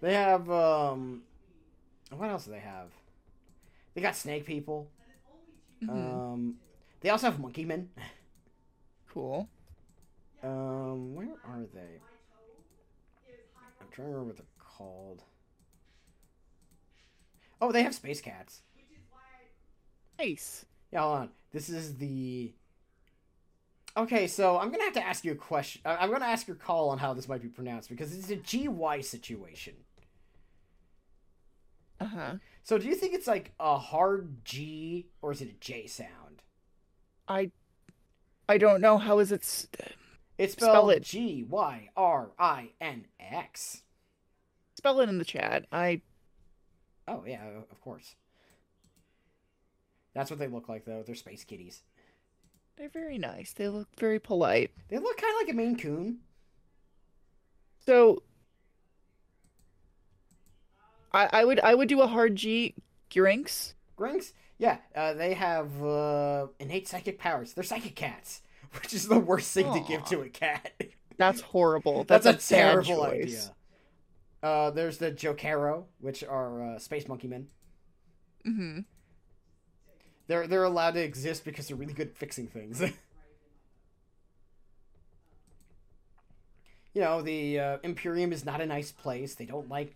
They 0.00 0.14
have 0.14 0.50
um. 0.50 1.22
What 2.10 2.30
else 2.30 2.44
do 2.44 2.52
they 2.52 2.60
have? 2.60 2.88
They 3.94 4.00
got 4.02 4.14
snake 4.16 4.44
people. 4.46 4.88
Mhm. 5.82 5.90
Um. 5.90 6.54
They 7.00 7.10
also 7.10 7.26
have 7.30 7.38
monkey 7.40 7.64
men. 7.64 7.90
Cool. 9.12 9.48
Um, 10.42 11.14
where 11.14 11.28
are 11.48 11.64
they? 11.72 12.00
I'm 13.80 13.86
trying 13.90 14.08
to 14.08 14.12
remember 14.12 14.24
what 14.28 14.36
they're 14.36 14.46
called. 14.58 15.22
Oh, 17.60 17.72
they 17.72 17.82
have 17.82 17.94
space 17.94 18.20
cats. 18.20 18.60
Nice. 20.18 20.64
Yeah, 20.92 21.00
hold 21.02 21.18
on. 21.18 21.30
This 21.52 21.68
is 21.68 21.96
the. 21.96 22.52
Okay, 23.96 24.26
so 24.26 24.58
I'm 24.58 24.70
gonna 24.70 24.84
have 24.84 24.92
to 24.94 25.04
ask 25.06 25.24
you 25.24 25.32
a 25.32 25.36
question. 25.36 25.80
I'm 25.84 26.10
gonna 26.10 26.26
ask 26.26 26.46
your 26.46 26.56
call 26.56 26.90
on 26.90 26.98
how 26.98 27.14
this 27.14 27.28
might 27.28 27.42
be 27.42 27.48
pronounced 27.48 27.88
because 27.88 28.14
it's 28.16 28.30
a 28.30 28.36
GY 28.36 29.00
situation. 29.00 29.74
Uh 32.00 32.04
huh. 32.06 32.32
So, 32.62 32.76
do 32.78 32.86
you 32.86 32.94
think 32.94 33.14
it's 33.14 33.26
like 33.26 33.52
a 33.58 33.78
hard 33.78 34.44
G 34.44 35.06
or 35.22 35.32
is 35.32 35.40
it 35.40 35.48
a 35.48 35.54
J 35.60 35.86
sound? 35.86 36.42
I 37.26 37.50
I 38.48 38.58
don't 38.58 38.80
know 38.80 38.98
how 38.98 39.18
is 39.18 39.32
it. 39.32 39.44
St- 39.44 39.94
It's 40.36 40.52
Spell 40.52 40.68
spelled 40.68 40.90
it. 40.92 41.02
G 41.02 41.44
Y 41.48 41.88
R 41.96 42.32
I 42.38 42.70
N 42.80 43.06
X. 43.18 43.82
spell 44.76 45.00
it 45.00 45.08
in 45.08 45.16
the 45.18 45.24
chat. 45.24 45.64
I 45.72 46.02
Oh 47.08 47.24
yeah, 47.26 47.42
of 47.70 47.80
course. 47.80 48.14
That's 50.16 50.30
what 50.30 50.38
they 50.38 50.48
look 50.48 50.66
like 50.66 50.86
though. 50.86 51.02
They're 51.02 51.14
space 51.14 51.44
kitties. 51.44 51.82
they're 52.78 52.88
very 52.88 53.18
nice. 53.18 53.52
They 53.52 53.68
look 53.68 53.88
very 53.98 54.18
polite. 54.18 54.70
They 54.88 54.96
look 54.98 55.18
kind 55.18 55.30
of 55.34 55.46
like 55.46 55.52
a 55.52 55.56
Maine 55.56 55.76
Coon. 55.76 56.20
So 57.84 58.22
I 61.12 61.28
I 61.30 61.44
would 61.44 61.60
I 61.60 61.74
would 61.74 61.88
do 61.90 62.00
a 62.00 62.06
hard 62.06 62.34
G 62.34 62.74
Grinks. 63.12 63.74
Grinks, 63.94 64.32
yeah, 64.56 64.78
uh, 64.94 65.12
they 65.12 65.34
have 65.34 65.84
uh, 65.84 66.46
innate 66.58 66.88
psychic 66.88 67.18
powers. 67.18 67.52
They're 67.52 67.62
psychic 67.62 67.94
cats, 67.94 68.40
which 68.80 68.94
is 68.94 69.08
the 69.08 69.18
worst 69.18 69.52
thing 69.52 69.70
to 69.72 69.80
give 69.86 70.04
to 70.06 70.22
a 70.22 70.30
cat. 70.30 70.72
That's 71.18 71.40
horrible. 71.42 72.04
That's, 72.04 72.24
That's, 72.24 72.50
a, 72.50 72.54
bad 72.54 72.60
terrible 72.60 73.04
choice. 73.04 73.22
idea. 73.22 73.54
Uh, 74.42 74.70
there's 74.70 74.98
the 74.98 75.10
Jokaero, 75.10 75.84
which 75.98 76.22
are 76.24 76.62
uh, 76.62 76.78
space 76.78 77.08
monkey 77.08 77.26
men. 77.26 77.48
Mm-hmm. 78.46 78.80
They're 80.28 80.46
they're 80.46 80.64
allowed 80.64 80.92
to 80.94 81.02
exist 81.02 81.44
because 81.44 81.68
they're 81.68 81.76
really 81.76 81.92
good 81.94 82.08
at 82.08 82.16
fixing 82.16 82.46
things. 82.48 82.80
you 82.80 82.92
know, 87.02 87.22
the 87.22 87.58
uh, 87.60 87.78
Imperium 87.82 88.32
is 88.32 88.44
not 88.44 88.60
a 88.60 88.66
nice 88.66 88.92
place. 88.92 89.34
They 89.34 89.46
don't 89.46 89.68
like 89.68 89.94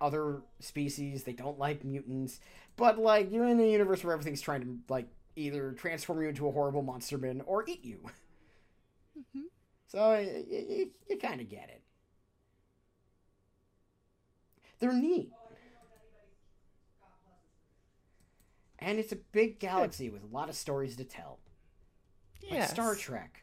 other 0.00 0.42
species. 0.60 1.24
They 1.24 1.32
don't 1.32 1.58
like 1.58 1.84
mutants. 1.84 2.40
But 2.76 2.98
like 2.98 3.30
you're 3.32 3.46
in 3.48 3.60
a 3.60 3.70
universe 3.70 4.02
where 4.04 4.12
everything's 4.12 4.40
trying 4.40 4.62
to 4.62 4.78
like 4.88 5.06
either 5.36 5.72
transform 5.72 6.22
you 6.22 6.28
into 6.28 6.48
a 6.48 6.52
horrible 6.52 6.82
monster 6.82 7.18
man 7.18 7.42
or 7.46 7.64
eat 7.68 7.84
you. 7.84 7.98
Mhm. 9.16 9.42
So 9.86 9.98
y- 10.10 10.44
y- 10.50 10.66
y- 10.68 10.86
you 11.08 11.18
kind 11.18 11.40
of 11.40 11.48
get 11.48 11.68
it. 11.68 11.82
They're 14.78 14.92
neat. 14.92 15.32
And 18.84 18.98
it's 18.98 19.12
a 19.12 19.16
big 19.16 19.58
galaxy 19.58 20.10
with 20.10 20.22
a 20.22 20.26
lot 20.26 20.50
of 20.50 20.54
stories 20.54 20.94
to 20.96 21.04
tell. 21.04 21.38
Like 22.50 22.68
Star 22.68 22.94
Trek. 22.94 23.42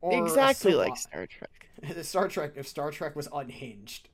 Or 0.00 0.24
exactly 0.24 0.74
like 0.74 0.96
Star 0.96 1.26
Trek. 1.26 1.68
the 1.94 2.04
Star 2.04 2.28
Trek 2.28 2.52
if 2.54 2.68
Star 2.68 2.92
Trek 2.92 3.16
was 3.16 3.28
unhinged. 3.32 4.08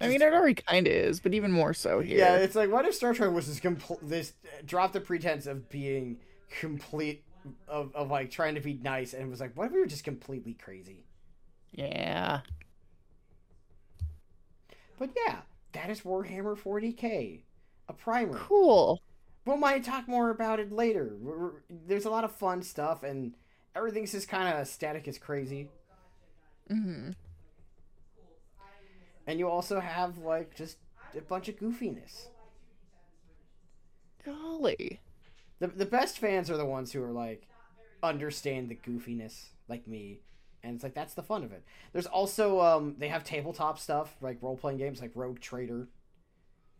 I 0.00 0.08
mean, 0.08 0.20
it 0.20 0.32
already 0.32 0.54
kind 0.54 0.86
of 0.88 0.92
is, 0.92 1.20
but 1.20 1.32
even 1.32 1.52
more 1.52 1.72
so 1.72 2.00
here. 2.00 2.18
Yeah, 2.18 2.36
it's 2.36 2.56
like 2.56 2.72
what 2.72 2.86
if 2.86 2.94
Star 2.94 3.14
Trek 3.14 3.30
was 3.30 3.46
this 3.46 3.60
compl- 3.60 4.00
this 4.02 4.32
uh, 4.44 4.62
dropped 4.66 4.94
the 4.94 5.00
pretense 5.00 5.46
of 5.46 5.70
being 5.70 6.18
complete 6.58 7.22
of, 7.68 7.94
of 7.94 8.10
like 8.10 8.32
trying 8.32 8.56
to 8.56 8.60
be 8.60 8.74
nice 8.74 9.14
and 9.14 9.30
was 9.30 9.40
like 9.40 9.56
what 9.56 9.66
if 9.66 9.72
we 9.72 9.78
were 9.78 9.86
just 9.86 10.04
completely 10.04 10.54
crazy? 10.54 11.04
yeah. 11.72 12.40
But 14.98 15.10
yeah, 15.26 15.36
that 15.72 15.88
is 15.88 16.00
Warhammer 16.00 16.58
40k, 16.58 17.40
a 17.90 17.92
primer. 17.92 18.34
Cool. 18.38 19.02
We 19.44 19.56
might 19.56 19.84
talk 19.84 20.06
more 20.08 20.30
about 20.30 20.60
it 20.60 20.70
later. 20.72 21.16
We're, 21.20 21.38
we're- 21.38 21.60
there's 21.86 22.04
a 22.04 22.10
lot 22.10 22.24
of 22.24 22.32
fun 22.32 22.62
stuff 22.62 23.02
and 23.02 23.34
everything's 23.74 24.12
just 24.12 24.28
kind 24.28 24.56
of 24.56 24.66
static 24.66 25.08
as 25.08 25.18
crazy. 25.18 25.68
Mm-hmm. 26.70 27.10
And 29.26 29.38
you 29.38 29.48
also 29.48 29.80
have 29.80 30.18
like 30.18 30.54
just 30.56 30.78
a 31.16 31.20
bunch 31.20 31.48
of 31.48 31.56
goofiness. 31.58 32.26
Golly. 34.24 35.00
The 35.58 35.68
the 35.68 35.86
best 35.86 36.18
fans 36.18 36.50
are 36.50 36.56
the 36.56 36.64
ones 36.64 36.92
who 36.92 37.02
are 37.02 37.10
like 37.12 37.46
understand 38.02 38.68
the 38.68 38.76
goofiness, 38.76 39.46
like 39.68 39.86
me. 39.86 40.20
And 40.62 40.74
it's 40.74 40.82
like 40.84 40.94
that's 40.94 41.14
the 41.14 41.22
fun 41.22 41.42
of 41.44 41.52
it. 41.52 41.64
There's 41.92 42.06
also 42.06 42.60
um 42.60 42.96
they 42.98 43.08
have 43.08 43.24
tabletop 43.24 43.78
stuff 43.78 44.16
like 44.20 44.38
role 44.42 44.56
playing 44.56 44.78
games 44.78 45.00
like 45.00 45.12
Rogue 45.14 45.40
Trader 45.40 45.88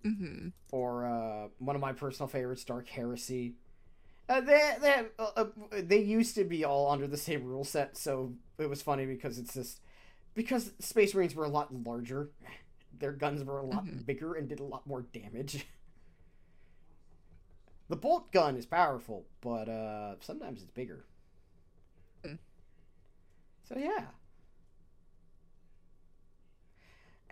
Mm-hmm. 0.04 0.48
or 0.72 1.04
uh, 1.06 1.48
one 1.58 1.76
of 1.76 1.82
my 1.82 1.92
personal 1.92 2.26
favorites, 2.28 2.64
Dark 2.64 2.88
Heresy. 2.88 3.54
Uh, 4.28 4.40
they 4.40 4.74
they 4.80 4.90
have, 4.92 5.06
uh, 5.18 5.30
uh, 5.36 5.44
they 5.82 5.98
used 6.00 6.34
to 6.36 6.44
be 6.44 6.64
all 6.64 6.90
under 6.90 7.06
the 7.06 7.16
same 7.16 7.44
rule 7.44 7.64
set, 7.64 7.96
so 7.96 8.32
it 8.58 8.68
was 8.70 8.80
funny 8.80 9.04
because 9.04 9.38
it's 9.38 9.52
just 9.54 9.80
because 10.34 10.72
Space 10.78 11.14
Marines 11.14 11.34
were 11.34 11.44
a 11.44 11.48
lot 11.48 11.74
larger, 11.84 12.30
their 12.98 13.12
guns 13.12 13.42
were 13.44 13.58
a 13.58 13.64
lot 13.66 13.84
Mhm. 13.84 14.06
bigger 14.06 14.34
and 14.34 14.48
did 14.48 14.60
a 14.60 14.64
lot 14.64 14.86
more 14.86 15.02
damage. 15.02 15.66
The 17.88 17.96
bolt 17.96 18.30
gun 18.30 18.56
is 18.56 18.66
powerful, 18.66 19.26
but 19.40 19.68
uh, 19.68 20.14
sometimes 20.20 20.62
it's 20.62 20.70
bigger. 20.70 21.04
Hmm. 22.24 22.34
So 23.64 23.76
yeah. 23.76 24.06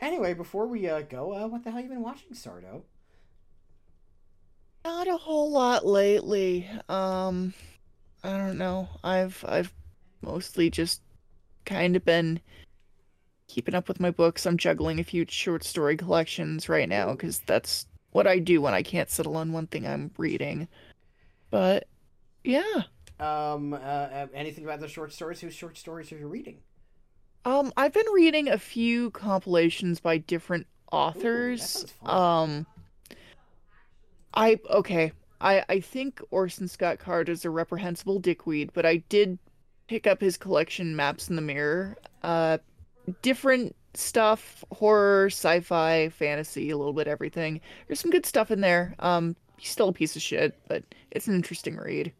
Anyway, 0.00 0.34
before 0.34 0.66
we 0.66 0.88
uh, 0.88 1.02
go, 1.02 1.32
uh, 1.32 1.48
what 1.48 1.64
the 1.64 1.70
hell 1.70 1.80
you 1.80 1.88
been 1.88 2.02
watching, 2.02 2.30
Sardo? 2.32 2.82
Not 4.84 5.08
a 5.08 5.16
whole 5.16 5.50
lot 5.50 5.84
lately. 5.84 6.68
Um, 6.88 7.52
I 8.22 8.36
don't 8.38 8.58
know. 8.58 8.88
I've 9.02 9.44
I've 9.46 9.72
mostly 10.22 10.70
just 10.70 11.02
kind 11.64 11.96
of 11.96 12.04
been 12.04 12.40
keeping 13.48 13.74
up 13.74 13.88
with 13.88 14.00
my 14.00 14.10
books. 14.10 14.46
I'm 14.46 14.56
juggling 14.56 14.98
a 15.00 15.04
few 15.04 15.26
short 15.28 15.64
story 15.64 15.96
collections 15.96 16.68
right 16.68 16.88
now 16.88 17.12
because 17.12 17.40
that's 17.40 17.86
what 18.12 18.26
I 18.26 18.38
do 18.38 18.60
when 18.60 18.74
I 18.74 18.82
can't 18.82 19.10
settle 19.10 19.36
on 19.36 19.52
one 19.52 19.66
thing 19.66 19.86
I'm 19.86 20.10
reading. 20.16 20.68
But 21.50 21.88
yeah. 22.44 22.82
Um, 23.20 23.72
uh, 23.72 23.76
uh, 23.76 24.26
anything 24.32 24.64
about 24.64 24.80
the 24.80 24.88
short 24.88 25.12
stories? 25.12 25.40
Whose 25.40 25.54
short 25.54 25.76
stories 25.76 26.12
are 26.12 26.18
you 26.18 26.28
reading? 26.28 26.60
Um, 27.44 27.72
I've 27.76 27.92
been 27.92 28.06
reading 28.12 28.48
a 28.48 28.58
few 28.58 29.10
compilations 29.10 30.00
by 30.00 30.18
different 30.18 30.66
authors. 30.92 31.86
fun. 32.04 32.16
Um, 32.16 32.66
I 34.34 34.58
okay. 34.70 35.12
I 35.40 35.64
I 35.68 35.80
think 35.80 36.20
Orson 36.30 36.68
Scott 36.68 36.98
Card 36.98 37.28
is 37.28 37.44
a 37.44 37.50
reprehensible 37.50 38.18
dickweed, 38.18 38.70
but 38.72 38.84
I 38.84 38.96
did 39.08 39.38
pick 39.86 40.06
up 40.06 40.20
his 40.20 40.36
collection 40.36 40.94
Maps 40.94 41.28
in 41.28 41.36
the 41.36 41.42
Mirror. 41.42 41.96
Uh, 42.22 42.58
different 43.22 43.74
stuff, 43.94 44.64
horror, 44.72 45.26
sci-fi, 45.26 46.08
fantasy, 46.10 46.70
a 46.70 46.76
little 46.76 46.92
bit 46.92 47.08
everything. 47.08 47.60
There's 47.86 48.00
some 48.00 48.10
good 48.10 48.26
stuff 48.26 48.50
in 48.50 48.60
there. 48.60 48.94
Um, 48.98 49.34
he's 49.56 49.70
still 49.70 49.88
a 49.88 49.92
piece 49.92 50.16
of 50.16 50.22
shit, 50.22 50.58
but 50.68 50.82
it's 51.10 51.26
an 51.26 51.34
interesting 51.34 51.76
read. 51.76 52.12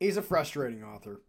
He's 0.00 0.16
a 0.16 0.22
frustrating 0.22 0.84
author. 0.84 1.22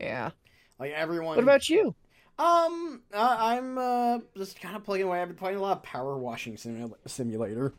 Yeah. 0.00 0.30
Like 0.78 0.92
everyone. 0.92 1.36
What 1.36 1.42
about 1.42 1.68
you? 1.68 1.94
Um, 2.38 3.02
uh, 3.14 3.36
I'm 3.38 3.78
uh 3.78 4.18
just 4.36 4.60
kind 4.60 4.76
of 4.76 4.84
plugging 4.84 5.06
away. 5.06 5.22
I've 5.22 5.28
been 5.28 5.36
playing 5.36 5.56
a 5.56 5.62
lot 5.62 5.78
of 5.78 5.82
Power 5.82 6.18
Washing 6.18 6.56
Simu- 6.56 6.94
Simulator, 7.06 7.72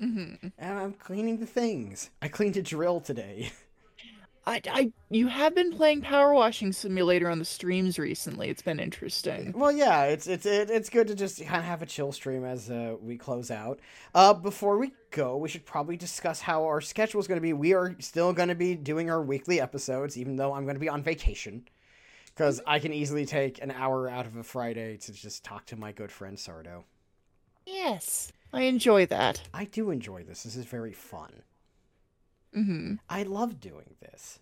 Mm-hmm. 0.00 0.48
and 0.58 0.78
I'm 0.78 0.92
cleaning 0.94 1.38
the 1.38 1.46
things. 1.46 2.10
I 2.22 2.28
cleaned 2.28 2.56
a 2.56 2.62
drill 2.62 3.00
today. 3.00 3.52
I, 4.46 4.62
I, 4.70 4.92
you 5.10 5.28
have 5.28 5.54
been 5.54 5.70
playing 5.70 6.00
Power 6.00 6.32
Washing 6.32 6.72
Simulator 6.72 7.28
on 7.28 7.38
the 7.38 7.44
streams 7.44 7.98
recently. 7.98 8.48
It's 8.48 8.62
been 8.62 8.80
interesting. 8.80 9.52
Well, 9.54 9.70
yeah, 9.70 10.04
it's 10.04 10.26
it's 10.26 10.46
it, 10.46 10.70
it's 10.70 10.88
good 10.88 11.06
to 11.08 11.14
just 11.14 11.38
kind 11.44 11.58
of 11.58 11.64
have 11.64 11.82
a 11.82 11.86
chill 11.86 12.10
stream 12.12 12.44
as 12.44 12.70
uh, 12.70 12.96
we 13.02 13.16
close 13.18 13.50
out. 13.50 13.80
Uh, 14.14 14.32
before 14.34 14.78
we 14.78 14.92
go, 15.10 15.36
we 15.36 15.48
should 15.48 15.66
probably 15.66 15.96
discuss 15.96 16.40
how 16.40 16.64
our 16.64 16.80
schedule 16.80 17.20
is 17.20 17.26
going 17.28 17.36
to 17.36 17.42
be. 17.42 17.52
We 17.52 17.74
are 17.74 17.94
still 18.00 18.32
going 18.32 18.48
to 18.48 18.54
be 18.54 18.74
doing 18.74 19.10
our 19.10 19.22
weekly 19.22 19.60
episodes, 19.60 20.16
even 20.18 20.36
though 20.36 20.54
I'm 20.54 20.64
going 20.64 20.76
to 20.76 20.80
be 20.80 20.88
on 20.88 21.02
vacation, 21.02 21.66
because 22.40 22.58
I 22.66 22.78
can 22.78 22.94
easily 22.94 23.26
take 23.26 23.62
an 23.62 23.70
hour 23.70 24.08
out 24.08 24.24
of 24.24 24.34
a 24.36 24.42
Friday 24.42 24.96
to 24.96 25.12
just 25.12 25.44
talk 25.44 25.66
to 25.66 25.76
my 25.76 25.92
good 25.92 26.10
friend 26.10 26.38
Sardo. 26.38 26.84
Yes, 27.66 28.32
I 28.50 28.62
enjoy 28.62 29.04
that. 29.06 29.42
I 29.52 29.66
do 29.66 29.90
enjoy 29.90 30.22
this. 30.22 30.44
This 30.44 30.56
is 30.56 30.64
very 30.64 30.94
fun. 30.94 31.42
Mm-hmm. 32.56 32.94
I 33.10 33.24
love 33.24 33.60
doing 33.60 33.94
this, 34.00 34.38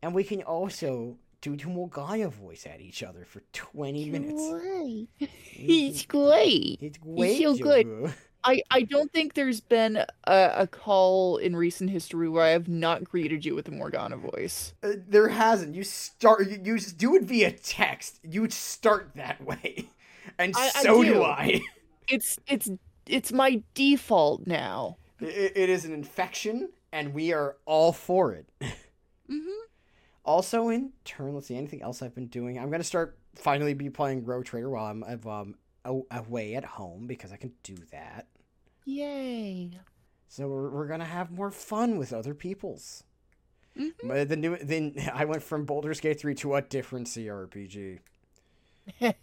and 0.00 0.14
we 0.14 0.24
can 0.24 0.42
also 0.44 1.18
do 1.42 1.56
the 1.56 1.66
Morgana 1.66 2.30
voice 2.30 2.66
at 2.66 2.80
each 2.80 3.02
other 3.02 3.26
for 3.26 3.42
20 3.52 4.08
minutes. 4.08 4.50
Great. 4.50 5.08
He's 5.42 6.06
great. 6.06 6.78
It's 6.80 6.96
great. 6.96 7.42
so 7.42 7.54
good. 7.54 8.14
I, 8.42 8.62
I 8.70 8.82
don't 8.82 9.12
think 9.12 9.34
there's 9.34 9.60
been 9.60 9.96
a, 9.96 10.06
a 10.56 10.66
call 10.66 11.36
in 11.36 11.54
recent 11.56 11.90
history 11.90 12.28
where 12.28 12.44
I 12.44 12.50
have 12.50 12.68
not 12.68 13.04
greeted 13.04 13.44
you 13.44 13.54
with 13.54 13.68
a 13.68 13.70
Morgana 13.70 14.16
voice. 14.16 14.72
Uh, 14.82 14.92
there 15.08 15.28
hasn't. 15.28 15.74
You 15.74 15.84
start. 15.84 16.48
You, 16.48 16.58
you 16.64 16.78
do 16.78 17.16
it 17.16 17.24
via 17.24 17.52
text. 17.52 18.18
You 18.22 18.48
start 18.48 19.10
that 19.16 19.44
way, 19.44 19.90
and 20.38 20.54
I- 20.56 20.70
I 20.74 20.82
so 20.82 21.02
do. 21.02 21.14
do. 21.14 21.22
I. 21.22 21.60
It's 22.08 22.38
it's 22.46 22.70
it's 23.06 23.32
my 23.32 23.62
default 23.74 24.46
now. 24.46 24.96
It, 25.20 25.52
it 25.54 25.68
is 25.70 25.84
an 25.84 25.92
infection, 25.92 26.70
and 26.92 27.12
we 27.14 27.32
are 27.32 27.56
all 27.66 27.92
for 27.92 28.32
it. 28.32 28.46
Mm-hmm. 29.30 29.48
Also, 30.24 30.70
in 30.70 30.90
turn, 31.04 31.34
let's 31.34 31.46
see 31.46 31.56
anything 31.56 31.82
else 31.82 32.02
I've 32.02 32.16
been 32.16 32.26
doing. 32.26 32.58
I'm 32.58 32.68
gonna 32.68 32.82
start 32.82 33.16
finally 33.36 33.74
be 33.74 33.88
playing 33.90 34.24
Rogue 34.24 34.44
Trader 34.44 34.68
while 34.68 34.86
I'm 34.86 35.04
I've, 35.04 35.24
um 35.24 35.54
away 35.84 36.56
at 36.56 36.64
home 36.64 37.06
because 37.06 37.32
I 37.32 37.36
can 37.36 37.52
do 37.62 37.76
that. 37.90 38.26
Yay. 38.84 39.70
So 40.28 40.48
we're 40.48 40.70
we're 40.70 40.86
gonna 40.86 41.04
have 41.04 41.30
more 41.30 41.50
fun 41.50 41.98
with 41.98 42.12
other 42.12 42.34
people's. 42.34 43.04
Mhm. 43.76 43.92
But 44.04 44.28
The 44.28 44.36
new 44.36 44.56
then 44.56 44.94
I 45.12 45.24
went 45.24 45.42
from 45.42 45.64
Baldur's 45.64 46.00
Gate 46.00 46.20
3 46.20 46.34
to 46.36 46.54
a 46.56 46.62
different 46.62 47.06
CRPG. 47.08 47.98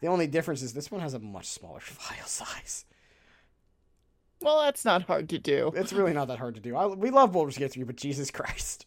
The 0.00 0.06
only 0.06 0.28
difference 0.28 0.62
is 0.62 0.74
this 0.74 0.92
one 0.92 1.00
has 1.00 1.14
a 1.14 1.18
much 1.18 1.46
smaller 1.48 1.80
file 1.82 2.26
size. 2.26 2.84
well, 4.40 4.60
that's 4.62 4.84
not 4.84 5.02
hard 5.02 5.28
to 5.30 5.38
do. 5.38 5.72
It's 5.74 5.92
really 5.92 6.12
not 6.12 6.28
that 6.28 6.38
hard 6.38 6.54
to 6.54 6.60
do. 6.60 6.76
I, 6.76 6.86
we 6.86 7.10
love 7.10 7.32
Baldur's 7.32 7.58
Gate 7.58 7.72
3, 7.72 7.82
but 7.82 7.96
Jesus 7.96 8.30
Christ. 8.30 8.86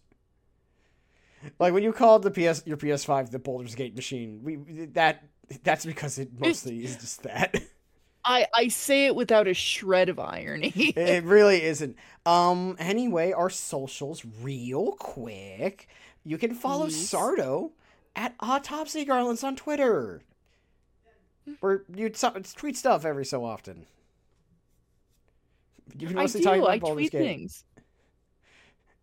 Like 1.59 1.73
when 1.73 1.83
you 1.83 1.91
called 1.91 2.23
the 2.23 2.31
PS 2.31 2.63
your 2.65 2.77
PS5 2.77 3.31
the 3.31 3.39
Baldur's 3.39 3.75
Gate 3.75 3.93
machine, 3.95 4.39
we 4.43 4.55
that 4.93 5.23
that's 5.63 5.85
because 5.85 6.17
it 6.17 6.29
mostly 6.39 6.83
is 6.85 6.95
just 6.95 7.23
that. 7.23 7.61
I 8.23 8.47
I 8.53 8.67
say 8.67 9.05
it 9.07 9.15
without 9.15 9.47
a 9.47 9.53
shred 9.53 10.09
of 10.09 10.19
irony. 10.19 10.69
it 10.95 11.23
really 11.23 11.63
isn't. 11.63 11.95
Um 12.25 12.75
anyway, 12.79 13.31
our 13.31 13.49
socials 13.49 14.23
real 14.41 14.93
quick. 14.93 15.87
You 16.23 16.37
can 16.37 16.53
follow 16.53 16.85
Yes. 16.85 16.95
Sardo 17.11 17.71
at 18.15 18.35
Autopsy 18.39 19.05
Garlands 19.05 19.43
on 19.43 19.55
Twitter. 19.55 20.21
Where 21.59 21.83
you 21.93 22.09
tweet 22.09 22.77
stuff 22.77 23.03
every 23.05 23.25
so 23.25 23.43
often. 23.43 23.85
You've 25.97 26.15
I 26.17 26.25
do. 26.27 26.49
I 26.49 26.79
Baldur's 26.79 27.09
tweet 27.09 27.11
things. 27.11 27.63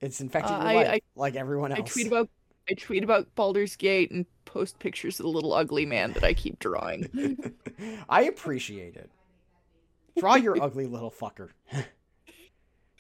It's 0.00 0.20
infected 0.20 0.52
Uh, 0.52 0.58
your 0.58 0.66
I- 0.68 0.74
life, 0.74 0.88
I- 0.88 1.00
like 1.16 1.34
everyone 1.36 1.72
else. 1.72 1.80
I 1.80 1.82
tweet 1.92 2.06
about 2.06 2.28
I 2.70 2.74
tweet 2.74 3.02
about 3.02 3.34
Baldur's 3.34 3.76
Gate 3.76 4.10
and 4.10 4.26
post 4.58 4.80
pictures 4.80 5.20
of 5.20 5.22
the 5.22 5.30
little 5.30 5.52
ugly 5.52 5.86
man 5.86 6.12
that 6.14 6.24
I 6.24 6.34
keep 6.34 6.58
drawing. 6.58 7.54
I 8.08 8.22
appreciate 8.22 8.96
it. 8.96 9.08
Draw 10.18 10.34
your 10.34 10.60
ugly 10.62 10.86
little 10.86 11.12
fucker. 11.12 11.50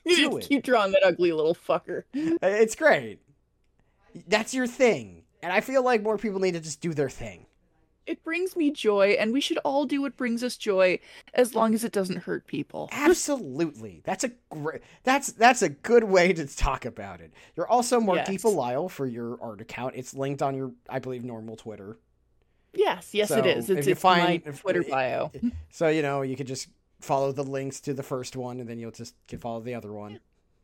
Do 0.06 0.36
it. 0.36 0.46
keep 0.48 0.62
drawing 0.62 0.92
that 0.92 1.02
ugly 1.04 1.32
little 1.32 1.56
fucker. 1.56 2.04
It's 2.14 2.76
great. 2.76 3.18
That's 4.28 4.54
your 4.54 4.68
thing. 4.68 5.24
And 5.42 5.52
I 5.52 5.60
feel 5.60 5.82
like 5.82 6.00
more 6.00 6.16
people 6.16 6.38
need 6.38 6.54
to 6.54 6.60
just 6.60 6.80
do 6.80 6.94
their 6.94 7.10
thing. 7.10 7.46
It 8.08 8.24
brings 8.24 8.56
me 8.56 8.70
joy, 8.70 9.16
and 9.20 9.32
we 9.32 9.40
should 9.40 9.58
all 9.58 9.84
do 9.84 10.00
what 10.02 10.16
brings 10.16 10.42
us 10.42 10.56
joy, 10.56 10.98
as 11.34 11.54
long 11.54 11.74
as 11.74 11.84
it 11.84 11.92
doesn't 11.92 12.16
hurt 12.22 12.46
people. 12.46 12.88
Absolutely. 12.92 14.00
That's 14.04 14.24
a 14.24 14.30
great 14.50 14.80
that's 15.04 15.32
that's 15.32 15.62
a 15.62 15.68
good 15.68 16.04
way 16.04 16.32
to 16.32 16.46
talk 16.56 16.84
about 16.84 17.20
it. 17.20 17.32
You're 17.56 17.68
also 17.68 18.00
Mark 18.00 18.26
Yes. 18.28 18.44
Lyle 18.44 18.88
for 18.88 19.06
your 19.06 19.38
art 19.42 19.60
account. 19.60 19.94
It's 19.96 20.14
linked 20.14 20.40
on 20.42 20.54
your 20.56 20.72
I 20.88 20.98
believe 20.98 21.24
normal 21.24 21.56
Twitter. 21.56 21.98
Yes, 22.74 23.14
yes, 23.14 23.28
So, 23.28 23.38
it 23.38 23.46
is. 23.46 23.70
if 23.70 23.78
It's, 23.78 23.86
you 23.86 23.92
it's 23.92 24.04
my 24.04 24.20
find- 24.20 24.42
if- 24.46 24.60
Twitter 24.60 24.82
bio. 24.84 25.30
So, 25.70 25.88
you 25.88 26.02
know, 26.02 26.22
you 26.22 26.36
could 26.36 26.46
just 26.46 26.68
follow 27.00 27.32
the 27.32 27.42
links 27.44 27.80
to 27.80 27.94
the 27.94 28.02
first 28.02 28.36
one 28.36 28.60
and 28.60 28.68
then 28.68 28.78
you'll 28.78 28.90
just 28.90 29.14
can 29.26 29.38
follow 29.38 29.60
the 29.60 29.74
other 29.74 29.92
one. 29.92 30.20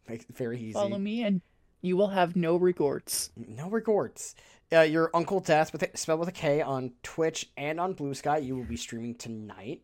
Makes 0.09 0.27
it 0.29 0.37
very 0.37 0.59
easy. 0.61 0.73
Follow 0.75 0.99
me, 0.99 1.23
and 1.23 1.41
you 1.85 1.97
will 1.97 2.09
have 2.09 2.35
no 2.35 2.57
regrets. 2.57 3.31
No 3.37 3.69
regrets. 3.69 4.35
Uh, 4.73 4.81
your 4.81 5.11
Unkle 5.11 5.45
Death, 5.45 5.73
with 5.73 5.83
a, 5.83 5.97
spelled 5.97 6.21
with 6.21 6.31
a 6.31 6.33
K, 6.33 6.63
on 6.63 6.93
Twitch 7.03 7.51
and 7.57 7.79
on 7.79 7.93
Blue 7.93 8.15
Sky. 8.15 8.39
You 8.39 8.57
will 8.57 8.65
be 8.65 8.77
streaming 8.77 9.15
tonight. 9.15 9.83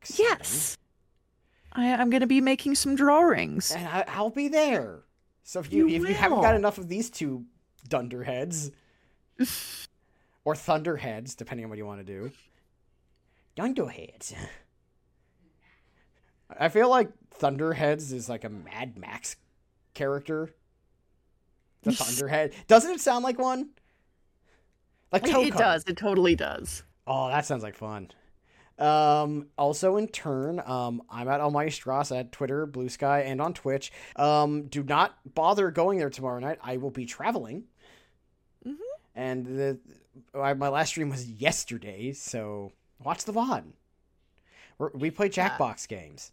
Exciting. 0.00 0.26
Yes, 0.26 0.76
I, 1.72 1.92
I'm 1.92 2.10
going 2.10 2.22
to 2.22 2.26
be 2.26 2.40
making 2.40 2.74
some 2.74 2.96
drawings. 2.96 3.70
And 3.70 3.86
I, 3.86 4.04
I'll 4.08 4.30
be 4.30 4.48
there. 4.48 5.02
So 5.44 5.60
if 5.60 5.72
you, 5.72 5.86
You 5.86 6.02
if 6.02 6.08
you 6.08 6.14
haven't 6.14 6.42
got 6.42 6.56
enough 6.56 6.78
of 6.78 6.88
these 6.88 7.08
two 7.08 7.44
dunderheads, 7.88 8.72
or 10.44 10.56
thunderheads, 10.56 11.36
depending 11.36 11.64
on 11.64 11.70
what 11.70 11.78
you 11.78 11.86
want 11.86 12.04
to 12.04 12.04
do, 12.04 12.32
dunderheads. 13.54 14.34
I 16.58 16.68
feel 16.68 16.88
like 16.88 17.10
Thunderheads 17.30 18.12
is 18.12 18.28
like 18.28 18.44
a 18.44 18.48
Mad 18.48 18.98
Max 18.98 19.36
character. 19.94 20.50
The 21.82 21.92
Thunderhead. 21.92 22.52
Doesn't 22.68 22.90
it 22.92 23.00
sound 23.00 23.24
like 23.24 23.38
one? 23.38 23.70
Like 25.12 25.26
It, 25.26 25.34
it 25.34 25.54
does. 25.54 25.84
It 25.86 25.96
totally 25.96 26.34
does. 26.36 26.82
Oh, 27.06 27.28
that 27.28 27.44
sounds 27.44 27.62
like 27.62 27.74
fun. 27.76 28.10
Um, 28.78 29.48
also, 29.58 29.96
in 29.96 30.08
turn, 30.08 30.60
um, 30.64 31.02
I'm 31.10 31.28
at 31.28 31.40
Almighty 31.40 31.70
Stross 31.70 32.16
at 32.18 32.32
Twitter, 32.32 32.64
Blue 32.66 32.88
Sky, 32.88 33.20
and 33.22 33.40
on 33.40 33.52
Twitch. 33.52 33.92
Um, 34.16 34.64
do 34.68 34.82
not 34.82 35.16
bother 35.34 35.70
going 35.70 35.98
there 35.98 36.08
tomorrow 36.10 36.38
night. 36.38 36.58
I 36.62 36.78
will 36.78 36.90
be 36.90 37.04
traveling. 37.04 37.64
Mhm. 38.66 38.76
And 39.14 39.46
the 39.46 39.78
my 40.34 40.52
last 40.68 40.90
stream 40.90 41.10
was 41.10 41.26
yesterday, 41.26 42.12
so 42.12 42.72
watch 43.02 43.24
the 43.24 43.32
VOD. 43.32 43.64
We're, 44.78 44.90
we 44.94 45.10
play 45.10 45.30
Yeah. 45.32 45.50
Jackbox 45.58 45.86
games. 45.86 46.32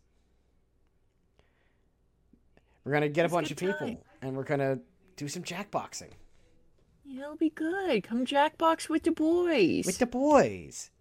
We're 2.84 2.94
gonna 2.94 3.10
get 3.10 3.24
a 3.24 3.26
It's 3.26 3.34
a 3.34 3.36
bunch 3.36 3.52
of 3.52 3.58
people, 3.58 3.78
time. 3.88 3.98
and 4.22 4.36
we're 4.38 4.44
gonna 4.44 4.80
do 5.20 5.28
some 5.28 5.44
Jackboxing 5.44 6.12
It'll 7.12 7.36
be 7.36 7.50
good. 7.50 8.04
Come 8.04 8.24
Jackbox 8.26 8.88
with 8.88 9.02
the 9.04 9.12
boys. 9.12 9.86
with 9.88 9.98
the 9.98 10.06
boys. 10.06 10.92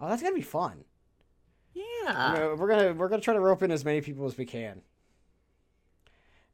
Oh, 0.00 0.08
that's 0.08 0.22
gonna 0.22 0.34
be 0.34 0.40
fun. 0.42 0.84
yeah. 1.74 2.32
We're 2.32 2.36
gonna- 2.38 2.54
we're 2.56 2.68
gonna 2.68 2.92
we're 2.94 3.08
gonna 3.08 3.22
try 3.22 3.34
to 3.34 3.40
rope 3.40 3.62
in 3.62 3.70
as 3.70 3.84
many 3.84 4.00
people 4.00 4.24
as 4.26 4.38
we 4.38 4.46
can. 4.46 4.80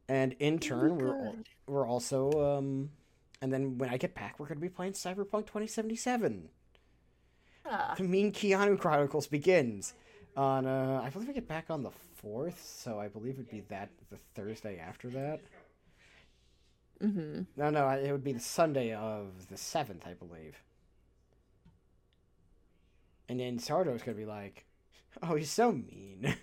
And 0.09 0.33
in 0.39 0.59
turn, 0.59 0.99
we're 0.99 1.15
al- 1.17 1.37
we're 1.67 1.87
also 1.87 2.31
um, 2.59 2.91
and 3.41 3.53
then 3.53 3.79
when 3.79 3.91
I 3.91 3.97
get 3.97 4.15
back, 4.15 4.39
we're 4.41 4.47
gonna 4.49 4.61
be 4.61 4.69
playing 4.69 4.93
Cyberpunk 4.95 5.47
2077. 5.47 6.49
Yeah. 7.65 7.95
The 7.97 8.03
Mean 8.03 8.33
Keanu 8.33 8.79
Chronicles 8.79 9.27
begins 9.29 9.95
on 10.37 10.67
uh, 10.67 11.01
I 11.05 11.11
believe 11.11 11.29
we 11.29 11.35
get 11.35 11.47
back 11.49 11.67
on 11.71 11.83
the 11.85 11.93
fourth, 12.17 12.61
so 12.65 12.99
I 12.99 13.09
believe 13.09 13.35
it'd 13.35 13.51
be 13.51 13.61
that 13.69 13.91
the 14.11 14.17
Thursday 14.35 14.79
after 14.79 15.09
that. 15.11 15.41
Mm-hmm. 17.03 17.43
No, 17.57 17.71
no, 17.71 17.89
it 17.91 18.11
would 18.13 18.25
be 18.25 18.33
the 18.33 18.41
Sunday 18.41 18.95
of 18.95 19.49
the 19.51 19.57
seventh, 19.57 20.07
I 20.07 20.15
believe. 20.15 20.57
And 23.29 23.41
then 23.41 23.59
Sardo's 23.59 24.03
gonna 24.03 24.17
be 24.17 24.27
like, 24.27 24.65
"Oh, 25.23 25.35
he's 25.35 25.51
so 25.51 25.73
mean." 25.73 26.37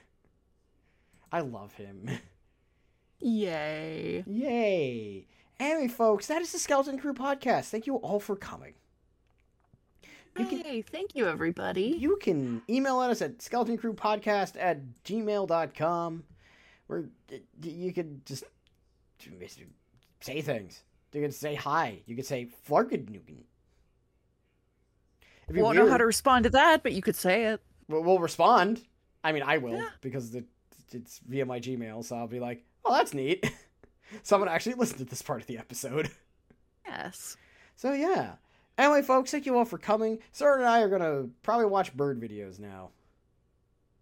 I 1.31 1.39
love 1.41 1.73
him. 1.73 2.09
Yay. 3.19 4.23
Yay! 4.27 5.27
Anyway, 5.59 5.87
folks, 5.87 6.27
that 6.27 6.41
is 6.41 6.51
the 6.51 6.59
Skeleton 6.59 6.97
Crew 6.99 7.13
podcast. 7.13 7.65
Thank 7.69 7.85
you 7.87 7.95
all 7.97 8.19
for 8.19 8.35
coming. 8.35 8.73
You 10.37 10.45
can 10.45 10.59
Hey, 10.59 10.81
thank 10.81 11.13
you, 11.15 11.27
everybody. 11.27 11.95
you 11.99 12.17
can 12.21 12.61
email 12.69 12.99
us 12.99 13.21
at 13.21 13.37
skeletoncrewpodcast 13.39 14.55
at 14.59 14.79
gmail.com 15.03 16.23
where 16.87 17.03
you 17.61 17.93
could 17.93 18.25
just 18.25 18.45
say 20.21 20.41
things. 20.41 20.83
You 21.13 21.21
can 21.21 21.31
say 21.31 21.55
hi. 21.55 22.01
You 22.05 22.15
can 22.15 22.23
say 22.23 22.49
Flarkenugen. 22.67 23.43
If 25.49 25.55
you 25.57 25.63
Won't 25.63 25.77
know 25.77 25.89
how 25.89 25.97
to 25.97 26.05
respond 26.05 26.43
to 26.45 26.49
that, 26.51 26.81
but 26.83 26.93
you 26.93 27.01
could 27.01 27.15
say 27.17 27.45
it. 27.47 27.61
We'll, 27.89 28.03
we'll 28.03 28.19
respond. 28.19 28.81
I 29.23 29.33
mean, 29.33 29.43
I 29.43 29.57
will 29.57 29.73
Yeah. 29.75 29.89
because 29.99 30.31
the, 30.31 30.45
it's 30.91 31.19
via 31.27 31.45
my 31.45 31.59
Gmail, 31.59 32.05
so 32.05 32.15
I'll 32.15 32.27
be 32.27 32.39
like, 32.39 32.63
"Oh, 32.85 32.93
that's 32.93 33.13
neat." 33.13 33.51
Someone 34.23 34.47
actually 34.49 34.75
listened 34.75 34.99
to 34.99 35.05
this 35.05 35.21
part 35.21 35.41
of 35.41 35.47
the 35.47 35.57
episode. 35.57 36.09
Yes. 36.87 37.37
So 37.75 37.93
yeah. 37.93 38.33
Anyway, 38.77 39.01
folks, 39.01 39.31
thank 39.31 39.45
you 39.45 39.57
all 39.57 39.65
for 39.65 39.77
coming. 39.77 40.19
Sarah 40.31 40.57
and 40.57 40.65
I 40.65 40.81
are 40.81 40.89
gonna 40.89 41.27
probably 41.43 41.65
watch 41.67 41.95
bird 41.95 42.19
videos 42.19 42.59
now. 42.59 42.89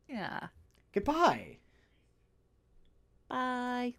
Yeah. 0.08 0.48
Goodbye. 0.94 1.58
Bye. 3.28 3.94